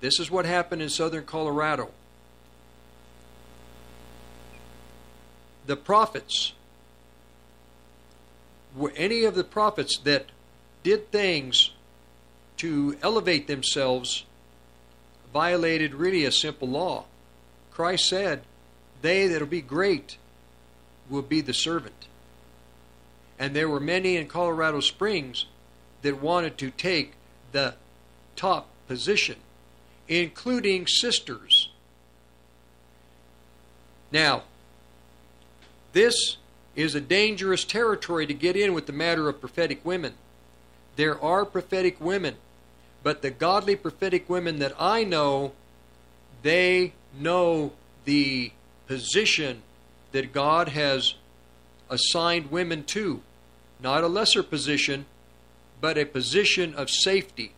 This 0.00 0.20
is 0.20 0.30
what 0.30 0.44
happened 0.44 0.82
in 0.82 0.88
southern 0.88 1.24
Colorado. 1.24 1.90
The 5.66 5.76
prophets, 5.76 6.52
were 8.74 8.92
any 8.96 9.24
of 9.24 9.34
the 9.34 9.44
prophets 9.44 9.98
that 10.04 10.26
did 10.82 11.10
things 11.10 11.70
to 12.58 12.96
elevate 13.02 13.46
themselves 13.46 14.24
violated 15.32 15.94
really 15.94 16.24
a 16.24 16.32
simple 16.32 16.68
law. 16.68 17.04
Christ 17.72 18.08
said, 18.08 18.42
They 19.02 19.26
that'll 19.26 19.48
be 19.48 19.60
great 19.60 20.18
will 21.10 21.22
be 21.22 21.40
the 21.40 21.54
servant. 21.54 22.06
And 23.38 23.54
there 23.54 23.68
were 23.68 23.80
many 23.80 24.16
in 24.16 24.28
Colorado 24.28 24.80
Springs 24.80 25.46
that 26.02 26.20
wanted 26.20 26.56
to 26.58 26.70
take 26.70 27.12
the 27.52 27.74
top 28.36 28.68
position, 28.86 29.36
including 30.08 30.86
sisters. 30.86 31.70
Now, 34.12 34.44
this 35.94 36.36
is 36.76 36.94
a 36.94 37.00
dangerous 37.00 37.64
territory 37.64 38.26
to 38.26 38.34
get 38.34 38.54
in 38.54 38.74
with 38.74 38.86
the 38.86 38.92
matter 38.92 39.28
of 39.28 39.40
prophetic 39.40 39.82
women. 39.84 40.12
There 40.96 41.20
are 41.22 41.46
prophetic 41.46 41.98
women 42.00 42.36
but 43.04 43.20
the 43.20 43.30
godly 43.30 43.76
prophetic 43.76 44.28
women 44.28 44.58
that 44.58 44.72
I 44.80 45.04
know, 45.04 45.52
they 46.42 46.94
know 47.16 47.72
the 48.06 48.50
position 48.88 49.62
that 50.12 50.32
God 50.32 50.70
has 50.70 51.14
assigned 51.90 52.50
women 52.50 52.82
to. 52.84 53.20
Not 53.78 54.02
a 54.02 54.08
lesser 54.08 54.42
position, 54.42 55.04
but 55.82 55.98
a 55.98 56.06
position 56.06 56.74
of 56.74 56.88
safety. 56.88 57.52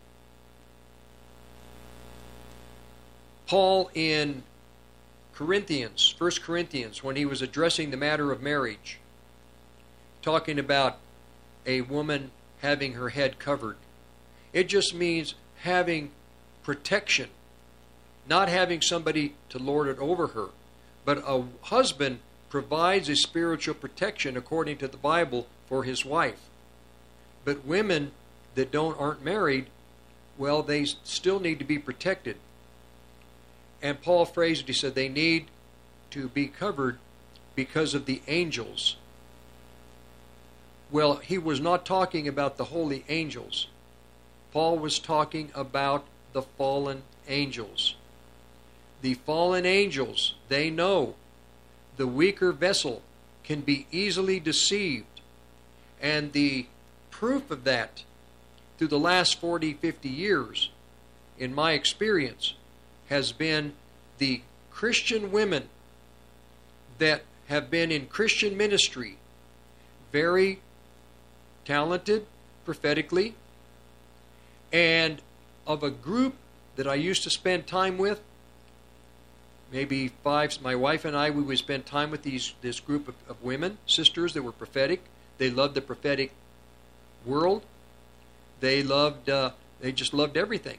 Paul 3.46 3.88
in 3.94 4.42
Corinthians, 5.36 6.14
1 6.16 6.30
Corinthians, 6.42 7.04
when 7.04 7.14
he 7.14 7.26
was 7.26 7.42
addressing 7.42 7.90
the 7.90 7.96
matter 7.98 8.32
of 8.32 8.40
marriage, 8.40 8.98
talking 10.22 10.58
about 10.58 10.96
a 11.66 11.82
woman 11.82 12.30
having 12.62 12.94
her 12.94 13.10
head 13.10 13.38
covered. 13.38 13.76
It 14.54 14.66
just 14.66 14.94
means 14.94 15.34
having 15.58 16.10
protection, 16.62 17.28
not 18.26 18.48
having 18.48 18.80
somebody 18.80 19.34
to 19.50 19.58
lord 19.58 19.88
it 19.88 19.98
over 19.98 20.28
her. 20.28 20.48
But 21.04 21.22
a 21.26 21.44
husband 21.64 22.20
provides 22.48 23.10
a 23.10 23.14
spiritual 23.14 23.74
protection 23.74 24.38
according 24.38 24.78
to 24.78 24.88
the 24.88 24.96
Bible 24.96 25.46
for 25.68 25.84
his 25.84 26.02
wife. 26.02 26.48
But 27.44 27.66
women 27.66 28.12
that 28.54 28.72
don't 28.72 28.98
aren't 28.98 29.22
married, 29.22 29.66
well, 30.38 30.62
they 30.62 30.86
still 30.86 31.40
need 31.40 31.58
to 31.58 31.64
be 31.64 31.78
protected. 31.78 32.36
And 33.86 34.02
Paul 34.02 34.24
phrased 34.24 34.62
it, 34.62 34.66
he 34.66 34.72
said 34.72 34.96
they 34.96 35.08
need 35.08 35.46
to 36.10 36.26
be 36.26 36.48
covered 36.48 36.98
because 37.54 37.94
of 37.94 38.04
the 38.04 38.20
angels. 38.26 38.96
Well, 40.90 41.18
he 41.18 41.38
was 41.38 41.60
not 41.60 41.86
talking 41.86 42.26
about 42.26 42.56
the 42.56 42.64
holy 42.64 43.04
angels. 43.08 43.68
Paul 44.52 44.80
was 44.80 44.98
talking 44.98 45.52
about 45.54 46.04
the 46.32 46.42
fallen 46.42 47.02
angels. 47.28 47.94
The 49.02 49.14
fallen 49.14 49.64
angels, 49.64 50.34
they 50.48 50.68
know 50.68 51.14
the 51.96 52.08
weaker 52.08 52.50
vessel 52.50 53.02
can 53.44 53.60
be 53.60 53.86
easily 53.92 54.40
deceived. 54.40 55.20
And 56.02 56.32
the 56.32 56.66
proof 57.12 57.52
of 57.52 57.62
that 57.62 58.02
through 58.78 58.88
the 58.88 58.98
last 58.98 59.38
40, 59.38 59.74
50 59.74 60.08
years, 60.08 60.70
in 61.38 61.54
my 61.54 61.74
experience, 61.74 62.54
has 63.09 63.33
been 63.33 63.73
the 64.19 64.43
Christian 64.70 65.33
women 65.33 65.69
that 66.99 67.23
have 67.49 67.70
been 67.70 67.93
in 67.93 68.07
Christian 68.07 68.57
ministry, 68.57 69.16
very 70.12 70.61
talented 71.65 72.27
prophetically, 72.65 73.35
and 74.73 75.20
of 75.66 75.83
a 75.83 75.91
group 75.91 76.35
that 76.77 76.87
I 76.87 76.95
used 76.95 77.23
to 77.23 77.31
spend 77.31 77.66
time 77.66 77.99
with, 77.99 78.20
maybe 79.73 80.09
five, 80.09 80.61
my 80.61 80.74
wife 80.74 81.05
and 81.05 81.16
I, 81.16 81.31
we 81.31 81.43
would 81.43 81.59
spend 81.59 81.87
time 81.87 82.11
with 82.11 82.23
these 82.23 82.55
this 82.61 82.81
group 82.81 83.09
of, 83.09 83.15
of 83.28 83.43
women, 83.43 83.78
sisters 83.87 84.35
that 84.35 84.43
were 84.43 84.53
prophetic. 84.53 85.03
They 85.39 85.51
loved 85.51 85.74
the 85.74 85.81
prophetic 85.81 86.33
world. 87.24 87.62
They 88.61 88.83
loved, 88.83 89.28
uh, 89.28 89.51
they 89.81 89.93
just 89.93 90.15
loved 90.15 90.37
everything. 90.37 90.78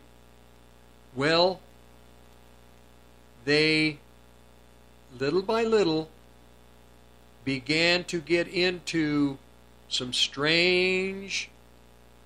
Well, 1.16 1.60
they, 3.48 3.98
little 5.18 5.41
by 5.41 5.64
little, 5.64 6.10
began 7.45 8.03
to 8.03 8.19
get 8.19 8.45
into 8.45 9.38
some 9.88 10.11
strange 10.11 11.49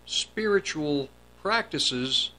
spiritual 0.07 1.09
practices 1.43 2.31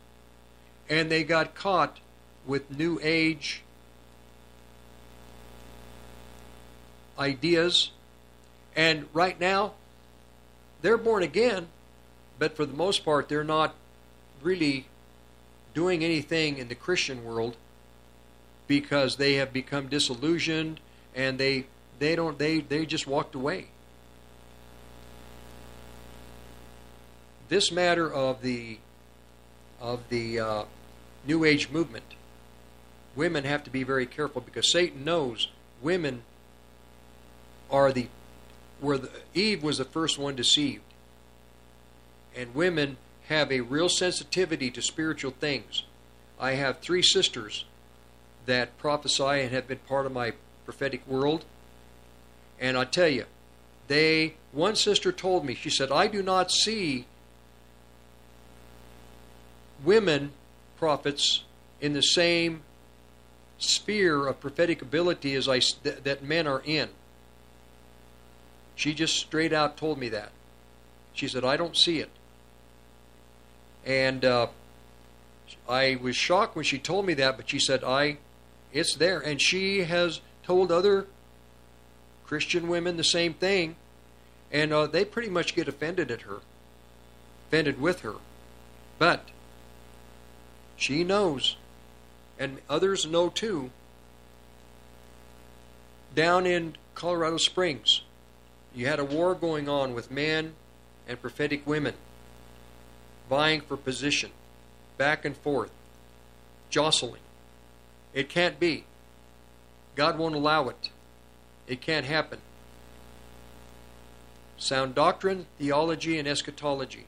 and 0.91 1.13
they 1.13 1.23
got 1.23 1.55
caught 1.55 1.99
with 2.45 2.77
New 2.77 2.99
Age 3.05 3.63
ideas. 7.17 7.93
And 8.75 9.07
right 9.13 9.39
now, 9.39 9.75
they're 10.81 10.99
born 10.99 11.23
again, 11.23 11.69
but 12.37 12.57
for 12.57 12.67
the 12.67 12.77
most 12.77 13.05
part, 13.05 13.29
they're 13.29 13.45
not 13.45 13.77
really 14.43 14.87
doing 15.73 16.03
anything 16.03 16.59
in 16.59 16.67
the 16.67 16.75
Christian 16.75 17.25
world 17.25 17.57
because 18.73 19.17
they 19.17 19.35
have 19.35 19.53
become 19.53 19.87
disillusioned 19.87 20.81
and 21.15 21.37
they 21.37 21.67
they 21.99 22.17
don't 22.17 22.39
they 22.39 22.59
they 22.61 22.87
just 22.87 23.07
walked 23.07 23.35
away. 23.35 23.67
This 27.51 27.71
matter 27.71 28.11
of 28.11 28.41
the 28.41 28.79
of 29.79 30.09
the 30.09 30.41
uh, 30.41 30.65
New 31.27 31.45
Age 31.45 31.69
movement, 31.69 32.15
women 33.15 33.45
have 33.45 33.63
to 33.65 33.71
be 33.71 33.83
very 33.83 34.07
careful 34.07 34.41
because 34.41 34.73
Satan 34.73 35.05
knows 35.05 35.49
women 35.83 36.23
are 37.71 37.93
the 37.93 38.09
where 38.81 38.97
the, 38.97 39.11
Eve 39.35 39.63
was 39.63 39.77
the 39.77 39.85
first 39.85 40.19
one 40.19 40.35
deceived, 40.35 40.83
and 42.35 42.55
women 42.55 42.97
have 43.29 43.53
a 43.53 43.61
real 43.61 43.91
sensitivity 43.91 44.71
to 44.71 44.81
spiritual 44.81 45.33
things. 45.33 45.83
I 46.41 46.53
have 46.53 46.79
three 46.79 47.03
sisters 47.03 47.67
that 48.47 48.77
prophesy 48.79 49.25
and 49.25 49.53
have 49.53 49.69
been 49.69 49.79
part 49.79 50.07
of 50.07 50.13
my 50.13 50.33
prophetic 50.65 51.07
world, 51.07 51.45
and 52.61 52.77
I 52.77 52.85
tell 52.85 53.09
you, 53.09 53.27
they 53.89 54.35
one 54.53 54.77
sister 54.77 55.13
told 55.13 55.45
me 55.45 55.55
she 55.55 55.71
said 55.71 55.91
I 55.91 56.07
do 56.07 56.23
not 56.23 56.51
see 56.51 57.07
women 59.85 60.33
prophets 60.77 61.45
in 61.81 61.93
the 61.93 62.03
same 62.03 62.63
sphere 63.59 64.27
of 64.27 64.41
prophetic 64.41 64.83
ability 64.83 65.35
as 65.35 65.49
I 65.49 65.61
that, 65.83 66.05
that 66.05 66.23
men 66.23 66.47
are 66.47 66.63
in. 66.65 66.89
She 68.75 68.95
just 68.95 69.17
straight 69.17 69.53
out 69.53 69.77
told 69.77 69.99
me 69.99 70.09
that. 70.09 70.33
She 71.13 71.29
said, 71.29 71.45
"I 71.45 71.57
don't 71.57 71.77
see 71.77 71.99
it," 71.99 72.11
and 73.85 74.25
uh, 74.25 74.47
I 75.69 75.99
was 76.01 76.17
shocked 76.17 76.57
when 76.57 76.65
she 76.65 76.79
told 76.79 77.07
me 77.07 77.15
that. 77.15 77.37
But 77.37 77.51
she 77.51 77.59
said, 77.59 77.85
"I, 77.85 78.19
it's 78.73 78.95
there," 78.95 79.21
and 79.21 79.41
she 79.41 79.85
has 79.85 80.21
told 80.43 80.73
other 80.73 81.07
Christian 82.25 82.69
women 82.69 82.97
the 82.97 83.05
same 83.05 83.35
thing, 83.35 83.77
and 84.51 84.73
uh, 84.73 84.87
they 84.87 85.05
pretty 85.05 85.29
much 85.29 85.55
get 85.55 85.69
offended 85.69 86.11
at 86.11 86.23
her, 86.23 86.39
offended 87.49 87.81
with 87.81 88.01
her, 88.01 88.15
but 88.99 89.29
she 90.77 91.05
knows. 91.05 91.57
And 92.39 92.59
others 92.69 93.07
know 93.07 93.29
too, 93.29 93.71
down 96.15 96.47
in 96.47 96.77
Colorado 96.95 97.37
Springs, 97.37 98.03
you 98.75 98.87
had 98.87 98.99
a 98.99 99.05
war 99.05 99.35
going 99.35 99.69
on 99.69 99.95
with 99.95 100.11
men 100.11 100.55
and 101.07 101.21
prophetic 101.21 101.67
women 101.67 101.95
vying 103.29 103.61
for 103.61 103.77
position, 103.77 104.31
back 104.99 105.25
and 105.25 105.37
forth, 105.37 105.71
jostling. 106.69 107.22
It 108.15 108.29
can't 108.29 108.61
be. 108.61 108.85
God 109.95 110.19
won't 110.19 110.35
allow 110.35 110.69
it. 110.69 110.91
It 111.67 111.81
can't 111.81 112.07
happen. 112.07 112.39
Sound 114.57 114.95
doctrine, 114.95 115.47
theology, 115.59 116.19
and 116.19 116.29
eschatology. 116.29 117.07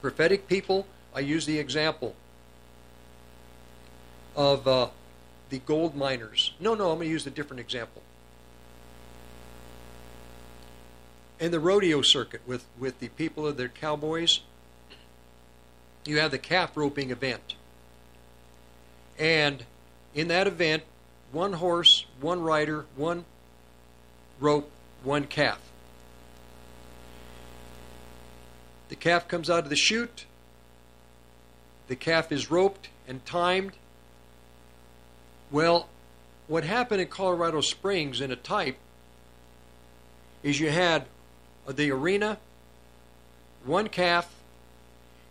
Prophetic 0.00 0.48
people, 0.48 0.86
I 1.14 1.20
use 1.20 1.46
the 1.46 1.58
example 1.58 2.14
of 4.34 4.66
uh, 4.66 4.88
the 5.50 5.58
gold 5.58 5.94
miners. 5.94 6.52
No, 6.58 6.74
no, 6.74 6.90
I'm 6.90 6.96
going 6.96 7.08
to 7.08 7.12
use 7.12 7.26
a 7.26 7.30
different 7.30 7.60
example. 7.60 8.02
In 11.38 11.50
the 11.50 11.60
rodeo 11.60 12.02
circuit 12.02 12.42
with, 12.46 12.64
with 12.78 13.00
the 13.00 13.08
people 13.08 13.46
of 13.46 13.56
the 13.56 13.68
cowboys, 13.68 14.40
you 16.04 16.18
have 16.18 16.30
the 16.30 16.38
calf 16.38 16.76
roping 16.76 17.10
event. 17.10 17.54
And 19.20 19.64
in 20.14 20.26
that 20.28 20.48
event, 20.48 20.82
one 21.30 21.52
horse, 21.52 22.06
one 22.20 22.42
rider, 22.42 22.86
one 22.96 23.24
rope, 24.40 24.68
one 25.04 25.24
calf. 25.24 25.60
The 28.88 28.96
calf 28.96 29.28
comes 29.28 29.48
out 29.48 29.62
of 29.62 29.70
the 29.70 29.76
chute. 29.76 30.24
The 31.86 31.94
calf 31.94 32.32
is 32.32 32.50
roped 32.50 32.88
and 33.06 33.24
timed 33.24 33.74
well, 35.50 35.88
what 36.46 36.64
happened 36.64 37.00
in 37.00 37.08
Colorado 37.08 37.60
Springs 37.60 38.20
in 38.20 38.30
a 38.30 38.36
type 38.36 38.76
is 40.42 40.60
you 40.60 40.70
had 40.70 41.06
uh, 41.66 41.72
the 41.72 41.90
arena, 41.90 42.38
one 43.64 43.88
calf, 43.88 44.32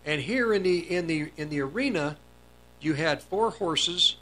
and 0.05 0.21
here 0.21 0.53
in 0.53 0.63
the 0.63 0.79
in 0.79 1.07
the 1.07 1.31
in 1.37 1.49
the 1.49 1.61
arena 1.61 2.17
you 2.81 2.93
had 2.93 3.21
four 3.21 3.51
horses, 3.51 4.15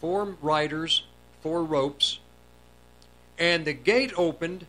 four 0.00 0.36
riders, 0.40 1.04
four 1.42 1.64
ropes, 1.64 2.18
and 3.38 3.64
the 3.64 3.72
gate 3.72 4.12
opened 4.16 4.66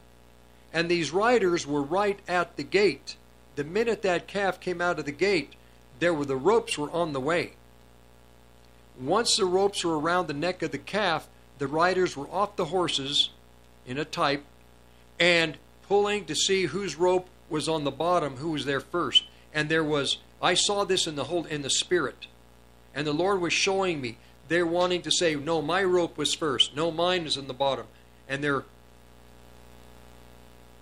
and 0.74 0.90
these 0.90 1.12
riders 1.12 1.66
were 1.66 1.82
right 1.82 2.20
at 2.28 2.56
the 2.58 2.64
gate. 2.64 3.16
The 3.56 3.64
minute 3.64 4.02
that 4.04 4.28
calf 4.28 4.60
came 4.60 4.82
out 4.82 5.00
of 5.00 5.06
the 5.06 5.12
gate, 5.12 5.54
there 6.00 6.14
were 6.14 6.26
the 6.26 6.36
ropes 6.36 6.78
were 6.78 6.92
on 6.92 7.14
the 7.14 7.20
way. 7.20 7.54
Once 9.00 9.38
the 9.38 9.46
ropes 9.46 9.84
were 9.84 10.00
around 10.00 10.28
the 10.28 10.34
neck 10.34 10.62
of 10.62 10.72
the 10.72 10.78
calf, 10.78 11.28
the 11.58 11.68
riders 11.68 12.16
were 12.16 12.28
off 12.28 12.56
the 12.56 12.66
horses 12.66 13.32
in 13.86 13.98
a 13.98 14.06
type 14.06 14.44
and 15.20 15.58
pulling 15.88 16.26
to 16.26 16.36
see 16.36 16.66
whose 16.66 16.96
rope 16.96 17.28
was 17.50 17.68
on 17.68 17.84
the 17.84 17.92
bottom, 17.92 18.38
who 18.38 18.52
was 18.52 18.66
there 18.66 18.80
first. 18.80 19.24
And 19.54 19.70
there 19.70 19.84
was 19.84 20.18
I 20.42 20.54
saw 20.54 20.84
this 20.84 21.08
in 21.08 21.16
the 21.16 21.24
whole 21.24 21.46
in 21.46 21.64
the 21.64 21.70
spirit. 21.70 22.28
And 22.98 23.06
the 23.06 23.14
Lord 23.14 23.42
was 23.42 23.54
showing 23.54 24.02
me 24.02 24.18
they're 24.48 24.66
wanting 24.66 25.04
to 25.04 25.12
say, 25.12 25.36
No, 25.36 25.62
my 25.62 25.84
rope 25.84 26.18
was 26.18 26.34
first. 26.34 26.76
No, 26.76 26.90
mine 26.90 27.28
is 27.28 27.38
in 27.38 27.46
the 27.46 27.54
bottom. 27.54 27.86
And 28.28 28.44
they're 28.44 28.66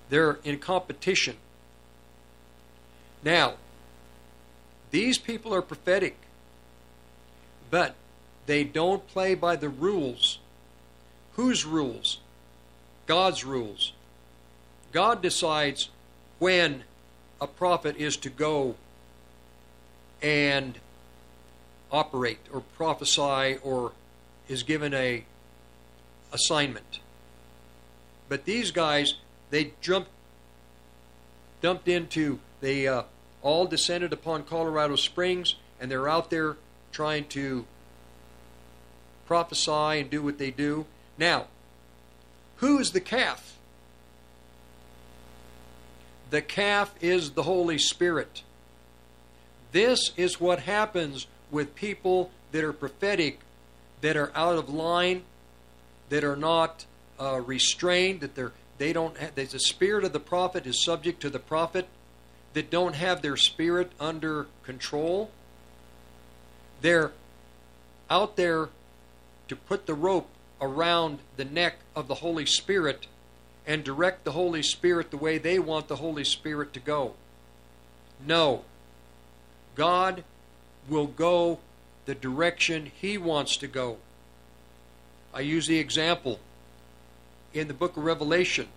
they're 0.09 0.39
in 0.45 0.59
competition. 0.59 1.35
Now, 3.21 3.55
these 4.91 5.17
people 5.17 5.53
are 5.53 5.61
prophetic. 5.61 6.15
But 7.69 7.95
they 8.45 8.63
don't 8.63 9.05
play 9.07 9.35
by 9.35 9.57
the 9.57 9.67
rules. 9.67 10.39
Whose 11.33 11.65
rules? 11.65 12.19
God's 13.07 13.43
rules. 13.43 13.91
God 14.93 15.21
decides 15.21 15.89
when 16.39 16.85
a 17.41 17.47
prophet 17.47 17.97
is 17.97 18.15
to 18.17 18.29
go 18.29 18.75
and 20.21 20.79
operate 21.91 22.39
or 22.51 22.61
prophesy 22.61 23.57
or 23.63 23.91
is 24.47 24.63
given 24.63 24.93
a 24.93 25.23
assignment. 26.31 26.99
But 28.27 28.45
these 28.45 28.71
guys, 28.71 29.15
they 29.49 29.73
jumped, 29.81 30.09
dumped 31.61 31.87
into, 31.87 32.39
they 32.61 32.87
uh, 32.87 33.03
all 33.41 33.65
descended 33.65 34.11
upon 34.13 34.43
Colorado 34.43 34.95
Springs, 34.95 35.55
and 35.79 35.89
they're 35.89 36.09
out 36.09 36.29
there 36.29 36.57
trying 36.91 37.25
to 37.25 37.65
prophesy 39.27 39.99
and 39.99 40.09
do 40.09 40.21
what 40.21 40.37
they 40.37 40.51
do. 40.51 40.85
Now, 41.17 41.45
who 42.57 42.79
is 42.79 42.91
the 42.91 43.01
calf? 43.01 43.57
The 46.29 46.41
calf 46.41 46.93
is 47.01 47.31
the 47.31 47.43
Holy 47.43 47.77
Spirit. 47.77 48.43
This 49.71 50.11
is 50.17 50.39
what 50.39 50.59
happens 50.59 51.27
with 51.51 51.75
people 51.75 52.31
that 52.51 52.63
are 52.63 52.73
prophetic, 52.73 53.39
that 54.01 54.17
are 54.17 54.31
out 54.35 54.55
of 54.55 54.69
line, 54.69 55.23
that 56.09 56.23
are 56.23 56.35
not 56.35 56.85
uh, 57.19 57.41
restrained, 57.41 58.21
that 58.21 58.35
they're 58.35 58.53
they 58.77 58.93
don't. 58.93 59.17
Have, 59.17 59.35
the 59.35 59.47
spirit 59.59 60.03
of 60.03 60.13
the 60.13 60.19
prophet 60.19 60.65
is 60.65 60.83
subject 60.83 61.21
to 61.21 61.29
the 61.29 61.39
prophet, 61.39 61.87
that 62.53 62.69
don't 62.69 62.95
have 62.95 63.21
their 63.21 63.37
spirit 63.37 63.91
under 63.99 64.47
control. 64.63 65.31
They're 66.81 67.11
out 68.09 68.35
there 68.35 68.69
to 69.47 69.55
put 69.55 69.85
the 69.85 69.93
rope 69.93 70.29
around 70.61 71.19
the 71.37 71.45
neck 71.45 71.77
of 71.95 72.07
the 72.07 72.15
Holy 72.15 72.45
Spirit 72.45 73.07
and 73.65 73.83
direct 73.83 74.23
the 74.23 74.31
Holy 74.31 74.61
Spirit 74.61 75.11
the 75.11 75.17
way 75.17 75.37
they 75.37 75.57
want 75.57 75.87
the 75.87 75.97
Holy 75.97 76.23
Spirit 76.23 76.73
to 76.73 76.79
go. 76.79 77.13
No. 78.25 78.63
God 79.75 80.23
will 80.87 81.07
go 81.07 81.59
the 82.05 82.15
direction 82.15 82.91
He 82.99 83.17
wants 83.17 83.57
to 83.57 83.67
go. 83.67 83.97
I 85.33 85.41
use 85.41 85.67
the 85.67 85.79
example 85.79 86.39
in 87.53 87.67
the 87.67 87.73
book 87.73 87.97
of 87.97 88.03
Revelation. 88.03 88.67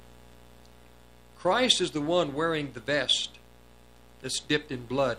Christ 1.39 1.81
is 1.81 1.93
the 1.93 2.01
one 2.01 2.35
wearing 2.35 2.73
the 2.73 2.81
vest 2.81 3.39
that's 4.23 4.41
dipped 4.41 4.73
in 4.73 4.87
blood. 4.87 5.19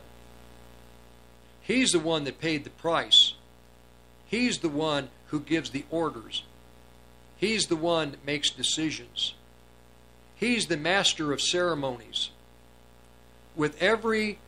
He's 1.62 1.92
the 1.92 2.00
one 2.00 2.24
that 2.26 2.42
paid 2.42 2.64
the 2.64 2.70
price. 2.72 3.36
He's 4.26 4.60
the 4.60 4.70
one 4.70 5.10
who 5.28 5.40
gives 5.40 5.70
the 5.70 5.86
orders. 5.90 6.44
He's 7.38 7.68
the 7.68 7.76
one 7.76 8.12
that 8.12 8.26
makes 8.26 8.50
decisions. 8.50 9.34
He's 10.36 10.68
the 10.68 10.78
master 10.78 11.32
of 11.32 11.42
ceremonies. 11.42 12.32
With 13.56 13.82
every 13.82 14.40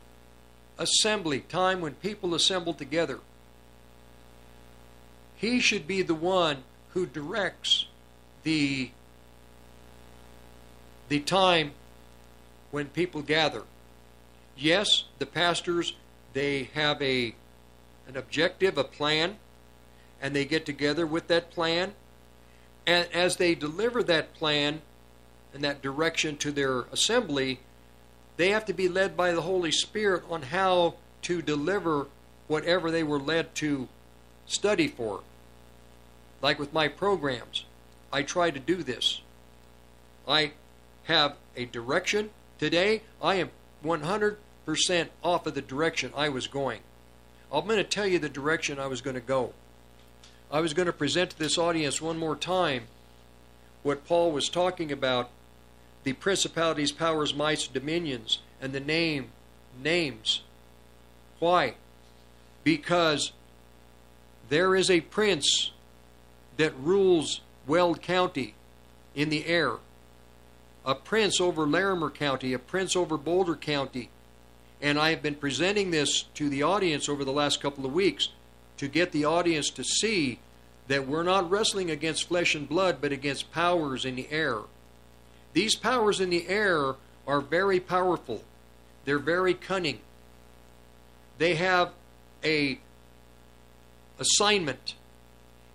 assembly, 0.82 1.41
time 1.41 1.80
when 1.80 1.94
people 1.94 2.34
assemble 2.34 2.74
together, 2.74 3.20
he 5.36 5.60
should 5.60 5.88
be 5.88 6.02
the 6.02 6.16
one 6.16 6.64
who 6.94 7.06
directs 7.06 7.86
the 8.44 8.90
the 11.08 11.20
time 11.20 11.72
when 12.72 12.88
people 12.88 13.22
gather. 13.22 13.64
Yes, 14.58 15.06
the 15.20 15.26
pastors 15.26 15.94
they 16.34 16.70
have 16.74 17.02
a 17.02 17.36
an 18.08 18.18
objective, 18.18 18.78
a 18.78 18.84
plan, 18.84 19.38
and 20.22 20.36
they 20.36 20.45
get 20.45 20.66
together 20.66 21.06
with 21.06 21.28
that 21.28 21.52
plan. 21.52 21.94
And 22.88 23.08
as 23.14 23.38
they 23.38 23.53
deliver 23.56 24.02
that 24.03 24.34
plan 24.34 24.82
and 25.53 25.64
that 25.64 25.82
direction 25.82 26.38
to 26.38 26.52
their 26.52 26.82
assembly, 26.91 27.60
they 28.42 28.50
have 28.50 28.66
to 28.66 28.74
be 28.74 28.90
led 28.90 29.16
by 29.16 29.34
the 29.34 29.42
Holy 29.42 29.72
Spirit 29.72 30.24
on 30.28 30.42
how 30.42 30.96
to 31.22 31.44
deliver 31.44 32.08
whatever 32.48 32.90
they 32.90 33.04
were 33.04 33.20
led 33.20 33.54
to 33.54 33.88
study 34.48 34.88
for. 34.88 35.22
Like 36.42 36.58
with 36.58 36.74
my 36.74 36.88
programs, 36.88 37.66
I 38.12 38.24
try 38.24 38.50
to 38.50 38.60
do 38.60 38.82
this. 38.82 39.22
I 40.28 40.54
have 41.04 41.36
a 41.56 41.66
direction. 41.66 42.32
Today, 42.58 43.04
I 43.22 43.36
am 43.36 43.52
100% 43.86 44.38
off 45.24 45.46
of 45.46 45.54
the 45.54 45.62
direction 45.62 46.12
I 46.18 46.30
was 46.30 46.48
going. 46.48 46.80
I'm 47.54 47.66
going 47.66 47.78
to 47.78 47.84
tell 47.84 48.08
you 48.08 48.18
the 48.18 48.28
direction 48.28 48.80
I 48.80 48.88
was 48.88 49.02
going 49.02 49.14
to 49.14 49.22
go. 49.22 49.54
I 50.52 50.62
was 50.62 50.74
going 50.74 50.88
to 50.88 50.94
present 50.94 51.30
to 51.30 51.38
this 51.38 51.60
audience 51.60 52.02
one 52.02 52.18
more 52.18 52.36
time 52.36 52.88
what 53.84 54.08
Paul 54.08 54.32
was 54.32 54.50
talking 54.50 54.92
about 54.92 55.30
the 56.03 56.14
principalities, 56.14 56.91
powers, 56.91 57.34
mights, 57.34 57.68
dominions, 57.68 58.40
and 58.61 58.73
the 58.73 58.80
name, 58.80 59.30
names. 59.82 60.41
Why? 61.40 61.76
Because 62.64 63.32
there 64.49 64.76
is 64.76 64.90
a 64.90 65.02
prince 65.02 65.72
that 66.57 66.78
rules 66.78 67.41
Weld 67.68 68.02
County 68.02 68.56
in 69.15 69.30
the 69.30 69.45
air, 69.45 69.73
a 70.86 70.95
prince 70.95 71.40
over 71.40 71.65
Larimer 71.65 72.10
County, 72.10 72.53
a 72.53 72.60
prince 72.60 72.95
over 72.95 73.18
Boulder 73.18 73.56
County. 73.56 74.10
And 74.82 74.98
I 74.98 75.11
have 75.11 75.22
been 75.22 75.36
presenting 75.36 75.91
this 75.91 76.23
to 76.36 76.49
the 76.49 76.64
audience 76.64 77.07
over 77.07 77.23
the 77.23 77.32
last 77.32 77.61
couple 77.61 77.86
of 77.86 77.94
weeks 77.94 78.30
to 78.78 78.88
get 78.88 79.11
the 79.11 79.26
audience 79.26 79.69
to 79.69 79.84
see 79.84 80.40
that 80.88 81.07
we're 81.07 81.23
not 81.23 81.49
wrestling 81.49 81.91
against 81.91 82.28
flesh 82.28 82.56
and 82.56 82.68
blood, 82.68 82.98
but 82.99 83.11
against 83.11 83.52
powers 83.52 84.06
in 84.06 84.15
the 84.15 84.28
air. 84.32 84.57
These 85.53 85.76
powers 85.76 86.19
in 86.19 86.30
the 86.30 86.48
air 86.48 86.95
are 87.28 87.41
very 87.41 87.80
powerful. 87.80 88.44
They're 89.06 89.19
very 89.19 89.53
cunning. 89.53 89.99
They 91.38 91.56
have 91.56 91.91
a 92.44 92.80
assignment 94.19 94.95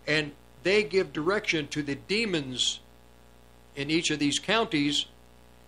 and 0.07 0.32
they 0.62 0.82
give 0.82 1.12
direction 1.12 1.66
to 1.69 1.82
the 1.82 1.94
demons 1.94 2.81
in 3.74 3.90
each 3.90 4.11
of 4.11 4.19
these 4.19 4.39
counties 4.39 5.07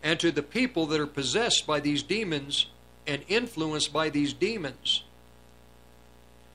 and 0.03 0.19
to 0.21 0.31
the 0.31 0.43
people 0.43 0.87
that 0.87 1.01
are 1.01 1.07
possessed 1.07 1.67
by 1.67 1.81
these 1.81 2.03
demons 2.03 2.67
and 3.07 3.23
influenced 3.29 3.93
by 3.93 4.09
these 4.09 4.33
demons. 4.33 5.03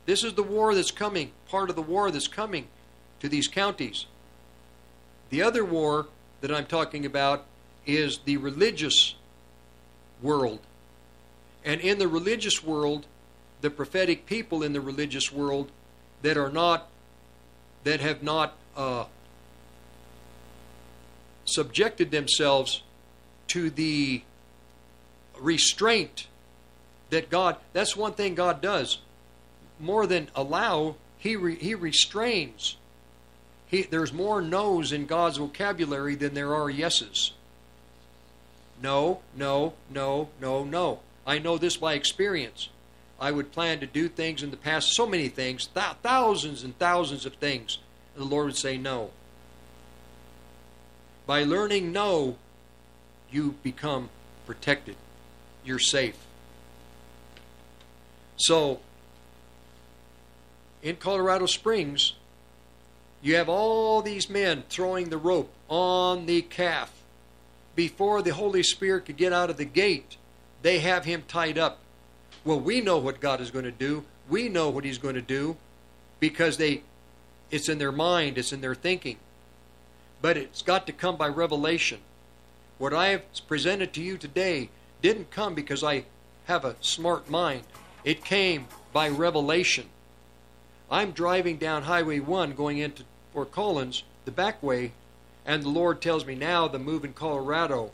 This 0.05 0.23
is 0.23 0.33
the 0.33 0.43
war 0.43 0.75
that's 0.75 0.91
coming, 0.91 1.31
part 1.47 1.69
of 1.69 1.75
the 1.75 1.81
war 1.81 2.11
that's 2.11 2.27
coming 2.27 2.67
to 3.19 3.29
these 3.29 3.47
counties. 3.47 4.05
The 5.29 5.41
other 5.41 5.63
war 5.63 6.07
that 6.43 6.51
I'm 6.51 6.65
talking 6.65 7.05
about 7.05 7.45
is 7.85 8.19
the 8.25 8.35
religious 8.35 9.15
world. 10.21 10.59
And 11.63 11.79
in 11.79 11.99
the 11.99 12.07
religious 12.09 12.61
world, 12.61 13.05
the 13.61 13.69
prophetic 13.69 14.25
people 14.25 14.61
in 14.61 14.73
the 14.73 14.81
religious 14.81 15.31
world 15.31 15.71
that 16.21 16.35
are 16.35 16.51
not, 16.51 16.89
that 17.85 18.01
have 18.01 18.23
not 18.23 18.57
uh, 18.75 19.05
subjected 21.45 22.11
themselves 22.11 22.83
to 23.47 23.69
the 23.69 24.21
restraint 25.39 26.27
that 27.09 27.29
God, 27.29 27.55
that's 27.71 27.95
one 27.95 28.11
thing 28.11 28.35
God 28.35 28.59
does. 28.59 28.97
More 29.79 30.05
than 30.05 30.27
allow, 30.35 30.95
He, 31.17 31.37
re, 31.37 31.55
he 31.55 31.73
restrains. 31.73 32.75
He, 33.73 33.81
there's 33.81 34.13
more 34.13 34.39
no's 34.39 34.91
in 34.91 35.07
God's 35.07 35.37
vocabulary 35.37 36.13
than 36.13 36.35
there 36.35 36.53
are 36.53 36.69
yeses. 36.69 37.31
No, 38.83 39.21
no, 39.35 39.73
no, 39.89 40.29
no, 40.39 40.63
no. 40.63 40.99
I 41.25 41.39
know 41.39 41.57
this 41.57 41.75
by 41.75 41.95
experience. 41.95 42.69
I 43.19 43.31
would 43.31 43.51
plan 43.51 43.79
to 43.79 43.87
do 43.87 44.09
things 44.09 44.43
in 44.43 44.51
the 44.51 44.57
past, 44.57 44.93
so 44.93 45.07
many 45.07 45.27
things, 45.27 45.65
th- 45.65 45.95
thousands 46.03 46.63
and 46.63 46.77
thousands 46.77 47.25
of 47.25 47.33
things. 47.33 47.79
And 48.13 48.23
the 48.23 48.29
Lord 48.29 48.45
would 48.45 48.57
say 48.57 48.77
no. 48.77 49.09
By 51.25 51.43
learning 51.43 51.91
no, 51.91 52.37
you 53.31 53.55
become 53.63 54.11
protected. 54.45 54.97
You're 55.65 55.79
safe. 55.79 56.17
So, 58.37 58.81
in 60.83 60.97
Colorado 60.97 61.47
Springs, 61.47 62.13
you 63.23 63.37
have 63.37 63.47
all 63.47 64.01
these 64.01 64.29
men 64.29 64.63
throwing 64.69 65.09
the 65.09 65.17
rope 65.17 65.51
on 65.69 66.25
the 66.25 66.41
calf. 66.41 66.91
Before 67.73 68.21
the 68.21 68.33
Holy 68.33 68.61
Spirit 68.61 69.05
could 69.05 69.17
get 69.17 69.31
out 69.31 69.49
of 69.49 69.57
the 69.57 69.65
gate, 69.65 70.17
they 70.61 70.79
have 70.79 71.05
him 71.05 71.23
tied 71.27 71.57
up. 71.57 71.79
Well, 72.43 72.59
we 72.59 72.81
know 72.81 72.97
what 72.97 73.21
God 73.21 73.39
is 73.39 73.49
going 73.49 73.65
to 73.65 73.71
do. 73.71 74.03
We 74.29 74.49
know 74.49 74.69
what 74.69 74.83
he's 74.83 74.97
going 74.97 75.15
to 75.15 75.21
do 75.21 75.55
because 76.19 76.57
they 76.57 76.83
it's 77.49 77.69
in 77.69 77.77
their 77.77 77.91
mind, 77.91 78.37
it's 78.37 78.51
in 78.51 78.61
their 78.61 78.75
thinking. 78.75 79.17
But 80.21 80.37
it's 80.37 80.61
got 80.61 80.85
to 80.87 80.93
come 80.93 81.15
by 81.15 81.27
revelation. 81.27 81.99
What 82.77 82.93
I 82.93 83.09
have 83.09 83.21
presented 83.47 83.93
to 83.93 84.01
you 84.01 84.17
today 84.17 84.69
didn't 85.01 85.31
come 85.31 85.53
because 85.53 85.83
I 85.83 86.05
have 86.45 86.65
a 86.65 86.75
smart 86.81 87.29
mind. 87.29 87.63
It 88.03 88.25
came 88.25 88.67
by 88.91 89.07
revelation. 89.07 89.85
I'm 90.89 91.11
driving 91.11 91.57
down 91.57 91.83
Highway 91.83 92.19
1 92.19 92.53
going 92.53 92.79
into 92.79 93.03
Fort 93.33 93.51
Collins, 93.51 94.03
the 94.25 94.31
back 94.31 94.61
way, 94.61 94.91
and 95.43 95.63
the 95.63 95.69
Lord 95.69 96.01
tells 96.01 96.25
me 96.25 96.35
now 96.35 96.67
the 96.67 96.77
move 96.77 97.03
in 97.03 97.13
Colorado, 97.13 97.91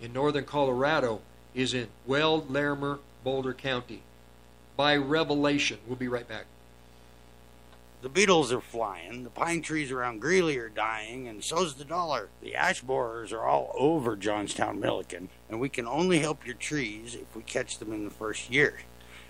in 0.00 0.12
northern 0.12 0.44
Colorado, 0.44 1.20
is 1.54 1.74
in 1.74 1.88
Weld, 2.06 2.48
Larimer, 2.48 3.00
Boulder 3.24 3.52
County. 3.52 4.02
By 4.76 4.96
revelation. 4.96 5.78
We'll 5.86 5.96
be 5.96 6.06
right 6.06 6.28
back. 6.28 6.44
The 8.00 8.08
beetles 8.08 8.52
are 8.52 8.60
flying, 8.60 9.24
the 9.24 9.30
pine 9.30 9.60
trees 9.60 9.90
around 9.90 10.20
Greeley 10.20 10.56
are 10.58 10.68
dying, 10.68 11.26
and 11.26 11.42
so's 11.42 11.74
the 11.74 11.84
dollar. 11.84 12.28
The 12.40 12.54
ash 12.54 12.80
borers 12.80 13.32
are 13.32 13.42
all 13.42 13.72
over 13.76 14.14
Johnstown 14.14 14.78
Milliken, 14.78 15.30
and 15.50 15.58
we 15.58 15.68
can 15.68 15.88
only 15.88 16.20
help 16.20 16.46
your 16.46 16.54
trees 16.54 17.16
if 17.16 17.34
we 17.34 17.42
catch 17.42 17.78
them 17.78 17.92
in 17.92 18.04
the 18.04 18.10
first 18.12 18.52
year. 18.52 18.78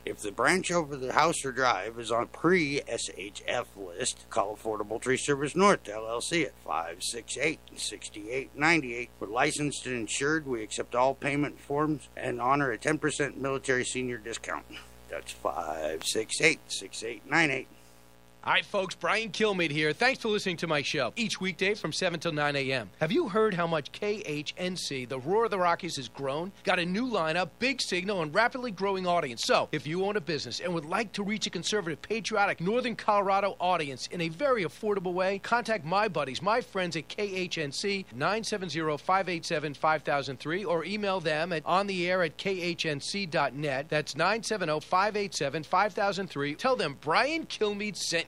If 0.09 0.21
the 0.21 0.33
branch 0.33 0.73
over 0.73 0.97
the 0.97 1.13
house 1.13 1.45
or 1.45 1.53
drive 1.53 1.99
is 1.99 2.11
on 2.11 2.29
pre 2.29 2.81
SHF 2.81 3.67
list, 3.77 4.25
call 4.31 4.57
Affordable 4.57 4.99
Tree 4.99 5.19
Service 5.19 5.55
North 5.55 5.85
LLC 5.85 6.47
at 6.47 6.59
568 6.65 7.61
6898. 7.77 9.11
We're 9.21 9.27
licensed 9.27 9.85
and 9.85 9.95
insured. 9.95 10.47
We 10.47 10.63
accept 10.63 10.95
all 10.95 11.15
payment 11.15 11.61
forms 11.61 12.09
and 12.17 12.41
honor 12.41 12.73
a 12.73 12.79
10% 12.79 13.37
military 13.37 13.85
senior 13.85 14.17
discount. 14.17 14.65
That's 15.11 15.33
568 15.33 16.61
6898. 16.69 17.69
All 18.45 18.53
right, 18.53 18.65
folks, 18.65 18.95
Brian 18.95 19.31
Kilmeade 19.31 19.73
here. 19.73 19.93
Thanks 19.93 20.23
for 20.23 20.29
listening 20.29 20.59
to 20.59 20.69
my 20.69 20.81
show 20.81 21.13
each 21.17 21.41
weekday 21.41 21.75
from 21.75 21.93
7 21.93 22.21
till 22.21 22.31
9 22.33 22.55
a.m. 22.57 22.89
Have 23.01 23.11
you 23.13 23.29
heard 23.29 23.53
how 23.53 23.67
much 23.67 23.91
KHNC, 23.93 25.09
the 25.09 25.19
Roar 25.19 25.47
of 25.47 25.51
the 25.51 25.59
Rockies, 25.59 25.97
has 25.97 26.09
grown? 26.09 26.53
Got 26.63 26.79
a 26.79 26.87
new 26.87 27.09
lineup, 27.09 27.51
big 27.59 27.83
signal, 27.83 28.23
and 28.23 28.33
rapidly 28.33 28.71
growing 28.71 29.09
audience. 29.09 29.43
So, 29.45 29.69
if 29.73 29.87
you 29.89 30.05
own 30.07 30.17
a 30.17 30.21
business 30.21 30.61
and 30.61 30.73
would 30.73 30.85
like 30.87 31.13
to 31.15 31.23
reach 31.25 31.47
a 31.49 31.51
conservative, 31.51 32.01
patriotic 32.01 32.61
Northern 32.61 32.95
Colorado 32.97 33.57
audience 33.61 34.07
in 34.13 34.21
a 34.23 34.29
very 34.29 34.63
affordable 34.65 35.13
way, 35.13 35.41
contact 35.41 35.85
my 35.85 36.07
buddies, 36.09 36.41
my 36.41 36.61
friends 36.61 36.95
at 36.97 37.09
KHNC 37.09 38.05
970-587-5003 38.17 40.65
or 40.67 40.85
email 40.85 41.19
them 41.21 41.53
at 41.53 41.67
on 41.67 41.89
the 41.89 42.09
air 42.09 42.23
at 42.23 42.39
khnc.net. 42.39 43.87
That's 43.91 44.15
970-587-5003. 44.15 46.57
Tell 46.57 46.77
them 46.77 46.97
Brian 47.01 47.45
Kilmeade 47.45 47.97
sent 47.97 48.28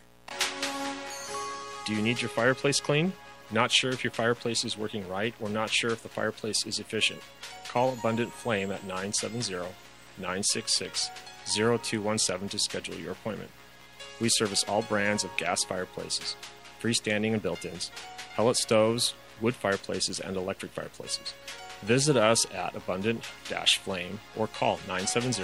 Do 1.85 1.93
you 1.95 2.01
need 2.01 2.21
your 2.21 2.29
fireplace 2.29 2.79
clean? 2.79 3.13
Not 3.51 3.71
sure 3.71 3.91
if 3.91 4.03
your 4.03 4.11
fireplace 4.11 4.63
is 4.63 4.77
working 4.77 5.07
right 5.09 5.33
or 5.41 5.49
not 5.49 5.69
sure 5.69 5.91
if 5.91 6.03
the 6.03 6.09
fireplace 6.09 6.65
is 6.65 6.79
efficient? 6.79 7.21
Call 7.67 7.93
Abundant 7.93 8.31
Flame 8.31 8.71
at 8.71 8.83
970 8.83 9.67
966 10.17 11.09
0217 11.55 12.49
to 12.49 12.59
schedule 12.59 12.95
your 12.95 13.11
appointment. 13.11 13.49
We 14.21 14.29
service 14.29 14.63
all 14.67 14.83
brands 14.83 15.23
of 15.23 15.35
gas 15.37 15.63
fireplaces. 15.63 16.35
freestanding 16.81 17.33
and 17.33 17.41
built 17.41 17.63
ins, 17.65 17.91
pellet 18.35 18.57
stoves, 18.57 19.13
wood 19.39 19.55
fireplaces, 19.55 20.19
and 20.19 20.35
electric 20.35 20.71
fireplaces. 20.71 21.33
Visit 21.83 22.17
us 22.17 22.45
at 22.53 22.75
Abundant 22.75 23.23
Flame 23.83 24.19
or 24.35 24.47
call 24.47 24.77
970 24.87 25.41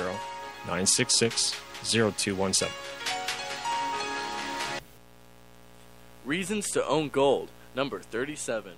966 0.66 1.56
0217. 1.84 3.17
Reasons 6.28 6.70
to 6.72 6.86
own 6.86 7.08
gold, 7.08 7.48
number 7.74 8.02
37. 8.02 8.74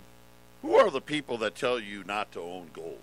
Who 0.62 0.76
are 0.76 0.92
the 0.92 1.02
people 1.02 1.40
that 1.40 1.56
tell 1.56 1.80
you 1.80 2.04
not 2.04 2.32
to 2.34 2.40
own 2.40 2.68
gold? 2.74 3.00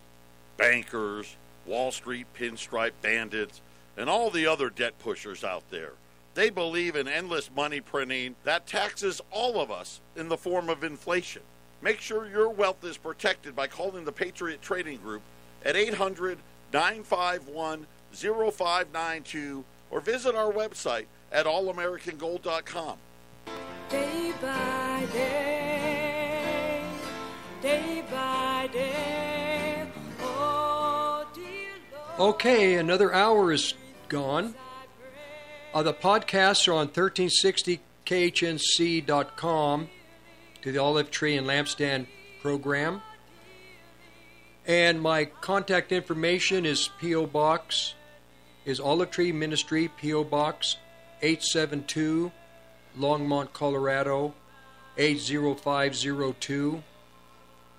Bankers, 0.56 1.34
Wall 1.66 1.90
Street 1.90 2.28
pinstripe 2.32 2.92
bandits, 3.02 3.60
and 3.96 4.08
all 4.08 4.30
the 4.30 4.46
other 4.46 4.70
debt 4.70 5.00
pushers 5.00 5.42
out 5.42 5.68
there. 5.72 5.94
They 6.34 6.50
believe 6.50 6.94
in 6.94 7.08
endless 7.08 7.50
money 7.56 7.80
printing 7.80 8.36
that 8.44 8.68
taxes 8.68 9.20
all 9.32 9.60
of 9.60 9.72
us 9.72 10.00
in 10.14 10.28
the 10.28 10.36
form 10.36 10.68
of 10.68 10.84
inflation. 10.84 11.42
Make 11.82 11.98
sure 11.98 12.28
your 12.28 12.48
wealth 12.48 12.84
is 12.84 12.98
protected 12.98 13.56
by 13.56 13.66
calling 13.66 14.04
the 14.04 14.12
Patriot 14.12 14.62
Trading 14.62 14.98
Group 14.98 15.22
at 15.64 15.74
800 15.74 16.38
951 16.72 17.84
0592 18.12 19.64
or 19.90 20.00
visit 20.00 20.36
our 20.36 20.52
website 20.52 21.06
at 21.32 21.46
allamericangold.com. 21.46 22.98
Day 23.88 24.32
by 24.40 25.06
day, 25.12 26.82
day 27.62 28.04
by 28.10 28.68
day. 28.72 29.86
Oh. 30.20 30.46
Okay, 32.18 32.76
another 32.76 33.12
hour 33.12 33.52
is 33.52 33.74
gone. 34.08 34.54
Uh, 35.74 35.82
the 35.82 35.92
podcasts 35.92 36.66
are 36.66 36.72
on 36.72 36.88
1360khnc.com 36.88 39.88
to 40.62 40.72
the 40.72 40.78
Olive 40.78 41.10
Tree 41.10 41.36
and 41.36 41.46
Lampstand 41.46 42.06
program. 42.40 43.02
And 44.66 45.02
my 45.02 45.26
contact 45.26 45.92
information 45.92 46.64
is 46.64 46.88
P.O. 46.98 47.26
Box, 47.26 47.92
is 48.64 48.80
Olive 48.80 49.10
Tree 49.10 49.32
Ministry, 49.32 49.88
P.O. 49.88 50.24
Box 50.24 50.78
872, 51.20 52.32
Longmont, 52.98 53.52
Colorado 53.52 54.34
80502. 54.96 56.82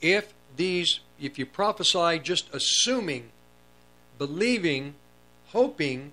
if 0.00 0.32
these 0.56 1.00
if 1.20 1.38
you 1.38 1.46
prophesy 1.46 2.18
just 2.18 2.52
assuming, 2.52 3.30
believing, 4.18 4.94
hoping, 5.54 6.12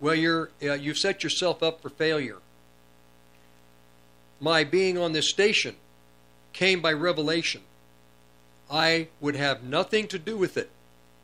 well 0.00 0.14
you're 0.14 0.50
uh, 0.62 0.72
you've 0.72 0.96
set 0.96 1.22
yourself 1.22 1.62
up 1.62 1.82
for 1.82 1.90
failure. 1.90 2.38
My 4.40 4.64
being 4.64 4.96
on 4.96 5.12
this 5.12 5.28
station 5.28 5.76
came 6.52 6.80
by 6.80 6.92
revelation. 6.92 7.62
I 8.70 9.08
would 9.20 9.36
have 9.36 9.62
nothing 9.62 10.06
to 10.08 10.18
do 10.18 10.36
with 10.36 10.56
it. 10.56 10.70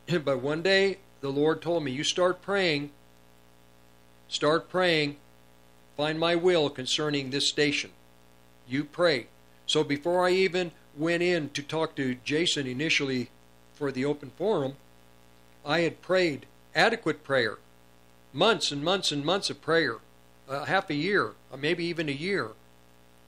but 0.25 0.41
one 0.41 0.61
day 0.61 0.97
the 1.21 1.29
Lord 1.29 1.61
told 1.61 1.83
me, 1.83 1.91
You 1.91 2.03
start 2.03 2.41
praying, 2.41 2.91
start 4.27 4.69
praying, 4.69 5.17
find 5.97 6.19
my 6.19 6.35
will 6.35 6.69
concerning 6.69 7.29
this 7.29 7.49
station. 7.49 7.91
You 8.67 8.83
pray. 8.83 9.27
So 9.65 9.83
before 9.83 10.27
I 10.27 10.31
even 10.31 10.71
went 10.97 11.23
in 11.23 11.49
to 11.49 11.61
talk 11.61 11.95
to 11.95 12.15
Jason 12.23 12.67
initially 12.67 13.29
for 13.73 13.91
the 13.91 14.05
open 14.05 14.31
forum, 14.37 14.75
I 15.65 15.81
had 15.81 16.01
prayed 16.01 16.45
adequate 16.75 17.23
prayer, 17.23 17.57
months 18.33 18.71
and 18.71 18.83
months 18.83 19.11
and 19.11 19.25
months 19.25 19.49
of 19.49 19.61
prayer, 19.61 19.97
uh, 20.49 20.65
half 20.65 20.89
a 20.89 20.95
year, 20.95 21.31
uh, 21.51 21.57
maybe 21.57 21.85
even 21.85 22.09
a 22.09 22.13
year. 22.13 22.49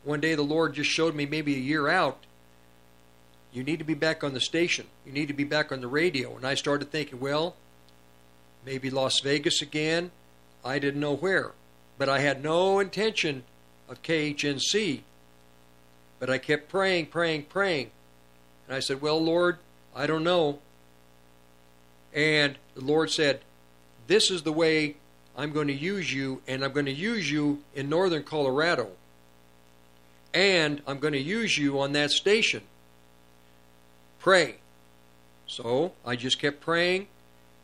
One 0.04 0.20
day 0.20 0.36
the 0.36 0.44
Lord 0.44 0.74
just 0.74 0.90
showed 0.90 1.16
me 1.16 1.26
maybe 1.26 1.56
a 1.56 1.60
year 1.60 1.88
out 1.88 2.26
you 3.58 3.64
need 3.64 3.80
to 3.80 3.86
be 3.86 3.94
back 3.96 4.24
on 4.24 4.34
the 4.34 4.40
station. 4.40 4.86
You 5.04 5.12
need 5.12 5.28
to 5.30 5.34
be 5.34 5.44
back 5.44 5.72
on 5.72 5.82
the 5.82 5.88
radio. 5.88 6.36
And 6.36 6.46
I 6.46 6.54
started 6.54 6.92
thinking, 6.92 7.20
well, 7.20 7.56
maybe 8.64 8.92
Las 8.92 9.20
Vegas 9.22 9.62
again. 9.62 10.12
I 10.64 10.80
didn't 10.80 11.00
know 11.00 11.16
where. 11.16 11.54
But 11.98 12.10
I 12.10 12.20
had 12.20 12.44
no 12.44 12.80
intention 12.80 13.44
of 13.90 14.04
KHNC. 14.04 15.02
But 16.20 16.30
I 16.30 16.38
kept 16.38 16.70
praying, 16.70 17.08
praying, 17.08 17.44
praying. 17.44 17.92
And 18.68 18.76
I 18.76 18.80
said, 18.80 19.02
well, 19.02 19.20
Lord, 19.20 19.58
I 19.96 20.06
don't 20.06 20.24
know. 20.24 20.60
And 22.18 22.56
the 22.74 22.84
Lord 22.84 23.12
said, 23.12 23.42
this 24.08 24.32
is 24.32 24.42
the 24.42 24.52
way 24.52 24.96
I'm 25.38 25.52
going 25.52 25.68
to 25.68 25.74
use 25.74 26.12
you, 26.12 26.42
and 26.48 26.64
I'm 26.64 26.72
going 26.72 26.88
to 26.88 26.92
use 26.92 27.32
you 27.32 27.60
in 27.76 27.90
northern 27.90 28.24
Colorado. 28.24 28.90
And 30.34 30.82
I'm 30.88 30.98
going 30.98 31.14
to 31.14 31.22
use 31.22 31.60
you 31.60 31.80
on 31.80 31.92
that 31.92 32.10
station. 32.10 32.64
Pray. 34.18 34.56
So 35.46 35.94
I 36.04 36.16
just 36.16 36.40
kept 36.40 36.60
praying, 36.60 37.06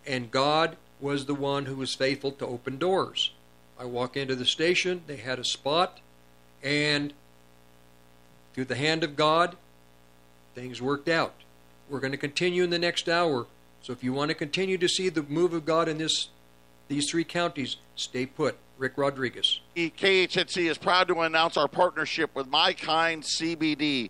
and 0.05 0.29
God 0.29 0.77
was 1.01 1.25
the 1.25 1.33
one 1.33 1.65
who 1.65 1.77
was 1.77 1.95
faithful 1.95 2.31
to 2.33 2.45
open 2.45 2.77
doors. 2.77 3.31
I 3.79 3.85
walk 3.85 4.15
into 4.15 4.35
the 4.35 4.45
station, 4.45 5.01
they 5.07 5.17
had 5.17 5.39
a 5.39 5.43
spot, 5.43 5.99
and 6.61 7.11
through 8.53 8.65
the 8.65 8.75
hand 8.75 9.03
of 9.03 9.15
God, 9.15 9.57
things 10.53 10.79
worked 10.79 11.09
out. 11.09 11.33
We're 11.89 11.99
going 11.99 12.11
to 12.11 12.17
continue 12.17 12.63
in 12.63 12.69
the 12.69 12.77
next 12.77 13.09
hour. 13.09 13.47
So 13.83 13.93
if 13.93 14.03
you 14.03 14.13
want 14.13 14.29
to 14.29 14.35
continue 14.35 14.77
to 14.79 14.87
see 14.87 15.09
the 15.09 15.23
move 15.23 15.53
of 15.53 15.65
God 15.65 15.87
in 15.87 15.99
this 15.99 16.29
these 16.87 17.09
three 17.09 17.23
counties, 17.23 17.77
stay 17.95 18.25
put. 18.25 18.57
Rick 18.77 18.93
Rodriguez. 18.97 19.61
KHNC 19.77 20.69
is 20.69 20.77
proud 20.77 21.07
to 21.09 21.21
announce 21.21 21.57
our 21.57 21.67
partnership 21.67 22.31
with 22.35 22.47
My 22.47 22.73
Kind 22.73 23.23
CBD 23.23 24.09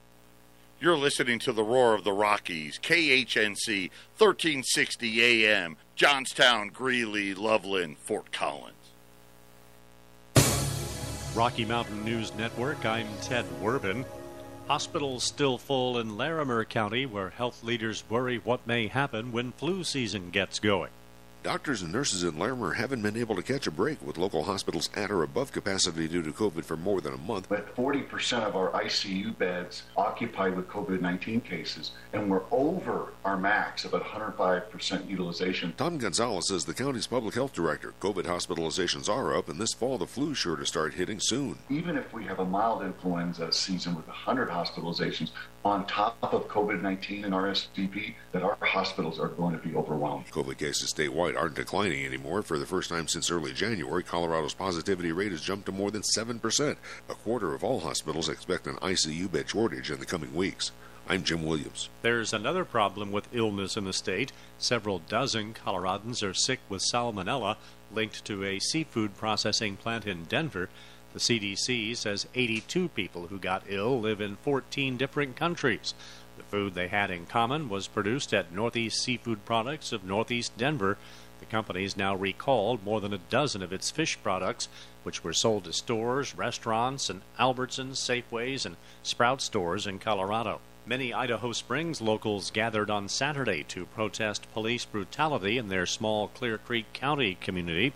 You're 0.81 0.97
listening 0.97 1.37
to 1.41 1.53
the 1.53 1.63
Roar 1.63 1.93
of 1.93 2.03
the 2.03 2.11
Rockies, 2.11 2.79
KHNC 2.81 3.91
1360 4.17 5.45
AM, 5.45 5.77
Johnstown, 5.95 6.69
Greeley, 6.69 7.35
Loveland, 7.35 7.99
Fort 7.99 8.31
Collins. 8.31 8.73
Rocky 11.35 11.65
Mountain 11.65 12.03
News 12.03 12.33
Network, 12.33 12.83
I'm 12.83 13.07
Ted 13.21 13.45
Werbin. 13.61 14.05
Hospitals 14.67 15.23
still 15.23 15.59
full 15.59 15.99
in 15.99 16.17
Larimer 16.17 16.65
County, 16.65 17.05
where 17.05 17.29
health 17.29 17.63
leaders 17.63 18.03
worry 18.09 18.37
what 18.37 18.65
may 18.65 18.87
happen 18.87 19.31
when 19.31 19.51
flu 19.51 19.83
season 19.83 20.31
gets 20.31 20.57
going. 20.57 20.89
Doctors 21.43 21.81
and 21.81 21.91
nurses 21.91 22.21
in 22.21 22.37
Larimer 22.37 22.73
haven't 22.73 23.01
been 23.01 23.17
able 23.17 23.35
to 23.35 23.41
catch 23.41 23.65
a 23.65 23.71
break 23.71 24.05
with 24.05 24.19
local 24.19 24.43
hospitals 24.43 24.91
at 24.93 25.09
or 25.09 25.23
above 25.23 25.51
capacity 25.51 26.07
due 26.07 26.21
to 26.21 26.31
COVID 26.31 26.63
for 26.63 26.77
more 26.77 27.01
than 27.01 27.15
a 27.15 27.17
month. 27.17 27.49
But 27.49 27.75
40% 27.75 28.43
of 28.43 28.55
our 28.55 28.69
ICU 28.69 29.35
beds 29.39 29.81
occupied 29.97 30.55
with 30.55 30.67
COVID 30.67 31.01
19 31.01 31.41
cases, 31.41 31.93
and 32.13 32.29
we're 32.29 32.43
over 32.51 33.13
our 33.25 33.37
max 33.37 33.85
of 33.85 33.91
105% 33.93 35.09
utilization. 35.09 35.73
Tom 35.77 35.97
Gonzales 35.97 36.51
is 36.51 36.65
the 36.65 36.75
county's 36.75 37.07
public 37.07 37.33
health 37.33 37.53
director. 37.53 37.95
COVID 38.01 38.25
hospitalizations 38.25 39.09
are 39.09 39.35
up, 39.35 39.49
and 39.49 39.59
this 39.59 39.73
fall 39.73 39.97
the 39.97 40.05
flu's 40.05 40.37
sure 40.37 40.55
to 40.55 40.65
start 40.67 40.93
hitting 40.93 41.19
soon. 41.19 41.57
Even 41.71 41.97
if 41.97 42.13
we 42.13 42.23
have 42.23 42.37
a 42.37 42.45
mild 42.45 42.83
influenza 42.83 43.51
season 43.51 43.95
with 43.95 44.05
100 44.05 44.47
hospitalizations, 44.47 45.31
on 45.63 45.85
top 45.85 46.17
of 46.21 46.47
COVID 46.47 46.81
19 46.81 47.25
and 47.25 47.33
RSVP, 47.33 48.13
that 48.31 48.43
our 48.43 48.57
hospitals 48.61 49.19
are 49.19 49.27
going 49.27 49.59
to 49.59 49.67
be 49.67 49.75
overwhelmed. 49.75 50.25
COVID 50.27 50.57
cases 50.57 50.93
statewide 50.93 51.30
aren't 51.35 51.55
declining 51.55 52.05
anymore. 52.05 52.41
For 52.41 52.57
the 52.57 52.65
first 52.65 52.89
time 52.89 53.07
since 53.07 53.31
early 53.31 53.53
January, 53.53 54.03
Colorado's 54.03 54.53
positivity 54.53 55.11
rate 55.11 55.31
has 55.31 55.41
jumped 55.41 55.65
to 55.65 55.71
more 55.71 55.91
than 55.91 56.01
7%. 56.01 56.75
A 57.09 57.13
quarter 57.15 57.53
of 57.53 57.63
all 57.63 57.79
hospitals 57.81 58.29
expect 58.29 58.67
an 58.67 58.75
ICU 58.77 59.31
bed 59.31 59.49
shortage 59.49 59.91
in 59.91 59.99
the 59.99 60.05
coming 60.05 60.33
weeks. 60.33 60.71
I'm 61.09 61.23
Jim 61.23 61.43
Williams. 61.43 61.89
There's 62.03 62.31
another 62.31 62.63
problem 62.63 63.11
with 63.11 63.33
illness 63.33 63.75
in 63.75 63.85
the 63.85 63.93
state. 63.93 64.31
Several 64.57 64.99
dozen 64.99 65.53
Coloradans 65.53 66.23
are 66.23 66.33
sick 66.33 66.59
with 66.69 66.83
salmonella 66.83 67.57
linked 67.93 68.23
to 68.25 68.43
a 68.45 68.59
seafood 68.59 69.17
processing 69.17 69.75
plant 69.75 70.05
in 70.05 70.23
Denver. 70.25 70.69
The 71.13 71.19
CDC 71.19 71.97
says 71.97 72.27
82 72.35 72.87
people 72.89 73.27
who 73.27 73.37
got 73.37 73.63
ill 73.67 73.99
live 73.99 74.21
in 74.21 74.37
14 74.37 74.95
different 74.95 75.35
countries. 75.35 75.93
The 76.37 76.43
food 76.43 76.73
they 76.73 76.87
had 76.87 77.11
in 77.11 77.25
common 77.25 77.67
was 77.67 77.87
produced 77.87 78.33
at 78.33 78.53
Northeast 78.53 79.03
Seafood 79.03 79.43
Products 79.43 79.91
of 79.91 80.05
Northeast 80.05 80.57
Denver. 80.57 80.97
The 81.51 81.57
company's 81.57 81.97
now 81.97 82.15
recalled 82.15 82.85
more 82.85 83.01
than 83.01 83.13
a 83.13 83.17
dozen 83.17 83.61
of 83.61 83.73
its 83.73 83.91
fish 83.91 84.17
products, 84.23 84.69
which 85.03 85.21
were 85.21 85.33
sold 85.33 85.65
to 85.65 85.73
stores, 85.73 86.33
restaurants, 86.33 87.09
and 87.09 87.23
Albertsons, 87.37 87.97
Safeways, 87.97 88.65
and 88.65 88.77
Sprout 89.03 89.41
stores 89.41 89.85
in 89.85 89.99
Colorado. 89.99 90.61
Many 90.85 91.13
Idaho 91.13 91.51
Springs 91.51 91.99
locals 91.99 92.51
gathered 92.51 92.89
on 92.89 93.09
Saturday 93.09 93.63
to 93.63 93.85
protest 93.85 94.49
police 94.53 94.85
brutality 94.85 95.57
in 95.57 95.67
their 95.67 95.85
small 95.85 96.29
Clear 96.29 96.57
Creek 96.57 96.85
County 96.93 97.35
community. 97.35 97.91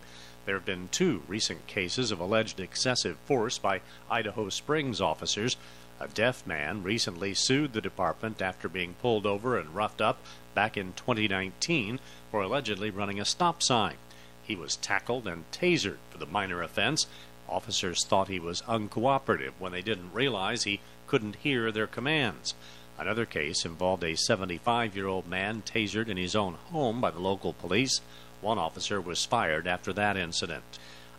There 0.46 0.56
have 0.56 0.66
been 0.66 0.90
two 0.90 1.24
recent 1.26 1.66
cases 1.66 2.12
of 2.12 2.20
alleged 2.20 2.60
excessive 2.60 3.16
force 3.24 3.58
by 3.58 3.80
Idaho 4.12 4.50
Springs 4.50 5.00
officers. 5.00 5.56
A 5.98 6.10
deaf 6.10 6.46
man 6.46 6.84
recently 6.84 7.34
sued 7.34 7.72
the 7.72 7.80
department 7.80 8.42
after 8.42 8.68
being 8.68 8.96
pulled 8.96 9.26
over 9.26 9.58
and 9.58 9.74
roughed 9.74 10.02
up 10.02 10.18
back 10.54 10.76
in 10.76 10.92
2019 10.92 12.00
for 12.36 12.42
allegedly 12.42 12.90
running 12.90 13.18
a 13.18 13.24
stop 13.24 13.64
sign. 13.64 13.96
He 14.44 14.58
was 14.58 14.76
tackled 14.76 15.26
and 15.26 15.50
tasered 15.54 16.00
for 16.10 16.18
the 16.18 16.26
minor 16.26 16.62
offense. 16.62 17.08
Officers 17.48 18.04
thought 18.04 18.28
he 18.28 18.42
was 18.42 18.62
uncooperative 18.64 19.54
when 19.58 19.72
they 19.72 19.82
didn't 19.82 20.12
realize 20.12 20.64
he 20.64 20.82
couldn't 21.08 21.38
hear 21.38 21.72
their 21.72 21.88
commands. 21.88 22.54
Another 23.00 23.26
case 23.26 23.64
involved 23.64 24.04
a 24.04 24.18
75 24.18 24.98
year 24.98 25.08
old 25.08 25.30
man 25.30 25.62
tasered 25.66 26.10
in 26.10 26.18
his 26.18 26.36
own 26.36 26.56
home 26.74 27.00
by 27.00 27.10
the 27.10 27.22
local 27.22 27.54
police. 27.54 28.02
One 28.42 28.60
officer 28.60 29.00
was 29.00 29.24
fired 29.24 29.66
after 29.66 29.94
that 29.94 30.18
incident. 30.18 30.66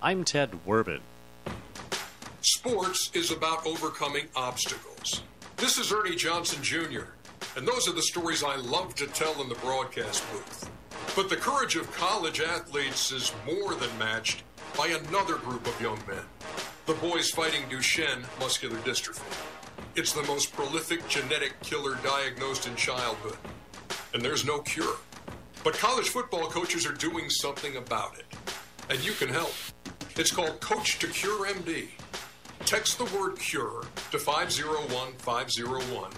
I'm 0.02 0.22
Ted 0.22 0.66
Werbin. 0.66 1.00
Sports 2.42 3.10
is 3.14 3.30
about 3.30 3.66
overcoming 3.66 4.26
obstacles. 4.36 5.22
This 5.56 5.78
is 5.78 5.90
Ernie 5.90 6.14
Johnson 6.14 6.62
Jr., 6.62 7.04
and 7.56 7.66
those 7.66 7.88
are 7.88 7.94
the 7.94 8.02
stories 8.02 8.44
I 8.44 8.56
love 8.56 8.94
to 8.96 9.06
tell 9.06 9.40
in 9.40 9.48
the 9.48 9.54
broadcast 9.54 10.22
booth. 10.30 10.70
But 11.14 11.30
the 11.30 11.36
courage 11.36 11.76
of 11.76 11.90
college 11.92 12.40
athletes 12.40 13.12
is 13.12 13.32
more 13.46 13.74
than 13.74 13.96
matched 13.98 14.42
by 14.76 14.88
another 14.88 15.36
group 15.36 15.66
of 15.66 15.80
young 15.80 15.98
men 16.06 16.24
the 16.86 16.94
boys 16.94 17.30
fighting 17.30 17.62
Duchenne 17.68 18.24
muscular 18.38 18.76
dystrophy. 18.78 19.20
It's 19.96 20.12
the 20.12 20.22
most 20.22 20.52
prolific 20.52 21.08
genetic 21.08 21.60
killer 21.60 21.96
diagnosed 22.04 22.68
in 22.68 22.76
childhood, 22.76 23.36
and 24.14 24.22
there's 24.22 24.44
no 24.44 24.60
cure. 24.60 24.94
But 25.64 25.74
college 25.74 26.08
football 26.10 26.48
coaches 26.48 26.86
are 26.86 26.92
doing 26.92 27.28
something 27.28 27.76
about 27.76 28.16
it, 28.20 28.26
and 28.88 29.04
you 29.04 29.12
can 29.12 29.28
help. 29.28 29.52
It's 30.14 30.30
called 30.30 30.60
Coach 30.60 31.00
to 31.00 31.08
Cure 31.08 31.48
MD. 31.48 31.88
Text 32.60 32.98
the 32.98 33.04
word 33.06 33.36
cure 33.36 33.82
to 34.12 34.18
501501 34.20 36.12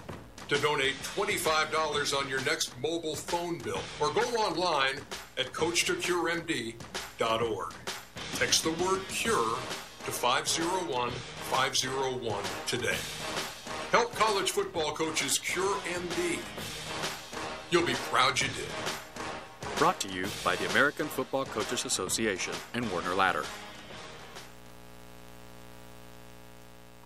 to 0.48 0.58
donate 0.58 0.94
$25 1.02 2.18
on 2.18 2.28
your 2.28 2.40
next 2.42 2.76
mobile 2.80 3.14
phone 3.14 3.58
bill 3.58 3.80
or 4.00 4.12
go 4.12 4.22
online 4.36 4.96
at 5.36 5.52
coachtocuremd.org. 5.52 7.74
Text 8.34 8.64
the 8.64 8.70
word 8.70 9.06
cure 9.08 9.56
to 10.04 10.10
501501 10.10 12.42
today. 12.66 12.96
Help 13.90 14.14
college 14.14 14.50
football 14.50 14.92
coaches 14.92 15.38
cure 15.38 15.76
MD. 15.84 16.38
You'll 17.70 17.86
be 17.86 17.94
proud 18.10 18.40
you 18.40 18.48
did. 18.48 18.66
Brought 19.76 20.00
to 20.00 20.08
you 20.08 20.26
by 20.42 20.56
the 20.56 20.68
American 20.70 21.06
Football 21.06 21.44
Coaches 21.44 21.84
Association 21.84 22.54
and 22.74 22.90
Werner 22.90 23.14
Ladder. 23.14 23.44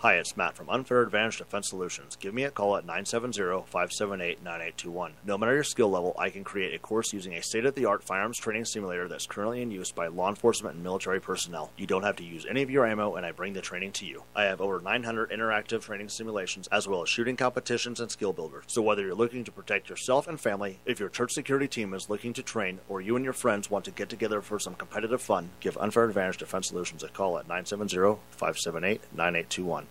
Hi, 0.03 0.15
it's 0.15 0.37
Matt 0.37 0.57
from 0.57 0.69
Unfair 0.69 1.03
Advantage 1.03 1.39
Defense 1.39 1.69
Solutions. 1.69 2.17
Give 2.17 2.35
me 2.35 2.43
a 2.43 2.51
call 2.51 2.77
at 2.77 2.85
970-578-9821. 2.89 5.13
No 5.25 5.39
matter 5.39 5.55
your 5.55 5.63
skill 5.63 5.91
level, 5.91 6.13
I 6.19 6.29
can 6.29 6.43
create 6.43 6.75
a 6.75 6.81
course 6.81 7.13
using 7.13 7.35
a 7.35 7.41
state-of-the-art 7.41 8.03
firearms 8.03 8.39
training 8.39 8.65
simulator 8.65 9.07
that's 9.07 9.27
currently 9.27 9.63
in 9.63 9.71
use 9.71 9.93
by 9.93 10.09
law 10.09 10.29
enforcement 10.29 10.75
and 10.75 10.83
military 10.83 11.21
personnel. 11.21 11.71
You 11.77 11.87
don't 11.87 12.03
have 12.03 12.17
to 12.17 12.25
use 12.25 12.45
any 12.51 12.63
of 12.63 12.71
your 12.71 12.85
ammo, 12.85 13.15
and 13.15 13.25
I 13.25 13.31
bring 13.31 13.53
the 13.53 13.61
training 13.61 13.93
to 13.93 14.05
you. 14.05 14.25
I 14.35 14.43
have 14.43 14.61
over 14.61 14.81
900 14.81 15.31
interactive 15.31 15.83
training 15.83 16.09
simulations, 16.09 16.67
as 16.73 16.89
well 16.89 17.05
as 17.05 17.09
shooting 17.09 17.37
competitions 17.37 18.01
and 18.01 18.11
skill 18.11 18.33
builders. 18.33 18.65
So 18.67 18.83
whether 18.83 19.03
you're 19.03 19.15
looking 19.15 19.45
to 19.45 19.53
protect 19.53 19.89
yourself 19.89 20.27
and 20.27 20.41
family, 20.41 20.81
if 20.85 20.99
your 20.99 21.11
church 21.11 21.31
security 21.31 21.69
team 21.69 21.95
is 21.95 22.11
looking 22.11 22.33
to 22.33 22.43
train, 22.43 22.81
or 22.89 23.01
you 23.01 23.15
and 23.15 23.25
your 23.25 23.35
friends 23.35 23.71
want 23.71 23.85
to 23.85 23.93
get 23.93 24.09
together 24.09 24.43
for 24.43 24.59
some 24.59 24.75
competitive 24.75 25.23
fun, 25.23 25.51
give 25.61 25.77
Unfair 25.77 26.07
Advantage 26.07 26.39
Defense 26.39 26.67
Solutions 26.67 27.05
a 27.05 27.09
call 27.09 27.39
at 27.39 27.47
970-578-9821. 27.47 29.85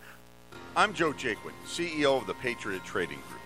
I'm 0.73 0.93
Joe 0.93 1.11
Jaquin, 1.11 1.52
CEO 1.68 2.18
of 2.18 2.27
the 2.27 2.34
Patriot 2.34 2.85
Trading 2.85 3.19
Group, 3.27 3.41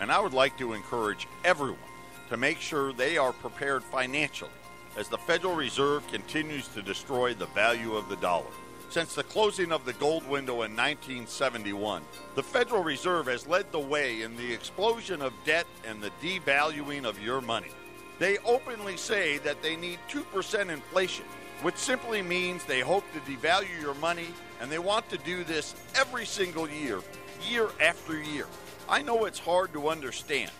and 0.00 0.12
I 0.12 0.20
would 0.20 0.32
like 0.32 0.56
to 0.58 0.74
encourage 0.74 1.26
everyone 1.44 1.80
to 2.28 2.36
make 2.36 2.60
sure 2.60 2.92
they 2.92 3.18
are 3.18 3.32
prepared 3.32 3.82
financially 3.82 4.52
as 4.96 5.08
the 5.08 5.18
Federal 5.18 5.56
Reserve 5.56 6.06
continues 6.06 6.68
to 6.68 6.82
destroy 6.82 7.34
the 7.34 7.46
value 7.46 7.96
of 7.96 8.08
the 8.08 8.14
dollar. 8.16 8.46
Since 8.90 9.16
the 9.16 9.24
closing 9.24 9.72
of 9.72 9.84
the 9.84 9.92
gold 9.94 10.22
window 10.28 10.62
in 10.62 10.76
1971, 10.76 12.04
the 12.36 12.44
Federal 12.44 12.84
Reserve 12.84 13.26
has 13.26 13.48
led 13.48 13.72
the 13.72 13.80
way 13.80 14.22
in 14.22 14.36
the 14.36 14.52
explosion 14.52 15.20
of 15.20 15.32
debt 15.44 15.66
and 15.84 16.00
the 16.00 16.12
devaluing 16.22 17.04
of 17.04 17.20
your 17.20 17.40
money. 17.40 17.72
They 18.20 18.38
openly 18.38 18.96
say 18.96 19.38
that 19.38 19.62
they 19.62 19.74
need 19.74 19.98
2% 20.08 20.70
inflation, 20.70 21.24
which 21.62 21.76
simply 21.76 22.22
means 22.22 22.64
they 22.64 22.80
hope 22.80 23.04
to 23.14 23.20
devalue 23.20 23.82
your 23.82 23.94
money 23.94 24.28
and 24.60 24.70
they 24.70 24.78
want 24.78 25.08
to 25.10 25.18
do 25.18 25.44
this 25.44 25.74
every 25.94 26.26
single 26.26 26.68
year, 26.68 27.00
year 27.48 27.68
after 27.80 28.20
year. 28.20 28.46
I 28.88 29.02
know 29.02 29.24
it's 29.24 29.38
hard 29.38 29.72
to 29.74 29.88
understand, 29.88 30.50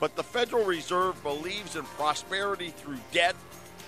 but 0.00 0.16
the 0.16 0.22
Federal 0.22 0.64
Reserve 0.64 1.22
believes 1.22 1.76
in 1.76 1.84
prosperity 1.84 2.70
through 2.70 2.98
debt 3.12 3.36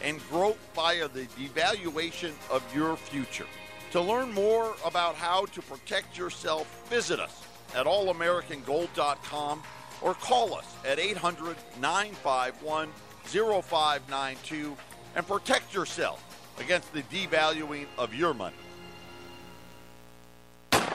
and 0.02 0.20
growth 0.28 0.58
via 0.74 1.08
the 1.08 1.26
devaluation 1.38 2.32
of 2.50 2.62
your 2.74 2.96
future. 2.96 3.46
To 3.92 4.00
learn 4.00 4.32
more 4.32 4.74
about 4.84 5.14
how 5.14 5.46
to 5.46 5.62
protect 5.62 6.18
yourself, 6.18 6.86
visit 6.90 7.18
us 7.18 7.42
at 7.74 7.86
allamericangold.com 7.86 9.62
or 10.02 10.14
call 10.14 10.54
us 10.54 10.66
at 10.86 10.98
800 10.98 11.56
951 11.80 12.88
0592 13.24 14.76
and 15.16 15.26
protect 15.26 15.74
yourself 15.74 16.22
against 16.60 16.92
the 16.92 17.02
devaluing 17.04 17.86
of 17.96 18.14
your 18.14 18.34
money. 18.34 18.56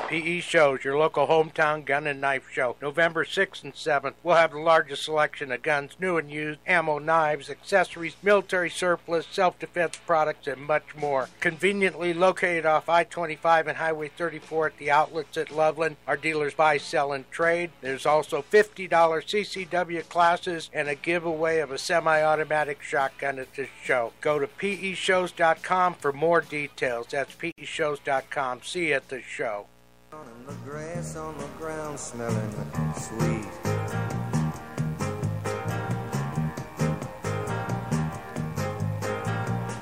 PE 0.07 0.41
Shows, 0.41 0.84
your 0.84 0.97
local 0.97 1.27
hometown 1.27 1.85
gun 1.85 2.05
and 2.07 2.19
knife 2.19 2.49
show. 2.51 2.75
November 2.81 3.23
6th 3.23 3.63
and 3.63 3.73
7th, 3.73 4.13
we'll 4.21 4.35
have 4.35 4.51
the 4.51 4.59
largest 4.59 5.03
selection 5.03 5.51
of 5.51 5.61
guns, 5.63 5.95
new 5.99 6.17
and 6.17 6.30
used, 6.30 6.59
ammo, 6.67 6.99
knives, 6.99 7.49
accessories, 7.49 8.15
military 8.21 8.69
surplus, 8.69 9.25
self 9.25 9.57
defense 9.57 9.97
products, 10.05 10.47
and 10.47 10.61
much 10.61 10.95
more. 10.95 11.30
Conveniently 11.39 12.13
located 12.13 12.65
off 12.65 12.89
I 12.89 13.05
25 13.05 13.67
and 13.67 13.77
Highway 13.77 14.09
34 14.09 14.67
at 14.67 14.77
the 14.77 14.91
outlets 14.91 15.38
at 15.38 15.51
Loveland. 15.51 15.95
Our 16.05 16.17
dealers 16.17 16.53
buy, 16.53 16.77
sell, 16.77 17.13
and 17.13 17.30
trade. 17.31 17.71
There's 17.81 18.05
also 18.05 18.41
$50 18.41 18.89
CCW 18.89 20.07
classes 20.09 20.69
and 20.73 20.88
a 20.88 20.95
giveaway 20.95 21.59
of 21.59 21.71
a 21.71 21.77
semi 21.77 22.21
automatic 22.21 22.81
shotgun 22.81 23.39
at 23.39 23.53
this 23.55 23.69
show. 23.84 24.13
Go 24.21 24.38
to 24.38 24.47
peshows.com 24.47 25.95
for 25.95 26.11
more 26.11 26.41
details. 26.41 27.07
That's 27.09 27.34
peshows.com. 27.34 28.61
See 28.63 28.89
you 28.89 28.93
at 28.93 29.09
the 29.09 29.21
show. 29.21 29.67
And 30.14 30.45
the 30.45 30.53
grass 30.64 31.15
on 31.15 31.35
the 31.40 31.48
ground 31.57 31.99
smelling 31.99 32.53
sweet. 32.98 33.48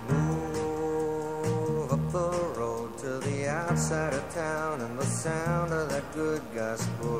Move 0.08 1.92
up 1.92 2.12
the 2.14 2.32
road 2.58 2.98
to 3.00 3.20
the 3.20 3.50
outside 3.50 4.14
of 4.14 4.34
town 4.34 4.80
and 4.80 4.98
the 4.98 5.06
sound 5.06 5.74
of 5.74 5.90
that 5.90 6.10
good 6.14 6.42
gospel 6.56 7.11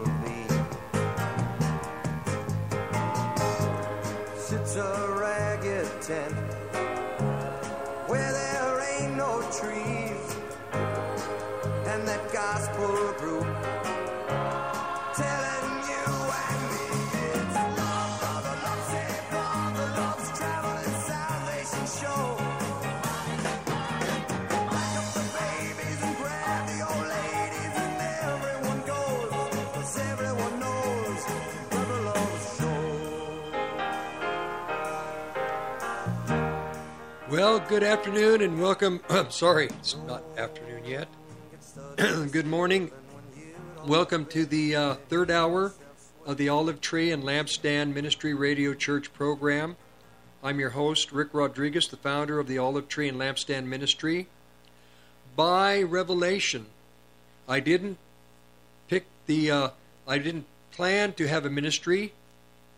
telling 15.16 15.78
you 15.92 16.06
and 16.46 16.62
me 16.72 16.86
it's 17.34 17.56
love, 17.80 18.22
love's 19.98 20.30
traveling 20.40 20.96
salvation 21.10 21.86
show. 22.00 22.24
Up 25.00 25.14
the 25.16 25.26
babies 25.40 26.02
and 26.08 26.16
grab 26.18 26.64
the 26.72 26.80
old 26.92 27.08
ladies 27.18 27.76
and 27.86 27.96
everyone 28.32 28.82
goes, 28.94 29.32
'cause 29.74 29.98
everyone 30.12 30.56
knows 30.60 31.22
brother 31.72 32.02
loves 32.10 32.46
show. 32.58 32.82
Well, 37.30 37.60
good 37.70 37.84
afternoon 37.84 38.42
and 38.42 38.62
welcome. 38.62 39.02
I'm 39.10 39.30
sorry, 39.44 39.68
it's. 39.68 40.01
Good 42.32 42.48
morning. 42.48 42.90
Welcome 43.86 44.26
to 44.28 44.46
the 44.46 44.74
uh, 44.74 44.94
third 45.10 45.30
hour 45.30 45.74
of 46.26 46.38
the 46.38 46.48
Olive 46.48 46.80
Tree 46.80 47.12
and 47.12 47.24
Lampstand 47.24 47.94
Ministry 47.94 48.34
Radio 48.34 48.74
Church 48.74 49.14
program. 49.14 49.76
I'm 50.42 50.58
your 50.58 50.70
host, 50.70 51.12
Rick 51.12 51.34
Rodriguez, 51.34 51.90
the 51.90 51.98
founder 51.98 52.40
of 52.40 52.48
the 52.48 52.58
Olive 52.58 52.88
Tree 52.88 53.10
and 53.10 53.18
Lampstand 53.18 53.66
Ministry. 53.66 54.28
By 55.36 55.82
revelation, 55.82 56.68
I 57.50 57.60
didn't 57.60 57.98
pick 58.88 59.08
the, 59.26 59.52
uh, 59.52 59.70
I 60.08 60.18
didn't 60.18 60.46
plan 60.72 61.12
to 61.16 61.28
have 61.28 61.46
a 61.46 61.50
ministry, 61.50 62.14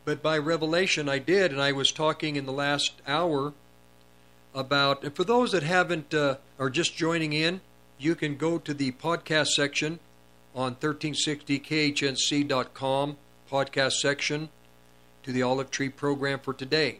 but 0.03 0.23
by 0.23 0.39
revelation 0.39 1.07
I 1.07 1.19
did, 1.19 1.51
and 1.51 1.61
I 1.61 1.73
was 1.73 1.91
talking 1.91 2.37
in 2.37 2.47
the 2.47 2.51
last 2.51 2.93
hour 3.05 3.53
about, 4.55 5.03
and 5.03 5.15
for 5.15 5.23
those 5.23 5.51
that 5.51 5.61
haven't, 5.61 6.11
uh, 6.11 6.37
are 6.57 6.71
just 6.71 6.95
joining 6.95 7.33
in, 7.33 7.61
you 8.03 8.15
can 8.15 8.35
go 8.35 8.57
to 8.57 8.73
the 8.73 8.91
podcast 8.91 9.47
section 9.47 9.99
on 10.53 10.75
1360khnc.com, 10.75 13.17
podcast 13.49 13.93
section, 13.93 14.49
to 15.23 15.31
the 15.31 15.41
Olive 15.41 15.71
Tree 15.71 15.87
program 15.89 16.39
for 16.39 16.53
today. 16.53 16.99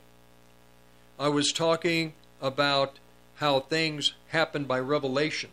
I 1.20 1.28
was 1.28 1.52
talking 1.52 2.14
about 2.42 3.00
how 3.36 3.60
things 3.60 4.14
happen 4.28 4.64
by 4.64 4.80
revelation. 4.80 5.50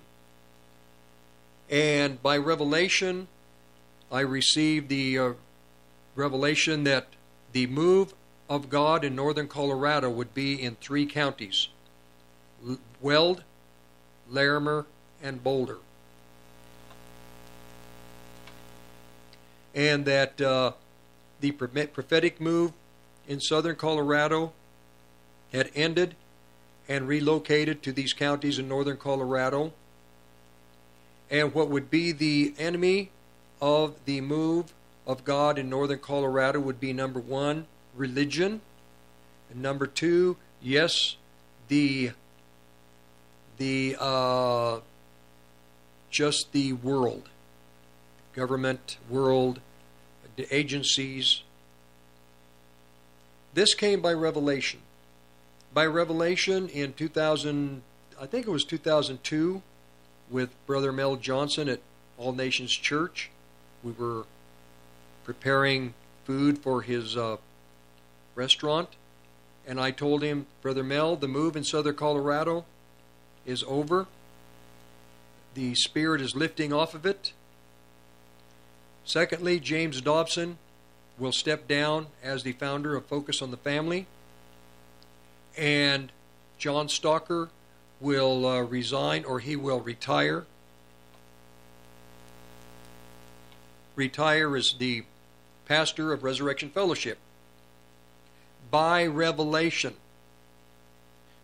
And 1.69 2.23
by 2.23 2.37
revelation, 2.37 3.27
I 4.11 4.21
received 4.21 4.89
the 4.89 5.19
uh, 5.19 5.33
revelation 6.15 6.85
that 6.85 7.09
the 7.53 7.67
move 7.67 8.15
of 8.49 8.71
God 8.71 9.05
in 9.05 9.17
northern 9.17 9.49
Colorado 9.49 10.09
would 10.11 10.33
be 10.35 10.63
in 10.63 10.77
three 10.77 11.07
counties 11.07 11.69
Weld, 13.01 13.43
Larimer, 14.29 14.85
and 15.23 15.43
Boulder. 15.43 15.79
And 19.75 20.05
that 20.05 20.41
uh, 20.41 20.73
the 21.41 21.53
prophetic 21.53 22.41
move 22.41 22.73
in 23.29 23.41
southern 23.41 23.77
Colorado 23.77 24.53
had 25.53 25.71
ended 25.75 26.17
and 26.89 27.07
relocated 27.07 27.83
to 27.85 27.93
these 27.93 28.13
counties 28.13 28.59
in 28.59 28.69
northern 28.69 28.97
Colorado. 28.97 29.73
And 31.31 31.55
what 31.55 31.69
would 31.69 31.91
be 31.91 32.11
the 32.11 32.55
enemy 32.59 33.11
of 33.61 33.95
the 34.05 34.21
move 34.21 34.73
of 35.07 35.25
God 35.25 35.59
in 35.59 35.71
northern 35.71 36.01
Colorado 36.01 36.59
would 36.59 36.81
be 36.81 36.93
number 36.93 37.21
one, 37.21 37.67
religion. 37.95 38.61
And 39.51 39.63
number 39.63 39.87
two, 39.87 40.37
yes, 40.61 41.17
the 41.69 42.13
the 43.59 43.97
uh, 44.01 44.81
just 46.11 46.53
the 46.53 46.73
world, 46.73 47.29
government, 48.35 48.99
world, 49.09 49.61
agencies. 50.51 51.43
This 53.55 53.75
came 53.75 54.01
by 54.01 54.13
revelation. 54.13 54.81
By 55.73 55.87
revelation 55.87 56.69
in 56.69 56.93
2000, 56.95 57.83
I 58.21 58.27
think 58.27 58.47
it 58.47 58.51
was 58.51 58.65
2002, 58.65 59.63
with 60.31 60.51
Brother 60.67 60.93
Mel 60.93 61.17
Johnson 61.17 61.69
at 61.69 61.81
All 62.17 62.33
Nations 62.33 62.73
Church. 62.73 63.31
We 63.83 63.93
were 63.93 64.25
preparing 65.25 65.95
food 66.25 66.59
for 66.59 66.83
his 66.83 67.17
uh, 67.17 67.37
restaurant, 68.35 68.91
and 69.67 69.81
I 69.81 69.91
told 69.91 70.23
him, 70.23 70.47
Brother 70.63 70.85
Mel, 70.85 71.17
the 71.17 71.29
move 71.29 71.57
in 71.57 71.65
southern 71.65 71.97
Colorado 71.97 72.65
is 73.47 73.65
over. 73.67 74.07
The 75.55 75.75
spirit 75.75 76.21
is 76.21 76.35
lifting 76.35 76.73
off 76.73 76.95
of 76.95 77.05
it. 77.05 77.33
Secondly, 79.05 79.59
James 79.59 80.01
Dobson 80.01 80.59
will 81.19 81.33
step 81.33 81.67
down 81.67 82.07
as 82.23 82.43
the 82.43 82.53
founder 82.53 82.97
of 82.97 83.07
Focus 83.07 83.43
on 83.43 83.51
the 83.51 83.57
Family. 83.57 84.07
And 85.57 86.13
John 86.59 86.87
Stocker 86.87 87.49
will 88.01 88.47
uh, 88.47 88.61
resign 88.61 89.25
or 89.25 89.41
he 89.41 89.57
will 89.57 89.81
retire. 89.81 90.47
Retire 93.97 94.57
as 94.57 94.75
the 94.79 95.05
pastor 95.67 96.13
of 96.13 96.25
Resurrection 96.25 96.71
Fellowship 96.71 97.19
by 98.71 99.05
revelation. 99.05 99.95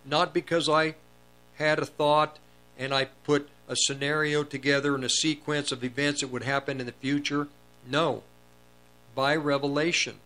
Not 0.04 0.32
because 0.32 0.68
I 0.68 0.94
had 1.56 1.78
a 1.78 1.86
thought 1.86 2.38
and 2.78 2.94
I 2.94 3.06
put 3.24 3.48
a 3.68 3.76
scenario 3.76 4.44
together 4.44 4.94
and 4.94 5.04
a 5.04 5.08
sequence 5.08 5.72
of 5.72 5.82
events 5.82 6.20
that 6.20 6.28
would 6.28 6.44
happen 6.44 6.80
in 6.80 6.86
the 6.86 6.92
future. 6.92 7.48
No. 7.88 8.22
By 9.14 9.34
revelation. 9.36 10.16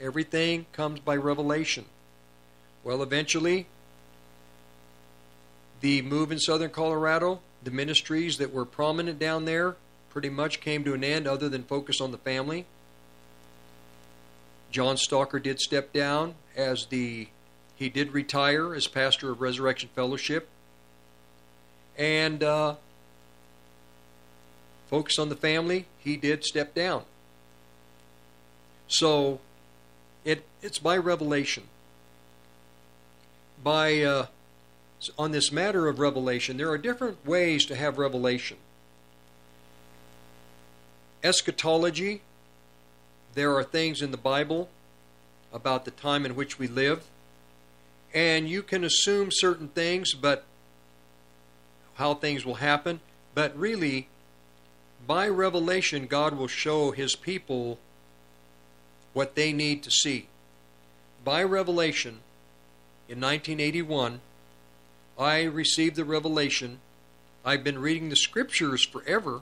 Everything 0.00 0.66
comes 0.72 1.00
by 1.00 1.16
revelation. 1.16 1.86
Well, 2.84 3.02
eventually, 3.02 3.66
the 5.80 6.02
move 6.02 6.30
in 6.30 6.38
southern 6.38 6.70
Colorado, 6.70 7.40
the 7.62 7.70
ministries 7.70 8.38
that 8.38 8.52
were 8.52 8.64
prominent 8.64 9.18
down 9.18 9.44
there, 9.44 9.76
pretty 10.10 10.28
much 10.30 10.60
came 10.60 10.84
to 10.84 10.94
an 10.94 11.04
end 11.04 11.26
other 11.26 11.48
than 11.48 11.62
focus 11.62 12.00
on 12.00 12.12
the 12.12 12.18
family. 12.18 12.66
John 14.70 14.96
Stocker 14.96 15.42
did 15.42 15.60
step 15.60 15.92
down 15.92 16.34
as 16.54 16.86
the 16.86 17.28
he 17.74 17.90
did 17.90 18.12
retire 18.12 18.74
as 18.74 18.86
pastor 18.86 19.30
of 19.30 19.42
Resurrection 19.42 19.90
Fellowship. 19.94 20.48
And 21.98 22.42
uh, 22.42 22.76
focus 24.88 25.18
on 25.18 25.28
the 25.28 25.36
family, 25.36 25.86
he 25.98 26.16
did 26.16 26.44
step 26.44 26.74
down. 26.74 27.04
So 28.88 29.40
it 30.24 30.44
it's 30.62 30.78
by 30.78 30.96
revelation. 30.96 31.64
By 33.62 34.02
uh, 34.02 34.26
on 35.18 35.32
this 35.32 35.50
matter 35.50 35.88
of 35.88 35.98
revelation, 35.98 36.56
there 36.56 36.70
are 36.70 36.78
different 36.78 37.24
ways 37.26 37.64
to 37.66 37.76
have 37.76 37.98
revelation. 37.98 38.58
Eschatology, 41.24 42.20
there 43.34 43.54
are 43.54 43.64
things 43.64 44.02
in 44.02 44.10
the 44.10 44.16
Bible 44.16 44.68
about 45.52 45.84
the 45.84 45.90
time 45.90 46.26
in 46.26 46.36
which 46.36 46.58
we 46.58 46.68
live 46.68 47.04
and 48.16 48.48
you 48.48 48.62
can 48.62 48.82
assume 48.82 49.28
certain 49.30 49.68
things, 49.68 50.14
but 50.14 50.46
how 51.96 52.14
things 52.14 52.44
will 52.44 52.54
happen. 52.56 53.00
But 53.34 53.56
really, 53.58 54.08
by 55.06 55.28
revelation, 55.28 56.06
God 56.06 56.36
will 56.36 56.48
show 56.48 56.92
His 56.92 57.14
people 57.14 57.78
what 59.12 59.34
they 59.34 59.52
need 59.52 59.82
to 59.82 59.90
see. 59.90 60.28
By 61.24 61.42
revelation, 61.42 62.20
in 63.08 63.20
1981, 63.20 64.20
I 65.18 65.42
received 65.42 65.96
the 65.96 66.04
revelation. 66.04 66.78
I've 67.44 67.64
been 67.64 67.78
reading 67.78 68.08
the 68.08 68.16
scriptures 68.16 68.84
forever, 68.84 69.40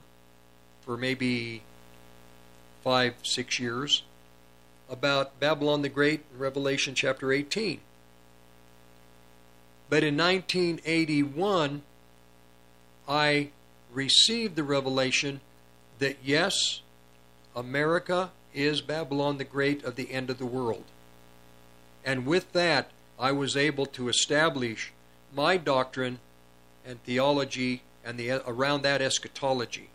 for 0.82 0.96
maybe 0.96 1.62
five, 2.82 3.14
six 3.22 3.58
years, 3.58 4.02
about 4.90 5.40
Babylon 5.40 5.82
the 5.82 5.88
Great 5.88 6.22
in 6.32 6.38
Revelation 6.38 6.94
chapter 6.94 7.32
18. 7.32 7.80
But 9.88 10.04
in 10.04 10.16
1981, 10.16 11.82
I 13.08 13.50
received 13.92 14.56
the 14.56 14.64
revelation 14.64 15.40
that 15.98 16.16
yes, 16.22 16.80
America 17.54 18.30
is 18.52 18.80
Babylon 18.80 19.38
the 19.38 19.44
Great 19.44 19.84
of 19.84 19.96
the 19.96 20.12
end 20.12 20.30
of 20.30 20.38
the 20.38 20.46
world. 20.46 20.84
And 22.04 22.26
with 22.26 22.52
that, 22.52 22.90
I 23.18 23.32
was 23.32 23.56
able 23.56 23.86
to 23.86 24.08
establish 24.08 24.92
my 25.34 25.56
doctrine 25.56 26.18
and 26.86 27.02
theology 27.04 27.82
and 28.04 28.18
the 28.18 28.30
around 28.46 28.82
that 28.82 29.00
eschatology. 29.00 29.88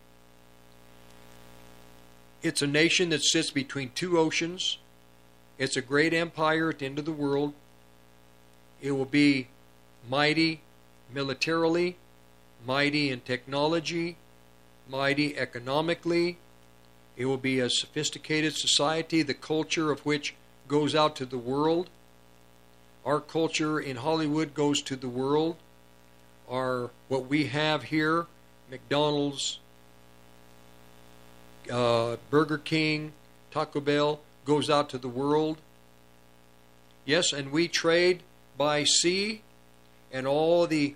It's 2.41 2.61
a 2.61 2.68
nation 2.68 3.10
that 3.10 3.23
sits 3.23 3.52
between 3.52 3.91
two 3.94 4.18
oceans. 4.18 4.77
It's 5.57 5.76
a 5.76 5.81
great 5.81 6.14
empire 6.14 6.69
at 6.69 6.80
the 6.80 6.86
end 6.86 6.98
of 6.98 7.06
the 7.06 7.11
world. 7.11 7.53
It 8.81 8.91
will 8.91 9.06
be 9.06 9.48
mighty 10.10 10.61
militarily, 11.14 11.98
mighty 12.65 13.10
in 13.10 13.22
technology, 13.22 14.18
mighty 14.90 15.38
economically. 15.38 16.38
It 17.18 17.26
will 17.26 17.38
be 17.38 17.60
a 17.60 17.69
sophisticated 17.69 18.56
society, 18.56 19.22
the 19.22 19.34
culture 19.34 19.91
of 19.91 20.06
which 20.06 20.36
goes 20.68 20.95
out 20.95 21.15
to 21.18 21.26
the 21.26 21.38
world. 21.38 21.90
Our 23.06 23.19
culture 23.19 23.80
in 23.80 23.98
Hollywood 23.98 24.53
goes 24.53 24.81
to 24.84 24.95
the 24.95 25.10
world. 25.10 25.56
Our 26.49 26.90
what 27.07 27.27
we 27.27 27.45
have 27.45 27.84
here, 27.84 28.27
McDonald's, 28.69 29.60
uh, 31.72 32.18
Burger 32.30 32.57
King, 32.57 33.14
Taco 33.52 33.80
Bell, 33.80 34.19
goes 34.45 34.69
out 34.69 34.90
to 34.90 34.98
the 34.98 35.10
world. 35.10 35.57
Yes, 37.06 37.34
and 37.34 37.52
we 37.52 37.68
trade 37.68 38.22
by 38.57 38.84
sea, 38.84 39.41
and 40.11 40.27
all 40.27 40.68
the 40.68 40.95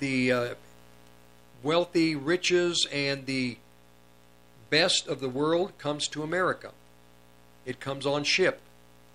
the 0.00 0.32
uh, 0.32 0.54
wealthy 1.62 2.16
riches 2.16 2.86
and 2.92 3.26
the 3.26 3.58
best 4.70 5.06
of 5.06 5.20
the 5.20 5.28
world 5.28 5.76
comes 5.78 6.08
to 6.08 6.22
America. 6.22 6.72
It 7.64 7.80
comes 7.80 8.06
on 8.06 8.24
ship. 8.24 8.60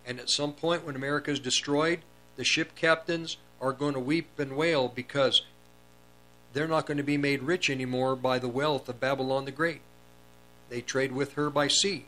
And 0.06 0.20
at 0.20 0.30
some 0.30 0.54
point, 0.54 0.86
when 0.86 0.96
America 0.96 1.32
is 1.32 1.40
destroyed, 1.40 2.02
the 2.36 2.44
ship 2.44 2.76
captains 2.76 3.38
are 3.60 3.74
going 3.74 3.94
to 3.94 4.00
weep 4.00 4.38
and 4.38 4.56
wail 4.56 4.88
because 4.88 5.42
they're 6.54 6.68
not 6.68 6.86
going 6.86 6.98
to 6.98 7.04
be 7.04 7.18
made 7.18 7.42
rich 7.42 7.70
anymore 7.70 8.16
by 8.16 8.38
the 8.38 8.48
wealth 8.48 8.88
of 8.88 9.00
Babylon 9.00 9.46
the 9.46 9.52
Great. 9.52 9.82
They 10.70 10.82
trade 10.82 11.12
with 11.12 11.34
her 11.34 11.50
by 11.50 11.68
sea. 11.68 12.06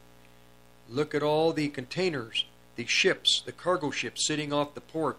Look 0.89 1.15
at 1.15 1.23
all 1.23 1.51
the 1.51 1.69
containers, 1.69 2.45
the 2.75 2.85
ships, 2.85 3.41
the 3.45 3.51
cargo 3.51 3.91
ships 3.91 4.27
sitting 4.27 4.53
off 4.53 4.73
the 4.73 4.81
port 4.81 5.17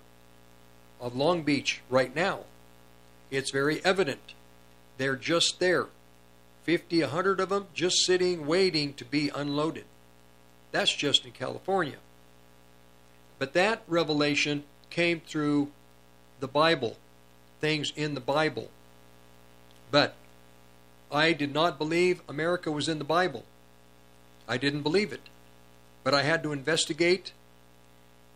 of 1.00 1.16
Long 1.16 1.42
Beach 1.42 1.80
right 1.90 2.14
now. 2.14 2.40
It's 3.30 3.50
very 3.50 3.84
evident. 3.84 4.34
They're 4.96 5.16
just 5.16 5.60
there. 5.60 5.86
50, 6.64 7.00
100 7.00 7.40
of 7.40 7.48
them 7.48 7.66
just 7.72 8.04
sitting, 8.04 8.46
waiting 8.46 8.92
to 8.94 9.04
be 9.04 9.30
unloaded. 9.34 9.84
That's 10.70 10.94
just 10.94 11.24
in 11.24 11.32
California. 11.32 11.96
But 13.38 13.54
that 13.54 13.82
revelation 13.86 14.64
came 14.90 15.20
through 15.20 15.70
the 16.40 16.48
Bible, 16.48 16.96
things 17.60 17.92
in 17.96 18.14
the 18.14 18.20
Bible. 18.20 18.70
But 19.90 20.14
I 21.10 21.32
did 21.32 21.54
not 21.54 21.78
believe 21.78 22.22
America 22.28 22.70
was 22.70 22.88
in 22.88 22.98
the 22.98 23.04
Bible. 23.04 23.44
I 24.46 24.58
didn't 24.58 24.82
believe 24.82 25.12
it. 25.12 25.28
But 26.04 26.14
I 26.14 26.22
had 26.22 26.42
to 26.42 26.52
investigate. 26.52 27.32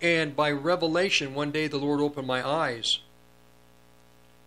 And 0.01 0.35
by 0.35 0.51
revelation, 0.51 1.35
one 1.35 1.51
day 1.51 1.69
the 1.69 1.79
Lord 1.79 2.01
opened 2.01 2.27
my 2.27 2.47
eyes. 2.47 2.99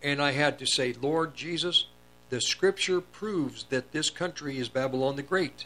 And 0.06 0.22
I 0.22 0.34
had 0.34 0.60
to 0.60 0.68
say, 0.68 0.94
Lord 0.94 1.34
Jesus, 1.34 1.88
the 2.30 2.40
scripture 2.40 3.02
proves 3.02 3.64
that 3.72 3.92
this 3.92 4.12
country 4.12 4.60
is 4.60 4.70
Babylon 4.70 5.16
the 5.16 5.24
Great 5.24 5.66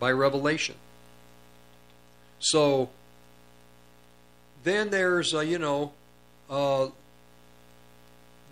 by 0.00 0.10
revelation. 0.10 0.74
So 2.40 2.90
then 4.64 4.90
there's, 4.90 5.32
uh, 5.32 5.38
you 5.38 5.60
know, 5.60 5.92
uh, 6.50 6.88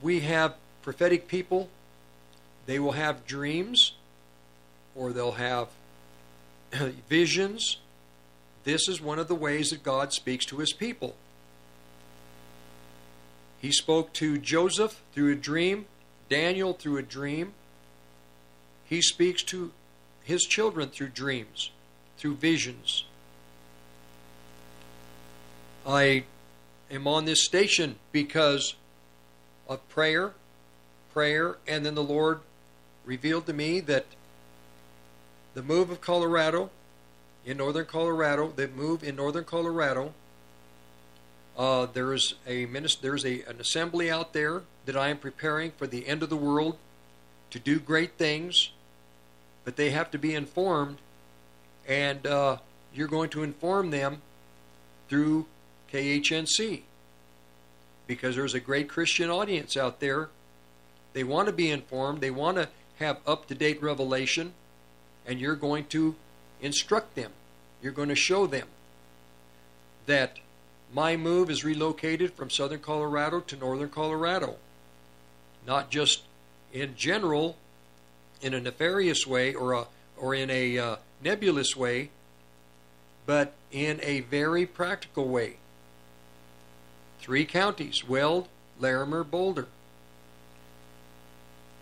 we 0.01 0.21
have 0.21 0.55
prophetic 0.83 1.27
people. 1.27 1.69
They 2.67 2.79
will 2.79 2.93
have 2.93 3.27
dreams 3.27 3.95
or 4.95 5.13
they'll 5.13 5.33
have 5.33 5.67
visions. 7.09 7.79
This 8.63 8.89
is 8.89 9.01
one 9.01 9.19
of 9.19 9.27
the 9.27 9.35
ways 9.35 9.71
that 9.71 9.83
God 9.83 10.13
speaks 10.13 10.47
to 10.47 10.59
his 10.59 10.73
people. 10.73 11.17
He 13.65 13.73
spoke 13.73 14.13
to 14.15 14.37
Joseph 14.37 15.01
through 15.15 15.33
a 15.33 15.37
dream, 15.37 15.87
Daniel 16.29 16.75
through 16.75 16.99
a 16.99 17.03
dream. 17.03 17.55
He 18.85 19.01
speaks 19.01 19.43
to 19.45 19.73
his 20.23 20.43
children 20.43 20.91
through 20.91 21.09
dreams, 21.09 21.71
through 22.19 22.35
visions. 22.35 23.07
I 25.87 26.25
am 26.91 27.09
on 27.09 27.25
this 27.25 27.43
station 27.43 27.97
because 28.13 28.75
of 29.67 29.89
prayer, 29.89 30.35
prayer, 31.15 31.57
and 31.67 31.87
then 31.87 31.95
the 31.95 32.05
Lord 32.05 32.41
revealed 33.07 33.47
to 33.47 33.55
me 33.55 33.81
that 33.81 34.05
the 35.55 35.63
move 35.63 35.89
of 35.89 36.03
Colorado 36.03 36.69
in 37.47 37.57
northern 37.57 37.87
Colorado, 37.87 38.53
the 38.55 38.69
move 38.69 39.03
in 39.03 39.17
northern 39.17 39.45
Colorado, 39.45 40.13
uh, 41.57 41.87
there 41.87 42.13
is 42.13 42.35
a 42.47 42.65
there's 42.65 43.25
a, 43.25 43.43
an 43.43 43.61
assembly 43.61 44.11
out 44.11 44.33
there 44.33 44.63
that 44.87 44.97
I 44.97 45.09
am 45.09 45.19
preparing 45.19 45.71
for 45.73 45.87
the 45.87 46.09
end 46.09 46.23
of 46.23 46.31
the 46.31 46.37
world 46.37 46.77
to 47.51 47.59
do 47.59 47.79
great 47.79 48.13
things, 48.13 48.71
but 49.65 49.77
they 49.77 49.91
have 49.91 50.11
to 50.11 50.19
be 50.19 50.35
informed, 50.35 50.99
and 51.87 52.27
uh, 52.27 52.57
you're 52.93 53.09
going 53.09 53.31
to 53.31 53.43
inform 53.43 53.91
them 53.91 54.23
through 55.09 55.47
KHNC 55.93 56.83
because 58.07 58.37
there's 58.37 58.55
a 58.55 58.61
great 58.61 58.89
Christian 58.89 59.31
audience 59.31 59.77
out 59.77 60.01
there. 60.01 60.29
They 61.13 61.25
want 61.25 61.47
to 61.47 61.53
be 61.53 61.71
informed, 61.71 62.21
they 62.21 62.31
want 62.31 62.57
to 62.57 62.69
have 62.99 63.19
up 63.27 63.47
to 63.47 63.55
date 63.55 63.83
revelation, 63.83 64.53
and 65.27 65.41
you're 65.41 65.57
going 65.57 65.85
to 65.87 66.17
instruct 66.61 67.15
them. 67.15 67.33
You're 67.83 67.93
going 67.93 68.09
to 68.09 68.15
show 68.15 68.47
them 68.47 68.67
that 70.07 70.39
my 70.95 71.17
move 71.17 71.51
is 71.51 71.65
relocated 71.65 72.33
from 72.33 72.49
southern 72.49 72.79
Colorado 72.79 73.41
to 73.41 73.57
northern 73.57 73.89
Colorado. 73.89 74.57
Not 75.67 75.91
just 75.91 76.23
in 76.73 76.95
general, 76.95 77.57
in 78.41 78.55
a 78.55 78.61
nefarious 78.61 79.27
way 79.27 79.55
or 79.55 79.73
a 79.73 79.87
or 80.17 80.35
in 80.35 80.49
a 80.51 80.79
uh, 80.79 80.97
nebulous 81.23 81.75
way, 81.75 82.11
but 83.27 83.55
in 83.73 83.99
a 84.03 84.21
very 84.21 84.65
practical 84.65 85.27
way. 85.27 85.57
Three 87.19 87.45
counties 87.45 88.07
Weld, 88.07 88.49
Larimer, 88.79 89.25
Boulder. 89.25 89.67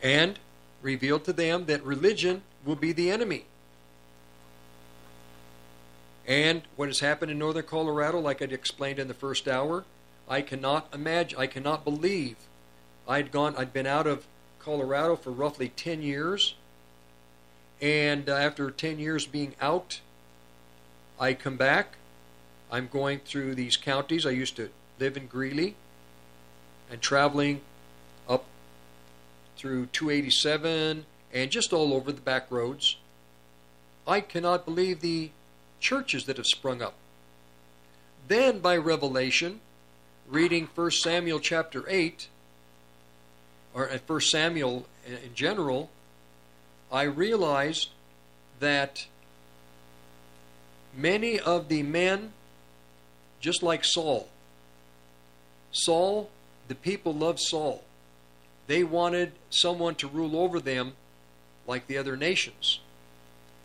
And 0.03 0.39
revealed 0.81 1.25
to 1.25 1.33
them 1.33 1.67
that 1.67 1.85
religion 1.85 2.43
will 2.65 2.77
be 2.77 2.93
the 2.93 3.11
enemy. 3.11 3.45
And 6.27 6.63
what 6.77 6.89
has 6.89 7.01
happened 7.01 7.31
in 7.31 7.39
northern 7.39 7.65
Colorado, 7.65 8.21
like 8.21 8.43
I 8.43 8.45
explained 8.47 8.99
in 8.99 9.09
the 9.09 9.15
first 9.15 9.49
hour, 9.49 9.85
I 10.29 10.41
cannot 10.43 10.89
imagine, 10.95 11.39
I 11.39 11.47
cannot 11.47 11.85
believe. 11.85 12.37
I'd 13.09 13.33
gone, 13.33 13.55
I'd 13.57 13.73
been 13.73 13.87
out 13.87 14.07
of 14.07 14.27
Colorado 14.61 15.17
for 15.17 15.31
roughly 15.31 15.69
10 15.69 16.03
years. 16.03 16.55
And 17.81 18.29
uh, 18.29 18.35
after 18.35 18.71
10 18.71 19.01
years 19.01 19.27
being 19.27 19.55
out, 19.61 20.01
I 21.19 21.35
come 21.35 21.57
back. 21.57 21.97
I'm 22.71 22.89
going 22.89 23.19
through 23.19 23.57
these 23.57 23.77
counties. 23.77 24.25
I 24.25 24.31
used 24.31 24.57
to 24.57 24.71
live 24.99 25.17
in 25.17 25.27
Greeley 25.27 25.75
and 26.91 27.01
traveling 27.01 27.61
up 28.29 28.45
through 29.57 29.87
287 29.87 31.05
and 31.33 31.51
just 31.51 31.73
all 31.73 31.93
over 31.93 32.13
the 32.13 32.21
back 32.21 32.51
roads. 32.51 32.97
I 34.07 34.21
cannot 34.21 34.65
believe 34.65 35.01
the 35.01 35.31
churches 35.83 36.25
that 36.25 36.39
have 36.39 36.47
sprung 36.47 36.81
up. 36.81 36.95
Then, 38.29 38.61
by 38.61 38.77
revelation, 38.77 39.61
reading 40.29 40.69
1 40.75 40.91
Samuel 40.93 41.41
chapter 41.41 41.85
8, 41.89 42.29
or 43.75 43.91
uh, 43.91 43.99
1 44.07 44.21
Samuel 44.21 44.87
in 45.07 45.35
general, 45.35 45.91
I 46.91 47.03
realized 47.03 47.91
that 48.61 49.07
many 50.97 51.39
of 51.39 51.69
the 51.69 51.83
men, 51.83 52.33
just 53.41 53.63
like 53.63 53.85
Saul, 53.85 54.29
Saul, 55.73 56.31
the 56.69 56.75
people 56.75 57.13
loved 57.13 57.41
Saul. 57.41 57.83
They 58.67 58.85
wanted 58.85 59.33
someone 59.51 59.97
to 59.97 60.07
rule 60.07 60.37
over 60.37 60.61
them 60.61 60.93
like 61.67 61.87
the 61.87 61.99
other 61.99 62.17
nations. 62.17 62.81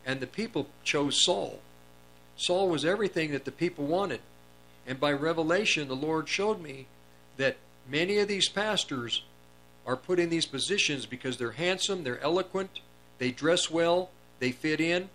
And 0.06 0.20
the 0.20 0.28
people 0.28 0.68
chose 0.84 1.24
Saul. 1.24 1.60
Saul 2.38 2.70
was 2.70 2.86
everything 2.86 3.32
that 3.32 3.46
the 3.46 3.52
people 3.52 3.86
wanted. 3.86 4.22
And 4.86 5.00
by 5.00 5.12
revelation, 5.12 5.88
the 5.88 5.96
Lord 5.96 6.30
showed 6.30 6.62
me 6.62 6.86
that 7.36 7.58
many 7.90 8.20
of 8.20 8.28
these 8.28 8.48
pastors 8.48 9.24
are 9.86 9.98
put 9.98 10.20
in 10.20 10.30
these 10.30 10.46
positions 10.46 11.06
because 11.06 11.38
they're 11.38 11.52
handsome, 11.52 12.04
they're 12.04 12.22
eloquent, 12.22 12.80
they 13.18 13.32
dress 13.32 13.72
well, 13.72 14.12
they 14.40 14.52
fit 14.52 14.80
in 14.80 15.10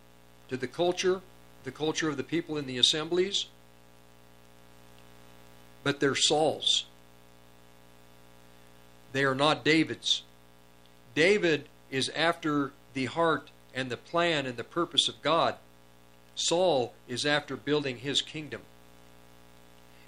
to 0.49 0.57
the 0.57 0.66
culture, 0.66 1.20
the 1.65 1.70
culture 1.70 2.09
of 2.09 2.16
the 2.16 2.24
people 2.24 2.59
in 2.59 2.66
the 2.66 2.78
assemblies. 2.78 3.47
But 5.85 6.01
they're 6.01 6.15
Saul's. 6.15 6.86
They 9.12 9.24
are 9.24 9.35
not 9.35 9.65
David's. 9.65 10.23
David 11.15 11.69
is 11.90 12.09
after 12.11 12.73
the 12.94 13.07
heart 13.07 13.51
and 13.74 13.90
the 13.90 13.97
plan 13.97 14.47
and 14.47 14.57
the 14.57 14.65
purpose 14.65 15.09
of 15.09 15.20
God. 15.23 15.57
Saul 16.34 16.94
is 17.09 17.26
after 17.26 17.56
building 17.56 17.98
his 17.98 18.22
kingdom. 18.22 18.62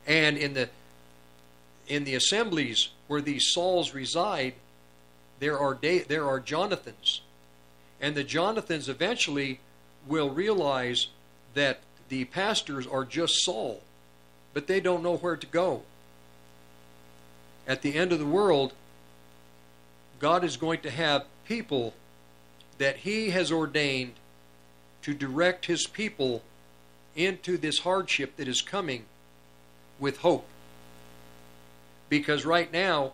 And 0.06 0.36
in 0.36 0.55
the 0.55 0.68
in 1.86 2.05
the 2.05 2.14
assemblies 2.14 2.88
where 3.09 3.20
these 3.20 3.52
Sauls 3.52 3.92
reside, 3.92 4.55
there 5.40 5.59
are 5.59 5.78
there 5.80 6.26
are 6.26 6.40
Jonathans. 6.40 7.20
And 8.01 8.14
the 8.14 8.24
Jonathans 8.24 8.88
eventually 8.88 9.60
will 10.06 10.30
realize 10.30 11.09
that 11.55 11.80
the 12.09 12.24
pastors 12.26 12.86
are 12.86 13.05
just 13.05 13.44
Saul, 13.44 13.82
but 14.52 14.66
they 14.66 14.80
don't 14.80 15.02
know 15.02 15.16
where 15.16 15.36
to 15.36 15.46
go. 15.46 15.82
At 17.66 17.82
the 17.82 17.94
end 17.94 18.12
of 18.12 18.18
the 18.18 18.26
world, 18.26 18.74
God 20.18 20.44
is 20.44 20.56
going 20.56 20.80
to 20.80 20.90
have 20.90 21.24
people 21.46 21.94
that 22.78 22.98
He 22.98 23.30
has 23.30 23.51
ordained 23.51 24.14
to 25.05 25.14
direct 25.14 25.66
His 25.66 25.86
people 25.86 26.43
into 27.14 27.56
this 27.56 27.81
hardship 27.81 28.36
that 28.36 28.48
is 28.48 28.62
coming 28.62 29.05
with 30.01 30.18
hope. 30.18 30.47
Because 32.09 32.44
right 32.44 32.72
now, 32.72 33.12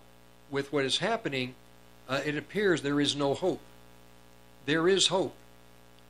with 0.50 0.72
what 0.72 0.84
is 0.84 0.98
happening, 0.98 1.54
uh, 2.08 2.20
it 2.24 2.36
appears 2.36 2.82
there 2.82 3.00
is 3.00 3.14
no 3.14 3.34
hope. 3.34 3.60
There 4.66 4.88
is 4.88 5.08
hope. 5.08 5.34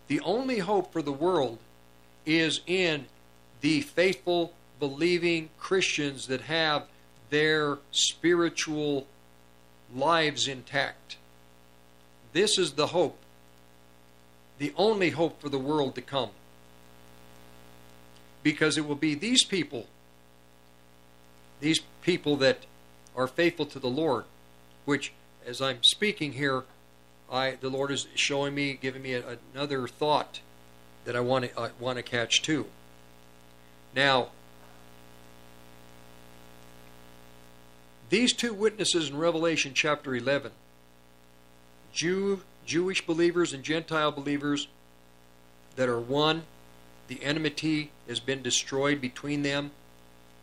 The 0.09 0.21
only 0.21 0.59
hope 0.59 0.93
for 0.93 1.03
the 1.03 1.13
world 1.13 1.59
is 2.27 2.61
in 2.67 3.07
the 3.61 3.81
faithful, 3.81 4.53
believing 4.79 5.49
Christians 5.59 6.27
that 6.27 6.43
have 6.43 6.85
their 7.31 7.79
spiritual 7.91 9.07
lives 9.95 10.47
intact. 10.47 11.17
This 12.33 12.59
is 12.59 12.73
the 12.73 12.89
hope, 12.89 13.19
the 14.61 14.75
only 14.77 15.09
hope 15.09 15.41
for 15.41 15.49
the 15.49 15.59
world 15.59 15.95
to 15.95 16.03
come. 16.03 16.29
Because 18.43 18.77
it 18.77 18.87
will 18.87 18.95
be 18.95 19.15
these 19.15 19.43
people, 19.43 19.87
these 21.61 21.81
people 22.03 22.37
that 22.37 22.59
are 23.17 23.27
faithful 23.27 23.65
to 23.67 23.79
the 23.79 23.89
Lord, 23.89 24.25
which, 24.85 25.13
as 25.47 25.63
I'm 25.63 25.83
speaking 25.83 26.35
here, 26.35 26.65
I 27.33 27.53
the 27.53 27.71
Lord 27.71 27.91
is 27.91 28.07
showing 28.15 28.55
me, 28.55 28.75
giving 28.75 29.03
me 29.03 29.15
a, 29.15 29.39
another 29.55 29.89
thought 29.89 30.41
that 31.07 31.17
I 31.17 31.21
want 31.21 31.47
to 31.47 31.59
I 31.59 31.71
want 31.81 31.97
to 31.97 32.03
catch 32.03 32.43
too. 32.43 32.67
Now, 33.97 34.29
these 38.11 38.35
two 38.35 38.53
witnesses 38.53 39.09
in 39.09 39.17
Revelation 39.17 39.73
chapter 39.75 40.15
11, 40.15 40.53
Jew 41.95 42.43
Jewish 42.71 43.05
believers 43.05 43.53
and 43.53 43.65
Gentile 43.65 44.13
believers 44.13 44.69
that 45.75 45.89
are 45.89 45.99
one, 45.99 46.45
the 47.09 47.21
enmity 47.21 47.91
has 48.07 48.21
been 48.21 48.43
destroyed 48.43 49.01
between 49.01 49.43
them. 49.43 49.73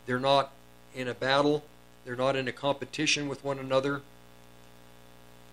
They're 0.06 0.20
not 0.20 0.52
in 0.94 1.08
a 1.08 1.14
battle, 1.14 1.64
they're 2.04 2.18
not 2.18 2.36
in 2.36 2.45
a 2.49 2.52
competition 2.52 3.30
with 3.30 3.45
one 3.45 3.60
another. 3.60 4.02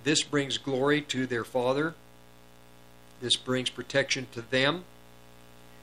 This 0.03 0.25
brings 0.25 0.59
glory 0.59 1.01
to 1.03 1.27
their 1.27 1.45
Father. 1.45 1.95
This 3.21 3.37
brings 3.37 3.71
protection 3.71 4.27
to 4.33 4.43
them. 4.43 4.83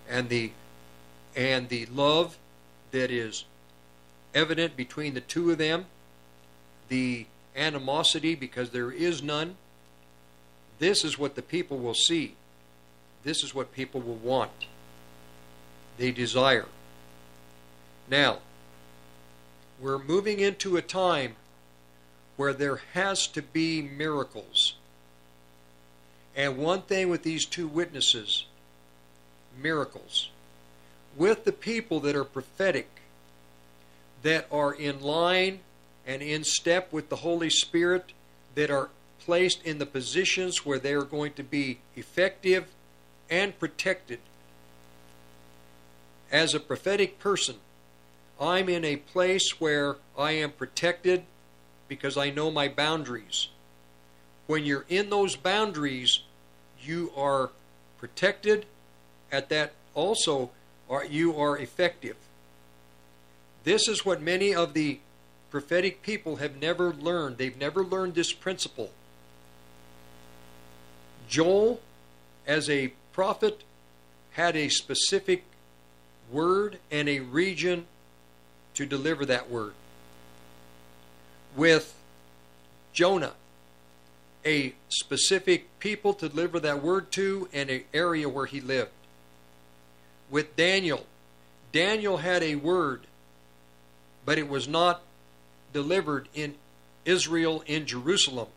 And 0.09 0.27
the 0.27 0.51
and 1.37 1.69
the 1.69 1.85
love 1.85 2.37
that 2.91 3.09
is 3.09 3.45
evident 4.35 4.75
between 4.75 5.13
the 5.13 5.21
two 5.21 5.51
of 5.51 5.57
them, 5.57 5.85
the 6.89 7.27
animosity 7.55 8.35
because 8.35 8.71
there 8.71 8.91
is 8.91 9.23
none. 9.23 9.55
This 10.81 11.05
is 11.05 11.19
what 11.19 11.35
the 11.35 11.43
people 11.43 11.77
will 11.77 11.93
see. 11.93 12.33
This 13.23 13.43
is 13.43 13.53
what 13.53 13.71
people 13.71 14.01
will 14.01 14.15
want. 14.15 14.65
They 15.99 16.09
desire. 16.11 16.65
Now, 18.09 18.39
we're 19.79 19.99
moving 19.99 20.39
into 20.39 20.77
a 20.77 20.81
time 20.81 21.35
where 22.35 22.51
there 22.51 22.81
has 22.93 23.27
to 23.27 23.43
be 23.43 23.83
miracles. 23.83 24.73
And 26.35 26.57
one 26.57 26.81
thing 26.81 27.09
with 27.09 27.21
these 27.21 27.45
two 27.45 27.67
witnesses 27.67 28.47
miracles. 29.61 30.31
With 31.15 31.43
the 31.45 31.51
people 31.51 31.99
that 31.99 32.15
are 32.15 32.23
prophetic, 32.23 32.89
that 34.23 34.47
are 34.51 34.73
in 34.73 34.99
line 34.99 35.59
and 36.07 36.23
in 36.23 36.43
step 36.43 36.91
with 36.91 37.09
the 37.09 37.17
Holy 37.17 37.51
Spirit, 37.51 38.13
that 38.55 38.71
are 38.71 38.89
placed 39.25 39.63
in 39.63 39.77
the 39.77 39.85
positions 39.85 40.65
where 40.65 40.79
they 40.79 40.93
are 40.93 41.03
going 41.03 41.33
to 41.33 41.43
be 41.43 41.79
effective 41.95 42.65
and 43.29 43.57
protected. 43.57 44.19
As 46.31 46.53
a 46.53 46.59
prophetic 46.59 47.19
person, 47.19 47.55
I'm 48.39 48.69
in 48.69 48.83
a 48.83 48.95
place 48.95 49.59
where 49.59 49.97
I 50.17 50.31
am 50.31 50.51
protected 50.51 51.23
because 51.87 52.17
I 52.17 52.29
know 52.29 52.49
my 52.51 52.67
boundaries. 52.67 53.49
When 54.47 54.65
you're 54.65 54.85
in 54.89 55.09
those 55.09 55.35
boundaries, 55.35 56.21
you 56.81 57.11
are 57.15 57.51
protected. 57.97 58.65
At 59.31 59.49
that, 59.49 59.73
also, 59.93 60.51
are, 60.89 61.05
you 61.05 61.37
are 61.37 61.57
effective. 61.57 62.15
This 63.63 63.87
is 63.87 64.05
what 64.05 64.21
many 64.21 64.55
of 64.55 64.73
the 64.73 64.99
prophetic 65.51 66.01
people 66.01 66.37
have 66.37 66.59
never 66.59 66.93
learned. 66.93 67.37
They've 67.37 67.57
never 67.57 67.83
learned 67.83 68.15
this 68.15 68.33
principle. 68.33 68.89
Joel, 71.31 71.79
as 72.45 72.69
a 72.69 72.89
prophet, 73.13 73.63
had 74.31 74.57
a 74.57 74.67
specific 74.67 75.45
word 76.29 76.77
and 76.91 77.07
a 77.07 77.21
region 77.21 77.85
to 78.73 78.85
deliver 78.85 79.25
that 79.25 79.49
word 79.49 79.73
with 81.55 81.95
Jonah, 82.91 83.33
a 84.45 84.73
specific 84.89 85.79
people 85.79 86.13
to 86.15 86.27
deliver 86.27 86.59
that 86.59 86.83
word 86.83 87.11
to 87.13 87.47
and 87.53 87.69
an 87.69 87.83
area 87.93 88.27
where 88.27 88.45
he 88.45 88.59
lived. 88.59 88.91
With 90.29 90.57
Daniel, 90.57 91.05
Daniel 91.71 92.17
had 92.17 92.43
a 92.43 92.55
word, 92.55 93.07
but 94.25 94.37
it 94.37 94.49
was 94.49 94.67
not 94.67 95.01
delivered 95.71 96.27
in 96.33 96.55
Israel, 97.05 97.63
in 97.65 97.85
Jerusalem. 97.85 98.47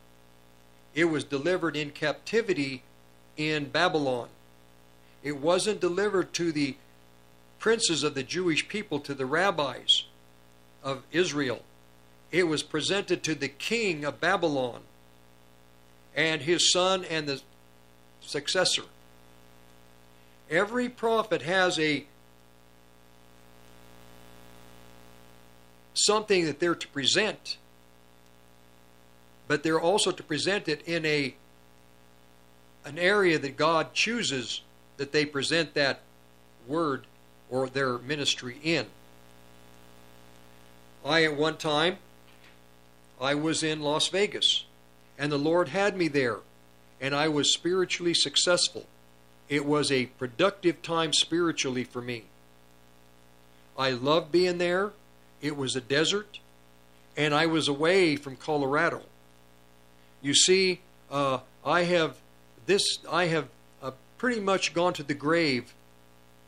It 0.94 1.06
was 1.06 1.24
delivered 1.24 1.76
in 1.76 1.90
captivity 1.90 2.82
in 3.36 3.66
Babylon. 3.66 4.28
It 5.22 5.38
wasn't 5.38 5.80
delivered 5.80 6.32
to 6.34 6.52
the 6.52 6.76
princes 7.58 8.02
of 8.02 8.14
the 8.14 8.22
Jewish 8.22 8.68
people, 8.68 9.00
to 9.00 9.14
the 9.14 9.26
rabbis 9.26 10.04
of 10.82 11.02
Israel 11.10 11.62
it 12.34 12.48
was 12.48 12.64
presented 12.64 13.22
to 13.22 13.36
the 13.36 13.46
king 13.46 14.04
of 14.04 14.20
Babylon 14.20 14.80
and 16.16 16.42
his 16.42 16.72
son 16.72 17.04
and 17.04 17.28
the 17.28 17.40
successor. 18.20 18.82
Every 20.50 20.88
prophet 20.88 21.42
has 21.42 21.78
a 21.78 22.06
something 25.94 26.44
that 26.46 26.58
they're 26.58 26.74
to 26.74 26.88
present, 26.88 27.56
but 29.46 29.62
they're 29.62 29.80
also 29.80 30.10
to 30.10 30.22
present 30.22 30.68
it 30.68 30.82
in 30.86 31.04
a 31.04 31.34
an 32.84 32.98
area 32.98 33.38
that 33.38 33.56
God 33.56 33.94
chooses 33.94 34.60
that 34.98 35.12
they 35.12 35.24
present 35.24 35.74
that 35.74 36.00
word 36.66 37.06
or 37.50 37.68
their 37.68 37.98
ministry 37.98 38.58
in. 38.62 38.86
I, 41.04 41.24
at 41.24 41.36
one 41.36 41.56
time, 41.56 41.98
I 43.20 43.34
was 43.34 43.62
in 43.62 43.80
Las 43.80 44.08
Vegas, 44.08 44.64
and 45.18 45.30
the 45.30 45.38
Lord 45.38 45.68
had 45.68 45.96
me 45.96 46.08
there, 46.08 46.38
and 47.00 47.14
I 47.14 47.28
was 47.28 47.52
spiritually 47.52 48.14
successful. 48.14 48.86
It 49.48 49.66
was 49.66 49.92
a 49.92 50.06
productive 50.06 50.82
time 50.82 51.12
spiritually 51.12 51.84
for 51.84 52.00
me. 52.00 52.24
I 53.78 53.90
loved 53.90 54.32
being 54.32 54.58
there. 54.58 54.92
It 55.42 55.56
was 55.56 55.76
a 55.76 55.80
desert, 55.80 56.38
and 57.16 57.34
I 57.34 57.46
was 57.46 57.68
away 57.68 58.16
from 58.16 58.36
Colorado. 58.36 59.02
You 60.24 60.32
see, 60.32 60.80
uh, 61.10 61.40
I 61.66 61.82
have 61.82 62.16
this. 62.64 62.82
I 63.10 63.26
have 63.26 63.48
uh, 63.82 63.90
pretty 64.16 64.40
much 64.40 64.72
gone 64.72 64.94
to 64.94 65.02
the 65.02 65.12
grave 65.12 65.74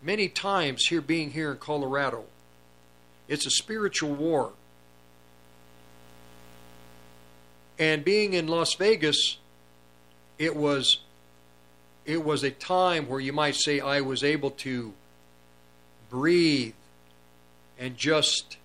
many 0.02 0.28
times 0.28 0.86
here, 0.86 1.02
being 1.02 1.32
here 1.32 1.52
in 1.52 1.58
Colorado. 1.58 2.24
It's 3.28 3.44
a 3.44 3.50
spiritual 3.50 4.14
war. 4.14 4.52
And 7.78 8.02
being 8.02 8.32
in 8.32 8.48
Las 8.48 8.72
Vegas, 8.76 9.36
it 10.38 10.56
was 10.56 11.00
it 12.06 12.24
was 12.24 12.42
a 12.44 12.50
time 12.50 13.06
where 13.06 13.20
you 13.20 13.34
might 13.34 13.56
say 13.56 13.80
I 13.80 14.00
was 14.00 14.24
able 14.24 14.52
to 14.52 14.94
breathe 16.08 16.72
and 17.78 17.94
just 17.94 18.56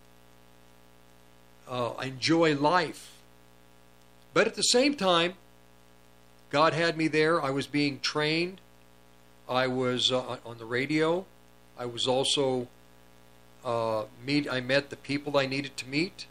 uh, 1.67 1.95
enjoy 2.01 2.55
life. 2.55 3.10
But 4.33 4.47
at 4.47 4.55
the 4.55 4.63
same 4.63 4.95
time, 4.95 5.33
God 6.49 6.73
had 6.73 6.97
me 6.97 7.07
there. 7.07 7.41
I 7.41 7.49
was 7.49 7.67
being 7.67 7.99
trained. 7.99 8.61
I 9.49 9.67
was 9.67 10.11
uh, 10.11 10.37
on 10.45 10.57
the 10.57 10.65
radio. 10.65 11.25
I 11.77 11.85
was 11.85 12.07
also 12.07 12.67
uh, 13.65 14.03
meet. 14.25 14.49
I 14.49 14.61
met 14.61 14.89
the 14.89 14.95
people 14.95 15.37
I 15.37 15.45
needed 15.45 15.75
to 15.77 15.87
meet. 15.87 16.27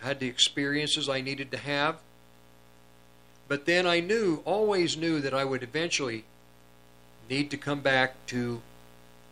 Had 0.00 0.20
the 0.20 0.28
experiences 0.28 1.08
I 1.08 1.20
needed 1.20 1.50
to 1.52 1.58
have. 1.58 1.96
But 3.48 3.64
then 3.64 3.86
I 3.86 4.00
knew, 4.00 4.42
always 4.44 4.96
knew, 4.96 5.20
that 5.20 5.32
I 5.32 5.44
would 5.44 5.62
eventually 5.62 6.24
need 7.30 7.50
to 7.50 7.56
come 7.56 7.80
back 7.80 8.14
to 8.26 8.60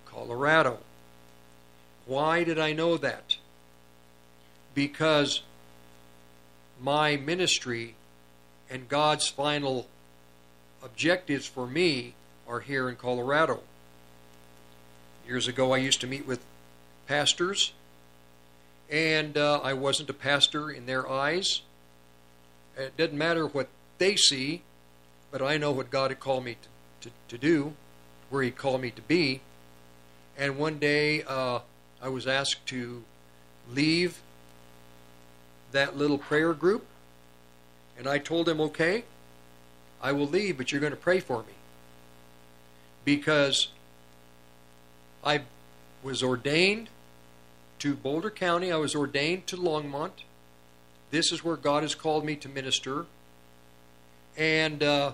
Colorado. 0.07 0.79
Why 2.07 2.45
did 2.45 2.59
I 2.59 2.73
know 2.73 2.97
that? 2.97 3.37
Because 4.75 5.43
my 6.81 7.17
ministry 7.17 7.96
and 8.71 8.89
God's 8.89 9.29
final 9.29 9.87
objectives 10.83 11.47
for 11.47 11.67
me 11.67 12.15
are 12.49 12.61
here 12.61 12.89
in 12.89 12.97
Colorado. 12.97 13.61
Years 15.27 15.49
ago, 15.49 15.73
I 15.73 15.79
used 15.79 16.01
to 16.03 16.07
meet 16.07 16.27
with 16.27 16.41
pastors, 17.07 17.73
and 18.91 19.37
uh, 19.37 19.61
I 19.63 19.73
wasn't 19.73 20.11
a 20.11 20.15
pastor 20.15 20.71
in 20.71 20.87
their 20.87 21.09
eyes. 21.11 21.63
It 22.77 22.97
doesn't 22.97 23.19
matter 23.19 23.47
what 23.47 23.69
they 23.99 24.17
see, 24.17 24.63
but 25.31 25.43
I 25.43 25.57
know 25.57 25.73
what 25.73 25.91
God 25.91 26.11
had 26.11 26.21
called 26.21 26.45
me 26.45 26.57
to, 27.01 27.09
to, 27.09 27.15
to 27.29 27.39
do, 27.39 27.75
where 28.31 28.43
He 28.43 28.51
called 28.51 28.81
me 28.81 28.91
to 28.91 29.03
be. 29.03 29.41
And 30.39 30.59
one 30.59 30.79
day, 30.79 31.23
uh, 31.23 31.61
I 32.03 32.09
was 32.09 32.27
asked 32.27 32.67
to 32.67 33.03
leave 33.71 34.21
that 35.73 35.97
little 35.97 36.19
prayer 36.19 36.53
group, 36.53 36.85
and 37.99 38.07
I 38.07 38.19
told 38.19 38.49
him, 38.49 38.61
okay, 38.61 39.05
I 40.03 40.13
will 40.13 40.27
leave, 40.27 40.59
but 40.59 40.71
you're 40.71 40.81
going 40.81 40.93
to 40.93 40.97
pray 40.97 41.21
for 41.21 41.41
me. 41.41 41.55
Because 43.05 43.69
I 45.25 45.43
was 46.03 46.23
ordained 46.23 46.89
to 47.79 47.95
Boulder 47.95 48.31
County, 48.31 48.71
I 48.71 48.77
was 48.77 48.95
ordained 48.95 49.47
to 49.49 49.57
Longmont. 49.57 50.25
This 51.11 51.33
is 51.33 51.45
where 51.45 51.57
God 51.57 51.83
has 51.83 51.95
called 51.95 52.25
me 52.25 52.37
to 52.37 52.49
minister. 52.49 53.07
And 54.37 54.83
uh, 54.83 55.13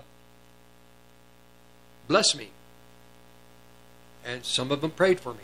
bless 2.07 2.35
me. 2.35 2.49
And 4.25 4.45
some 4.45 4.71
of 4.71 4.81
them 4.81 4.91
prayed 4.91 5.19
for 5.19 5.33
me 5.33 5.43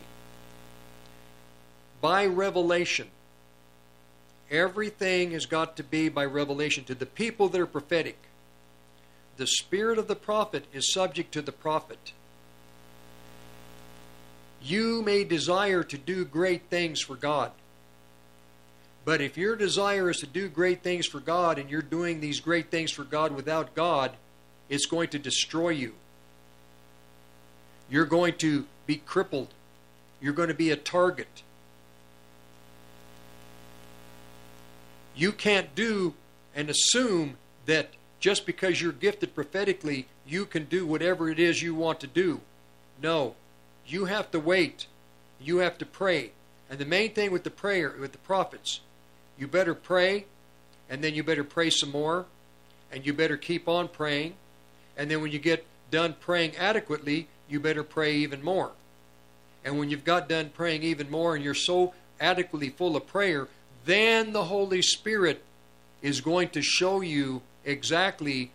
by 2.01 2.25
revelation. 2.25 3.09
Everything 4.51 5.31
has 5.31 5.45
got 5.45 5.77
to 5.77 5.83
be 5.83 6.09
by 6.09 6.25
revelation 6.25 6.83
to 6.85 6.95
the 6.95 7.05
people 7.05 7.49
that 7.49 7.61
are 7.61 7.67
prophetic. 7.67 8.17
The 9.37 9.47
spirit 9.47 9.97
of 9.97 10.07
the 10.07 10.15
prophet 10.15 10.65
is 10.73 10.91
subject 10.91 11.31
to 11.33 11.41
the 11.41 11.51
prophet. 11.51 12.13
You 14.61 15.01
may 15.01 15.23
desire 15.23 15.83
to 15.83 15.97
do 15.97 16.25
great 16.25 16.63
things 16.69 16.99
for 16.99 17.15
God. 17.15 17.51
But 19.05 19.21
if 19.21 19.37
your 19.37 19.55
desire 19.55 20.09
is 20.09 20.17
to 20.17 20.27
do 20.27 20.49
great 20.49 20.83
things 20.83 21.07
for 21.07 21.19
God 21.19 21.57
and 21.57 21.69
you're 21.69 21.81
doing 21.81 22.19
these 22.19 22.39
great 22.39 22.69
things 22.69 22.91
for 22.91 23.03
God 23.03 23.33
without 23.33 23.73
God, 23.73 24.11
it's 24.67 24.85
going 24.85 25.09
to 25.09 25.19
destroy 25.19 25.69
you. 25.69 25.93
You're 27.89 28.05
going 28.05 28.35
to 28.37 28.65
be 28.85 28.97
crippled. 28.97 29.47
You're 30.21 30.33
going 30.33 30.49
to 30.49 30.53
be 30.53 30.69
a 30.69 30.75
target. 30.75 31.43
You 35.19 35.33
can't 35.33 35.75
do 35.75 36.13
and 36.55 36.69
assume 36.69 37.35
that 37.65 37.89
just 38.21 38.45
because 38.45 38.81
you're 38.81 38.93
gifted 38.93 39.35
prophetically, 39.35 40.07
you 40.25 40.45
can 40.45 40.63
do 40.63 40.85
whatever 40.85 41.29
it 41.29 41.39
is 41.39 41.61
you 41.61 41.75
want 41.75 41.99
to 41.99 42.07
do. 42.07 42.39
No. 43.03 43.35
You 43.85 44.05
have 44.05 44.31
to 44.31 44.39
wait. 44.39 44.87
You 45.41 45.57
have 45.57 45.77
to 45.79 45.85
pray. 45.85 46.31
And 46.69 46.79
the 46.79 46.85
main 46.85 47.13
thing 47.13 47.31
with 47.31 47.43
the 47.43 47.51
prayer, 47.51 47.93
with 47.99 48.13
the 48.13 48.17
prophets, 48.19 48.79
you 49.37 49.45
better 49.45 49.75
pray, 49.75 50.23
and 50.89 51.03
then 51.03 51.13
you 51.13 51.23
better 51.23 51.43
pray 51.43 51.69
some 51.69 51.91
more, 51.91 52.25
and 52.89 53.05
you 53.05 53.11
better 53.11 53.35
keep 53.35 53.67
on 53.67 53.89
praying. 53.89 54.35
And 54.95 55.11
then 55.11 55.21
when 55.21 55.33
you 55.33 55.39
get 55.39 55.65
done 55.91 56.15
praying 56.17 56.55
adequately, 56.55 57.27
you 57.49 57.59
better 57.59 57.83
pray 57.83 58.15
even 58.15 58.41
more. 58.41 58.71
And 59.65 59.77
when 59.77 59.89
you've 59.89 60.05
got 60.05 60.29
done 60.29 60.51
praying 60.51 60.83
even 60.83 61.11
more 61.11 61.35
and 61.35 61.43
you're 61.43 61.53
so 61.53 61.93
adequately 62.21 62.69
full 62.69 62.95
of 62.95 63.05
prayer, 63.05 63.49
then 63.89 64.33
the 64.33 64.45
Holy 64.45 64.81
Spirit 64.81 65.43
is 66.01 66.21
going 66.21 66.49
to 66.49 66.61
show 66.61 67.01
you 67.01 67.41
exactly 67.65 68.51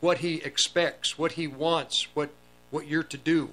what 0.00 0.18
He 0.18 0.36
expects, 0.36 1.16
what 1.16 1.32
He 1.32 1.46
wants, 1.46 2.08
what, 2.14 2.30
what 2.70 2.86
you're 2.86 3.02
to 3.04 3.16
do. 3.16 3.50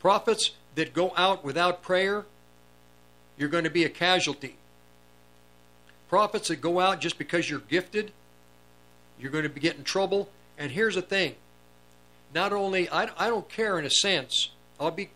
Prophets 0.00 0.52
that 0.74 0.94
go 0.94 1.12
out 1.16 1.44
without 1.44 1.82
prayer, 1.82 2.24
you're 3.36 3.48
going 3.48 3.64
to 3.64 3.70
be 3.70 3.84
a 3.84 3.88
casualty. 3.88 4.56
Prophets 6.08 6.48
that 6.48 6.60
go 6.60 6.80
out 6.80 7.00
just 7.00 7.18
because 7.18 7.48
you're 7.48 7.60
gifted, 7.60 8.12
you're 9.18 9.30
going 9.30 9.44
to 9.44 9.50
be 9.50 9.60
getting 9.60 9.84
trouble. 9.84 10.28
And 10.58 10.72
here's 10.72 10.94
the 10.94 11.02
thing 11.02 11.34
not 12.34 12.52
only, 12.52 12.88
I, 12.88 13.08
I 13.18 13.28
don't 13.28 13.48
care 13.48 13.78
in 13.78 13.84
a 13.84 13.90
sense, 13.90 14.50
I'll 14.80 14.90
be 14.90 15.10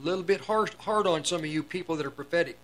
a 0.00 0.04
little 0.04 0.22
bit 0.22 0.42
hard, 0.42 0.70
hard 0.78 1.06
on 1.06 1.24
some 1.24 1.40
of 1.40 1.46
you 1.46 1.62
people 1.62 1.96
that 1.96 2.06
are 2.06 2.10
prophetic. 2.10 2.58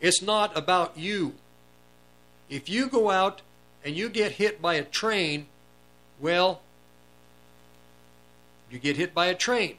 It's 0.00 0.22
not 0.22 0.56
about 0.56 0.96
you. 0.96 1.34
If 2.48 2.68
you 2.68 2.88
go 2.88 3.10
out 3.10 3.42
and 3.84 3.96
you 3.96 4.08
get 4.08 4.32
hit 4.32 4.62
by 4.62 4.74
a 4.74 4.84
train, 4.84 5.46
well, 6.20 6.62
you 8.70 8.78
get 8.78 8.96
hit 8.96 9.14
by 9.14 9.26
a 9.26 9.34
train. 9.34 9.76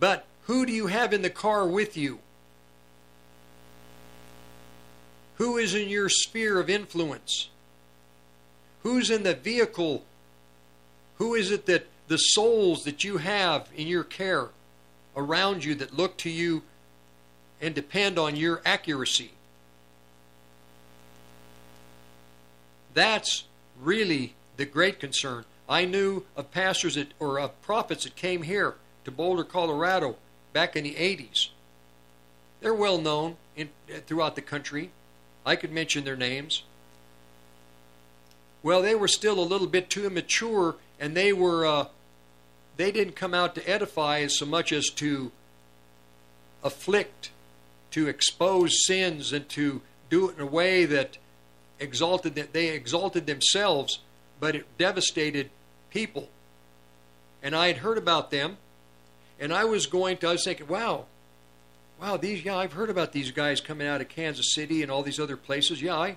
But 0.00 0.26
who 0.44 0.66
do 0.66 0.72
you 0.72 0.88
have 0.88 1.12
in 1.12 1.22
the 1.22 1.30
car 1.30 1.66
with 1.66 1.96
you? 1.96 2.18
Who 5.36 5.56
is 5.56 5.74
in 5.74 5.88
your 5.88 6.08
sphere 6.08 6.58
of 6.58 6.68
influence? 6.68 7.48
Who's 8.82 9.10
in 9.10 9.22
the 9.22 9.34
vehicle? 9.34 10.04
Who 11.18 11.34
is 11.34 11.50
it 11.50 11.66
that 11.66 11.86
the 12.08 12.16
souls 12.16 12.84
that 12.84 13.04
you 13.04 13.18
have 13.18 13.68
in 13.76 13.86
your 13.86 14.04
care 14.04 14.48
around 15.16 15.64
you 15.64 15.74
that 15.76 15.96
look 15.96 16.16
to 16.18 16.30
you 16.30 16.62
and 17.60 17.74
depend 17.74 18.18
on 18.18 18.36
your 18.36 18.60
accuracy. 18.64 19.32
That's 22.94 23.44
really 23.80 24.34
the 24.56 24.64
great 24.64 24.98
concern. 24.98 25.44
I 25.68 25.84
knew 25.84 26.24
of 26.34 26.50
pastors 26.50 26.94
that, 26.94 27.08
or 27.18 27.38
of 27.38 27.60
prophets 27.62 28.04
that 28.04 28.16
came 28.16 28.42
here 28.42 28.74
to 29.04 29.10
Boulder, 29.10 29.44
Colorado 29.44 30.16
back 30.52 30.76
in 30.76 30.84
the 30.84 30.94
80s. 30.94 31.48
They're 32.60 32.74
well 32.74 32.98
known 32.98 33.36
in, 33.54 33.68
throughout 34.06 34.34
the 34.34 34.42
country. 34.42 34.90
I 35.44 35.56
could 35.56 35.72
mention 35.72 36.04
their 36.04 36.16
names. 36.16 36.62
Well, 38.62 38.82
they 38.82 38.94
were 38.94 39.08
still 39.08 39.38
a 39.38 39.44
little 39.44 39.66
bit 39.66 39.90
too 39.90 40.06
immature, 40.06 40.76
and 40.98 41.16
they 41.16 41.32
were 41.32 41.64
uh, 41.64 41.86
they 42.78 42.90
didn't 42.90 43.16
come 43.16 43.34
out 43.34 43.54
to 43.56 43.68
edify 43.68 44.20
as 44.20 44.38
so 44.38 44.46
much 44.46 44.72
as 44.72 44.86
to 44.86 45.30
afflict, 46.64 47.30
to 47.90 48.08
expose 48.08 48.86
sins, 48.86 49.32
and 49.32 49.48
to 49.50 49.82
do 50.08 50.30
it 50.30 50.36
in 50.36 50.42
a 50.42 50.46
way 50.46 50.86
that 50.86 51.18
exalted 51.80 52.34
that 52.36 52.52
they 52.52 52.68
exalted 52.68 53.26
themselves, 53.26 53.98
but 54.40 54.56
it 54.56 54.66
devastated 54.78 55.50
people. 55.90 56.28
And 57.42 57.54
I 57.54 57.66
had 57.66 57.78
heard 57.78 57.98
about 57.98 58.30
them, 58.30 58.56
And 59.40 59.52
I 59.52 59.64
was 59.64 59.86
going 59.86 60.16
to, 60.18 60.28
I 60.28 60.32
was 60.32 60.44
thinking, 60.44 60.66
wow, 60.66 61.04
wow, 62.00 62.16
these, 62.16 62.44
yeah, 62.44 62.56
I've 62.56 62.72
heard 62.72 62.90
about 62.90 63.12
these 63.12 63.30
guys 63.30 63.60
coming 63.60 63.86
out 63.86 64.00
of 64.00 64.08
Kansas 64.08 64.52
City 64.52 64.82
and 64.82 64.90
all 64.90 65.02
these 65.02 65.20
other 65.20 65.36
places. 65.36 65.80
Yeah, 65.80 65.96
I, 65.96 66.16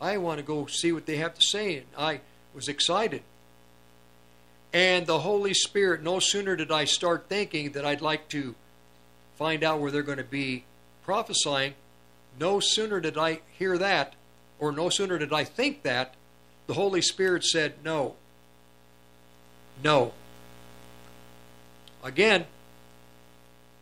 I 0.00 0.18
want 0.18 0.38
to 0.38 0.44
go 0.44 0.66
see 0.66 0.92
what 0.92 1.06
they 1.06 1.16
have 1.16 1.34
to 1.34 1.42
say. 1.42 1.78
And 1.78 1.86
I 1.96 2.20
was 2.54 2.68
excited. 2.68 3.22
And 4.72 5.06
the 5.06 5.20
Holy 5.20 5.54
Spirit, 5.54 6.02
no 6.02 6.18
sooner 6.18 6.56
did 6.56 6.70
I 6.70 6.84
start 6.84 7.26
thinking 7.28 7.72
that 7.72 7.84
I'd 7.84 8.02
like 8.02 8.28
to 8.30 8.54
find 9.36 9.64
out 9.64 9.80
where 9.80 9.90
they're 9.90 10.02
going 10.02 10.18
to 10.18 10.24
be 10.24 10.64
prophesying, 11.04 11.74
no 12.38 12.60
sooner 12.60 13.00
did 13.00 13.16
I 13.16 13.40
hear 13.58 13.78
that, 13.78 14.14
or 14.58 14.72
no 14.72 14.88
sooner 14.88 15.18
did 15.18 15.32
I 15.32 15.44
think 15.44 15.82
that, 15.82 16.14
the 16.66 16.74
Holy 16.74 17.00
Spirit 17.00 17.44
said, 17.44 17.74
No. 17.82 18.16
No. 19.82 20.12
Again, 22.02 22.44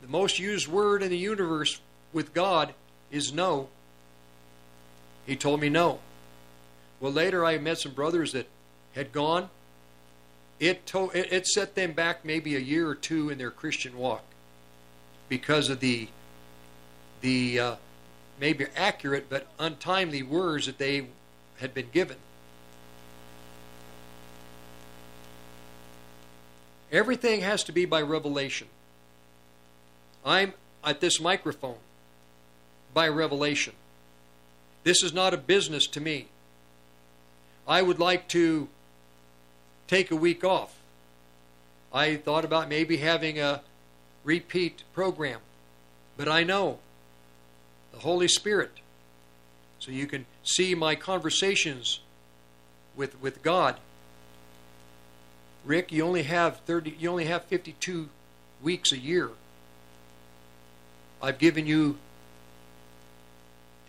the 0.03 0.09
most 0.09 0.39
used 0.39 0.69
word 0.69 1.03
in 1.03 1.11
the 1.11 1.19
universe 1.19 1.81
with 2.13 2.33
God 2.33 2.75
is 3.11 3.33
no. 3.33 3.69
He 5.27 5.37
told 5.37 5.61
me 5.61 5.69
no. 5.69 5.99
Well, 7.01 7.13
later 7.13 7.45
I 7.45 7.59
met 7.59 7.79
some 7.79 7.93
brothers 7.93 8.33
that 8.33 8.47
had 8.95 9.13
gone. 9.13 9.51
It, 10.59 10.87
to, 10.87 11.11
it, 11.11 11.33
it 11.33 11.47
set 11.47 11.75
them 11.75 11.93
back 11.93 12.25
maybe 12.25 12.57
a 12.57 12.61
year 12.61 12.89
or 12.89 12.95
two 12.95 13.31
in 13.31 13.39
their 13.39 13.51
Christian 13.51 13.97
walk 13.99 14.25
because 15.29 15.69
of 15.69 15.81
the 15.81 16.09
the 17.21 17.59
uh, 17.59 17.77
maybe 18.39 18.67
accurate 18.77 19.27
but 19.29 19.47
untimely 19.59 20.23
words 20.23 20.67
that 20.67 20.79
they 20.79 21.07
had 21.59 21.75
been 21.75 21.89
given. 21.93 22.17
Everything 26.93 27.41
has 27.41 27.65
to 27.65 27.73
be 27.73 27.85
by 27.85 28.01
revelation. 28.01 28.69
I'm 30.25 30.55
at 30.85 31.01
this 31.01 31.21
microphone 31.21 31.79
by 32.95 33.09
revelation. 33.09 33.75
This 34.85 35.03
is 35.03 35.13
not 35.13 35.35
a 35.35 35.37
business 35.37 35.87
to 35.89 36.01
me. 36.01 36.29
I 37.67 37.83
would 37.83 37.99
like 37.99 38.29
to 38.29 38.69
take 39.87 40.11
a 40.11 40.17
week 40.17 40.45
off. 40.45 40.77
I 41.93 42.17
thought 42.17 42.45
about 42.45 42.69
maybe 42.69 42.99
having 42.99 43.39
a 43.39 43.63
repeat 44.25 44.83
program, 44.93 45.41
but 46.17 46.29
I 46.29 46.43
know 46.43 46.79
the 47.93 48.01
Holy 48.01 48.29
Spirit. 48.29 48.73
So 49.79 49.91
you 49.91 50.07
can 50.07 50.27
see 50.43 50.75
my 50.75 50.95
conversations 50.95 52.01
with 52.97 53.21
with 53.21 53.43
God. 53.43 53.77
Rick, 55.65 55.93
you 55.93 56.05
only 56.05 56.25
have 56.25 56.61
30 56.61 56.97
you 56.99 57.11
only 57.11 57.27
have 57.27 57.45
52 57.45 58.09
weeks 58.63 58.93
a 58.93 58.99
year. 58.99 59.31
I've 61.23 61.39
given 61.39 61.67
you 61.67 61.99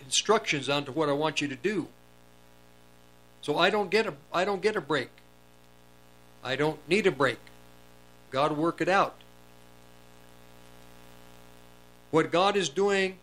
instructions 0.03 0.69
on 0.69 0.85
to 0.85 0.91
what 0.91 1.09
I 1.09 1.13
want 1.13 1.41
you 1.41 1.47
to 1.47 1.55
do. 1.55 1.87
So 3.41 3.57
I 3.57 3.69
don't 3.69 3.89
get 3.89 4.07
a 4.07 4.13
I 4.33 4.45
don't 4.45 4.61
get 4.61 4.75
a 4.75 4.81
break. 4.81 5.09
I 6.47 6.55
don't 6.55 6.79
need 6.87 7.05
a 7.05 7.11
break. 7.11 7.39
God 8.31 8.53
work 8.53 8.79
it 8.79 8.87
out. 8.87 9.15
What 12.09 12.31
God 12.31 12.55
is 12.55 12.69
doing 12.69 13.17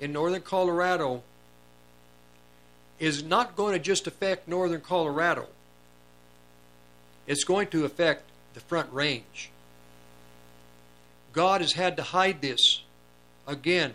in 0.00 0.12
northern 0.12 0.42
Colorado 0.42 1.22
is 2.98 3.22
not 3.22 3.54
going 3.54 3.74
to 3.74 3.78
just 3.78 4.08
affect 4.08 4.48
northern 4.48 4.80
Colorado. 4.80 5.46
It's 7.28 7.44
going 7.44 7.68
to 7.68 7.84
affect 7.84 8.24
the 8.54 8.60
front 8.60 8.92
range. 8.92 9.50
God 11.32 11.60
has 11.60 11.74
had 11.74 11.96
to 11.98 12.02
hide 12.02 12.42
this, 12.42 12.82
again, 13.46 13.94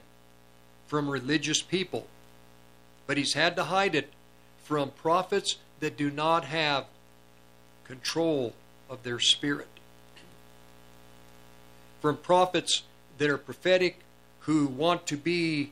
from 0.88 1.10
religious 1.10 1.62
people. 1.62 2.08
But 3.08 3.18
He's 3.18 3.34
had 3.34 3.58
to 3.58 3.66
hide 3.66 3.94
it 3.94 4.14
from 4.64 4.92
prophets 4.92 5.58
that 5.82 5.98
do 5.98 6.10
not 6.10 6.46
have 6.46 6.86
control 7.84 8.54
of 8.90 9.04
their 9.04 9.20
spirit. 9.20 9.68
From 12.02 12.18
prophets 12.18 12.84
that 13.18 13.30
are 13.30 13.38
prophetic 13.38 14.00
who 14.42 14.68
want 14.68 15.06
to 15.08 15.18
be 15.18 15.72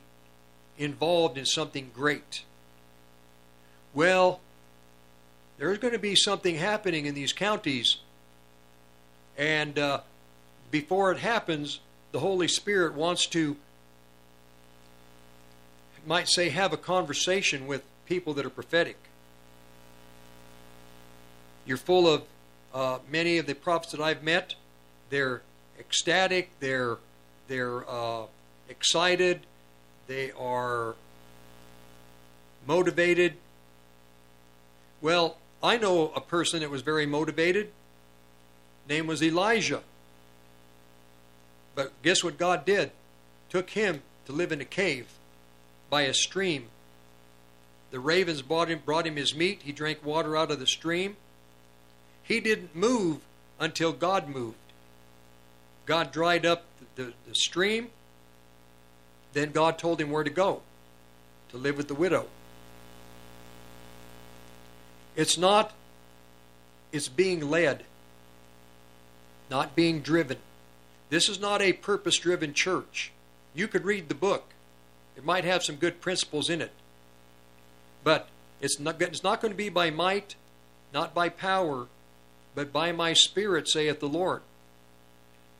involved 0.78 1.36
in 1.36 1.44
something 1.44 1.90
great. 1.94 2.42
Well, 3.94 4.40
there's 5.58 5.78
going 5.78 5.94
to 5.94 5.98
be 5.98 6.14
something 6.14 6.54
happening 6.54 7.06
in 7.06 7.14
these 7.14 7.32
counties, 7.32 7.96
and 9.36 9.78
uh, 9.78 10.00
before 10.70 11.10
it 11.10 11.18
happens, 11.18 11.80
the 12.12 12.20
Holy 12.20 12.46
Spirit 12.46 12.94
wants 12.94 13.26
to, 13.28 13.56
might 16.06 16.28
say, 16.28 16.50
have 16.50 16.72
a 16.72 16.76
conversation 16.76 17.66
with 17.66 17.82
people 18.06 18.34
that 18.34 18.46
are 18.46 18.50
prophetic. 18.50 18.96
You're 21.66 21.76
full 21.76 22.06
of 22.06 22.22
uh, 22.74 22.98
many 23.10 23.38
of 23.38 23.46
the 23.46 23.54
prophets 23.54 23.92
that 23.92 24.00
I've 24.00 24.22
met. 24.22 24.54
They're 25.10 25.42
ecstatic. 25.78 26.50
They're 26.60 26.98
they're 27.48 27.88
uh, 27.88 28.24
excited. 28.68 29.40
They 30.06 30.32
are 30.32 30.94
motivated. 32.66 33.34
Well, 35.00 35.38
I 35.62 35.78
know 35.78 36.12
a 36.14 36.20
person 36.20 36.60
that 36.60 36.70
was 36.70 36.82
very 36.82 37.06
motivated. 37.06 37.70
Name 38.88 39.06
was 39.06 39.22
Elijah. 39.22 39.82
But 41.74 41.92
guess 42.02 42.24
what 42.24 42.38
God 42.38 42.64
did? 42.64 42.90
Took 43.50 43.70
him 43.70 44.02
to 44.26 44.32
live 44.32 44.52
in 44.52 44.60
a 44.60 44.64
cave 44.64 45.06
by 45.88 46.02
a 46.02 46.14
stream. 46.14 46.66
The 47.90 48.00
ravens 48.00 48.42
brought 48.42 48.68
him, 48.68 48.82
brought 48.84 49.06
him 49.06 49.16
his 49.16 49.34
meat. 49.34 49.62
He 49.62 49.72
drank 49.72 50.04
water 50.04 50.36
out 50.36 50.50
of 50.50 50.58
the 50.58 50.66
stream. 50.66 51.16
He 52.28 52.40
didn't 52.40 52.76
move 52.76 53.20
until 53.58 53.90
God 53.90 54.28
moved. 54.28 54.56
God 55.86 56.12
dried 56.12 56.44
up 56.44 56.64
the, 56.94 57.14
the, 57.26 57.34
stream. 57.34 57.88
Then 59.32 59.50
God 59.50 59.78
told 59.78 59.98
him 59.98 60.10
where 60.10 60.24
to 60.24 60.30
go 60.30 60.60
to 61.48 61.56
live 61.56 61.78
with 61.78 61.88
the 61.88 61.94
widow. 61.94 62.26
It's 65.16 65.38
not, 65.38 65.72
it's 66.92 67.08
being 67.08 67.48
led, 67.48 67.84
not 69.50 69.74
being 69.74 70.00
driven. 70.00 70.36
This 71.08 71.30
is 71.30 71.40
not 71.40 71.62
a 71.62 71.72
purpose 71.72 72.18
driven 72.18 72.52
church. 72.52 73.10
You 73.54 73.68
could 73.68 73.86
read 73.86 74.10
the 74.10 74.14
book, 74.14 74.50
it 75.16 75.24
might 75.24 75.44
have 75.44 75.64
some 75.64 75.76
good 75.76 76.02
principles 76.02 76.50
in 76.50 76.60
it. 76.60 76.72
But 78.04 78.28
it's 78.60 78.78
not, 78.78 79.00
it's 79.00 79.24
not 79.24 79.40
going 79.40 79.52
to 79.52 79.56
be 79.56 79.70
by 79.70 79.88
might, 79.88 80.34
not 80.92 81.14
by 81.14 81.30
power, 81.30 81.86
but 82.58 82.72
by 82.72 82.90
my 82.90 83.12
spirit, 83.12 83.68
saith 83.68 84.00
the 84.00 84.08
Lord. 84.08 84.42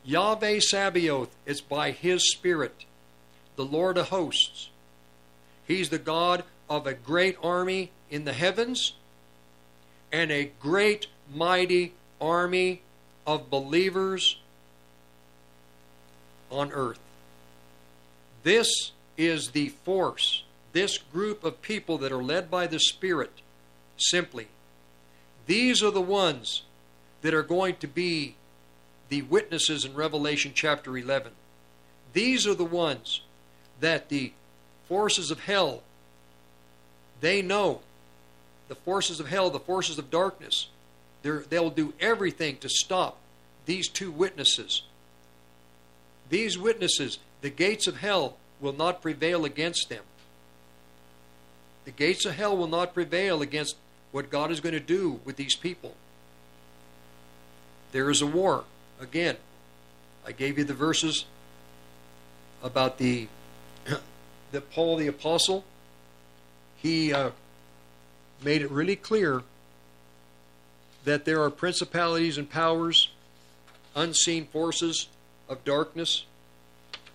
Yahweh 0.05 0.59
Sabaoth, 0.59 1.33
it's 1.47 1.61
by 1.61 1.93
his 1.93 2.29
spirit 2.33 2.87
the 3.55 3.65
Lord 3.65 3.97
of 3.97 4.09
hosts. 4.09 4.69
He's 5.65 5.91
the 5.91 6.01
God 6.01 6.43
of 6.69 6.89
a 6.89 6.95
great 6.95 7.37
army 7.41 7.93
in 8.11 8.25
the 8.25 8.33
heavens 8.33 8.95
and 10.11 10.33
a 10.33 10.51
great, 10.59 11.07
mighty 11.33 11.93
army 12.21 12.83
of 13.25 13.49
believers 13.49 14.41
on 16.51 16.73
earth. 16.73 16.99
This 18.43 18.91
is 19.17 19.53
the 19.53 19.69
force, 19.69 20.43
this 20.73 20.99
group 20.99 21.45
of 21.45 21.63
people 21.63 21.97
that 21.99 22.11
are 22.11 22.25
led 22.25 22.51
by 22.51 22.67
the 22.67 22.81
Spirit, 22.81 23.41
simply. 23.99 24.49
These 25.47 25.81
are 25.81 25.93
the 25.93 26.01
ones 26.01 26.63
that 27.23 27.35
are 27.35 27.43
going 27.43 27.77
to 27.77 27.87
be 27.87 28.35
the 29.09 29.23
witnesses 29.23 29.85
in 29.85 29.95
Revelation 29.95 30.53
chapter 30.55 30.97
11. 30.97 31.33
These 32.13 32.47
are 32.47 32.55
the 32.55 32.65
ones 32.65 33.23
that 33.81 34.09
the 34.09 34.33
forces 34.87 35.31
of 35.31 35.41
hell, 35.41 35.83
they 37.21 37.43
know 37.43 37.81
the 38.69 38.75
forces 38.75 39.21
of 39.21 39.29
hell, 39.29 39.51
the 39.51 39.61
forces 39.61 39.99
of 39.99 40.11
darkness, 40.11 40.69
they'll 41.23 41.71
do 41.71 41.95
everything 42.01 42.57
to 42.59 42.69
stop 42.69 43.19
these 43.67 43.89
two 43.89 44.11
witnesses. 44.11 44.83
These 46.31 46.59
witnesses, 46.59 47.19
the 47.41 47.51
gates 47.51 47.87
of 47.87 47.99
hell 47.99 48.37
will 48.61 48.73
not 48.73 49.03
prevail 49.03 49.45
against 49.45 49.89
them. 49.89 50.05
The 51.85 51.91
gates 51.91 52.25
of 52.25 52.35
hell 52.35 52.57
will 52.57 52.67
not 52.67 52.95
prevail 52.95 53.41
against 53.41 53.77
what 54.13 54.31
God 54.31 54.51
is 54.51 54.61
going 54.61 54.75
to 54.75 54.81
do 54.81 55.21
with 55.25 55.37
these 55.37 55.55
people. 55.55 55.95
There 57.93 58.11
is 58.11 58.21
a 58.23 58.27
war. 58.27 58.65
Again, 59.01 59.37
I 60.27 60.33
gave 60.33 60.59
you 60.59 60.65
the 60.65 60.75
verses 60.75 61.25
about 62.63 62.99
the 62.99 63.29
that 64.53 64.71
Paul 64.71 64.97
the 64.97 65.07
Apostle, 65.07 65.65
he 66.77 67.13
uh, 67.13 67.31
made 68.43 68.63
it 68.63 68.71
really 68.71 68.97
clear 68.97 69.43
that 71.05 71.25
there 71.25 71.43
are 71.43 71.51
principalities 71.51 72.37
and 72.37 72.51
powers, 72.51 73.11
unseen 73.95 74.47
forces 74.47 75.09
of 75.49 75.65
darkness 75.65 76.25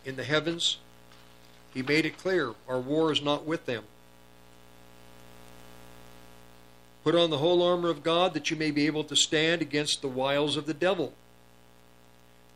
in 0.05 0.15
the 0.15 0.23
heavens. 0.23 0.77
He 1.73 1.81
made 1.81 2.05
it 2.05 2.17
clear 2.17 2.53
our 2.67 2.79
war 2.79 3.11
is 3.11 3.21
not 3.21 3.45
with 3.45 3.65
them. 3.65 3.83
Put 7.03 7.15
on 7.15 7.29
the 7.29 7.39
whole 7.39 7.61
armor 7.61 7.89
of 7.89 8.03
God 8.03 8.33
that 8.33 8.49
you 8.49 8.55
may 8.55 8.71
be 8.71 8.85
able 8.85 9.03
to 9.03 9.15
stand 9.15 9.61
against 9.61 10.01
the 10.01 10.07
wiles 10.07 10.55
of 10.55 10.65
the 10.65 10.73
devil. 10.73 11.13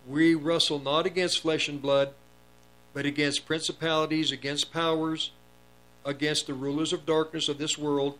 We 0.08 0.36
wrestle 0.36 0.80
not 0.80 1.06
against 1.06 1.42
flesh 1.42 1.68
and 1.68 1.82
blood, 1.82 2.14
but 2.94 3.06
against 3.06 3.46
principalities, 3.46 4.32
against 4.32 4.72
powers, 4.72 5.32
against 6.06 6.48
the 6.48 6.54
rulers 6.54 6.94
of 6.94 7.06
darkness 7.06 7.50
of 7.50 7.58
this 7.58 7.78
world, 7.78 8.18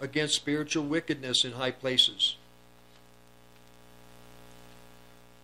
against 0.00 0.36
spiritual 0.36 0.84
wickedness 0.84 1.44
in 1.44 1.52
high 1.52 1.72
places. 1.72 2.36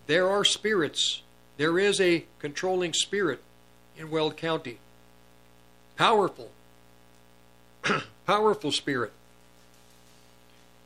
There 0.06 0.30
are 0.30 0.44
spirits. 0.44 1.22
There 1.56 1.78
is 1.78 2.00
a 2.00 2.24
controlling 2.38 2.92
spirit 2.92 3.42
in 3.96 4.10
Weld 4.10 4.36
County. 4.36 4.78
Powerful. 5.96 6.50
powerful 8.26 8.70
spirit. 8.70 9.12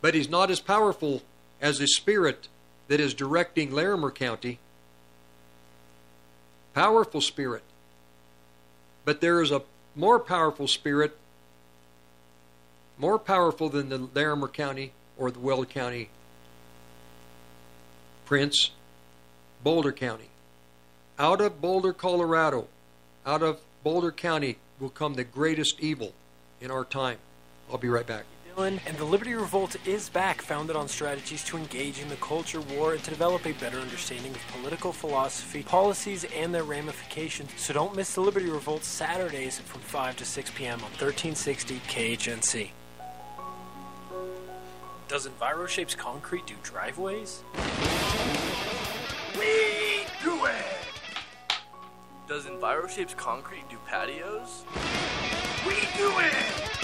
But 0.00 0.14
he's 0.14 0.28
not 0.28 0.50
as 0.50 0.60
powerful 0.60 1.22
as 1.60 1.78
the 1.78 1.86
spirit 1.86 2.48
that 2.88 3.00
is 3.00 3.14
directing 3.14 3.72
Larimer 3.72 4.10
County. 4.10 4.58
Powerful 6.74 7.20
spirit. 7.20 7.62
But 9.04 9.20
there 9.20 9.42
is 9.42 9.50
a 9.50 9.62
more 9.96 10.20
powerful 10.20 10.68
spirit, 10.68 11.16
more 12.98 13.18
powerful 13.18 13.68
than 13.68 13.88
the 13.88 14.08
Larimer 14.14 14.48
County 14.48 14.92
or 15.16 15.30
the 15.30 15.40
Weld 15.40 15.68
County 15.68 16.10
Prince, 18.28 18.72
Boulder 19.64 19.90
County. 19.90 20.28
Out 21.18 21.40
of 21.40 21.62
Boulder, 21.62 21.94
Colorado, 21.94 22.68
out 23.24 23.42
of 23.42 23.58
Boulder 23.82 24.12
County 24.12 24.58
will 24.78 24.90
come 24.90 25.14
the 25.14 25.24
greatest 25.24 25.80
evil 25.80 26.12
in 26.60 26.70
our 26.70 26.84
time. 26.84 27.16
I'll 27.70 27.78
be 27.78 27.88
right 27.88 28.06
back. 28.06 28.24
Dylan, 28.58 28.80
and 28.86 28.96
the 28.96 29.04
Liberty 29.04 29.34
Revolt 29.34 29.76
is 29.86 30.08
back, 30.08 30.42
founded 30.42 30.74
on 30.74 30.88
strategies 30.88 31.44
to 31.44 31.56
engage 31.56 32.00
in 32.00 32.08
the 32.08 32.16
culture 32.16 32.60
war 32.60 32.94
and 32.94 33.02
to 33.04 33.10
develop 33.10 33.46
a 33.46 33.52
better 33.52 33.78
understanding 33.78 34.32
of 34.32 34.40
political 34.60 34.92
philosophy, 34.92 35.62
policies, 35.62 36.24
and 36.36 36.52
their 36.52 36.64
ramifications. 36.64 37.50
So 37.56 37.72
don't 37.72 37.94
miss 37.94 38.14
the 38.14 38.20
Liberty 38.20 38.50
Revolt 38.50 38.82
Saturdays 38.82 39.60
from 39.60 39.80
5 39.82 40.16
to 40.16 40.24
6 40.24 40.50
p.m. 40.56 40.78
on 40.80 40.90
1360 40.98 41.80
KHNC. 41.86 42.70
Does 45.06 45.28
EnviroShapes 45.28 45.96
Concrete 45.96 46.46
do 46.46 46.54
driveways? 46.62 47.42
We 49.38 50.04
do 50.22 50.44
it! 50.46 50.66
Does 52.26 52.44
EnviroShapes 52.44 53.16
Concrete 53.16 53.68
do 53.70 53.78
patios? 53.86 54.64
We 55.64 55.74
do 55.96 56.12
it! 56.18 56.77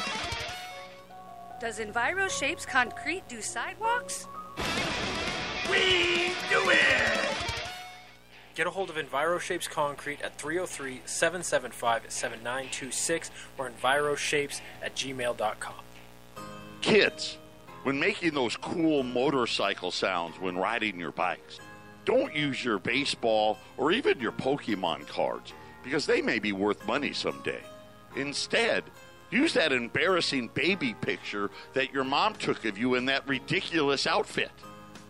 Does 1.60 1.78
Enviro 1.78 2.28
Shapes 2.28 2.66
Concrete 2.66 3.26
do 3.28 3.40
sidewalks? 3.40 4.26
We 5.70 6.32
do 6.50 6.70
it! 6.70 7.34
Get 8.54 8.66
a 8.66 8.70
hold 8.70 8.90
of 8.90 8.96
EnviroShapes 8.96 9.68
Concrete 9.70 10.20
at 10.22 10.36
303 10.36 11.02
775 11.04 12.10
7926 12.10 13.30
or 13.56 13.70
EnviroShapes 13.70 14.60
at 14.82 14.94
gmail.com. 14.94 15.74
Kids, 16.80 17.38
when 17.84 17.98
making 17.98 18.34
those 18.34 18.56
cool 18.56 19.02
motorcycle 19.02 19.90
sounds 19.90 20.38
when 20.40 20.56
riding 20.56 20.98
your 20.98 21.12
bikes, 21.12 21.60
don't 22.04 22.34
use 22.34 22.64
your 22.64 22.78
baseball 22.78 23.58
or 23.76 23.92
even 23.92 24.20
your 24.20 24.32
Pokemon 24.32 25.06
cards 25.06 25.52
because 25.82 26.04
they 26.04 26.20
may 26.20 26.38
be 26.38 26.52
worth 26.52 26.86
money 26.86 27.12
someday. 27.12 27.62
Instead, 28.16 28.84
use 29.34 29.52
that 29.54 29.72
embarrassing 29.72 30.48
baby 30.54 30.94
picture 31.00 31.50
that 31.72 31.92
your 31.92 32.04
mom 32.04 32.34
took 32.34 32.64
of 32.64 32.78
you 32.78 32.94
in 32.94 33.06
that 33.06 33.26
ridiculous 33.28 34.06
outfit. 34.06 34.50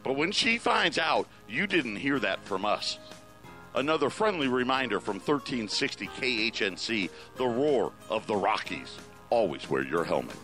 But 0.03 0.17
when 0.17 0.33
she 0.33 0.59
finds 0.59 0.99
out, 0.99 1.29
you 1.49 1.67
didn't 1.67 1.97
hear 1.97 2.19
that 2.19 2.45
from 2.45 2.65
us. 2.65 2.99
Another 3.75 4.09
friendly 4.09 4.49
reminder 4.49 5.01
from 5.01 5.17
1360 5.17 6.07
KHNC, 6.07 7.11
the 7.37 7.47
roar 7.47 7.93
of 8.09 8.27
the 8.27 8.37
Rockies. 8.37 8.97
Always 9.31 9.69
wear 9.69 9.83
your 9.83 10.05
helmet. 10.05 10.37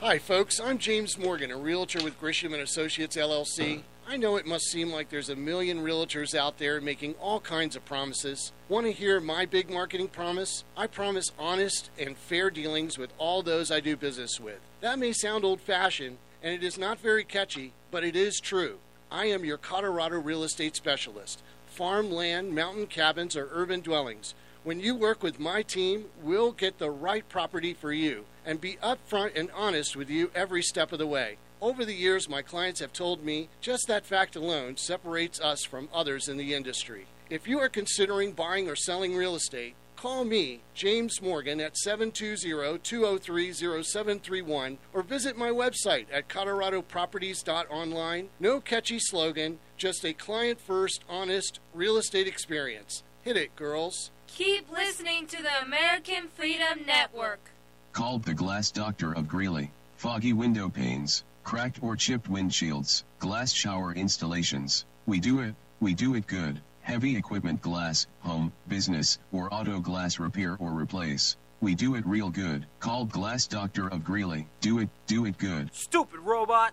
Hi, 0.00 0.18
folks. 0.18 0.60
I'm 0.60 0.78
James 0.78 1.16
Morgan, 1.16 1.50
a 1.50 1.56
realtor 1.56 2.02
with 2.02 2.20
Grisham 2.20 2.52
and 2.52 2.62
Associates 2.62 3.16
LLC. 3.16 3.82
I 4.06 4.16
know 4.16 4.36
it 4.36 4.46
must 4.46 4.66
seem 4.66 4.90
like 4.90 5.08
there's 5.08 5.28
a 5.28 5.36
million 5.36 5.78
realtors 5.78 6.34
out 6.34 6.58
there 6.58 6.80
making 6.80 7.14
all 7.14 7.40
kinds 7.40 7.76
of 7.76 7.84
promises. 7.84 8.52
Want 8.68 8.86
to 8.86 8.92
hear 8.92 9.20
my 9.20 9.46
big 9.46 9.70
marketing 9.70 10.08
promise? 10.08 10.64
I 10.76 10.86
promise 10.88 11.30
honest 11.38 11.88
and 11.98 12.16
fair 12.16 12.50
dealings 12.50 12.98
with 12.98 13.12
all 13.16 13.42
those 13.42 13.70
I 13.70 13.80
do 13.80 13.96
business 13.96 14.40
with. 14.40 14.58
That 14.80 14.98
may 14.98 15.12
sound 15.12 15.44
old 15.44 15.60
fashioned, 15.60 16.18
and 16.42 16.52
it 16.52 16.62
is 16.62 16.76
not 16.76 16.98
very 16.98 17.24
catchy, 17.24 17.72
but 17.90 18.04
it 18.04 18.16
is 18.16 18.40
true. 18.40 18.78
I 19.10 19.26
am 19.26 19.44
your 19.44 19.56
Colorado 19.56 20.18
real 20.18 20.42
estate 20.42 20.74
specialist. 20.74 21.42
Farmland, 21.66 22.54
mountain 22.54 22.88
cabins, 22.88 23.36
or 23.36 23.48
urban 23.52 23.80
dwellings. 23.80 24.34
When 24.64 24.80
you 24.80 24.94
work 24.94 25.22
with 25.22 25.40
my 25.40 25.62
team, 25.62 26.06
we'll 26.22 26.52
get 26.52 26.78
the 26.78 26.90
right 26.90 27.26
property 27.28 27.72
for 27.72 27.92
you 27.92 28.24
and 28.44 28.60
be 28.60 28.78
upfront 28.82 29.32
and 29.36 29.50
honest 29.52 29.96
with 29.96 30.10
you 30.10 30.30
every 30.34 30.62
step 30.62 30.92
of 30.92 30.98
the 30.98 31.06
way. 31.06 31.38
Over 31.62 31.84
the 31.84 31.94
years, 31.94 32.28
my 32.28 32.42
clients 32.42 32.80
have 32.80 32.92
told 32.92 33.22
me 33.22 33.48
just 33.60 33.86
that 33.86 34.04
fact 34.04 34.34
alone 34.34 34.76
separates 34.76 35.40
us 35.40 35.62
from 35.62 35.88
others 35.94 36.26
in 36.26 36.36
the 36.36 36.54
industry. 36.54 37.06
If 37.30 37.46
you 37.46 37.60
are 37.60 37.68
considering 37.68 38.32
buying 38.32 38.68
or 38.68 38.74
selling 38.74 39.14
real 39.14 39.36
estate, 39.36 39.76
call 39.94 40.24
me, 40.24 40.62
James 40.74 41.22
Morgan, 41.22 41.60
at 41.60 41.76
720 41.76 42.80
203 42.80 43.52
0731 43.52 44.78
or 44.92 45.04
visit 45.04 45.38
my 45.38 45.50
website 45.50 46.06
at 46.12 46.28
coloradoproperties.online. 46.28 48.28
No 48.40 48.60
catchy 48.60 48.98
slogan, 48.98 49.60
just 49.76 50.04
a 50.04 50.12
client 50.12 50.60
first, 50.60 51.04
honest 51.08 51.60
real 51.72 51.96
estate 51.96 52.26
experience. 52.26 53.04
Hit 53.22 53.36
it, 53.36 53.54
girls. 53.54 54.10
Keep 54.26 54.68
listening 54.68 55.28
to 55.28 55.40
the 55.40 55.64
American 55.64 56.26
Freedom 56.26 56.80
Network. 56.84 57.52
Called 57.92 58.24
the 58.24 58.34
Glass 58.34 58.72
Doctor 58.72 59.12
of 59.12 59.28
Greeley. 59.28 59.70
Foggy 60.02 60.32
window 60.32 60.68
panes, 60.68 61.22
cracked 61.44 61.82
or 61.82 61.96
chipped 61.96 62.30
windshields, 62.30 63.02
glass 63.18 63.52
shower 63.52 63.92
installations. 63.92 64.84
We 65.06 65.20
do 65.20 65.40
it, 65.40 65.54
we 65.80 65.94
do 65.94 66.14
it 66.14 66.26
good. 66.26 66.60
Heavy 66.82 67.16
equipment 67.16 67.62
glass, 67.62 68.06
home, 68.20 68.52
business, 68.68 69.18
or 69.32 69.52
auto 69.52 69.80
glass 69.80 70.18
repair 70.18 70.56
or 70.58 70.70
replace. 70.70 71.36
We 71.60 71.76
do 71.76 71.94
it 71.94 72.04
real 72.04 72.28
good. 72.28 72.66
Called 72.80 73.10
Glass 73.10 73.46
Doctor 73.46 73.86
of 73.86 74.04
Greeley. 74.04 74.48
Do 74.60 74.80
it, 74.80 74.88
do 75.06 75.26
it 75.26 75.38
good. 75.38 75.72
Stupid 75.72 76.18
robot! 76.18 76.72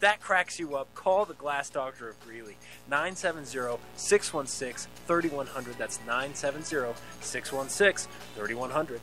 That 0.00 0.20
cracks 0.20 0.58
you 0.58 0.76
up. 0.76 0.92
Call 0.94 1.24
the 1.24 1.32
Glass 1.32 1.70
Doctor 1.70 2.08
of 2.08 2.20
Greeley. 2.26 2.56
970 2.90 3.78
616 3.96 4.90
3100. 5.06 5.78
That's 5.78 6.00
970 6.00 6.94
616 7.20 8.12
3100. 8.34 9.00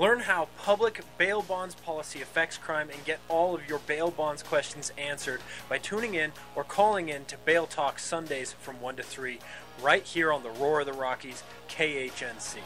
Learn 0.00 0.20
how 0.20 0.48
public 0.56 1.02
bail 1.18 1.42
bonds 1.42 1.74
policy 1.74 2.22
affects 2.22 2.56
crime 2.56 2.88
and 2.88 3.04
get 3.04 3.20
all 3.28 3.54
of 3.54 3.68
your 3.68 3.80
bail 3.80 4.10
bonds 4.10 4.42
questions 4.42 4.90
answered 4.96 5.42
by 5.68 5.76
tuning 5.76 6.14
in 6.14 6.32
or 6.56 6.64
calling 6.64 7.10
in 7.10 7.26
to 7.26 7.36
Bail 7.36 7.66
Talk 7.66 7.98
Sundays 7.98 8.54
from 8.54 8.80
1 8.80 8.96
to 8.96 9.02
3, 9.02 9.38
right 9.82 10.02
here 10.02 10.32
on 10.32 10.42
the 10.42 10.48
Roar 10.48 10.80
of 10.80 10.86
the 10.86 10.94
Rockies, 10.94 11.42
KHNC. 11.68 12.56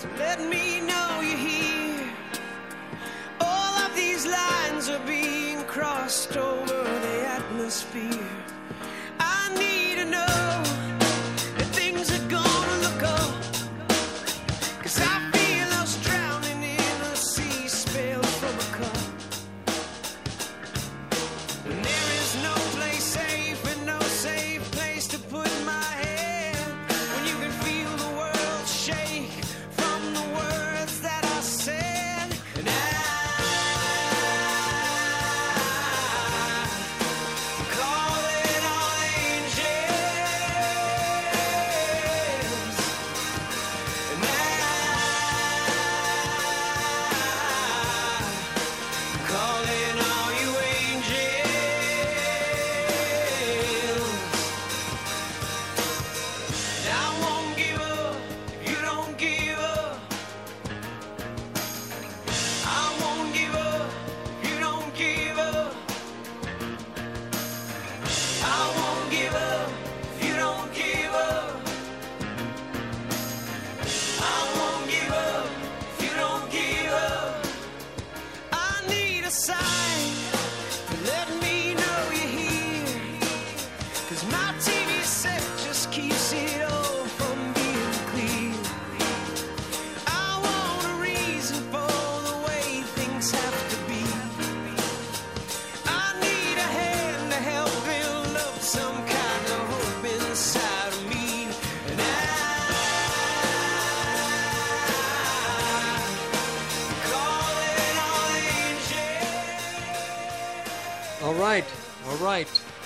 To 0.00 0.08
let 0.18 0.40
me 0.40 0.80
know 0.80 1.20
you're 1.20 1.36
here. 1.36 2.12
All 3.40 3.78
of 3.78 3.94
these 3.94 4.26
lines 4.26 4.88
are 4.88 5.06
being 5.06 5.62
crossed 5.66 6.36
over 6.36 6.82
the 6.82 7.26
atmosphere. 7.28 8.31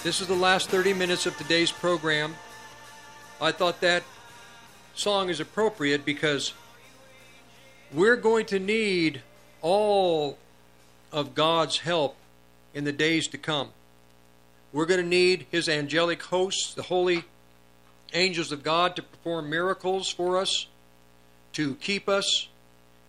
This 0.06 0.20
is 0.20 0.28
the 0.28 0.36
last 0.36 0.70
30 0.70 0.92
minutes 0.92 1.26
of 1.26 1.36
today's 1.36 1.72
program. 1.72 2.36
I 3.40 3.50
thought 3.50 3.80
that 3.80 4.04
song 4.94 5.30
is 5.30 5.40
appropriate 5.40 6.04
because 6.04 6.52
we're 7.92 8.14
going 8.14 8.46
to 8.46 8.60
need 8.60 9.22
all 9.62 10.38
of 11.10 11.34
God's 11.34 11.78
help 11.78 12.14
in 12.72 12.84
the 12.84 12.92
days 12.92 13.26
to 13.26 13.36
come. 13.36 13.70
We're 14.72 14.86
going 14.86 15.02
to 15.02 15.06
need 15.08 15.46
His 15.50 15.68
angelic 15.68 16.22
hosts, 16.22 16.72
the 16.72 16.84
holy 16.84 17.24
angels 18.14 18.52
of 18.52 18.62
God, 18.62 18.94
to 18.94 19.02
perform 19.02 19.50
miracles 19.50 20.08
for 20.08 20.38
us, 20.38 20.68
to 21.54 21.74
keep 21.74 22.08
us, 22.08 22.46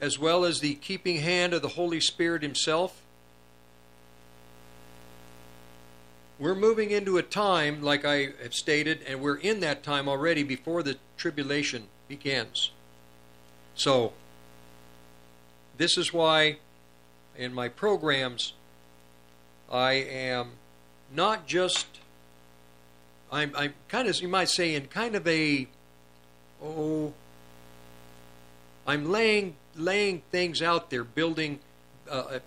as 0.02 0.18
well 0.18 0.44
as 0.44 0.62
the 0.62 0.74
keeping 0.74 1.18
hand 1.18 1.54
of 1.54 1.62
the 1.62 1.68
Holy 1.68 2.00
Spirit 2.00 2.42
Himself. 2.42 3.04
We're 6.40 6.56
moving 6.56 6.92
into 6.92 7.18
a 7.18 7.24
time, 7.24 7.82
like 7.82 8.06
I 8.06 8.30
have 8.44 8.54
stated, 8.54 9.00
and 9.08 9.22
we're 9.22 9.38
in 9.38 9.60
that 9.62 9.82
time 9.82 10.08
already 10.08 10.44
before 10.44 10.84
the 10.84 10.98
tribulation 11.18 11.88
begins. 12.08 12.72
So, 13.74 14.14
this 15.78 15.98
is 15.98 16.14
why 16.14 16.58
in 17.36 17.54
my 17.54 17.70
programs 17.70 18.54
I 19.72 19.94
am 19.94 20.52
not 21.14 21.48
just, 21.48 21.88
I'm, 23.32 23.52
I'm 23.56 23.74
kind 23.88 24.08
of, 24.08 24.20
you 24.22 24.28
might 24.28 24.50
say, 24.50 24.76
in 24.76 24.88
kind 24.88 25.16
of 25.16 25.28
a, 25.28 25.68
oh, 26.64 27.14
I'm 28.86 29.12
laying 29.12 29.56
laying 29.76 30.22
things 30.32 30.62
out 30.62 30.90
there, 30.90 31.04
building 31.04 31.60
uh, 32.10 32.40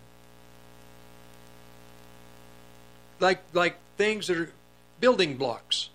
like 3.20 3.42
like 3.52 3.76
things 3.96 4.26
that 4.26 4.36
are 4.36 4.52
building 5.00 5.36
blocks 5.36 5.90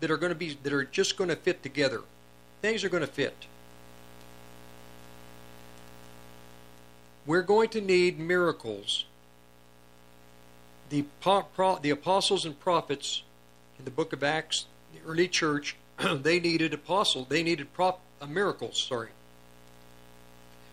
that 0.00 0.10
are 0.10 0.16
going 0.16 0.30
to 0.30 0.36
be 0.38 0.56
that 0.62 0.72
are 0.72 0.84
just 0.84 1.16
going 1.16 1.30
to 1.30 1.36
fit 1.36 1.62
together. 1.62 2.02
Things 2.62 2.84
are 2.84 2.88
going 2.88 3.02
to 3.02 3.06
fit. 3.06 3.46
We're 7.26 7.42
going 7.42 7.70
to 7.70 7.80
need 7.80 8.18
miracles. 8.18 9.06
The 10.90 11.04
the 11.82 11.90
apostles 11.90 12.44
and 12.44 12.58
prophets 12.60 13.22
in 13.78 13.84
the 13.84 13.90
book 13.90 14.12
of 14.12 14.22
Acts, 14.22 14.66
the 14.92 15.10
early 15.10 15.28
church, 15.28 15.76
they 16.22 16.38
needed 16.38 16.74
apostle, 16.74 17.24
they 17.28 17.42
needed 17.42 17.72
prop, 17.72 18.00
uh, 18.20 18.26
miracles. 18.26 18.82
Sorry. 18.82 19.08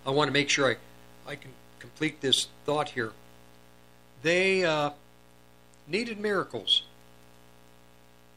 I 0.05 0.09
want 0.09 0.27
to 0.27 0.33
make 0.33 0.49
sure 0.49 0.71
I, 0.71 1.31
I 1.31 1.35
can 1.35 1.51
complete 1.79 2.21
this 2.21 2.47
thought 2.65 2.89
here. 2.89 3.11
They 4.23 4.63
uh, 4.63 4.91
needed 5.87 6.19
miracles. 6.19 6.83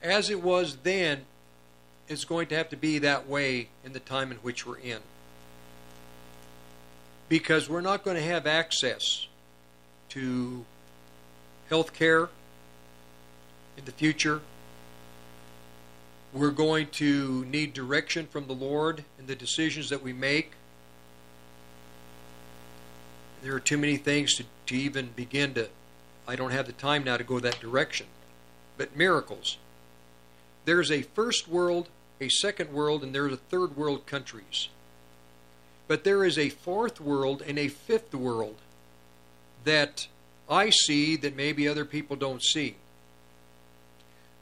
As 0.02 0.30
it 0.30 0.42
was 0.42 0.78
then, 0.82 1.24
it's 2.08 2.24
going 2.24 2.46
to 2.48 2.56
have 2.56 2.68
to 2.70 2.76
be 2.76 2.98
that 2.98 3.28
way 3.28 3.68
in 3.84 3.92
the 3.92 4.00
time 4.00 4.30
in 4.30 4.38
which 4.38 4.66
we're 4.66 4.78
in. 4.78 5.00
Because 7.28 7.68
we're 7.68 7.80
not 7.80 8.04
going 8.04 8.16
to 8.16 8.22
have 8.22 8.46
access 8.46 9.26
to 10.10 10.64
health 11.68 11.94
care 11.94 12.28
in 13.76 13.84
the 13.84 13.92
future. 13.92 14.40
We're 16.32 16.50
going 16.50 16.88
to 16.92 17.44
need 17.46 17.72
direction 17.72 18.26
from 18.26 18.46
the 18.46 18.52
Lord 18.52 19.04
in 19.18 19.26
the 19.26 19.34
decisions 19.34 19.88
that 19.90 20.02
we 20.02 20.12
make. 20.12 20.52
There 23.42 23.54
are 23.54 23.60
too 23.60 23.78
many 23.78 23.96
things 23.96 24.34
to, 24.34 24.44
to 24.66 24.76
even 24.76 25.10
begin 25.14 25.54
to 25.54 25.68
I 26.26 26.36
don't 26.36 26.52
have 26.52 26.66
the 26.66 26.72
time 26.72 27.04
now 27.04 27.16
to 27.16 27.24
go 27.24 27.40
that 27.40 27.60
direction. 27.60 28.06
But 28.76 28.96
miracles. 28.96 29.58
There's 30.64 30.90
a 30.90 31.02
first 31.02 31.48
world, 31.48 31.88
a 32.20 32.28
second 32.28 32.72
world, 32.72 33.02
and 33.02 33.14
there's 33.14 33.32
a 33.32 33.36
third 33.36 33.76
world 33.76 34.06
countries. 34.06 34.68
But 35.86 36.04
there 36.04 36.24
is 36.24 36.38
a 36.38 36.48
fourth 36.48 37.00
world 37.00 37.42
and 37.42 37.58
a 37.58 37.68
fifth 37.68 38.14
world 38.14 38.56
that 39.64 40.08
I 40.48 40.70
see 40.70 41.16
that 41.16 41.36
maybe 41.36 41.68
other 41.68 41.84
people 41.84 42.16
don't 42.16 42.42
see. 42.42 42.76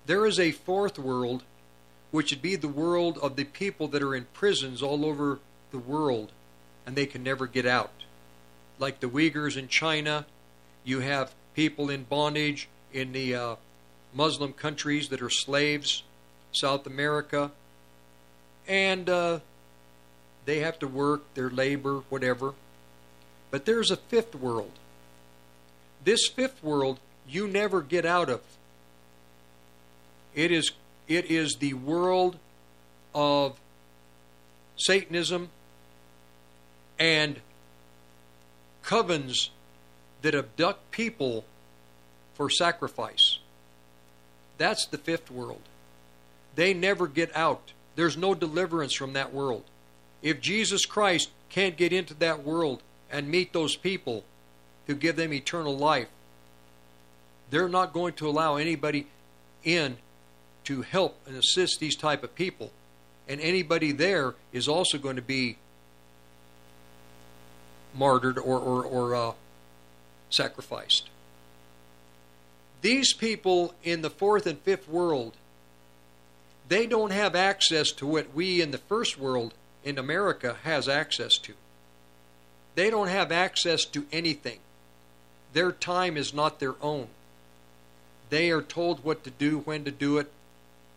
There 0.07 0.27
is 0.27 0.39
a 0.39 0.52
fourth 0.52 0.99
world, 0.99 1.43
which 2.11 2.33
would 2.33 2.43
be 2.43 2.57
the 2.57 2.69
world 2.69 3.19
of 3.19 3.36
the 3.36 3.44
people 3.44 3.89
that 3.89 4.02
are 4.02 4.15
in 4.15 4.27
prisons 4.33 4.83
all 4.83 5.05
over 5.05 5.41
the 5.70 5.78
world 5.78 6.33
and 6.86 6.97
they 6.97 7.07
can 7.07 7.23
never 7.23 7.47
get 7.47 7.67
out. 7.67 8.05
Like 8.78 9.01
the 9.01 9.09
Uyghurs 9.09 9.57
in 9.57 9.69
China, 9.69 10.27
you 10.85 11.01
have 11.01 11.33
people 11.55 11.91
in 11.91 12.05
bondage 12.05 12.69
in 12.93 13.13
the 13.13 13.35
uh, 13.35 13.57
Muslim 14.15 14.53
countries 14.53 15.09
that 15.09 15.23
are 15.23 15.31
slaves, 15.31 16.03
South 16.53 16.87
America, 16.87 17.51
and 18.69 19.09
uh, 19.09 19.41
they 20.45 20.61
have 20.61 20.79
to 20.81 20.89
work, 20.89 21.23
their 21.35 21.51
labor, 21.51 22.03
whatever. 22.09 22.55
But 23.51 23.65
there's 23.65 23.91
a 23.91 23.97
fifth 23.97 24.35
world. 24.35 24.73
This 26.05 26.29
fifth 26.29 26.63
world 26.63 26.99
you 27.29 27.47
never 27.47 27.81
get 27.81 28.05
out 28.05 28.29
of. 28.29 28.41
It 30.35 30.51
is 30.51 30.73
it 31.09 31.31
is 31.31 31.57
the 31.57 31.75
world 31.75 32.37
of 33.15 33.59
Satanism 34.77 35.51
and 36.99 37.41
covens 38.83 39.51
that 40.23 40.34
abduct 40.34 40.91
people 40.91 41.44
for 42.34 42.49
sacrifice. 42.49 43.39
That's 44.59 44.86
the 44.86 44.99
fifth 44.99 45.31
world. 45.31 45.62
They 46.55 46.75
never 46.75 47.07
get 47.07 47.34
out. 47.36 47.73
There's 47.97 48.17
no 48.17 48.34
deliverance 48.34 48.94
from 48.94 49.12
that 49.12 49.33
world. 49.33 49.65
If 50.23 50.41
Jesus 50.41 50.86
Christ 50.86 51.31
can't 51.51 51.76
get 51.76 51.92
into 51.92 52.15
that 52.15 52.44
world 52.44 52.83
and 53.10 53.28
meet 53.28 53.52
those 53.52 53.76
people 53.76 54.25
to 54.86 54.94
give 54.94 55.17
them 55.17 55.33
eternal 55.33 55.76
life, 55.76 56.09
they're 57.51 57.68
not 57.68 57.92
going 57.92 58.15
to 58.15 58.28
allow 58.28 58.57
anybody 58.57 59.07
in 59.65 59.99
to 60.65 60.83
help 60.83 61.18
and 61.26 61.36
assist 61.36 61.81
these 61.81 61.97
type 61.97 62.23
of 62.23 62.34
people. 62.34 62.70
And 63.28 63.41
anybody 63.41 63.92
there 63.92 64.34
is 64.52 64.68
also 64.68 64.97
going 64.99 65.17
to 65.17 65.23
be 65.23 65.59
martyred 67.94 68.39
or, 68.39 68.59
or, 68.59 68.84
or 68.84 69.15
uh, 69.15 69.33
sacrificed. 70.33 71.09
These 72.81 73.12
people 73.12 73.75
in 73.85 74.02
the 74.02 74.11
fourth 74.11 74.47
and 74.47 74.59
fifth 74.59 74.89
world, 74.89 75.35
they 76.69 76.86
don't 76.86 77.12
have 77.12 77.36
access 77.36 77.93
to 77.93 78.07
what 78.07 78.35
we 78.35 78.61
in 78.61 78.70
the 78.70 78.78
first 78.78 79.19
world 79.19 79.55
in 79.85 79.99
America 79.99 80.57
has 80.65 80.89
access 80.89 81.39
to. 81.39 81.55
They 82.75 82.91
don't 82.91 83.09
have 83.09 83.31
access 83.31 83.85
to 83.86 84.07
anything. 84.11 84.59
Their 85.52 85.73
time 85.73 86.17
is 86.17 86.33
not 86.33 86.59
their 86.59 86.75
own. 86.81 87.09
They 88.31 88.51
are 88.51 88.62
told 88.62 89.05
what 89.05 89.25
to 89.25 89.31
do, 89.31 89.59
when 89.59 89.85
to 89.85 89.91
do 89.91 90.19
it, 90.19 90.33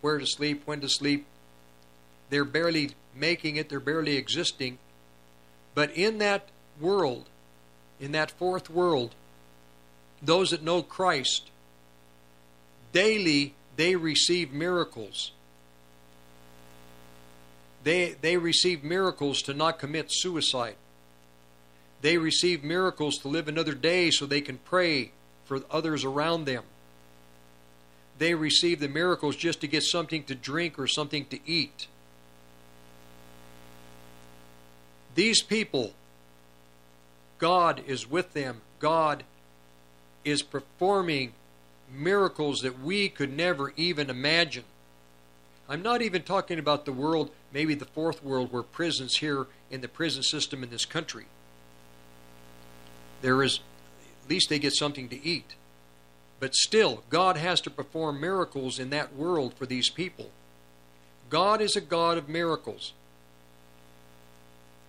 where 0.02 0.18
to 0.18 0.26
sleep, 0.26 0.62
when 0.66 0.80
to 0.82 0.90
sleep. 0.90 1.26
They're 2.30 2.46
barely 2.46 2.92
making 3.14 3.58
it, 3.58 3.70
they're 3.70 3.80
barely 3.80 4.16
existing. 4.16 4.78
But 5.74 5.92
in 5.92 6.20
that 6.20 6.48
world, 6.80 7.26
in 8.00 8.14
that 8.14 8.32
fourth 8.32 8.70
world, 8.70 9.14
those 10.22 10.50
that 10.52 10.64
know 10.64 10.82
Christ, 10.82 11.50
daily 12.92 13.54
they 13.76 13.96
receive 13.96 14.52
miracles. 14.52 15.32
They, 17.84 18.16
they 18.20 18.38
receive 18.38 18.84
miracles 18.84 19.42
to 19.44 19.54
not 19.54 19.80
commit 19.80 20.08
suicide. 20.10 20.76
They 22.02 22.18
receive 22.18 22.64
miracles 22.64 23.18
to 23.20 23.28
live 23.28 23.48
another 23.48 23.74
day 23.74 24.12
so 24.12 24.26
they 24.26 24.42
can 24.42 24.58
pray 24.58 25.12
for 25.46 25.62
others 25.70 26.04
around 26.04 26.46
them. 26.46 26.64
They 28.18 28.34
receive 28.34 28.80
the 28.80 28.88
miracles 28.88 29.36
just 29.36 29.62
to 29.62 29.68
get 29.68 29.84
something 29.84 30.24
to 30.24 30.36
drink 30.36 30.80
or 30.80 30.88
something 30.88 31.26
to 31.26 31.40
eat. 31.46 31.88
These 35.16 35.42
people, 35.44 35.94
God 37.38 37.82
is 37.86 38.10
with 38.10 38.34
them. 38.34 38.62
God 38.80 39.24
is 40.26 40.42
performing 40.42 41.34
miracles 41.94 42.60
that 42.62 42.80
we 42.80 43.08
could 43.08 43.32
never 43.32 43.72
even 43.78 44.10
imagine. 44.10 44.66
I'm 45.70 45.82
not 45.82 46.02
even 46.02 46.24
talking 46.24 46.60
about 46.60 46.86
the 46.86 46.92
world, 46.92 47.32
maybe 47.54 47.76
the 47.76 47.86
fourth 47.86 48.24
world, 48.24 48.52
where 48.52 48.64
prisons 48.64 49.18
here 49.18 49.48
in 49.72 49.82
the 49.82 49.88
prison 49.88 50.24
system 50.24 50.64
in 50.64 50.70
this 50.70 50.86
country. 50.86 51.26
There 53.22 53.42
is, 53.42 53.60
at 54.24 54.30
least 54.30 54.50
they 54.50 54.60
get 54.60 54.76
something 54.76 55.10
to 55.10 55.26
eat. 55.26 55.56
But 56.40 56.54
still, 56.54 57.04
God 57.10 57.38
has 57.38 57.62
to 57.62 57.70
perform 57.70 58.20
miracles 58.20 58.78
in 58.78 58.90
that 58.90 59.16
world 59.16 59.54
for 59.54 59.66
these 59.66 59.90
people. 59.90 60.30
God 61.30 61.62
is 61.62 61.76
a 61.76 61.82
God 61.82 62.18
of 62.18 62.30
miracles. 62.30 62.94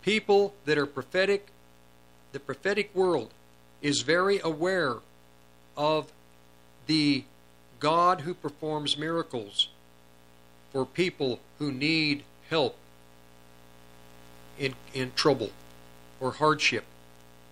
People 0.02 0.54
that 0.64 0.76
are 0.76 0.86
prophetic, 0.86 1.48
the 2.32 2.40
prophetic 2.40 2.94
world 2.94 3.30
is 3.80 4.02
very 4.02 4.40
aware 4.40 4.96
of 5.76 6.12
the 6.86 7.24
God 7.80 8.22
who 8.22 8.34
performs 8.34 8.96
miracles 8.96 9.68
for 10.72 10.84
people 10.86 11.40
who 11.58 11.70
need 11.70 12.24
help 12.48 12.76
in, 14.58 14.74
in 14.94 15.12
trouble 15.14 15.50
or 16.20 16.32
hardship 16.32 16.84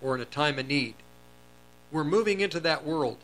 or 0.01 0.15
in 0.15 0.21
a 0.21 0.25
time 0.25 0.59
of 0.59 0.67
need. 0.67 0.95
We're 1.91 2.03
moving 2.03 2.41
into 2.41 2.59
that 2.61 2.83
world 2.83 3.17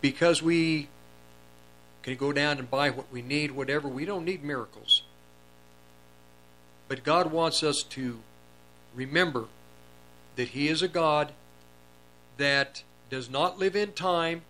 because 0.00 0.42
we 0.42 0.88
can 2.02 2.16
go 2.16 2.32
down 2.32 2.58
and 2.58 2.70
buy 2.70 2.90
what 2.90 3.10
we 3.10 3.22
need, 3.22 3.52
whatever. 3.52 3.88
We 3.88 4.04
don't 4.04 4.24
need 4.24 4.44
miracles. 4.44 5.02
But 6.88 7.02
God 7.02 7.32
wants 7.32 7.62
us 7.62 7.82
to 7.90 8.20
remember 8.94 9.46
that 10.36 10.48
He 10.48 10.68
is 10.68 10.82
a 10.82 10.88
God 10.88 11.32
that 12.36 12.82
does 13.10 13.30
not 13.30 13.58
live 13.58 13.76
in 13.76 13.92
time. 13.92 14.42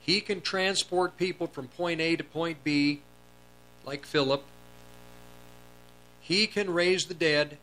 He 0.00 0.20
can 0.20 0.40
transport 0.40 1.16
people 1.16 1.46
from 1.46 1.68
point 1.68 2.00
A 2.00 2.16
to 2.16 2.24
point 2.24 2.64
B, 2.64 3.02
like 3.84 4.06
Philip. 4.06 4.42
He 6.20 6.46
can 6.46 6.70
raise 6.70 7.06
the 7.06 7.14
dead 7.14 7.58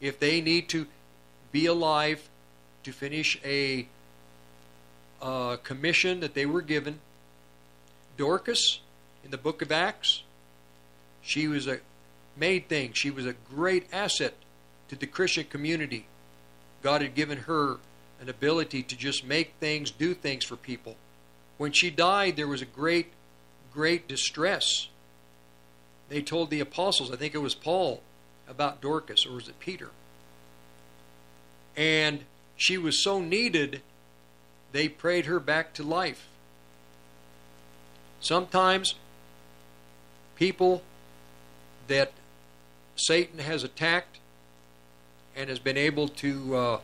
if 0.00 0.18
they 0.18 0.40
need 0.40 0.68
to 0.70 0.86
be 1.50 1.66
alive 1.66 2.28
to 2.84 2.92
finish 2.92 3.40
a 3.44 3.86
commission 5.62 6.20
that 6.20 6.34
they 6.34 6.46
were 6.46 6.62
given. 6.62 7.00
Dorcas, 8.16 8.80
in 9.24 9.30
the 9.30 9.38
book 9.38 9.62
of 9.62 9.72
Acts, 9.72 10.22
she 11.22 11.48
was 11.48 11.66
a 11.66 11.80
made 12.36 12.68
thing. 12.68 12.92
She 12.92 13.10
was 13.10 13.26
a 13.26 13.32
great 13.32 13.86
asset 13.92 14.34
to 14.88 14.96
the 14.96 15.06
Christian 15.06 15.44
community. 15.44 16.06
God 16.82 17.02
had 17.02 17.14
given 17.14 17.38
her 17.40 17.78
an 18.20 18.28
ability 18.28 18.82
to 18.82 18.96
just 18.96 19.24
make 19.24 19.54
things, 19.60 19.90
do 19.90 20.14
things 20.14 20.44
for 20.44 20.56
people. 20.56 20.96
When 21.56 21.72
she 21.72 21.90
died, 21.90 22.36
there 22.36 22.48
was 22.48 22.62
a 22.62 22.66
great, 22.66 23.12
great 23.72 24.08
distress. 24.08 24.88
They 26.08 26.22
told 26.22 26.50
the 26.50 26.60
apostles, 26.60 27.10
I 27.12 27.16
think 27.16 27.34
it 27.34 27.38
was 27.38 27.54
Paul, 27.54 28.02
about 28.48 28.80
Dorcas, 28.80 29.26
or 29.26 29.32
was 29.32 29.48
it 29.48 29.60
Peter? 29.60 29.90
And 31.76 32.24
she 32.56 32.78
was 32.78 33.02
so 33.02 33.20
needed, 33.20 33.82
they 34.72 34.88
prayed 34.88 35.26
her 35.26 35.38
back 35.38 35.74
to 35.74 35.82
life. 35.82 36.26
Sometimes 38.20 38.94
people 40.34 40.82
that 41.86 42.12
Satan 42.96 43.38
has 43.38 43.62
attacked 43.62 44.18
and 45.38 45.48
has 45.48 45.60
been 45.60 45.76
able 45.76 46.08
to, 46.08 46.56
uh, 46.56 46.80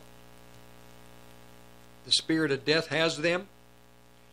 the 2.05 2.11
spirit 2.13 2.51
of 2.51 2.63
death 2.63 2.87
has 2.87 3.17
them. 3.17 3.47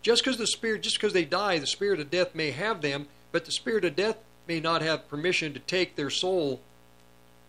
Just 0.00 0.22
because 0.22 0.38
the 0.38 0.46
spirit, 0.46 0.82
just 0.82 0.96
because 0.96 1.12
they 1.12 1.24
die, 1.24 1.58
the 1.58 1.66
spirit 1.66 1.98
of 1.98 2.08
death 2.08 2.32
may 2.32 2.52
have 2.52 2.82
them, 2.82 3.08
but 3.32 3.44
the 3.46 3.52
spirit 3.52 3.84
of 3.84 3.96
death 3.96 4.18
may 4.46 4.60
not 4.60 4.80
have 4.80 5.08
permission 5.08 5.52
to 5.54 5.58
take 5.58 5.96
their 5.96 6.10
soul 6.10 6.60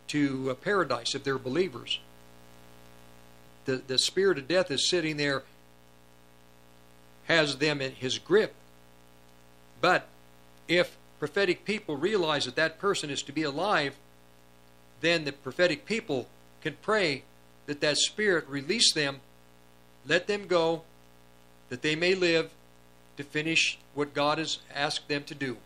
to 0.08 0.50
uh, 0.50 0.54
paradise 0.56 1.14
if 1.14 1.24
they're 1.24 1.38
believers. 1.38 2.00
The, 3.66 3.78
the 3.86 4.00
spirit 4.00 4.40
of 4.40 4.48
death 4.48 4.72
is 4.72 4.90
sitting 4.90 5.18
there, 5.18 5.44
has 7.26 7.58
them 7.58 7.82
in 7.82 7.92
his 7.92 8.18
grip. 8.18 8.56
But 9.80 10.08
if 10.68 10.98
prophetic 11.20 11.66
people 11.66 11.98
realize 11.98 12.46
that 12.46 12.56
that 12.56 12.80
person 12.80 13.12
is 13.12 13.22
to 13.24 13.32
be 13.32 13.44
alive, 13.44 13.96
then 15.02 15.24
the 15.26 15.32
prophetic 15.32 15.86
people 15.86 16.28
can 16.64 16.78
pray 16.82 17.24
that 17.66 17.82
that 17.82 17.98
spirit 17.98 18.48
release 18.48 18.94
them, 18.94 19.20
let 20.08 20.28
them 20.28 20.48
go, 20.48 20.84
that 21.70 21.82
they 21.82 21.96
may 21.96 22.16
live 22.16 22.52
to 23.18 23.24
finish 23.24 23.78
what 23.94 24.14
God 24.14 24.38
has 24.38 24.60
asked 24.74 25.08
them 25.10 25.24
to 25.26 25.36
do. 25.36 25.58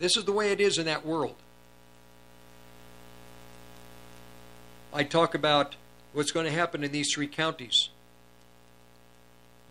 This 0.00 0.16
is 0.16 0.24
the 0.24 0.32
way 0.32 0.50
it 0.50 0.60
is 0.60 0.78
in 0.78 0.86
that 0.86 1.06
world. 1.06 1.36
I 4.92 5.04
talk 5.04 5.34
about 5.34 5.76
what's 6.12 6.32
going 6.32 6.46
to 6.46 6.52
happen 6.52 6.82
in 6.82 6.90
these 6.90 7.12
three 7.14 7.26
counties. 7.26 7.90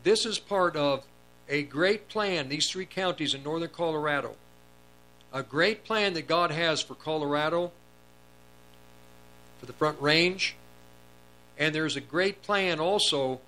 This 0.03 0.25
is 0.25 0.37
part 0.37 0.75
of 0.75 1.05
a 1.49 1.63
great 1.63 2.07
plan, 2.07 2.49
these 2.49 2.69
three 2.69 2.85
counties 2.85 3.33
in 3.33 3.43
northern 3.43 3.69
Colorado. 3.69 4.35
A 5.33 5.41
great 5.41 5.83
plan 5.83 6.13
that 6.13 6.27
God 6.27 6.51
has 6.51 6.81
for 6.81 6.93
Colorado, 6.93 7.71
for 9.63 9.67
the 9.67 9.77
Front 9.77 10.01
Range, 10.01 10.57
and 11.57 11.73
there's 11.73 11.95
a 11.95 12.01
great 12.01 12.41
plan 12.41 12.81
also 12.81 13.39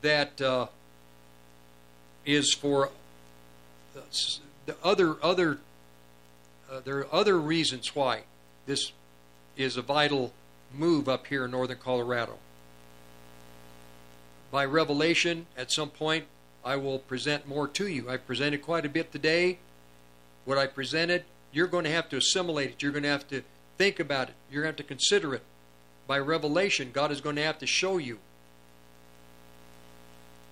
that 0.00 0.40
uh, 0.40 0.68
is 2.24 2.54
for 2.54 2.90
the, 3.92 4.02
the 4.66 4.76
other 4.84 5.16
other. 5.20 5.58
Uh, 6.70 6.78
there 6.84 6.98
are 6.98 7.12
other 7.12 7.36
reasons 7.36 7.96
why 7.96 8.22
this 8.66 8.92
is 9.56 9.76
a 9.76 9.82
vital 9.82 10.32
move 10.72 11.08
up 11.08 11.26
here 11.26 11.46
in 11.46 11.50
northern 11.50 11.78
Colorado. 11.78 12.38
By 14.52 14.64
revelation, 14.64 15.46
at 15.56 15.72
some 15.72 15.90
point, 15.90 16.26
I 16.64 16.76
will 16.76 17.00
present 17.00 17.48
more 17.48 17.66
to 17.66 17.88
you. 17.88 18.08
I 18.08 18.18
presented 18.18 18.62
quite 18.62 18.86
a 18.86 18.88
bit 18.88 19.10
today. 19.10 19.58
What 20.44 20.58
I 20.58 20.68
presented, 20.68 21.24
you're 21.50 21.66
going 21.66 21.86
to 21.86 21.90
have 21.90 22.08
to 22.10 22.18
assimilate 22.18 22.70
it. 22.70 22.82
You're 22.84 22.92
going 22.92 23.02
to 23.02 23.08
have 23.08 23.26
to 23.30 23.42
think 23.80 23.98
about 23.98 24.28
it. 24.28 24.34
You're 24.52 24.62
going 24.62 24.74
to 24.74 24.82
have 24.82 24.86
to 24.88 24.94
consider 24.94 25.34
it. 25.34 25.42
By 26.06 26.18
revelation, 26.18 26.90
God 26.92 27.10
is 27.10 27.22
going 27.22 27.36
to 27.36 27.42
have 27.42 27.58
to 27.60 27.66
show 27.66 27.96
you. 27.96 28.18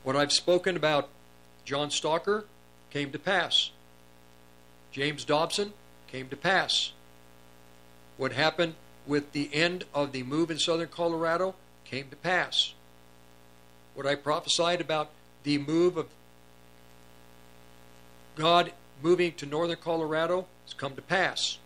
What 0.02 0.16
I've 0.16 0.32
spoken 0.32 0.78
about 0.78 1.10
John 1.62 1.90
Stocker 1.90 2.44
came 2.90 3.12
to 3.12 3.18
pass. 3.18 3.70
James 4.92 5.26
Dobson 5.26 5.74
came 6.10 6.30
to 6.30 6.36
pass. 6.36 6.92
What 8.16 8.32
happened 8.32 8.76
with 9.06 9.32
the 9.32 9.50
end 9.52 9.84
of 9.92 10.12
the 10.12 10.22
move 10.22 10.50
in 10.50 10.58
southern 10.58 10.88
Colorado 10.88 11.54
came 11.84 12.08
to 12.08 12.16
pass. 12.16 12.72
What 13.92 14.06
I 14.06 14.14
prophesied 14.14 14.80
about 14.80 15.10
the 15.42 15.58
move 15.58 15.98
of 15.98 16.06
God 18.36 18.72
moving 19.02 19.34
to 19.34 19.44
northern 19.44 19.76
Colorado 19.76 20.46
has 20.64 20.72
come 20.72 20.94
to 20.94 21.02
pass. 21.02 21.58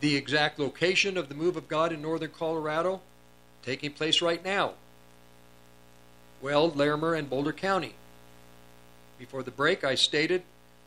The 0.00 0.16
exact 0.16 0.58
location 0.58 1.16
of 1.16 1.28
the 1.28 1.34
move 1.34 1.56
of 1.56 1.68
God 1.68 1.92
in 1.92 2.02
northern 2.02 2.30
Colorado 2.30 3.00
taking 3.62 3.92
place 3.92 4.22
right 4.22 4.44
now. 4.44 4.74
Weld, 6.40 6.76
Larimer, 6.76 7.14
and 7.14 7.28
Boulder 7.28 7.52
County. 7.52 7.94
Before 9.18 9.42
the 9.42 9.50
break, 9.50 9.82
I 9.82 9.94
stated 9.94 10.42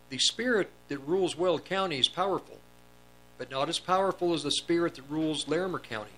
the 0.09 0.19
spirit 0.19 0.69
that 0.87 0.99
rules 0.99 1.35
Weld 1.35 1.65
County 1.65 1.99
is 1.99 2.07
powerful, 2.07 2.59
but 3.37 3.51
not 3.51 3.69
as 3.69 3.79
powerful 3.79 4.33
as 4.33 4.43
the 4.43 4.51
spirit 4.51 4.95
that 4.95 5.09
rules 5.09 5.47
Larimer 5.47 5.79
County. 5.79 6.11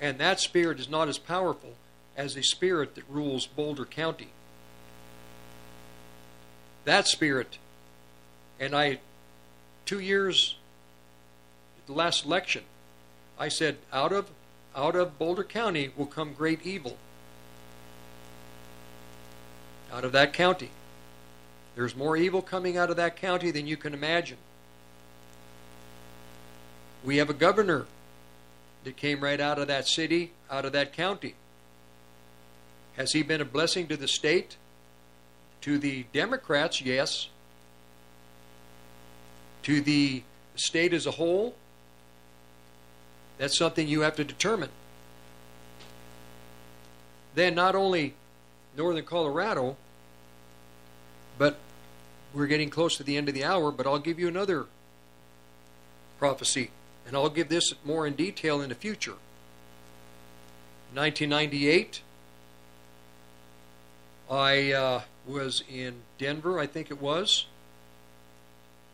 And 0.00 0.18
that 0.18 0.40
spirit 0.40 0.80
is 0.80 0.88
not 0.88 1.08
as 1.08 1.18
powerful 1.18 1.74
as 2.16 2.34
the 2.34 2.42
spirit 2.42 2.94
that 2.94 3.08
rules 3.08 3.46
Boulder 3.46 3.84
County. 3.84 4.28
That 6.84 7.06
spirit, 7.06 7.58
and 8.58 8.74
I, 8.74 8.98
two 9.86 10.00
years, 10.00 10.56
the 11.86 11.92
last 11.92 12.24
election, 12.24 12.64
I 13.38 13.48
said, 13.48 13.78
out 13.92 14.12
of 14.12 14.30
out 14.74 14.96
of 14.96 15.18
Boulder 15.18 15.44
County 15.44 15.90
will 15.96 16.06
come 16.06 16.32
great 16.32 16.64
evil. 16.64 16.96
Out 19.92 20.04
of 20.04 20.12
that 20.12 20.32
county. 20.32 20.70
There's 21.74 21.94
more 21.94 22.16
evil 22.16 22.40
coming 22.42 22.76
out 22.76 22.90
of 22.90 22.96
that 22.96 23.16
county 23.16 23.50
than 23.50 23.66
you 23.66 23.76
can 23.76 23.92
imagine. 23.92 24.38
We 27.04 27.18
have 27.18 27.28
a 27.28 27.34
governor 27.34 27.86
that 28.84 28.96
came 28.96 29.20
right 29.20 29.40
out 29.40 29.58
of 29.58 29.68
that 29.68 29.86
city, 29.86 30.32
out 30.50 30.64
of 30.64 30.72
that 30.72 30.92
county. 30.92 31.34
Has 32.96 33.12
he 33.12 33.22
been 33.22 33.40
a 33.40 33.44
blessing 33.46 33.86
to 33.88 33.96
the 33.96 34.08
state? 34.08 34.56
To 35.62 35.78
the 35.78 36.04
Democrats, 36.12 36.80
yes. 36.80 37.28
To 39.64 39.80
the 39.80 40.22
state 40.56 40.92
as 40.92 41.06
a 41.06 41.12
whole, 41.12 41.54
that's 43.42 43.58
something 43.58 43.88
you 43.88 44.02
have 44.02 44.14
to 44.14 44.22
determine. 44.22 44.68
Then, 47.34 47.56
not 47.56 47.74
only 47.74 48.14
northern 48.76 49.04
Colorado, 49.04 49.76
but 51.38 51.58
we're 52.32 52.46
getting 52.46 52.70
close 52.70 52.96
to 52.98 53.02
the 53.02 53.16
end 53.16 53.28
of 53.28 53.34
the 53.34 53.42
hour, 53.42 53.72
but 53.72 53.84
I'll 53.84 53.98
give 53.98 54.20
you 54.20 54.28
another 54.28 54.66
prophecy, 56.20 56.70
and 57.04 57.16
I'll 57.16 57.30
give 57.30 57.48
this 57.48 57.74
more 57.84 58.06
in 58.06 58.14
detail 58.14 58.60
in 58.60 58.68
the 58.68 58.76
future. 58.76 59.16
1998, 60.94 62.00
I 64.30 64.70
uh, 64.70 65.00
was 65.26 65.64
in 65.68 66.02
Denver, 66.16 66.60
I 66.60 66.68
think 66.68 66.92
it 66.92 67.02
was, 67.02 67.46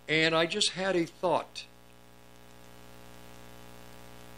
and 0.08 0.34
I 0.34 0.46
just 0.46 0.70
had 0.70 0.96
a 0.96 1.04
thought. 1.04 1.64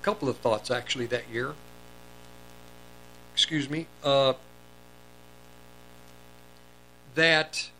Couple 0.02 0.28
of 0.28 0.36
thoughts 0.38 0.70
actually 0.70 1.06
that 1.06 1.28
year. 1.30 1.54
Excuse 3.34 3.68
me. 3.68 3.86
Uh, 4.02 4.34
that 7.14 7.70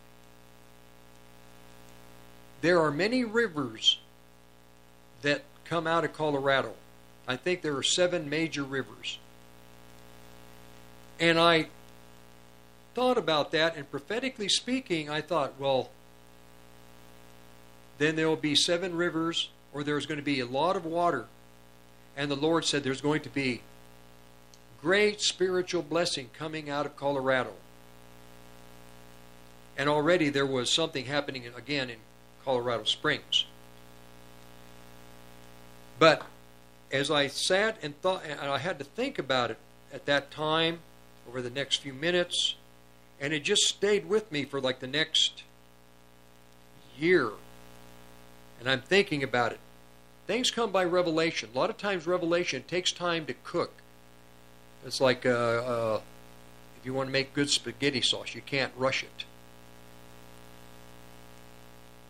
there 2.61 2.79
are 2.81 2.91
many 2.91 3.23
rivers 3.23 3.99
that 5.21 5.43
come 5.65 5.87
out 5.87 6.03
of 6.03 6.13
Colorado. 6.13 6.73
I 7.27 7.35
think 7.35 7.61
there 7.61 7.75
are 7.75 7.83
seven 7.83 8.29
major 8.29 8.63
rivers. 8.63 9.19
And 11.19 11.39
I 11.39 11.67
thought 12.93 13.17
about 13.17 13.51
that, 13.51 13.75
and 13.75 13.89
prophetically 13.89 14.49
speaking, 14.49 15.09
I 15.09 15.21
thought, 15.21 15.53
well, 15.59 15.91
then 17.99 18.15
there 18.15 18.27
will 18.27 18.35
be 18.35 18.55
seven 18.55 18.95
rivers, 18.95 19.49
or 19.73 19.83
there's 19.83 20.05
going 20.05 20.19
to 20.19 20.23
be 20.25 20.39
a 20.39 20.45
lot 20.45 20.75
of 20.75 20.85
water. 20.85 21.27
And 22.15 22.29
the 22.29 22.35
Lord 22.35 22.65
said 22.65 22.83
there's 22.83 23.01
going 23.01 23.21
to 23.21 23.29
be 23.29 23.61
great 24.81 25.21
spiritual 25.21 25.81
blessing 25.81 26.29
coming 26.37 26.69
out 26.69 26.85
of 26.85 26.97
Colorado. 26.97 27.53
And 29.77 29.87
already 29.87 30.29
there 30.29 30.45
was 30.45 30.71
something 30.71 31.05
happening 31.05 31.45
again 31.55 31.89
in 31.89 31.97
Colorado 32.43 32.83
Springs. 32.83 33.45
But 35.97 36.23
as 36.91 37.09
I 37.09 37.27
sat 37.27 37.77
and 37.81 37.99
thought, 38.01 38.23
and 38.25 38.39
I 38.39 38.57
had 38.57 38.79
to 38.79 38.85
think 38.85 39.17
about 39.17 39.51
it 39.51 39.57
at 39.93 40.05
that 40.07 40.31
time 40.31 40.79
over 41.27 41.41
the 41.41 41.49
next 41.49 41.81
few 41.81 41.93
minutes, 41.93 42.55
and 43.19 43.33
it 43.33 43.43
just 43.43 43.63
stayed 43.63 44.09
with 44.09 44.31
me 44.31 44.43
for 44.43 44.59
like 44.59 44.79
the 44.79 44.87
next 44.87 45.43
year. 46.97 47.29
And 48.59 48.69
I'm 48.69 48.81
thinking 48.81 49.23
about 49.23 49.53
it. 49.53 49.59
Things 50.31 50.49
come 50.49 50.71
by 50.71 50.85
revelation. 50.85 51.49
A 51.53 51.57
lot 51.57 51.69
of 51.69 51.77
times, 51.77 52.07
revelation 52.07 52.63
takes 52.65 52.93
time 52.93 53.25
to 53.25 53.33
cook. 53.43 53.73
It's 54.85 55.01
like 55.01 55.25
uh, 55.25 55.29
uh, 55.29 56.01
if 56.79 56.85
you 56.85 56.93
want 56.93 57.09
to 57.09 57.11
make 57.11 57.33
good 57.33 57.49
spaghetti 57.49 58.01
sauce, 58.01 58.33
you 58.33 58.39
can't 58.39 58.71
rush 58.77 59.03
it. 59.03 59.25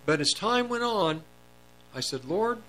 But 0.05 0.21
as 0.21 0.33
time 0.33 0.69
went 0.69 0.83
on, 0.83 1.23
I 1.95 1.99
said, 1.99 2.23
Lord, 2.23 2.59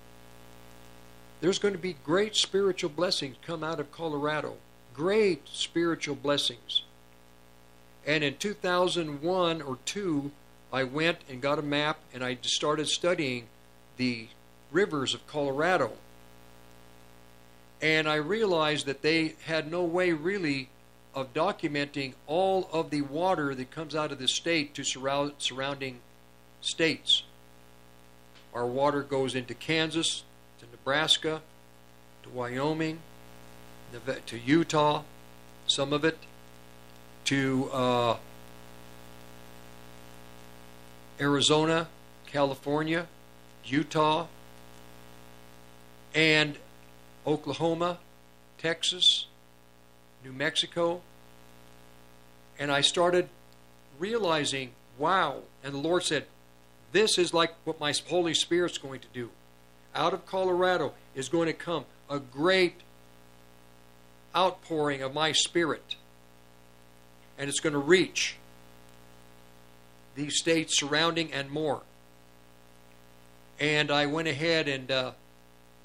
there's 1.39 1.59
going 1.59 1.75
to 1.75 1.79
be 1.79 1.97
great 2.03 2.35
spiritual 2.35 2.89
blessings 2.89 3.35
come 3.45 3.63
out 3.63 3.79
of 3.79 3.91
Colorado. 3.91 4.55
Great 4.95 5.47
spiritual 5.47 6.15
blessings. 6.15 6.81
And 8.07 8.23
in 8.23 8.37
2001 8.37 9.61
or 9.61 9.77
2, 9.85 10.31
I 10.73 10.83
went 10.83 11.19
and 11.29 11.43
got 11.43 11.59
a 11.59 11.61
map 11.61 11.99
and 12.11 12.23
I 12.23 12.39
started 12.41 12.87
studying 12.87 13.45
the 13.97 14.29
rivers 14.73 15.13
of 15.13 15.25
Colorado. 15.27 15.93
And 17.81 18.07
I 18.07 18.15
realized 18.15 18.85
that 18.85 19.01
they 19.01 19.35
had 19.45 19.71
no 19.71 19.83
way 19.83 20.11
really 20.11 20.69
of 21.13 21.33
documenting 21.33 22.13
all 22.27 22.69
of 22.73 22.89
the 22.89 23.01
water 23.01 23.53
that 23.53 23.71
comes 23.71 23.95
out 23.95 24.11
of 24.11 24.19
the 24.19 24.27
state 24.27 24.73
to 24.73 24.83
surround, 24.83 25.33
surrounding 25.37 25.99
states. 26.61 27.23
Our 28.53 28.65
water 28.65 29.03
goes 29.03 29.35
into 29.35 29.53
Kansas, 29.53 30.23
to 30.59 30.65
Nebraska, 30.71 31.41
to 32.23 32.29
Wyoming, 32.29 32.99
to 34.25 34.39
Utah, 34.39 35.03
some 35.67 35.93
of 35.93 36.03
it, 36.03 36.17
to 37.25 37.69
uh, 37.71 38.17
Arizona, 41.19 41.87
California, 42.25 43.07
Utah, 43.65 44.27
and 46.13 46.57
Oklahoma, 47.25 47.99
Texas, 48.57 49.27
New 50.23 50.33
Mexico. 50.33 51.01
And 52.59 52.71
I 52.71 52.81
started 52.81 53.29
realizing, 53.99 54.71
wow. 54.97 55.41
And 55.63 55.73
the 55.73 55.79
Lord 55.79 56.03
said, 56.03 56.25
This 56.91 57.17
is 57.17 57.33
like 57.33 57.53
what 57.63 57.79
my 57.79 57.93
Holy 58.07 58.33
Spirit's 58.33 58.77
going 58.77 58.99
to 58.99 59.07
do. 59.13 59.29
Out 59.95 60.13
of 60.13 60.25
Colorado 60.25 60.93
is 61.15 61.29
going 61.29 61.47
to 61.47 61.53
come 61.53 61.85
a 62.09 62.19
great 62.19 62.81
outpouring 64.35 65.01
of 65.01 65.13
my 65.13 65.31
Spirit. 65.31 65.95
And 67.37 67.49
it's 67.49 67.59
going 67.59 67.73
to 67.73 67.79
reach 67.79 68.37
these 70.15 70.37
states 70.37 70.77
surrounding 70.77 71.33
and 71.33 71.49
more. 71.49 71.81
And 73.59 73.91
I 73.91 74.05
went 74.05 74.27
ahead 74.27 74.67
and 74.67 74.91
uh, 74.91 75.11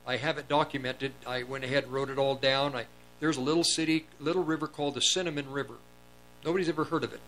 I 0.08 0.16
have 0.16 0.38
it 0.38 0.48
documented. 0.48 1.12
I 1.26 1.42
went 1.42 1.64
ahead 1.64 1.84
and 1.84 1.92
wrote 1.92 2.08
it 2.08 2.16
all 2.16 2.34
down. 2.34 2.74
I, 2.74 2.86
there's 3.20 3.36
a 3.36 3.42
little 3.42 3.62
city, 3.62 4.06
little 4.18 4.42
river 4.42 4.66
called 4.66 4.94
the 4.94 5.02
Cimarron 5.02 5.50
River. 5.50 5.74
Nobody's 6.46 6.70
ever 6.70 6.84
heard 6.84 7.04
of 7.04 7.12
it. 7.12 7.20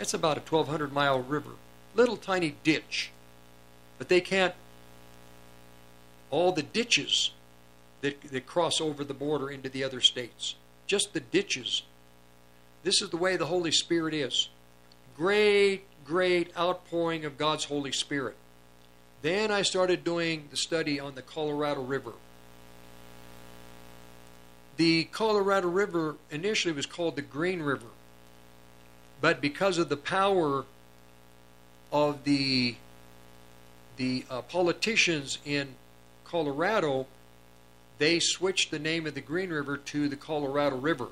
It's 0.00 0.14
about 0.14 0.36
a 0.36 0.40
1,200 0.40 0.92
mile 0.92 1.20
river, 1.20 1.52
little 1.94 2.16
tiny 2.16 2.56
ditch. 2.64 3.12
But 3.98 4.08
they 4.08 4.20
can't, 4.20 4.54
all 6.30 6.50
the 6.50 6.62
ditches 6.62 7.30
that, 8.00 8.20
that 8.32 8.46
cross 8.46 8.80
over 8.80 9.04
the 9.04 9.14
border 9.14 9.48
into 9.48 9.68
the 9.68 9.84
other 9.84 10.00
states, 10.00 10.56
just 10.88 11.12
the 11.12 11.20
ditches. 11.20 11.82
This 12.82 13.00
is 13.00 13.10
the 13.10 13.16
way 13.16 13.36
the 13.36 13.46
Holy 13.46 13.70
Spirit 13.70 14.12
is. 14.12 14.48
Great, 15.16 15.84
great 16.04 16.50
outpouring 16.56 17.24
of 17.24 17.38
God's 17.38 17.64
Holy 17.64 17.92
Spirit. 17.92 18.34
Then 19.22 19.50
I 19.50 19.62
started 19.62 20.04
doing 20.04 20.48
the 20.50 20.56
study 20.56 21.00
on 21.00 21.14
the 21.14 21.22
Colorado 21.22 21.82
River. 21.82 22.12
The 24.76 25.04
Colorado 25.04 25.68
River 25.68 26.16
initially 26.30 26.72
was 26.72 26.86
called 26.86 27.16
the 27.16 27.22
Green 27.22 27.62
River, 27.62 27.88
but 29.20 29.40
because 29.40 29.76
of 29.76 29.88
the 29.88 29.96
power 29.96 30.64
of 31.90 32.24
the 32.24 32.76
the 33.96 34.24
uh, 34.30 34.42
politicians 34.42 35.38
in 35.44 35.74
Colorado, 36.24 37.08
they 37.98 38.20
switched 38.20 38.70
the 38.70 38.78
name 38.78 39.06
of 39.06 39.14
the 39.14 39.20
Green 39.20 39.50
River 39.50 39.76
to 39.76 40.08
the 40.08 40.14
Colorado 40.14 40.76
River. 40.76 41.08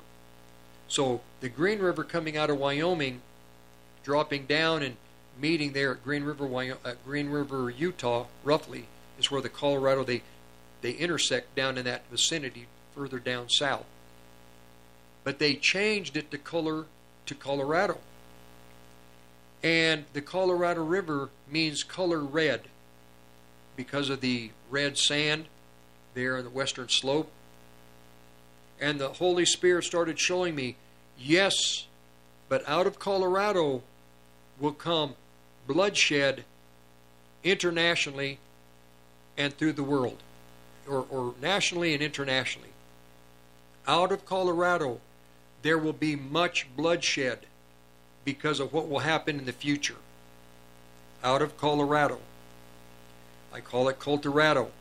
So 0.87 1.19
the 1.41 1.49
Green 1.49 1.79
River 1.79 2.05
coming 2.05 2.37
out 2.37 2.49
of 2.49 2.57
Wyoming, 2.57 3.21
dropping 4.05 4.45
down 4.45 4.83
and 4.83 4.95
meeting 5.39 5.73
there 5.73 5.91
at 5.91 6.03
Green 6.03 6.23
River, 6.23 6.45
Wyoming, 6.45 6.77
uh, 6.83 6.93
Green 7.05 7.29
River, 7.29 7.69
Utah, 7.69 8.25
roughly, 8.43 8.85
is 9.19 9.31
where 9.31 9.41
the 9.41 9.49
Colorado 9.49 10.03
they 10.03 10.21
they 10.81 10.91
intersect 10.91 11.55
down 11.55 11.77
in 11.77 11.85
that 11.85 12.03
vicinity 12.11 12.67
further 12.95 13.19
down 13.19 13.49
south. 13.49 13.85
But 15.23 15.39
they 15.39 15.55
changed 15.55 16.15
it 16.15 16.31
to 16.31 16.37
color 16.37 16.85
to 17.25 17.35
Colorado. 17.35 17.99
And 19.63 20.05
the 20.13 20.21
Colorado 20.21 20.83
River 20.83 21.29
means 21.49 21.83
color 21.83 22.19
red 22.19 22.61
because 23.75 24.09
of 24.09 24.21
the 24.21 24.51
red 24.69 24.97
sand 24.97 25.45
there 26.13 26.37
on 26.37 26.43
the 26.43 26.49
western 26.49 26.89
slope. 26.89 27.31
And 28.79 28.99
the 28.99 29.09
Holy 29.09 29.45
Spirit 29.45 29.83
started 29.83 30.19
showing 30.19 30.55
me, 30.55 30.75
yes, 31.17 31.87
but 32.47 32.67
out 32.67 32.85
of 32.85 32.99
Colorado 32.99 33.81
will 34.59 34.73
come 34.73 35.15
bloodshed 35.67 36.45
internationally 37.43 38.39
and 39.37 39.55
through 39.55 39.73
the 39.73 39.83
world, 39.83 40.17
or, 40.87 41.05
or 41.09 41.33
nationally 41.41 41.93
and 41.93 42.01
internationally. 42.01 42.69
Out 43.87 44.11
of 44.11 44.25
Colorado, 44.25 44.99
there 45.61 45.77
will 45.77 45.93
be 45.93 46.15
much 46.15 46.67
bloodshed 46.75 47.39
because 48.25 48.59
of 48.59 48.73
what 48.73 48.89
will 48.89 48.99
happen 48.99 49.39
in 49.39 49.45
the 49.45 49.53
future. 49.53 49.95
Out 51.23 51.41
of 51.41 51.57
Colorado. 51.57 52.19
I 53.53 53.59
call 53.59 53.87
it 53.89 53.99
Colorado. 53.99 54.71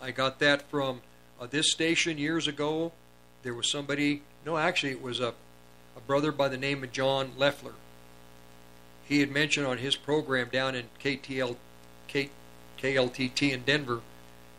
I 0.00 0.10
got 0.10 0.38
that 0.38 0.62
from 0.70 1.00
uh, 1.40 1.46
this 1.46 1.70
station 1.72 2.18
years 2.18 2.46
ago. 2.46 2.92
There 3.42 3.54
was 3.54 3.70
somebody, 3.70 4.22
no, 4.46 4.56
actually, 4.56 4.92
it 4.92 5.02
was 5.02 5.20
a, 5.20 5.34
a 5.96 6.00
brother 6.06 6.32
by 6.32 6.48
the 6.48 6.56
name 6.56 6.82
of 6.84 6.92
John 6.92 7.32
Leffler 7.36 7.74
he 9.06 9.20
had 9.20 9.30
mentioned 9.30 9.66
on 9.66 9.78
his 9.78 9.96
program 9.96 10.48
down 10.50 10.74
in 10.74 10.86
KTL, 11.02 11.56
K, 12.08 12.30
KLTT 12.78 13.52
in 13.52 13.62
Denver 13.62 14.00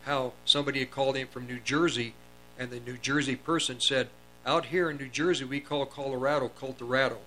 how 0.06 0.32
somebody 0.44 0.78
had 0.78 0.90
called 0.90 1.16
him 1.16 1.26
from 1.26 1.46
New 1.46 1.58
Jersey, 1.58 2.14
and 2.56 2.70
the 2.70 2.78
New 2.78 2.96
Jersey 2.96 3.34
person 3.34 3.80
said, 3.80 4.08
Out 4.46 4.66
here 4.66 4.88
in 4.88 4.96
New 4.96 5.08
Jersey, 5.08 5.44
we 5.44 5.58
call 5.58 5.84
Colorado 5.84 6.48
Colorado. 6.48 7.18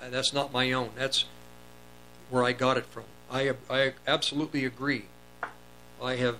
And 0.00 0.12
that's 0.12 0.32
not 0.32 0.52
my 0.52 0.70
own. 0.70 0.90
That's 0.96 1.24
where 2.30 2.44
I 2.44 2.52
got 2.52 2.76
it 2.76 2.86
from. 2.86 3.04
I, 3.30 3.54
I 3.68 3.94
absolutely 4.06 4.64
agree. 4.64 5.06
I 6.00 6.14
have 6.16 6.36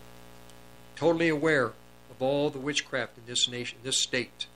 totally 0.95 1.29
aware 1.29 1.73
of 2.11 2.21
all 2.21 2.49
the 2.51 2.59
witchcraft 2.59 3.19
in 3.19 3.25
this 3.27 3.49
nation, 3.49 3.79
this 3.83 4.01
state. 4.01 4.47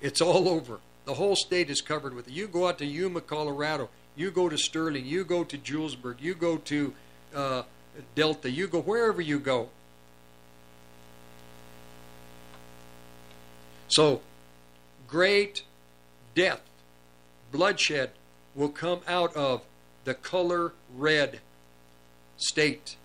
It's 0.00 0.22
all 0.22 0.48
over 0.48 0.80
the 1.04 1.14
whole 1.14 1.36
state 1.36 1.70
is 1.70 1.80
covered 1.80 2.14
with 2.14 2.28
it. 2.28 2.32
You 2.32 2.46
go 2.46 2.68
out 2.68 2.78
to 2.78 2.86
Yuma, 2.86 3.20
Colorado. 3.20 3.90
You 4.16 4.30
go 4.30 4.48
to 4.48 4.56
Sterling. 4.56 5.04
You 5.04 5.24
go 5.24 5.44
to 5.44 5.58
Julesburg. 5.58 6.20
You 6.20 6.34
go 6.34 6.56
to 6.58 6.94
uh, 7.34 7.62
Delta. 8.14 8.50
You 8.50 8.66
go 8.68 8.80
wherever 8.80 9.20
you 9.20 9.38
go. 9.38 9.68
So, 13.88 14.22
great 15.06 15.62
death, 16.34 16.62
bloodshed 17.52 18.10
will 18.54 18.70
come 18.70 19.00
out 19.06 19.36
of 19.36 19.62
the 20.04 20.14
color 20.14 20.72
red 20.96 21.40
state, 22.36 22.96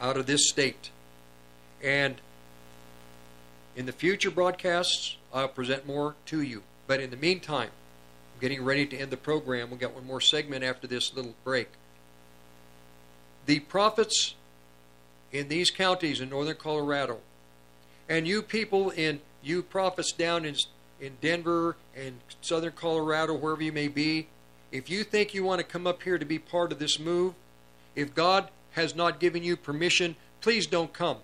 out 0.00 0.16
of 0.16 0.26
this 0.26 0.48
state. 0.48 0.90
And 1.82 2.16
in 3.74 3.86
the 3.86 3.92
future 3.92 4.30
broadcasts, 4.30 5.16
I'll 5.36 5.48
present 5.48 5.86
more 5.86 6.14
to 6.26 6.40
you. 6.40 6.62
But 6.86 7.00
in 7.00 7.10
the 7.10 7.16
meantime, 7.16 7.70
I'm 8.34 8.40
getting 8.40 8.64
ready 8.64 8.86
to 8.86 8.96
end 8.96 9.10
the 9.10 9.16
program. 9.16 9.70
We've 9.70 9.78
got 9.78 9.94
one 9.94 10.06
more 10.06 10.20
segment 10.20 10.64
after 10.64 10.86
this 10.86 11.14
little 11.14 11.34
break. 11.44 11.68
The 13.44 13.60
prophets 13.60 14.34
in 15.32 15.48
these 15.48 15.70
counties 15.70 16.20
in 16.20 16.30
northern 16.30 16.56
Colorado, 16.56 17.18
and 18.08 18.26
you 18.26 18.42
people 18.42 18.90
in 18.90 19.20
you 19.42 19.62
prophets 19.62 20.12
down 20.12 20.44
in 20.44 20.56
in 21.00 21.16
Denver 21.20 21.76
and 21.94 22.16
southern 22.40 22.72
Colorado, 22.72 23.34
wherever 23.34 23.62
you 23.62 23.72
may 23.72 23.88
be, 23.88 24.28
if 24.72 24.88
you 24.88 25.04
think 25.04 25.34
you 25.34 25.44
want 25.44 25.58
to 25.58 25.64
come 25.64 25.86
up 25.86 26.02
here 26.02 26.18
to 26.18 26.24
be 26.24 26.38
part 26.38 26.72
of 26.72 26.78
this 26.78 26.98
move, 26.98 27.34
if 27.94 28.14
God 28.14 28.48
has 28.72 28.94
not 28.94 29.20
given 29.20 29.42
you 29.42 29.56
permission, 29.56 30.16
please 30.40 30.66
don't 30.66 30.92
come. 30.92 31.18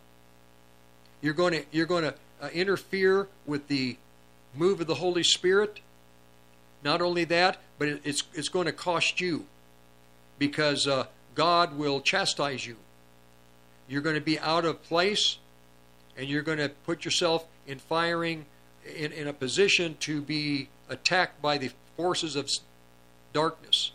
You're 1.22 1.34
going 1.34 1.52
to 1.52 1.64
you're 1.72 1.86
going 1.86 2.04
to 2.04 2.14
uh, 2.42 2.48
interfere 2.48 3.28
with 3.46 3.68
the 3.68 3.96
move 4.54 4.80
of 4.80 4.86
the 4.86 4.96
Holy 4.96 5.22
Spirit. 5.22 5.80
Not 6.84 7.00
only 7.00 7.24
that, 7.24 7.58
but 7.78 7.88
it, 7.88 8.00
it's 8.04 8.24
it's 8.34 8.48
going 8.48 8.66
to 8.66 8.72
cost 8.72 9.20
you 9.20 9.46
because 10.38 10.86
uh, 10.86 11.06
God 11.34 11.78
will 11.78 12.00
chastise 12.00 12.66
you. 12.66 12.76
You're 13.88 14.02
going 14.02 14.16
to 14.16 14.20
be 14.20 14.38
out 14.40 14.64
of 14.64 14.82
place, 14.82 15.38
and 16.16 16.28
you're 16.28 16.42
going 16.42 16.58
to 16.58 16.68
put 16.68 17.04
yourself 17.04 17.46
in 17.66 17.78
firing 17.78 18.46
in, 18.84 19.12
in 19.12 19.28
a 19.28 19.32
position 19.32 19.96
to 20.00 20.20
be 20.20 20.68
attacked 20.88 21.40
by 21.40 21.58
the 21.58 21.70
forces 21.96 22.34
of 22.34 22.50
darkness. 23.32 23.92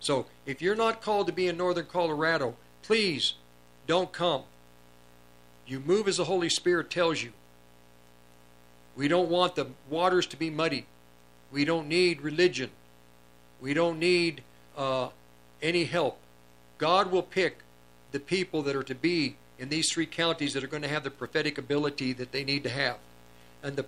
So 0.00 0.26
if 0.44 0.60
you're 0.60 0.74
not 0.76 1.00
called 1.00 1.26
to 1.28 1.32
be 1.32 1.48
in 1.48 1.56
northern 1.56 1.86
Colorado, 1.86 2.56
please 2.82 3.34
don't 3.86 4.12
come. 4.12 4.42
You 5.66 5.80
move 5.80 6.08
as 6.08 6.18
the 6.18 6.24
Holy 6.24 6.50
Spirit 6.50 6.90
tells 6.90 7.22
you. 7.22 7.32
We 8.96 9.08
don't 9.08 9.28
want 9.28 9.56
the 9.56 9.66
waters 9.88 10.26
to 10.28 10.36
be 10.36 10.50
muddy. 10.50 10.86
We 11.52 11.64
don't 11.64 11.88
need 11.88 12.20
religion. 12.20 12.70
We 13.60 13.74
don't 13.74 13.98
need 13.98 14.42
uh, 14.76 15.08
any 15.62 15.84
help. 15.84 16.18
God 16.78 17.10
will 17.10 17.22
pick 17.22 17.58
the 18.12 18.20
people 18.20 18.62
that 18.62 18.76
are 18.76 18.82
to 18.84 18.94
be 18.94 19.36
in 19.58 19.68
these 19.68 19.90
three 19.90 20.06
counties 20.06 20.52
that 20.54 20.64
are 20.64 20.68
going 20.68 20.82
to 20.82 20.88
have 20.88 21.04
the 21.04 21.10
prophetic 21.10 21.58
ability 21.58 22.12
that 22.12 22.32
they 22.32 22.44
need 22.44 22.62
to 22.64 22.70
have. 22.70 22.96
And 23.62 23.76
the 23.76 23.86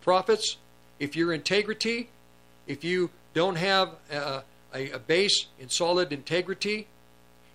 prophets, 0.00 0.56
if 0.98 1.16
your 1.16 1.32
integrity, 1.32 2.08
if 2.66 2.84
you 2.84 3.10
don't 3.34 3.56
have 3.56 3.90
a, 4.10 4.42
a, 4.74 4.90
a 4.92 4.98
base 4.98 5.46
in 5.60 5.68
solid 5.68 6.12
integrity, 6.12 6.86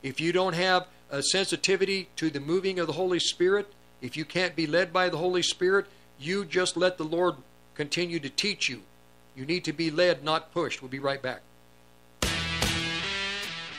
if 0.02 0.20
you 0.20 0.32
don't 0.32 0.54
have 0.54 0.88
a 1.10 1.22
sensitivity 1.24 2.10
to 2.18 2.30
the 2.30 2.40
moving 2.40 2.80
of 2.80 2.88
the 2.88 2.94
Holy 2.94 3.20
Spirit, 3.20 3.72
if 4.02 4.18
you 4.18 4.26
can't 4.26 4.56
be 4.56 4.68
led 4.68 4.92
by 4.92 5.10
the 5.10 5.18
Holy 5.18 5.42
Spirit, 5.42 5.86
you 6.20 6.46
just 6.46 6.78
let 6.78 6.98
the 6.98 7.04
Lord 7.04 7.36
continue 7.76 8.20
to 8.20 8.30
teach 8.30 8.70
you. 8.70 8.82
You 9.36 9.46
need 9.46 9.64
to 9.66 9.74
be 9.74 9.90
led, 9.90 10.24
not 10.24 10.52
pushed. 10.52 10.82
We'll 10.82 10.90
be 10.90 11.00
right 11.00 11.22
back. 11.22 11.42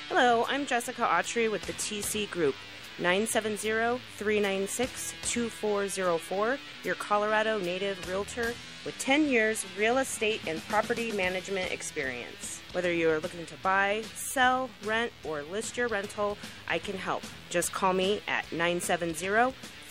Hello, 0.08 0.44
I'm 0.48 0.66
Jessica 0.66 1.02
Autry 1.02 1.50
with 1.50 1.62
the 1.62 1.72
TC 1.74 2.30
Group. 2.30 2.54
970 2.98 3.98
396 4.16 5.14
2404, 5.22 6.58
your 6.84 6.94
Colorado 6.94 7.58
native 7.58 8.08
realtor 8.08 8.54
with 8.84 8.96
10 8.98 9.26
years 9.26 9.66
real 9.76 9.98
estate 9.98 10.40
and 10.46 10.62
property 10.68 11.10
management 11.10 11.72
experience. 11.72 12.60
Whether 12.70 12.92
you 12.92 13.10
are 13.10 13.18
looking 13.18 13.46
to 13.46 13.56
buy, 13.64 14.02
sell, 14.14 14.70
rent, 14.84 15.10
or 15.24 15.42
list 15.42 15.76
your 15.76 15.88
rental, 15.88 16.38
I 16.68 16.78
can 16.78 16.96
help. 16.96 17.24
Just 17.50 17.72
call 17.72 17.92
me 17.92 18.22
at 18.28 18.44
970 18.52 19.28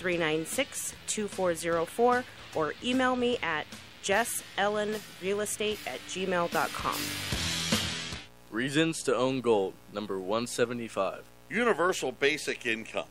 396 0.03 0.93
2404 1.07 2.25
or 2.55 2.73
email 2.83 3.15
me 3.15 3.37
at 3.41 3.65
jessellenrealestate 4.03 5.87
at 5.87 5.99
gmail.com. 6.09 6.95
Reasons 8.51 9.01
to 9.03 9.15
own 9.15 9.39
gold, 9.39 9.73
number 9.93 10.19
175. 10.19 11.23
Universal 11.49 12.11
basic 12.11 12.65
income, 12.65 13.07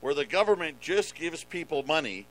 where 0.00 0.12
the 0.12 0.24
government 0.24 0.80
just 0.80 1.14
gives 1.14 1.44
people 1.44 1.84
money 1.84 2.26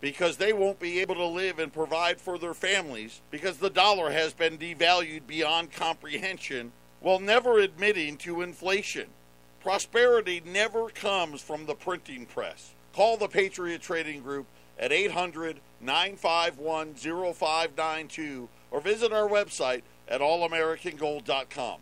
because 0.00 0.36
they 0.36 0.52
won't 0.52 0.78
be 0.78 1.00
able 1.00 1.16
to 1.16 1.26
live 1.26 1.58
and 1.58 1.72
provide 1.72 2.20
for 2.20 2.38
their 2.38 2.54
families 2.54 3.20
because 3.32 3.56
the 3.56 3.68
dollar 3.68 4.12
has 4.12 4.32
been 4.32 4.58
devalued 4.58 5.26
beyond 5.26 5.72
comprehension 5.72 6.70
while 7.00 7.18
never 7.18 7.58
admitting 7.58 8.16
to 8.16 8.42
inflation. 8.42 9.06
Prosperity 9.60 10.40
never 10.46 10.88
comes 10.88 11.42
from 11.42 11.66
the 11.66 11.74
printing 11.74 12.26
press. 12.26 12.70
Call 12.94 13.16
the 13.16 13.28
Patriot 13.28 13.82
Trading 13.82 14.22
Group 14.22 14.46
at 14.78 14.92
800 14.92 15.60
951 15.80 16.94
0592 16.94 18.48
or 18.70 18.80
visit 18.80 19.12
our 19.12 19.28
website 19.28 19.82
at 20.08 20.20
allamericangold.com. 20.20 21.80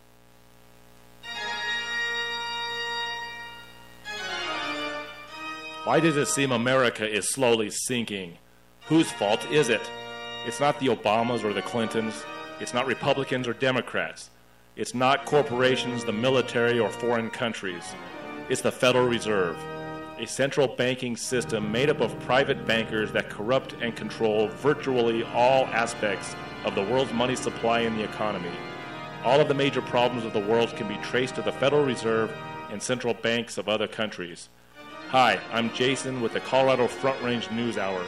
Why 5.85 5.99
does 5.99 6.17
it 6.17 6.27
seem 6.27 6.51
America 6.51 7.09
is 7.09 7.29
slowly 7.29 7.71
sinking? 7.71 8.37
Whose 8.87 9.11
fault 9.11 9.49
is 9.49 9.69
it? 9.69 9.81
It's 10.45 10.59
not 10.59 10.79
the 10.79 10.87
Obamas 10.87 11.43
or 11.43 11.53
the 11.53 11.61
Clintons. 11.61 12.23
It's 12.59 12.73
not 12.73 12.85
Republicans 12.85 13.47
or 13.47 13.53
Democrats. 13.53 14.29
It's 14.75 14.93
not 14.93 15.25
corporations, 15.25 16.05
the 16.05 16.11
military, 16.11 16.79
or 16.79 16.89
foreign 16.89 17.29
countries. 17.29 17.95
It's 18.49 18.61
the 18.61 18.71
Federal 18.71 19.07
Reserve, 19.07 19.57
a 20.19 20.27
central 20.27 20.67
banking 20.67 21.15
system 21.15 21.71
made 21.71 21.89
up 21.89 22.01
of 22.01 22.19
private 22.19 22.67
bankers 22.67 23.09
that 23.13 23.29
corrupt 23.29 23.73
and 23.81 23.95
control 23.95 24.49
virtually 24.49 25.23
all 25.33 25.65
aspects 25.67 26.35
of 26.65 26.75
the 26.75 26.83
world's 26.83 27.13
money 27.13 27.37
supply 27.37 27.79
and 27.81 27.97
the 27.97 28.03
economy. 28.03 28.51
All 29.23 29.39
of 29.39 29.47
the 29.47 29.53
major 29.53 29.81
problems 29.81 30.25
of 30.25 30.33
the 30.33 30.39
world 30.39 30.75
can 30.75 30.89
be 30.89 30.97
traced 30.97 31.35
to 31.35 31.41
the 31.41 31.53
Federal 31.53 31.85
Reserve 31.85 32.33
and 32.69 32.83
central 32.83 33.13
banks 33.13 33.57
of 33.57 33.69
other 33.69 33.87
countries. 33.87 34.49
Hi, 35.07 35.39
I'm 35.53 35.73
Jason 35.73 36.21
with 36.21 36.33
the 36.33 36.41
Colorado 36.41 36.87
Front 36.87 37.23
Range 37.23 37.49
News 37.51 37.77
Hour. 37.77 38.03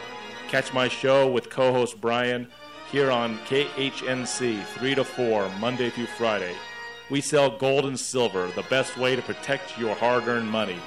Catch 0.50 0.74
my 0.74 0.90
show 0.90 1.32
with 1.32 1.50
co 1.50 1.72
host 1.72 2.02
Brian 2.02 2.50
here 2.92 3.10
on 3.10 3.38
KHNC 3.40 4.66
3 4.66 4.96
to 4.96 5.06
4, 5.06 5.50
Monday 5.60 5.90
through 5.90 6.08
Friday. 6.08 6.56
We 7.10 7.22
sell 7.22 7.58
gold 7.58 7.86
and 7.86 7.98
silver, 7.98 8.48
the 8.48 8.64
best 8.64 8.98
way 8.98 9.16
to 9.16 9.22
protect 9.22 9.78
your 9.78 9.96
hard 9.96 10.28
earned 10.28 10.52
money. 10.52 10.78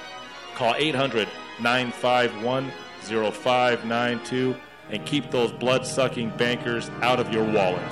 Call 0.55 0.75
800 0.77 1.29
951 1.61 2.73
0592 3.03 4.55
and 4.91 5.05
keep 5.05 5.31
those 5.31 5.53
blood 5.53 5.87
sucking 5.87 6.31
bankers 6.37 6.91
out 7.03 7.19
of 7.19 7.33
your 7.33 7.45
wallet. 7.45 7.83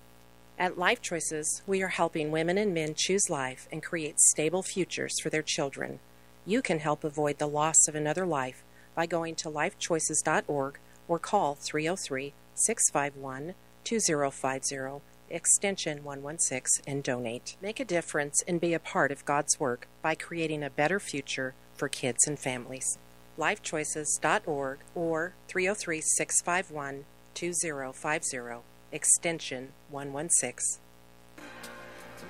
At 0.58 0.78
Life 0.78 1.00
Choices, 1.00 1.62
we 1.66 1.82
are 1.82 1.88
helping 1.88 2.30
women 2.30 2.58
and 2.58 2.74
men 2.74 2.94
choose 2.96 3.30
life 3.30 3.66
and 3.72 3.82
create 3.82 4.20
stable 4.20 4.62
futures 4.62 5.14
for 5.22 5.30
their 5.30 5.42
children. 5.42 6.00
You 6.46 6.62
can 6.62 6.78
help 6.80 7.04
avoid 7.04 7.38
the 7.38 7.46
loss 7.46 7.86
of 7.88 7.94
another 7.94 8.26
life 8.26 8.62
by 8.94 9.06
going 9.06 9.34
to 9.36 9.48
lifechoices.org 9.48 10.78
or 11.08 11.18
call 11.18 11.54
303 11.54 12.34
651 12.54 13.54
2050, 13.84 15.00
extension 15.30 16.04
116, 16.04 16.84
and 16.86 17.02
donate. 17.02 17.56
Make 17.62 17.80
a 17.80 17.84
difference 17.84 18.42
and 18.46 18.60
be 18.60 18.74
a 18.74 18.78
part 18.80 19.12
of 19.12 19.24
God's 19.24 19.58
work 19.58 19.88
by 20.02 20.14
creating 20.14 20.62
a 20.62 20.70
better 20.70 21.00
future 21.00 21.54
for 21.74 21.88
kids 21.88 22.26
and 22.26 22.38
families. 22.38 22.98
Lifechoices.org 23.38 24.78
or 24.94 25.34
303 25.48 26.00
651 26.00 27.04
2050 27.34 28.62
extension 28.92 29.68
116. 29.90 30.80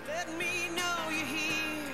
Let 0.06 0.28
me 0.38 0.68
know 0.76 0.96
you're. 1.10 1.90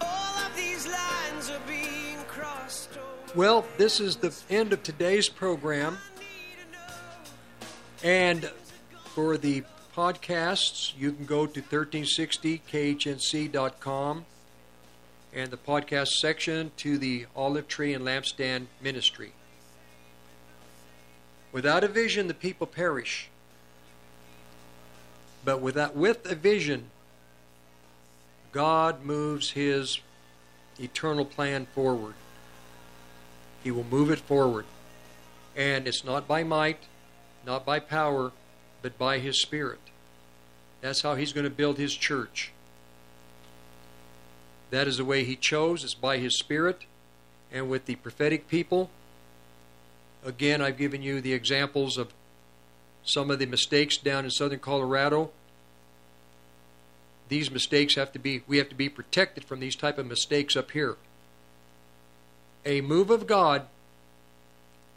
All 0.00 0.38
of 0.38 0.54
these 0.56 0.86
lines 0.86 1.50
are 1.50 1.60
being 1.66 2.18
crossed. 2.28 2.90
Well, 3.34 3.64
this 3.78 4.00
is 4.00 4.16
the 4.16 4.34
end 4.50 4.72
of 4.72 4.82
today's 4.82 5.28
program. 5.28 5.98
And 8.04 8.50
for 9.14 9.36
the 9.36 9.62
podcasts, 9.94 10.94
you 10.98 11.12
can 11.12 11.26
go 11.26 11.46
to 11.46 11.60
1360khnc.com 11.60 14.24
and 15.34 15.50
the 15.50 15.58
podcast 15.58 16.08
section 16.08 16.72
to 16.78 16.96
the 16.96 17.26
Olive 17.36 17.68
Tree 17.68 17.92
and 17.92 18.02
Lampstand 18.04 18.64
Ministry. 18.80 19.32
Without 21.52 21.84
a 21.84 21.88
vision, 21.88 22.26
the 22.26 22.34
people 22.34 22.66
perish. 22.66 23.28
But 25.44 25.60
without, 25.60 25.94
with 25.94 26.24
a 26.30 26.34
vision, 26.34 26.86
God 28.52 29.04
moves 29.04 29.50
his 29.50 29.98
eternal 30.80 31.26
plan 31.26 31.66
forward. 31.74 32.14
He 33.62 33.70
will 33.70 33.84
move 33.84 34.10
it 34.10 34.20
forward. 34.20 34.64
And 35.54 35.86
it's 35.86 36.02
not 36.02 36.26
by 36.26 36.44
might, 36.44 36.78
not 37.44 37.66
by 37.66 37.78
power, 37.78 38.32
but 38.82 38.98
by 38.98 39.18
his 39.18 39.40
spirit. 39.40 39.78
That's 40.80 41.02
how 41.02 41.14
he's 41.14 41.32
going 41.32 41.44
to 41.44 41.50
build 41.50 41.78
his 41.78 41.94
church. 41.94 42.52
That 44.70 44.88
is 44.88 44.96
the 44.96 45.04
way 45.04 45.24
he 45.24 45.36
chose, 45.36 45.84
it's 45.84 45.94
by 45.94 46.18
his 46.18 46.36
spirit. 46.36 46.86
And 47.52 47.70
with 47.70 47.86
the 47.86 47.96
prophetic 47.96 48.48
people, 48.48 48.90
again, 50.24 50.60
I've 50.60 50.78
given 50.78 51.02
you 51.02 51.20
the 51.20 51.34
examples 51.34 51.98
of 51.98 52.12
some 53.04 53.30
of 53.30 53.38
the 53.38 53.46
mistakes 53.46 53.96
down 53.96 54.24
in 54.24 54.30
southern 54.30 54.58
Colorado. 54.58 55.30
These 57.28 57.50
mistakes 57.50 57.94
have 57.94 58.12
to 58.12 58.18
be, 58.18 58.42
we 58.46 58.58
have 58.58 58.68
to 58.70 58.74
be 58.74 58.88
protected 58.88 59.44
from 59.44 59.60
these 59.60 59.76
type 59.76 59.98
of 59.98 60.06
mistakes 60.06 60.56
up 60.56 60.70
here. 60.72 60.96
A 62.64 62.80
move 62.80 63.10
of 63.10 63.26
God, 63.26 63.66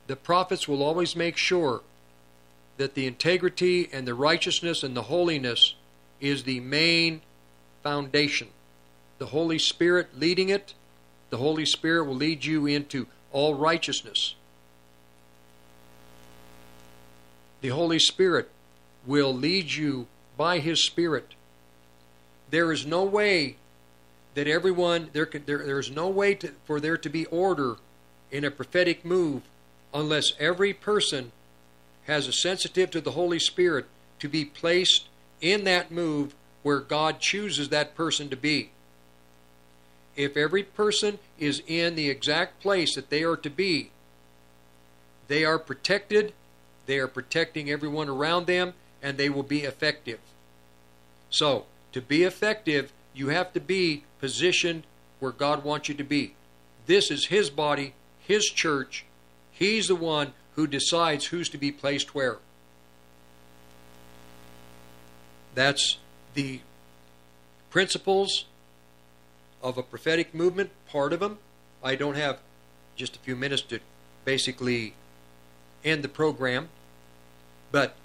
the 0.08 0.16
prophets 0.16 0.68
will 0.68 0.84
always 0.84 1.16
make 1.16 1.38
sure 1.38 1.82
that 2.78 2.94
the 2.94 3.08
integrity 3.08 3.90
and 3.92 4.08
the 4.08 4.14
righteousness 4.14 4.84
and 4.84 4.96
the 4.96 5.04
holiness 5.04 5.76
is 6.20 6.44
the 6.44 6.60
main 6.60 7.22
foundation. 7.84 8.50
The 9.18 9.28
Holy 9.28 9.60
Spirit 9.60 10.20
leading 10.20 10.50
it, 10.50 10.74
the 11.30 11.38
Holy 11.38 11.66
Spirit 11.66 12.06
will 12.06 12.16
lead 12.16 12.44
you 12.44 12.66
into 12.66 13.08
all 13.32 13.56
righteousness. 13.56 14.36
The 17.62 17.70
Holy 17.70 18.00
Spirit 18.00 18.50
will 19.06 19.34
lead 19.34 19.72
you 19.72 20.08
by 20.38 20.60
His 20.60 20.86
Spirit. 20.86 21.34
There 22.50 22.72
is 22.72 22.86
no 22.86 23.04
way 23.04 23.56
that 24.36 24.48
everyone 24.48 25.10
there 25.14 25.28
there, 25.46 25.66
there 25.66 25.80
is 25.80 25.90
no 25.90 26.10
way 26.10 26.36
to, 26.36 26.52
for 26.66 26.80
there 26.80 26.98
to 26.98 27.10
be 27.10 27.26
order 27.28 27.78
in 28.32 28.44
a 28.44 28.52
prophetic 28.52 29.06
move 29.06 29.44
unless 29.94 30.34
every 30.40 30.74
person 30.74 31.32
has 32.06 32.28
a 32.28 32.34
sensitive 32.34 32.92
to 32.92 33.02
the 33.02 33.12
Holy 33.12 33.40
Spirit 33.40 33.86
to 34.20 34.30
be 34.30 34.46
placed 34.46 35.08
in 35.42 35.64
that 35.66 35.92
move 35.92 36.34
where 36.64 36.80
God 36.80 37.20
chooses 37.20 37.70
that 37.70 37.96
person 37.96 38.30
to 38.30 38.38
be. 38.38 38.72
If 40.16 40.38
every 40.38 40.64
person 40.64 41.20
is 41.38 41.62
in 41.68 41.96
the 41.96 42.10
exact 42.10 42.62
place 42.62 42.96
that 42.96 43.10
they 43.10 43.24
are 43.24 43.36
to 43.38 43.50
be, 43.50 43.92
they 45.28 45.44
are 45.44 45.60
protected, 45.60 46.34
they 46.86 47.00
are 47.00 47.08
protecting 47.08 47.70
everyone 47.70 48.10
around 48.10 48.48
them, 48.48 48.74
and 49.02 49.18
they 49.18 49.30
will 49.30 49.44
be 49.44 49.62
effective. 49.62 50.20
So, 51.30 51.66
to 51.92 52.02
be 52.02 52.24
effective, 52.24 52.94
you 53.14 53.30
have 53.30 53.54
to 53.54 53.60
be 53.60 54.04
positioned 54.20 54.84
where 55.20 55.32
God 55.32 55.64
wants 55.64 55.90
you 55.90 55.96
to 55.96 56.04
be. 56.04 56.36
This 56.86 57.12
is 57.12 57.28
His 57.28 57.50
body, 57.50 57.94
His 58.20 58.46
church. 58.46 59.06
He's 59.52 59.88
the 59.88 59.96
one 59.96 60.34
who 60.56 60.68
decides 60.68 61.28
who's 61.28 61.50
to 61.50 61.58
be 61.58 61.72
placed 61.72 62.16
where. 62.16 62.38
That's 65.54 65.98
the 66.34 66.62
principles 67.70 68.46
of 69.62 69.78
a 69.78 69.84
prophetic 69.84 70.34
movement, 70.34 70.72
part 70.90 71.14
of 71.14 71.20
them. 71.20 71.40
I 71.84 71.96
don't 71.96 72.16
have 72.16 72.40
just 72.96 73.16
a 73.16 73.20
few 73.20 73.36
minutes 73.36 73.62
to 73.64 73.80
basically 74.24 74.96
end 75.84 76.04
the 76.04 76.10
program, 76.10 76.70
but 77.72 77.96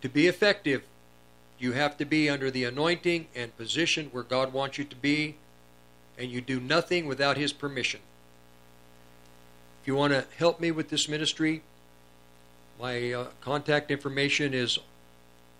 to 0.00 0.08
be 0.08 0.26
effective, 0.26 0.82
you 1.58 1.72
have 1.72 1.96
to 1.98 2.04
be 2.04 2.28
under 2.28 2.50
the 2.50 2.64
anointing 2.64 3.28
and 3.34 3.56
position 3.56 4.08
where 4.10 4.24
God 4.24 4.52
wants 4.52 4.78
you 4.78 4.84
to 4.84 4.96
be, 4.96 5.36
and 6.18 6.30
you 6.30 6.40
do 6.40 6.60
nothing 6.60 7.06
without 7.06 7.36
His 7.36 7.52
permission. 7.52 8.00
If 9.82 9.88
you 9.88 9.96
want 9.96 10.12
to 10.12 10.24
help 10.38 10.60
me 10.60 10.70
with 10.70 10.90
this 10.90 11.08
ministry, 11.08 11.60
my 12.80 13.12
uh, 13.12 13.26
contact 13.40 13.90
information 13.90 14.54
is 14.54 14.78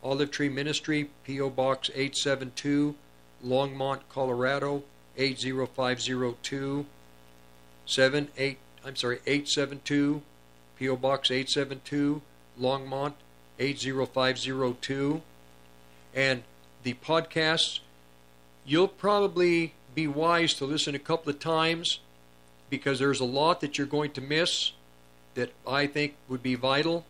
Olive 0.01 0.31
Tree 0.31 0.49
Ministry, 0.49 1.11
P.O. 1.25 1.51
Box 1.51 1.91
872, 1.93 2.95
Longmont, 3.45 4.03
Colorado 4.09 4.85
80502. 5.19 6.87
78, 7.85 8.59
I'm 8.87 8.95
sorry, 8.95 9.19
872, 9.27 10.23
P.O. 10.79 10.95
Box 10.95 11.33
872, 11.33 12.23
Longmont 12.61 13.15
80502. 13.59 15.21
And 16.15 16.45
the 16.85 16.95
podcasts, 16.95 17.81
you'll 18.65 18.87
probably 18.87 19.75
be 19.97 20.07
wise 20.07 20.55
to 20.55 20.65
listen 20.65 20.95
a 20.95 21.01
couple 21.01 21.31
of 21.31 21.41
times 21.41 21.99
because 22.73 22.99
there's 22.99 23.21
a 23.21 23.25
lot 23.25 23.61
that 23.61 23.77
you're 23.77 23.87
going 23.87 24.11
to 24.13 24.23
miss 24.23 24.73
that 25.35 25.53
I 25.69 25.87
think 25.87 26.15
would 26.27 26.43
be 26.43 26.55
vital. 26.55 27.05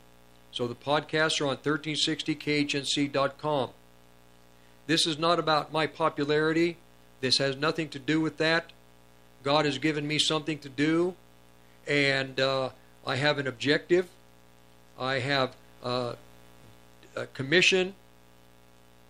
So 0.50 0.66
the 0.66 0.74
podcasts 0.74 1.40
are 1.40 1.46
on 1.46 1.58
1360khnc.com. 1.58 3.70
This 4.88 5.06
is 5.06 5.20
not 5.20 5.38
about 5.38 5.72
my 5.72 5.86
popularity. 5.86 6.78
This 7.20 7.38
has 7.38 7.54
nothing 7.54 7.88
to 7.90 8.00
do 8.00 8.20
with 8.20 8.38
that. 8.38 8.72
God 9.44 9.64
has 9.64 9.78
given 9.78 10.08
me 10.08 10.18
something 10.18 10.58
to 10.58 10.68
do, 10.68 11.14
and 11.86 12.40
uh, 12.40 12.70
I 13.06 13.14
have 13.14 13.38
an 13.38 13.46
objective. 13.46 14.08
I 14.98 15.20
have 15.20 15.54
uh, 15.84 16.14
a 17.14 17.26
commission 17.26 17.94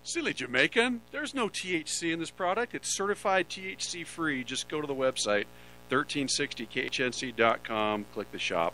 Silly 0.03 0.33
Jamaican. 0.33 1.01
There's 1.11 1.33
no 1.33 1.49
THC 1.49 2.13
in 2.13 2.19
this 2.19 2.31
product. 2.31 2.73
It's 2.73 2.95
certified 2.95 3.49
THC 3.49 4.07
free. 4.07 4.45
Just 4.45 4.69
go 4.69 4.79
to 4.79 4.87
the 4.87 4.95
website 4.95 5.43
1360khnc.com, 5.89 8.05
click 8.13 8.31
the 8.31 8.39
shop. 8.39 8.73